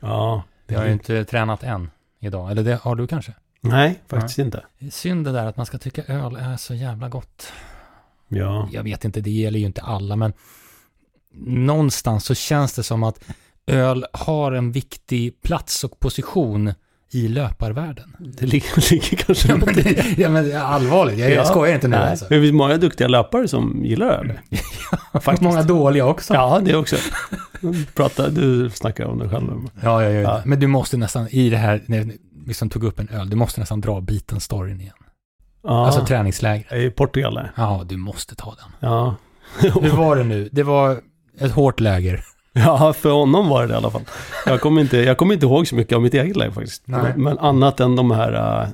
Ja. 0.00 0.42
Vi 0.66 0.74
har 0.74 0.86
ju 0.86 0.92
inte 0.92 1.24
tränat 1.24 1.62
än 1.62 1.90
idag, 2.20 2.50
eller 2.50 2.62
det 2.62 2.74
har 2.82 2.94
du 2.96 3.06
kanske? 3.06 3.34
Nej, 3.60 4.00
faktiskt 4.08 4.38
inte. 4.38 4.64
Det 4.78 4.86
är 4.86 4.90
synd 4.90 5.24
det 5.24 5.32
där 5.32 5.46
att 5.46 5.56
man 5.56 5.66
ska 5.66 5.78
tycka 5.78 6.02
öl 6.04 6.36
är 6.36 6.56
så 6.56 6.74
jävla 6.74 7.08
gott. 7.08 7.52
Ja. 8.28 8.68
Jag 8.72 8.82
vet 8.82 9.04
inte, 9.04 9.20
det 9.20 9.30
gäller 9.30 9.58
ju 9.58 9.66
inte 9.66 9.82
alla, 9.82 10.16
men 10.16 10.32
någonstans 11.46 12.24
så 12.24 12.34
känns 12.34 12.72
det 12.74 12.82
som 12.82 13.02
att 13.02 13.24
öl 13.66 14.06
har 14.12 14.52
en 14.52 14.72
viktig 14.72 15.42
plats 15.42 15.84
och 15.84 16.00
position 16.00 16.72
i 17.12 17.28
löparvärlden. 17.28 18.16
Det 18.18 18.46
ligger, 18.46 18.90
ligger 18.92 19.16
kanske 19.16 19.48
Ja, 19.48 19.56
men, 19.56 19.74
det, 19.74 20.18
ja, 20.18 20.28
men 20.28 20.56
allvarligt, 20.56 21.18
jag, 21.18 21.30
jag 21.30 21.46
skojar 21.46 21.74
inte 21.74 21.88
nu 21.88 21.96
Nej. 21.96 22.10
alltså. 22.10 22.26
Det 22.28 22.40
finns 22.40 22.52
många 22.52 22.76
duktiga 22.76 23.08
löpare 23.08 23.48
som 23.48 23.84
gillar 23.84 24.06
öl. 24.06 24.32
Faktiskt. 25.20 25.42
Många 25.42 25.62
dåliga 25.62 26.06
också. 26.06 26.34
Ja, 26.34 26.60
det 26.64 26.76
också. 26.76 26.96
Prata, 27.94 28.28
du 28.28 28.70
snackar 28.70 29.04
om 29.04 29.18
det 29.18 29.28
själv. 29.28 29.50
Ja, 29.82 30.02
ja, 30.02 30.10
ja, 30.10 30.20
Ja. 30.20 30.42
Men 30.44 30.60
du 30.60 30.66
måste 30.66 30.96
nästan, 30.96 31.28
i 31.30 31.50
det 31.50 31.56
här, 31.56 31.82
när 31.86 32.00
vi 32.00 32.18
liksom 32.46 32.70
tog 32.70 32.84
upp 32.84 33.00
en 33.00 33.08
öl, 33.08 33.30
du 33.30 33.36
måste 33.36 33.60
nästan 33.60 33.80
dra 33.80 34.00
biten 34.00 34.40
storyn 34.40 34.80
igen. 34.80 34.94
Ja. 35.62 35.86
Alltså 35.86 36.06
träningsläger. 36.06 36.76
I 36.76 36.90
Portugal 36.90 37.34
där. 37.34 37.52
Ja, 37.56 37.84
du 37.88 37.96
måste 37.96 38.34
ta 38.34 38.54
den. 38.54 38.90
Ja. 38.90 39.16
Hur 39.60 39.96
var 39.96 40.16
det 40.16 40.24
nu? 40.24 40.48
Det 40.52 40.62
var 40.62 41.00
ett 41.38 41.52
hårt 41.52 41.80
läger. 41.80 42.24
Ja, 42.64 42.92
för 42.92 43.10
honom 43.10 43.48
var 43.48 43.60
det 43.62 43.66
det 43.68 43.74
i 43.74 43.76
alla 43.76 43.90
fall. 43.90 44.02
Jag 44.46 44.60
kommer 44.60 44.80
inte, 44.80 44.96
jag 44.98 45.16
kommer 45.16 45.34
inte 45.34 45.46
ihåg 45.46 45.66
så 45.66 45.74
mycket 45.74 45.96
av 45.96 46.02
mitt 46.02 46.14
eget 46.14 46.36
läge 46.36 46.52
faktiskt. 46.52 46.82
Nej. 46.86 47.12
Men, 47.16 47.38
annat 47.38 47.80
än 47.80 47.96
de 47.96 48.10
här, 48.10 48.62
äh, 48.62 48.68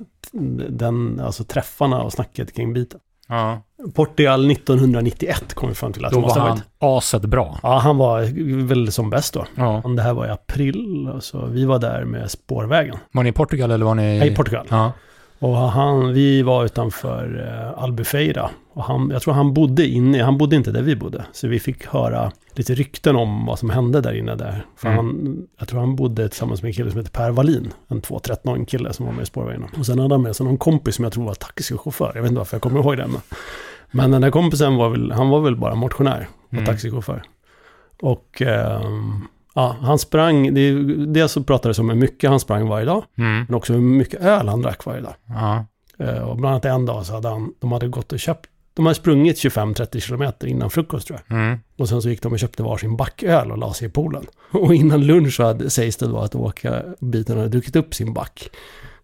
den, 0.68 1.20
alltså 1.20 1.44
träffarna 1.44 2.02
och 2.02 2.12
snacket 2.12 2.54
kring 2.54 2.72
biten. 2.72 3.00
Ja. 3.28 3.62
Portugal 3.94 4.50
1991 4.50 5.54
kom 5.54 5.68
vi 5.68 5.74
fram 5.74 5.92
till 5.92 6.04
att 6.04 6.12
Då 6.12 6.20
var 6.20 6.28
ha 6.28 6.40
han 6.40 6.50
varit. 6.50 6.62
aset 6.78 7.22
bra. 7.22 7.58
Ja, 7.62 7.78
han 7.78 7.96
var 7.96 8.20
väl 8.66 8.92
som 8.92 9.10
bäst 9.10 9.34
då. 9.34 9.44
Ja. 9.54 9.82
Det 9.96 10.02
här 10.02 10.14
var 10.14 10.26
i 10.26 10.30
april, 10.30 11.10
så 11.20 11.46
vi 11.46 11.64
var 11.64 11.78
där 11.78 12.04
med 12.04 12.30
spårvägen. 12.30 12.96
Var 13.12 13.22
ni 13.22 13.28
i 13.28 13.32
Portugal 13.32 13.70
eller 13.70 13.84
var 13.84 13.94
ni... 13.94 14.18
Nej, 14.18 14.32
i 14.32 14.34
Portugal. 14.36 14.66
Ja. 14.70 14.92
Och 15.38 15.56
han, 15.56 16.12
vi 16.12 16.42
var 16.42 16.64
utanför 16.64 17.48
eh, 17.76 17.82
Albufeira. 17.82 18.50
Och 18.74 18.84
han, 18.84 19.10
jag 19.12 19.22
tror 19.22 19.34
han 19.34 19.54
bodde 19.54 19.86
inne, 19.86 20.22
han 20.22 20.38
bodde 20.38 20.56
inte 20.56 20.70
där 20.70 20.82
vi 20.82 20.96
bodde. 20.96 21.24
Så 21.32 21.48
vi 21.48 21.60
fick 21.60 21.86
höra 21.86 22.32
lite 22.58 22.74
rykten 22.74 23.16
om 23.16 23.46
vad 23.46 23.58
som 23.58 23.70
hände 23.70 24.00
där 24.00 24.12
inne 24.18 24.34
där. 24.34 24.66
För 24.76 24.88
Mm. 24.88 24.96
han, 25.06 25.46
jag 25.58 25.68
tror 25.68 25.80
han 25.80 25.96
bodde 25.96 26.28
tillsammans 26.28 26.62
med 26.62 26.68
en 26.68 26.72
kille 26.74 26.90
som 26.90 26.98
heter 27.00 27.10
Per 27.12 27.30
Wallin. 27.30 27.72
En 27.88 28.00
213 28.00 28.66
kille 28.66 28.92
som 28.92 29.06
var 29.06 29.12
med 29.12 29.22
i 29.22 29.26
spårvägen. 29.26 29.64
Och 29.78 29.86
sen 29.86 29.98
hade 29.98 30.14
han 30.14 30.22
med 30.22 30.36
sig 30.36 30.46
någon 30.46 30.58
kompis 30.58 30.94
som 30.94 31.02
jag 31.04 31.12
tror 31.12 31.24
var 31.24 31.34
taxichaufför. 31.34 32.12
Jag 32.14 32.22
vet 32.22 32.28
inte 32.30 32.38
varför 32.38 32.54
jag 32.54 32.62
kommer 32.62 32.80
ihåg 32.80 32.96
det. 32.96 33.06
Men, 33.06 33.20
men 33.90 34.10
den 34.10 34.20
där 34.20 34.30
kompisen 34.30 34.76
var 34.76 34.88
väl, 34.90 35.12
han 35.12 35.28
var 35.28 35.40
väl 35.40 35.56
bara 35.56 35.74
motionär 35.74 36.28
och 36.46 36.52
Mm. 36.52 36.64
taxichaufför. 36.66 37.22
Och 38.02 38.42
ehm, 38.42 39.20
ja, 39.54 39.76
han 39.80 39.98
sprang, 39.98 40.54
det, 40.54 40.72
dels 41.06 41.32
så 41.32 41.42
pratades 41.42 41.78
om 41.78 41.88
hur 41.88 41.96
mycket 41.96 42.30
han 42.30 42.40
sprang 42.40 42.68
varje 42.68 42.84
dag. 42.86 43.04
Mm. 43.18 43.44
Men 43.48 43.54
också 43.54 43.72
hur 43.72 43.80
mycket 43.80 44.20
öl 44.20 44.48
han 44.48 44.62
drack 44.62 44.84
varje 44.84 45.00
dag. 45.00 45.14
Ja. 45.28 45.64
Eh, 45.98 46.18
Och 46.18 46.36
bland 46.36 46.52
annat 46.52 46.64
en 46.64 46.86
dag 46.86 47.06
så 47.06 47.14
hade 47.14 47.28
han, 47.28 47.52
de 47.60 47.72
hade 47.72 47.88
gått 47.88 48.12
och 48.12 48.18
köpt, 48.18 48.46
de 48.76 48.86
hade 48.86 48.94
sprungit 48.94 49.36
25-30 49.36 50.00
kilometer 50.00 50.46
innan 50.46 50.70
frukost 50.70 51.06
tror 51.06 51.20
jag. 51.28 51.38
Mm. 51.38 51.58
Och 51.78 51.88
sen 51.88 52.02
så 52.02 52.08
gick 52.08 52.22
de 52.22 52.32
och 52.32 52.38
köpte 52.38 52.62
varsin 52.62 52.96
backöl 52.96 53.50
och 53.52 53.58
la 53.58 53.74
sig 53.74 53.88
i 53.88 53.90
poolen. 53.90 54.26
Och 54.50 54.74
innan 54.74 55.06
lunch 55.06 55.34
så 55.34 55.42
hade, 55.44 55.70
sägs 55.70 55.96
det 55.96 56.06
då 56.06 56.18
att 56.18 56.34
åka 56.34 56.82
biten 56.98 57.36
hade 57.36 57.48
druckit 57.48 57.76
upp 57.76 57.94
sin 57.94 58.12
back. 58.14 58.50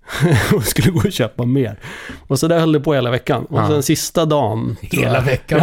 och 0.56 0.64
skulle 0.64 0.90
gå 0.90 0.98
och 0.98 1.12
köpa 1.12 1.44
mer. 1.44 1.78
Och 2.26 2.38
så 2.38 2.48
där 2.48 2.60
höll 2.60 2.72
det 2.72 2.80
på 2.80 2.94
hela 2.94 3.10
veckan. 3.10 3.44
Och 3.44 3.58
Ja. 3.58 3.68
sen 3.68 3.82
sista 3.82 4.24
dagen... 4.24 4.76
Hela 4.80 5.14
jag- 5.14 5.22
veckan 5.22 5.58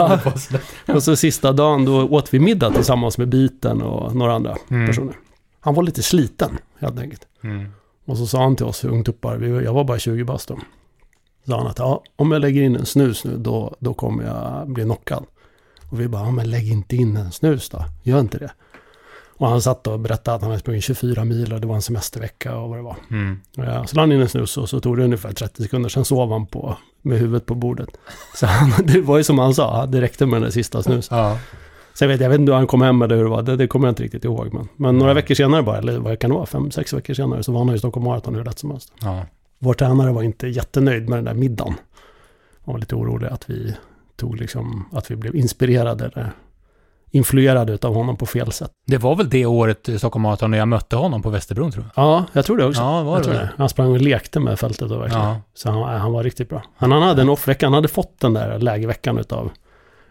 Ja. 0.85 0.93
Och 0.95 1.03
så 1.03 1.15
sista 1.15 1.51
dagen 1.51 1.85
då 1.85 2.07
åt 2.07 2.33
vi 2.33 2.39
middag 2.39 2.71
tillsammans 2.71 3.17
med 3.17 3.27
biten 3.29 3.81
och 3.81 4.15
några 4.15 4.33
andra 4.33 4.55
Mm. 4.69 4.87
personer. 4.87 5.13
Han 5.59 5.73
var 5.73 5.83
lite 5.83 6.03
sliten 6.03 6.57
helt 6.79 6.99
enkelt. 6.99 7.21
Mm. 7.43 7.69
Och 8.05 8.17
så 8.17 8.27
sa 8.27 8.43
han 8.43 8.55
till 8.55 8.65
oss 8.65 8.83
ungtuppar, 8.83 9.39
jag 9.63 9.73
var 9.73 9.83
bara 9.83 9.99
20 9.99 10.23
bast 10.23 10.47
då. 10.47 10.59
Sa 11.49 11.57
han 11.57 11.67
att 11.67 11.79
ja, 11.79 12.03
om 12.15 12.31
jag 12.31 12.41
lägger 12.41 12.61
in 12.61 12.75
en 12.75 12.85
snus 12.85 13.25
nu 13.25 13.37
då, 13.37 13.75
då 13.79 13.93
kommer 13.93 14.23
jag 14.23 14.69
bli 14.69 14.83
knockad. 14.83 15.25
Och 15.89 15.99
vi 15.99 16.07
bara, 16.07 16.21
ja, 16.21 16.31
men 16.31 16.49
lägg 16.49 16.71
inte 16.71 16.95
in 16.95 17.17
en 17.17 17.31
snus 17.31 17.69
då. 17.69 17.85
Gör 18.03 18.19
inte 18.19 18.37
det. 18.37 18.51
Och 19.37 19.47
han 19.47 19.61
satt 19.61 19.87
och 19.87 19.99
berättade 19.99 20.35
att 20.35 20.41
han 20.41 20.51
hade 20.51 20.59
sprungit 20.59 20.83
24 20.83 21.25
mil 21.25 21.53
och 21.53 21.61
det 21.61 21.67
var 21.67 21.75
en 21.75 21.81
semestervecka 21.81 22.57
och 22.57 22.69
vad 22.69 22.77
det 22.77 22.81
var. 22.81 22.95
Mm. 23.11 23.39
Ja, 23.55 23.87
så 23.87 23.95
la 23.95 24.01
han 24.01 24.11
in 24.11 24.21
en 24.21 24.29
snus 24.29 24.57
och 24.57 24.69
så 24.69 24.79
tog 24.79 24.97
det 24.97 25.03
ungefär 25.03 25.33
30 25.33 25.63
sekunder. 25.63 25.89
Sen 25.89 26.05
sov 26.05 26.31
han 26.31 26.45
på, 26.45 26.77
med 27.01 27.19
huvudet 27.19 27.45
på 27.45 27.55
bordet. 27.55 27.89
Så 28.35 28.45
han, 28.45 28.73
det 28.83 29.01
var 29.01 29.17
ju 29.17 29.23
som 29.23 29.39
han 29.39 29.53
sa, 29.53 29.85
det 29.85 30.01
räckte 30.01 30.25
med 30.25 30.35
den 30.35 30.43
där 30.43 30.51
sista 30.51 30.83
snusen. 30.83 31.17
Ja. 31.17 31.37
Så 31.93 32.03
jag 32.03 32.09
vet, 32.09 32.21
jag 32.21 32.29
vet 32.29 32.39
inte 32.39 32.51
hur 32.51 32.57
han 32.57 32.67
kom 32.67 32.81
hem 32.81 33.01
eller 33.01 33.15
hur 33.15 33.23
det 33.23 33.29
var, 33.29 33.41
det, 33.41 33.55
det 33.55 33.67
kommer 33.67 33.87
jag 33.87 33.91
inte 33.91 34.03
riktigt 34.03 34.25
ihåg. 34.25 34.53
Men, 34.53 34.67
men 34.75 34.97
några 34.97 35.13
veckor 35.13 35.35
senare 35.35 35.63
bara, 35.63 35.77
eller 35.77 35.99
vad 35.99 36.19
kan 36.19 36.29
det 36.29 36.35
vara, 36.35 36.45
fem, 36.45 36.71
sex 36.71 36.93
veckor 36.93 37.13
senare 37.13 37.43
så 37.43 37.51
var 37.51 37.65
han 37.65 37.75
i 37.75 37.79
Stockholm 37.79 38.05
Marathon 38.05 38.35
hur 38.35 38.43
lätt 38.43 38.59
som 38.59 38.71
helst. 38.71 38.93
Ja. 39.01 39.25
Vår 39.59 39.73
tränare 39.73 40.11
var 40.11 40.23
inte 40.23 40.47
jättenöjd 40.47 41.09
med 41.09 41.17
den 41.17 41.25
där 41.25 41.33
middagen. 41.33 41.73
Han 42.65 42.73
var 42.73 42.79
lite 42.79 42.95
orolig 42.95 43.27
att 43.27 43.49
vi 43.49 43.75
tog 44.15 44.37
liksom, 44.37 44.85
att 44.91 45.11
vi 45.11 45.15
blev 45.15 45.35
inspirerade 45.35 46.05
eller 46.05 46.31
influerade 47.11 47.87
av 47.87 47.93
honom 47.93 48.17
på 48.17 48.25
fel 48.25 48.51
sätt. 48.51 48.71
Det 48.87 48.97
var 48.97 49.15
väl 49.15 49.29
det 49.29 49.45
året 49.45 49.89
i 49.89 49.97
Stockholm 49.97 50.23
Marathon 50.23 50.51
när 50.51 50.57
jag 50.57 50.67
mötte 50.67 50.95
honom 50.95 51.21
på 51.21 51.29
Västerbron 51.29 51.71
tror 51.71 51.85
jag. 51.85 52.03
Ja, 52.03 52.25
jag 52.33 52.45
tror 52.45 52.57
det 52.57 52.65
också. 52.65 52.81
Ja, 52.81 53.03
var 53.03 53.23
det 53.23 53.29
det? 53.29 53.49
Han 53.57 53.69
sprang 53.69 53.91
och 53.91 54.01
lekte 54.01 54.39
med 54.39 54.59
fältet 54.59 54.89
då 54.89 54.97
verkligen. 54.97 55.25
Ja. 55.25 55.41
Så 55.53 55.71
han, 55.71 55.99
han 55.99 56.11
var 56.11 56.23
riktigt 56.23 56.49
bra. 56.49 56.63
Han, 56.77 56.91
han 56.91 57.01
hade 57.01 57.21
en 57.21 57.29
off-vecka, 57.29 57.65
han 57.65 57.73
hade 57.73 57.87
fått 57.87 58.19
den 58.19 58.33
där 58.33 58.59
lägerveckan 58.59 59.17
utav, 59.17 59.51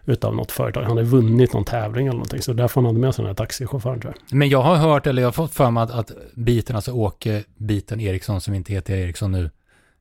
utav 0.09 0.35
något 0.35 0.51
företag. 0.51 0.81
Han 0.81 0.97
hade 0.97 1.09
vunnit 1.09 1.53
någon 1.53 1.65
tävling 1.65 2.07
eller 2.07 2.17
någonting. 2.17 2.41
Så 2.41 2.53
därför 2.53 2.81
han 2.81 2.85
hade 2.85 2.99
med 2.99 3.15
sig 3.15 3.23
den 3.23 3.29
här 3.29 3.35
taxichauffören 3.35 4.01
tror 4.01 4.13
jag. 4.15 4.37
Men 4.37 4.49
jag 4.49 4.61
har 4.61 4.75
hört, 4.75 5.07
eller 5.07 5.21
jag 5.21 5.27
har 5.27 5.33
fått 5.33 5.53
för 5.53 5.71
mig 5.71 5.83
att, 5.83 5.91
att 5.91 6.11
biten, 6.35 6.75
alltså 6.75 6.91
Åke 6.91 7.43
Biten 7.57 7.99
Eriksson 7.99 8.41
som 8.41 8.53
inte 8.53 8.73
heter 8.73 8.95
Eriksson 8.95 9.31
nu, 9.31 9.49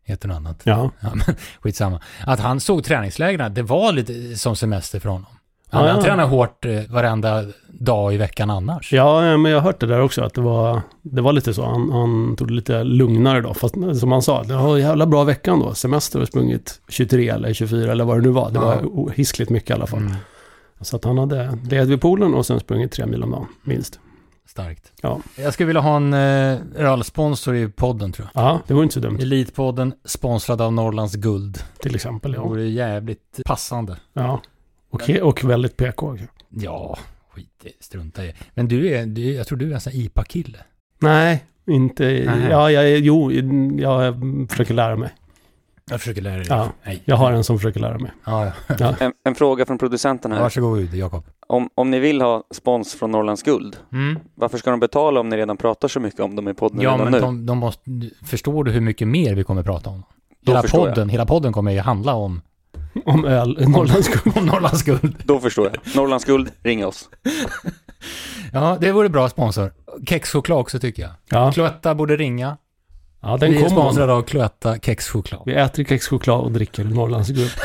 heter 0.05 0.29
något 0.29 0.37
annat. 0.37 0.61
Ja. 0.65 0.91
Ja, 1.01 1.15
men 1.15 1.37
skitsamma. 1.61 2.01
Att 2.27 2.41
han 2.41 2.61
såg 2.61 2.85
träningslägren, 2.85 3.55
det 3.55 3.63
var 3.63 3.93
lite 3.93 4.37
som 4.37 4.57
semester 4.57 5.01
för 5.01 5.09
honom. 5.09 5.38
Han, 5.71 5.87
Ja, 5.87 6.03
tränar 6.03 6.27
hårt 6.27 6.65
eh, 6.65 6.81
varenda 6.89 7.45
dag 7.69 8.15
i 8.15 8.17
veckan 8.17 8.51
annars. 8.51 8.93
Ja, 8.93 9.37
men 9.37 9.53
jag 9.53 9.59
har 9.59 9.65
hört 9.65 9.81
det 9.81 9.87
där 9.87 10.01
också, 10.01 10.23
att 10.23 10.35
det 10.35 10.41
var, 10.41 10.81
det 11.03 11.23
var 11.23 11.33
lite 11.33 11.55
så. 11.55 11.65
Han, 11.65 11.93
han 11.93 12.37
tog 12.37 12.49
det 12.49 12.55
lite 12.55 12.85
lugnare 12.85 13.41
då. 13.41 13.55
Fast 13.55 13.75
som 14.01 14.13
han 14.13 14.23
sa, 14.23 14.43
det 14.43 14.55
var 14.55 14.77
en 14.77 14.83
jävla 14.83 15.07
bra 15.07 15.25
veckan 15.25 15.61
då. 15.61 15.75
Semester 15.75 16.21
och 16.21 16.29
sprungit 16.29 16.81
23 16.89 17.29
eller 17.29 17.53
24 17.53 17.93
eller 17.93 18.05
vad 18.05 18.17
det 18.17 18.23
nu 18.23 18.29
var. 18.29 18.51
Det 18.51 18.59
var 18.59 19.11
hiskligt 19.15 19.51
mycket 19.51 19.71
i 19.71 19.73
alla 19.73 19.87
fall. 19.87 19.99
Mm. 20.01 20.15
Så 20.81 20.97
att 20.97 21.05
han 21.05 21.19
hade 21.19 21.59
legat 21.71 21.89
vid 21.89 22.01
poolen 22.01 22.35
och 22.35 22.47
sen 22.47 22.61
sprungit 22.61 22.93
tre 22.93 23.07
mil 23.07 23.23
om 23.23 23.31
dagen, 23.31 23.47
minst. 23.63 24.01
Starkt. 24.47 24.93
Ja. 25.03 25.21
Jag 25.37 25.53
skulle 25.53 25.67
vilja 25.67 25.81
ha 25.83 25.97
en 25.97 26.13
eh, 26.15 26.59
ölsponsor 26.77 27.57
i 27.57 27.69
podden 27.69 28.13
tror 28.13 28.29
jag. 28.35 28.45
Ja, 28.45 28.61
det 28.67 28.75
var 28.75 28.83
inte 28.83 28.95
så 28.95 29.01
dumt. 29.01 29.19
Elitpodden 29.21 29.93
sponsrad 30.05 30.61
av 30.61 30.73
Norrlands 30.73 31.15
Guld. 31.15 31.59
Till 31.83 31.95
exempel, 31.95 32.33
Det 32.33 32.39
ja. 32.39 32.45
vore 32.45 32.69
jävligt 32.69 33.41
passande. 33.45 33.97
Ja. 34.13 34.41
Och, 34.91 35.11
och 35.23 35.45
väldigt 35.45 35.77
PK. 35.77 36.17
Ja, 36.49 36.99
skit 37.31 37.67
strunta 37.81 38.25
i. 38.25 38.35
Men 38.55 38.69
du 38.69 38.89
är, 38.89 39.07
du, 39.07 39.33
jag 39.33 39.47
tror 39.47 39.59
du 39.59 39.71
är 39.71 39.75
en 39.75 39.81
sån 39.81 39.93
IPA-kille. 39.93 40.59
Nej, 40.99 41.45
inte... 41.67 42.05
Nej. 42.05 42.47
Ja, 42.51 42.71
jag, 42.71 42.99
jo, 42.99 43.33
jag 43.79 44.15
försöker 44.51 44.75
lära 44.75 44.97
mig. 44.97 45.11
Jag 45.91 46.01
försöker 46.01 46.23
lära 46.23 46.37
dig. 46.37 46.47
Ja, 46.49 46.69
Nej. 46.85 47.03
jag 47.05 47.17
har 47.17 47.33
en 47.33 47.45
som 47.45 47.59
försöker 47.59 47.81
lära 47.81 47.99
mig. 47.99 48.11
Ja, 48.25 48.45
ja. 48.47 48.53
Ja. 48.79 48.95
En, 49.01 49.13
en 49.25 49.35
fråga 49.35 49.67
från 49.67 49.79
producenten 49.79 50.33
här. 50.33 50.41
Varsågod 50.41 50.95
Jakob. 50.95 51.25
Om, 51.47 51.71
om 51.75 51.91
ni 51.91 51.99
vill 51.99 52.21
ha 52.21 52.45
spons 52.55 52.95
från 52.95 53.11
Norrlands 53.13 53.43
Guld, 53.43 53.77
Mm. 53.93 54.19
varför 54.35 54.59
ska 54.59 54.71
de 54.71 54.81
betala 54.81 55.21
om 55.21 55.29
ni 55.29 55.37
redan 55.37 55.57
pratar 55.57 55.89
så 55.89 56.01
mycket 56.01 56.21
om 56.21 56.37
dem 56.37 56.49
i 56.49 56.55
podden 56.55 56.81
Ja, 56.81 56.91
redan 56.91 57.05
men 57.05 57.13
nu? 57.13 57.21
de, 57.21 57.47
de 57.47 57.59
måste, 57.59 57.83
förstår 58.27 58.65
du 58.65 58.71
hur 58.71 58.81
mycket 58.81 59.09
mer 59.09 59.35
vi 59.35 59.45
kommer 59.45 59.63
prata 59.63 59.91
om? 59.91 60.03
Hela 60.47 60.63
podden, 60.63 61.09
hela 61.09 61.27
podden 61.27 61.53
kommer 61.53 61.73
ju 61.73 61.79
handla 61.81 62.15
om, 62.15 62.41
Om 63.05 63.25
öl, 63.25 63.69
Norrlands 63.69 64.09
guld. 64.09 64.37
om 64.37 64.47
Norrlands 64.47 64.83
guld. 64.83 65.17
Då 65.25 65.41
förstår 65.41 65.67
jag. 65.67 65.97
Norrlands 65.97 66.25
Guld, 66.25 66.51
ring 66.63 66.87
oss. 66.87 67.09
Ja, 68.53 68.79
det 68.81 68.93
vore 68.93 69.09
bra 69.09 69.29
sponsor. 69.29 69.73
Kexchoklad 70.07 70.59
också 70.59 70.79
tycker 70.79 71.03
jag. 71.03 71.13
Ja, 71.31 71.53
Cloetta 71.53 71.95
borde 71.95 72.17
ringa. 72.17 72.57
ja 73.21 73.37
den 73.37 73.51
vi 73.51 73.57
är 73.57 73.69
kommer. 73.69 73.81
sponsrade 73.81 74.13
av 74.13 74.23
Cloetta 74.23 74.79
kexchoklad. 74.79 75.43
Vi 75.47 75.55
äter 75.55 75.85
kexchoklad 75.85 76.41
och 76.41 76.53
dricker 76.53 76.85
Norrlands 76.85 77.29
guld. 77.29 77.51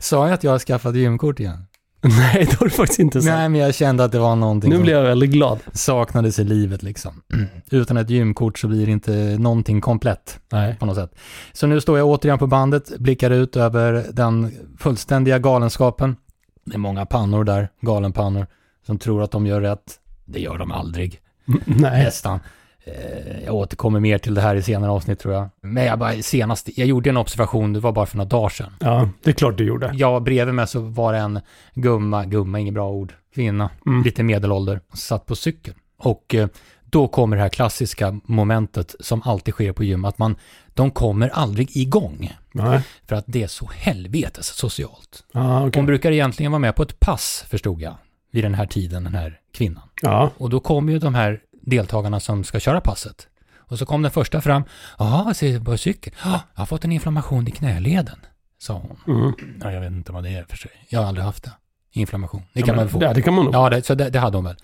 Sa 0.00 0.26
jag 0.26 0.34
att 0.34 0.44
jag 0.44 0.50
har 0.50 0.58
skaffat 0.58 0.94
gymkort 0.96 1.40
igen? 1.40 1.66
Nej, 2.08 2.46
det 2.50 2.58
har 2.58 2.66
du 2.66 2.70
faktiskt 2.70 2.98
inte 3.00 3.22
sagt. 3.22 3.34
Nej, 3.34 3.48
men 3.48 3.60
jag 3.60 3.74
kände 3.74 4.04
att 4.04 4.12
det 4.12 4.18
var 4.18 4.36
någonting 4.36 4.70
Nu 4.70 4.78
blir 4.78 4.92
jag 4.92 5.02
väldigt 5.02 5.30
glad. 5.30 5.58
saknades 5.72 6.38
i 6.38 6.44
livet 6.44 6.82
liksom. 6.82 7.22
Utan 7.70 7.96
ett 7.96 8.10
gymkort 8.10 8.58
så 8.58 8.68
blir 8.68 8.86
det 8.86 8.92
inte 8.92 9.12
någonting 9.38 9.80
komplett 9.80 10.38
Nej. 10.52 10.76
på 10.80 10.86
något 10.86 10.96
sätt. 10.96 11.14
Så 11.52 11.66
nu 11.66 11.80
står 11.80 11.98
jag 11.98 12.06
återigen 12.06 12.38
på 12.38 12.46
bandet, 12.46 12.98
blickar 12.98 13.30
ut 13.30 13.56
över 13.56 14.06
den 14.12 14.52
fullständiga 14.78 15.38
galenskapen. 15.38 16.16
Det 16.64 16.74
är 16.74 16.78
många 16.78 17.06
pannor 17.06 17.44
där, 17.44 17.68
galenpannor, 17.80 18.46
som 18.86 18.98
tror 18.98 19.22
att 19.22 19.30
de 19.30 19.46
gör 19.46 19.60
rätt. 19.60 19.98
Det 20.24 20.40
gör 20.40 20.58
de 20.58 20.72
aldrig. 20.72 21.20
Nej. 21.64 22.04
Nästan. 22.04 22.40
Eh, 22.84 23.44
Jag 23.44 23.54
återkommer 23.54 24.00
mer 24.00 24.18
till 24.18 24.34
det 24.34 24.40
här 24.40 24.54
i 24.54 24.62
senare 24.62 24.90
avsnitt 24.90 25.18
tror 25.18 25.34
jag. 25.34 25.48
Men 25.60 25.84
jag 25.84 25.98
bara 25.98 26.12
senast, 26.22 26.68
jag 26.78 26.86
gjorde 26.86 27.10
en 27.10 27.16
observation, 27.16 27.72
det 27.72 27.80
var 27.80 27.92
bara 27.92 28.06
för 28.06 28.16
några 28.16 28.28
dagar 28.28 28.48
sedan. 28.48 28.72
Ja, 28.80 29.08
det 29.22 29.30
är 29.30 29.34
klart 29.34 29.58
du 29.58 29.64
gjorde. 29.64 29.90
Ja, 29.94 30.20
bredvid 30.20 30.54
mig 30.54 30.66
så 30.66 30.80
var 30.80 31.12
det 31.12 31.18
en 31.18 31.40
gumma, 31.74 32.24
gumma, 32.24 32.58
inget 32.60 32.74
bra 32.74 32.90
ord, 32.90 33.12
kvinna, 33.34 33.70
Mm. 33.86 34.02
lite 34.02 34.22
medelålder, 34.22 34.80
satt 34.94 35.26
på 35.26 35.36
cykeln. 35.36 35.76
Och 35.98 36.34
eh, 36.34 36.48
då 36.84 37.08
kommer 37.08 37.36
det 37.36 37.42
här 37.42 37.48
klassiska 37.48 38.20
momentet 38.24 38.94
som 39.00 39.22
alltid 39.24 39.54
sker 39.54 39.72
på 39.72 39.84
gym, 39.84 40.04
att 40.04 40.18
man, 40.18 40.36
de 40.74 40.90
kommer 40.90 41.28
aldrig 41.28 41.76
igång. 41.76 42.32
Nej. 42.52 42.80
För 43.08 43.16
att 43.16 43.24
det 43.26 43.42
är 43.42 43.46
så 43.46 43.70
helvetes 43.74 44.46
socialt. 44.46 45.24
Ja, 45.32 45.66
okej. 45.66 45.78
Hon 45.78 45.86
brukar 45.86 46.10
egentligen 46.12 46.52
vara 46.52 46.58
med 46.60 46.76
på 46.76 46.82
ett 46.82 47.00
pass, 47.00 47.44
förstod 47.50 47.80
jag, 47.80 47.94
vid 48.32 48.44
den 48.44 48.54
här 48.54 48.66
tiden, 48.66 49.04
den 49.04 49.14
här 49.14 49.38
kvinnan. 49.52 49.82
Ja. 50.02 50.30
Och 50.38 50.50
då 50.50 50.60
kom 50.60 50.88
ju 50.88 50.98
de 50.98 51.14
här 51.14 51.40
deltagarna 51.62 52.20
som 52.20 52.44
ska 52.44 52.60
köra 52.60 52.80
passet. 52.80 53.28
Och 53.58 53.78
så 53.78 53.86
kom 53.86 54.02
den 54.02 54.10
första 54.10 54.40
fram. 54.40 54.62
Ja, 54.98 55.24
jag 55.26 55.36
ser 55.36 55.60
på 55.60 55.76
cykel. 55.78 56.12
Ja, 56.24 56.40
jag 56.54 56.60
har 56.60 56.66
fått 56.66 56.84
en 56.84 56.92
inflammation 56.92 57.48
i 57.48 57.50
knäleden, 57.50 58.18
sa 58.58 58.82
hon. 59.04 59.16
Mm. 59.20 59.32
Ja, 59.62 59.72
jag 59.72 59.80
vet 59.80 59.90
inte 59.92 60.12
vad 60.12 60.22
det 60.22 60.30
är 60.30 60.44
för 60.48 60.56
sig. 60.56 60.70
Jag 60.88 61.00
har 61.00 61.06
aldrig 61.06 61.24
haft 61.24 61.44
det. 61.44 61.52
Inflammation. 61.94 62.42
Det 62.52 62.60
Ja, 62.60 62.66
kan 62.66 62.76
men 62.76 62.84
man 62.84 62.90
få. 62.90 62.98
det- 62.98 63.12
det 63.14 63.22
kan 63.22 63.34
man 63.34 63.44
nog. 63.44 63.54
Ja, 63.54 63.70
det, 63.70 63.86
så 63.86 63.94
det, 63.94 64.10
det 64.10 64.18
hade 64.18 64.36
hon 64.36 64.44
väl. 64.44 64.56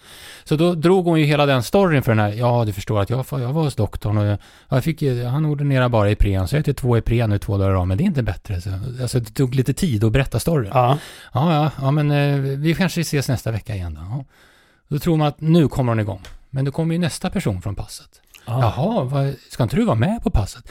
Så 0.44 0.56
då 0.56 0.74
drog 0.74 1.04
hon 1.04 1.20
ju 1.20 1.26
hela 1.26 1.46
den 1.46 1.62
storyn 1.62 2.02
för 2.02 2.12
den 2.12 2.18
här. 2.18 2.32
Ja, 2.32 2.64
du 2.64 2.72
förstår 2.72 3.00
att 3.00 3.10
jag, 3.10 3.24
jag 3.30 3.52
var 3.52 3.62
hos 3.62 3.74
doktorn 3.74 4.18
och 4.18 4.24
jag, 4.26 4.38
jag 4.68 4.84
fick, 4.84 5.02
han 5.26 5.46
ordinerade 5.46 5.88
bara 5.88 6.10
Ipren. 6.10 6.48
Så 6.48 6.56
jag 6.56 6.60
äter 6.60 6.72
två 6.72 6.98
Ipren 6.98 7.30
nu 7.30 7.38
två 7.38 7.58
dagar 7.58 7.74
om, 7.74 7.88
men 7.88 7.98
det 7.98 8.04
är 8.04 8.06
inte 8.06 8.22
bättre. 8.22 8.60
Så, 8.60 8.70
alltså, 9.02 9.20
det 9.20 9.30
tog 9.30 9.54
lite 9.54 9.72
tid 9.74 10.04
att 10.04 10.12
berätta 10.12 10.40
storyn. 10.40 10.70
Ja. 10.74 10.98
Ja, 11.32 11.54
ja, 11.54 11.70
ja 11.80 11.90
men 11.90 12.10
eh, 12.10 12.36
vi 12.58 12.74
kanske 12.74 13.00
ses 13.00 13.28
nästa 13.28 13.50
vecka 13.50 13.74
igen 13.74 13.94
då. 13.94 14.00
Ja. 14.00 14.24
Då 14.88 14.98
tror 14.98 15.16
man 15.16 15.26
att 15.28 15.40
nu 15.40 15.68
kommer 15.68 15.92
hon 15.92 16.00
igång. 16.00 16.22
Men 16.50 16.64
då 16.64 16.70
kommer 16.72 16.94
ju 16.94 16.98
nästa 16.98 17.30
person 17.30 17.62
från 17.62 17.74
passet. 17.74 18.08
Ja. 18.46 18.60
Jaha, 18.60 19.04
vad, 19.04 19.34
ska 19.50 19.62
inte 19.62 19.76
du 19.76 19.84
vara 19.84 19.96
med 19.96 20.22
på 20.22 20.30
passet? 20.30 20.64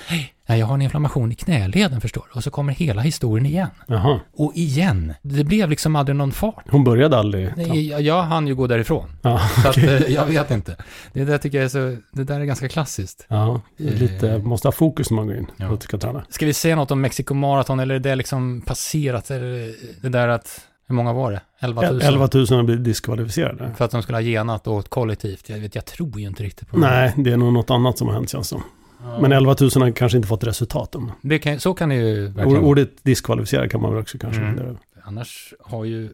Nej, 0.47 0.59
jag 0.59 0.65
har 0.65 0.73
en 0.75 0.81
inflammation 0.81 1.31
i 1.31 1.35
knäleden 1.35 2.01
förstår 2.01 2.25
du. 2.33 2.37
Och 2.37 2.43
så 2.43 2.51
kommer 2.51 2.73
hela 2.73 3.01
historien 3.01 3.45
igen. 3.45 3.69
Jaha. 3.87 4.19
Och 4.37 4.51
igen. 4.55 5.13
Det 5.21 5.43
blev 5.43 5.69
liksom 5.69 5.95
aldrig 5.95 6.15
någon 6.15 6.31
fart. 6.31 6.63
Hon 6.69 6.83
började 6.83 7.17
aldrig. 7.17 7.49
Nej, 7.57 7.87
jag, 7.87 8.01
jag 8.01 8.23
hann 8.23 8.47
ju 8.47 8.55
gå 8.55 8.67
därifrån. 8.67 9.09
Ja, 9.21 9.39
Så 9.63 9.69
att, 9.69 9.77
eh, 9.77 9.97
jag 9.99 10.25
vet 10.25 10.51
inte. 10.51 10.75
Det 11.13 11.25
där 11.25 11.37
tycker 11.37 11.57
jag 11.57 11.65
är 11.65 11.69
så, 11.69 11.97
det 12.11 12.23
där 12.23 12.39
är 12.39 12.45
ganska 12.45 12.69
klassiskt. 12.69 13.25
Ja, 13.27 13.61
lite, 13.77 14.37
måste 14.37 14.67
ha 14.67 14.71
fokus 14.71 15.09
när 15.11 15.15
man 15.15 15.27
går 15.27 15.35
in 15.37 15.47
Ja. 15.57 15.69
och 15.69 15.83
ska 15.83 15.97
träna. 15.97 16.25
Ska 16.29 16.45
vi 16.45 16.53
säga 16.53 16.75
något 16.75 16.91
om 16.91 17.01
Mexico 17.01 17.33
Marathon 17.33 17.79
eller 17.79 17.95
är 17.95 17.99
det 17.99 18.15
liksom 18.15 18.61
passerat? 18.61 19.31
Eller 19.31 19.73
det 20.01 20.09
där 20.09 20.27
att, 20.27 20.59
hur 20.87 20.95
många 20.95 21.13
var 21.13 21.31
det? 21.31 21.41
11 21.59 21.81
000? 21.91 22.01
11 22.01 22.29
000 22.33 22.45
har 22.49 22.63
blivit 22.63 22.83
diskvalificerade. 22.83 23.71
För 23.77 23.85
att 23.85 23.91
de 23.91 24.01
skulle 24.01 24.15
ha 24.17 24.21
genat 24.21 24.67
åt 24.67 24.89
kollektivt. 24.89 25.49
Jag 25.49 25.57
vet, 25.57 25.75
jag 25.75 25.85
tror 25.85 26.19
ju 26.19 26.27
inte 26.27 26.43
riktigt 26.43 26.67
på 26.67 26.77
Nej, 26.77 27.13
det 27.17 27.31
är 27.31 27.37
nog 27.37 27.53
något 27.53 27.69
annat 27.69 27.97
som 27.97 28.07
har 28.07 28.15
hänt 28.15 28.29
känns 28.29 28.47
som. 28.47 28.63
Men 29.21 29.31
11 29.31 29.55
000 29.61 29.69
har 29.75 29.91
kanske 29.91 30.17
inte 30.17 30.27
fått 30.27 30.43
resultaten. 30.43 31.11
Det 31.21 31.39
kan, 31.39 31.59
så 31.59 31.73
kan 31.73 31.89
det 31.89 31.95
ju 31.95 32.27
verkligen. 32.27 32.63
Ordet 32.63 33.03
diskvalificerad 33.03 33.71
kan 33.71 33.81
man 33.81 33.91
väl 33.93 34.01
också 34.01 34.17
kanske 34.17 34.41
Mm. 34.41 34.77
Annars 35.03 35.53
har 35.59 35.85
ju 35.85 36.09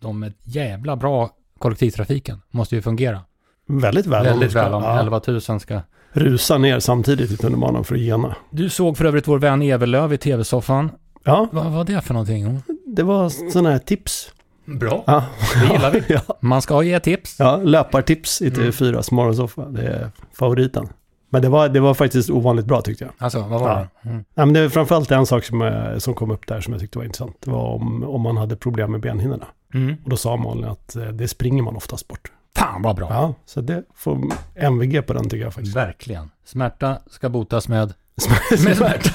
de 0.00 0.22
ett 0.22 0.36
jävla 0.44 0.96
bra 0.96 1.30
kollektivtrafiken. 1.58 2.38
Måste 2.50 2.74
ju 2.76 2.82
fungera. 2.82 3.20
Väldigt 3.66 4.06
väl. 4.06 4.24
Väldigt 4.24 4.52
väl 4.52 4.74
om 4.74 4.82
ja, 4.82 5.00
11 5.00 5.20
000 5.26 5.60
ska... 5.60 5.80
Rusa 6.12 6.58
ner 6.58 6.80
samtidigt 6.80 7.30
i 7.30 7.36
tunnelbanan 7.36 7.84
för 7.84 7.94
att 7.94 8.00
gena. 8.00 8.36
Du 8.50 8.68
såg 8.70 8.96
för 8.96 9.04
övrigt 9.04 9.28
vår 9.28 9.38
vän 9.38 9.62
Evelöv 9.62 10.12
i 10.12 10.18
tv-soffan. 10.18 10.90
Ja, 11.24 11.48
Vad 11.52 11.72
var 11.72 11.84
det 11.84 12.00
för 12.00 12.14
någonting? 12.14 12.62
det 12.86 13.02
var 13.02 13.28
sådana 13.50 13.70
här 13.70 13.78
tips. 13.78 14.32
Bra. 14.78 15.04
Ja, 15.06 15.24
Det 15.60 15.72
gillar 15.72 15.90
vi. 15.90 16.02
ja, 16.08 16.20
Man 16.40 16.62
ska 16.62 16.82
ge 16.82 17.00
tips. 17.00 17.36
ja 17.38 17.56
löpartips 17.56 18.42
i 18.42 18.46
Mm. 18.48 18.60
TV4s 18.60 19.14
morgonsoffa. 19.14 19.64
Det 19.64 19.82
är 19.82 20.10
favoriten. 20.32 20.88
Men 21.32 21.42
det 21.42 21.48
var, 21.48 21.68
det 21.68 21.80
var 21.80 21.94
faktiskt 21.94 22.30
ovanligt 22.30 22.66
bra 22.66 22.80
tyckte 22.82 23.04
jag. 23.04 23.12
Alltså, 23.18 23.40
vad 23.40 23.60
var 23.60 23.68
Ja. 23.70 23.86
det? 24.02 24.08
Mm. 24.08 24.24
Ja, 24.34 24.44
men 24.44 24.54
det 24.54 24.60
är 24.60 24.68
framförallt 24.68 25.10
en 25.10 25.26
sak 25.26 25.44
som, 25.44 25.62
eh, 25.62 25.98
som 25.98 26.14
kom 26.14 26.30
upp 26.30 26.46
där 26.46 26.60
som 26.60 26.72
jag 26.72 26.80
tyckte 26.80 26.98
var 26.98 27.04
intressant. 27.04 27.36
Det 27.40 27.50
var 27.50 27.64
om, 27.74 28.04
om 28.04 28.20
man 28.20 28.36
hade 28.36 28.56
problem 28.56 28.92
med 28.92 29.00
benhinnorna. 29.00 29.46
Mm. 29.74 29.96
Och 30.04 30.10
då 30.10 30.16
sa 30.16 30.36
Malin 30.36 30.64
att 30.64 30.96
eh, 30.96 31.04
det 31.04 31.28
springer 31.28 31.62
man 31.62 31.76
oftast 31.76 32.08
bort. 32.08 32.30
Fan 32.56 32.82
vad 32.82 32.96
bra. 32.96 33.06
Ja, 33.10 33.34
så 33.46 33.60
det 33.60 33.82
får 33.94 34.18
MVG 34.54 35.02
på 35.06 35.12
den 35.12 35.24
tycker 35.28 35.44
jag 35.44 35.54
faktiskt. 35.54 35.76
Verkligen. 35.76 36.30
Smärta 36.44 36.98
ska 37.10 37.28
botas 37.28 37.68
med... 37.68 37.94
med 38.64 38.76
smärta. 38.76 39.10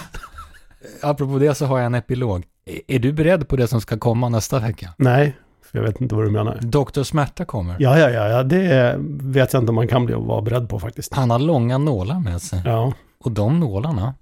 Apropå 1.02 1.40
det 1.40 1.56
så 1.56 1.66
har 1.66 1.78
jag 1.78 1.86
en 1.86 1.96
epilog. 1.96 2.44
Är- 2.88 3.00
du 3.00 3.14
beredd 3.14 3.48
på 3.48 3.56
det 3.56 3.68
som 3.68 3.82
ska 3.82 3.98
komma 3.98 4.30
nästa 4.30 4.60
vecka? 4.60 4.94
Nej, 4.98 5.36
jag 5.76 5.84
vet 5.84 6.02
inte 6.02 6.16
vad 6.16 6.26
du 6.26 6.32
menar. 6.32 6.60
Doktor 6.62 7.04
Smärta 7.04 7.46
kommer. 7.46 7.76
Ja, 7.80 8.00
ja, 8.00 8.10
ja, 8.10 8.28
ja, 8.30 8.44
det 8.44 8.96
vet 9.22 9.54
jag 9.54 9.62
inte 9.62 9.70
om 9.70 9.76
man 9.76 9.88
kan 9.88 10.06
bli 10.06 10.16
och 10.16 10.26
vara 10.26 10.42
beredd 10.42 10.70
på 10.70 10.80
faktiskt. 10.80 11.14
Han 11.14 11.30
har 11.32 11.40
långa 11.40 11.78
nålar 11.78 12.20
med 12.20 12.42
sig. 12.42 12.62
Ja, 12.66 12.94
Och 13.20 13.32
de 13.32 13.60
nålarna 13.60 14.16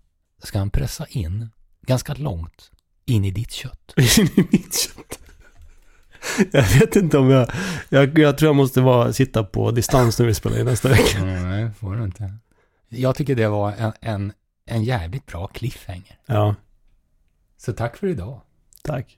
ska 0.44 0.60
han 0.60 0.70
pressa 0.70 1.06
in 1.10 1.50
ganska 1.88 2.14
långt 2.14 2.72
in 3.06 3.26
i 3.26 3.32
ditt 3.32 3.52
kött. 3.52 3.94
in 3.98 4.26
i 4.36 4.48
mitt 4.52 4.76
kött. 4.76 5.20
Jag 6.52 6.64
vet 6.64 6.96
inte 6.96 7.18
om 7.18 7.30
jag, 7.30 7.52
jag, 7.90 8.20
jag 8.20 8.38
tror 8.38 8.50
jag 8.50 8.56
måste 8.56 8.82
vara, 8.82 9.14
sitta 9.14 9.44
på 9.44 9.72
distans 9.72 10.20
när 10.20 10.26
vi 10.26 10.34
spelar 10.34 10.60
in 10.60 10.66
nästa 10.66 10.90
vecka. 10.90 11.24
Nej, 11.26 11.72
får 11.80 11.96
du 11.96 12.04
inte. 12.04 12.34
Jag 12.90 13.16
tycker 13.16 13.36
det 13.36 13.48
var 13.48 13.72
en, 13.72 13.92
en, 14.02 14.34
en 14.66 14.84
jävligt 14.84 15.26
bra 15.26 15.48
cliffhanger. 15.48 16.20
Ja, 16.26 16.56
Så 17.58 17.74
tack 17.74 17.98
för 17.98 18.08
idag. 18.08 18.42
tack. 18.84 19.18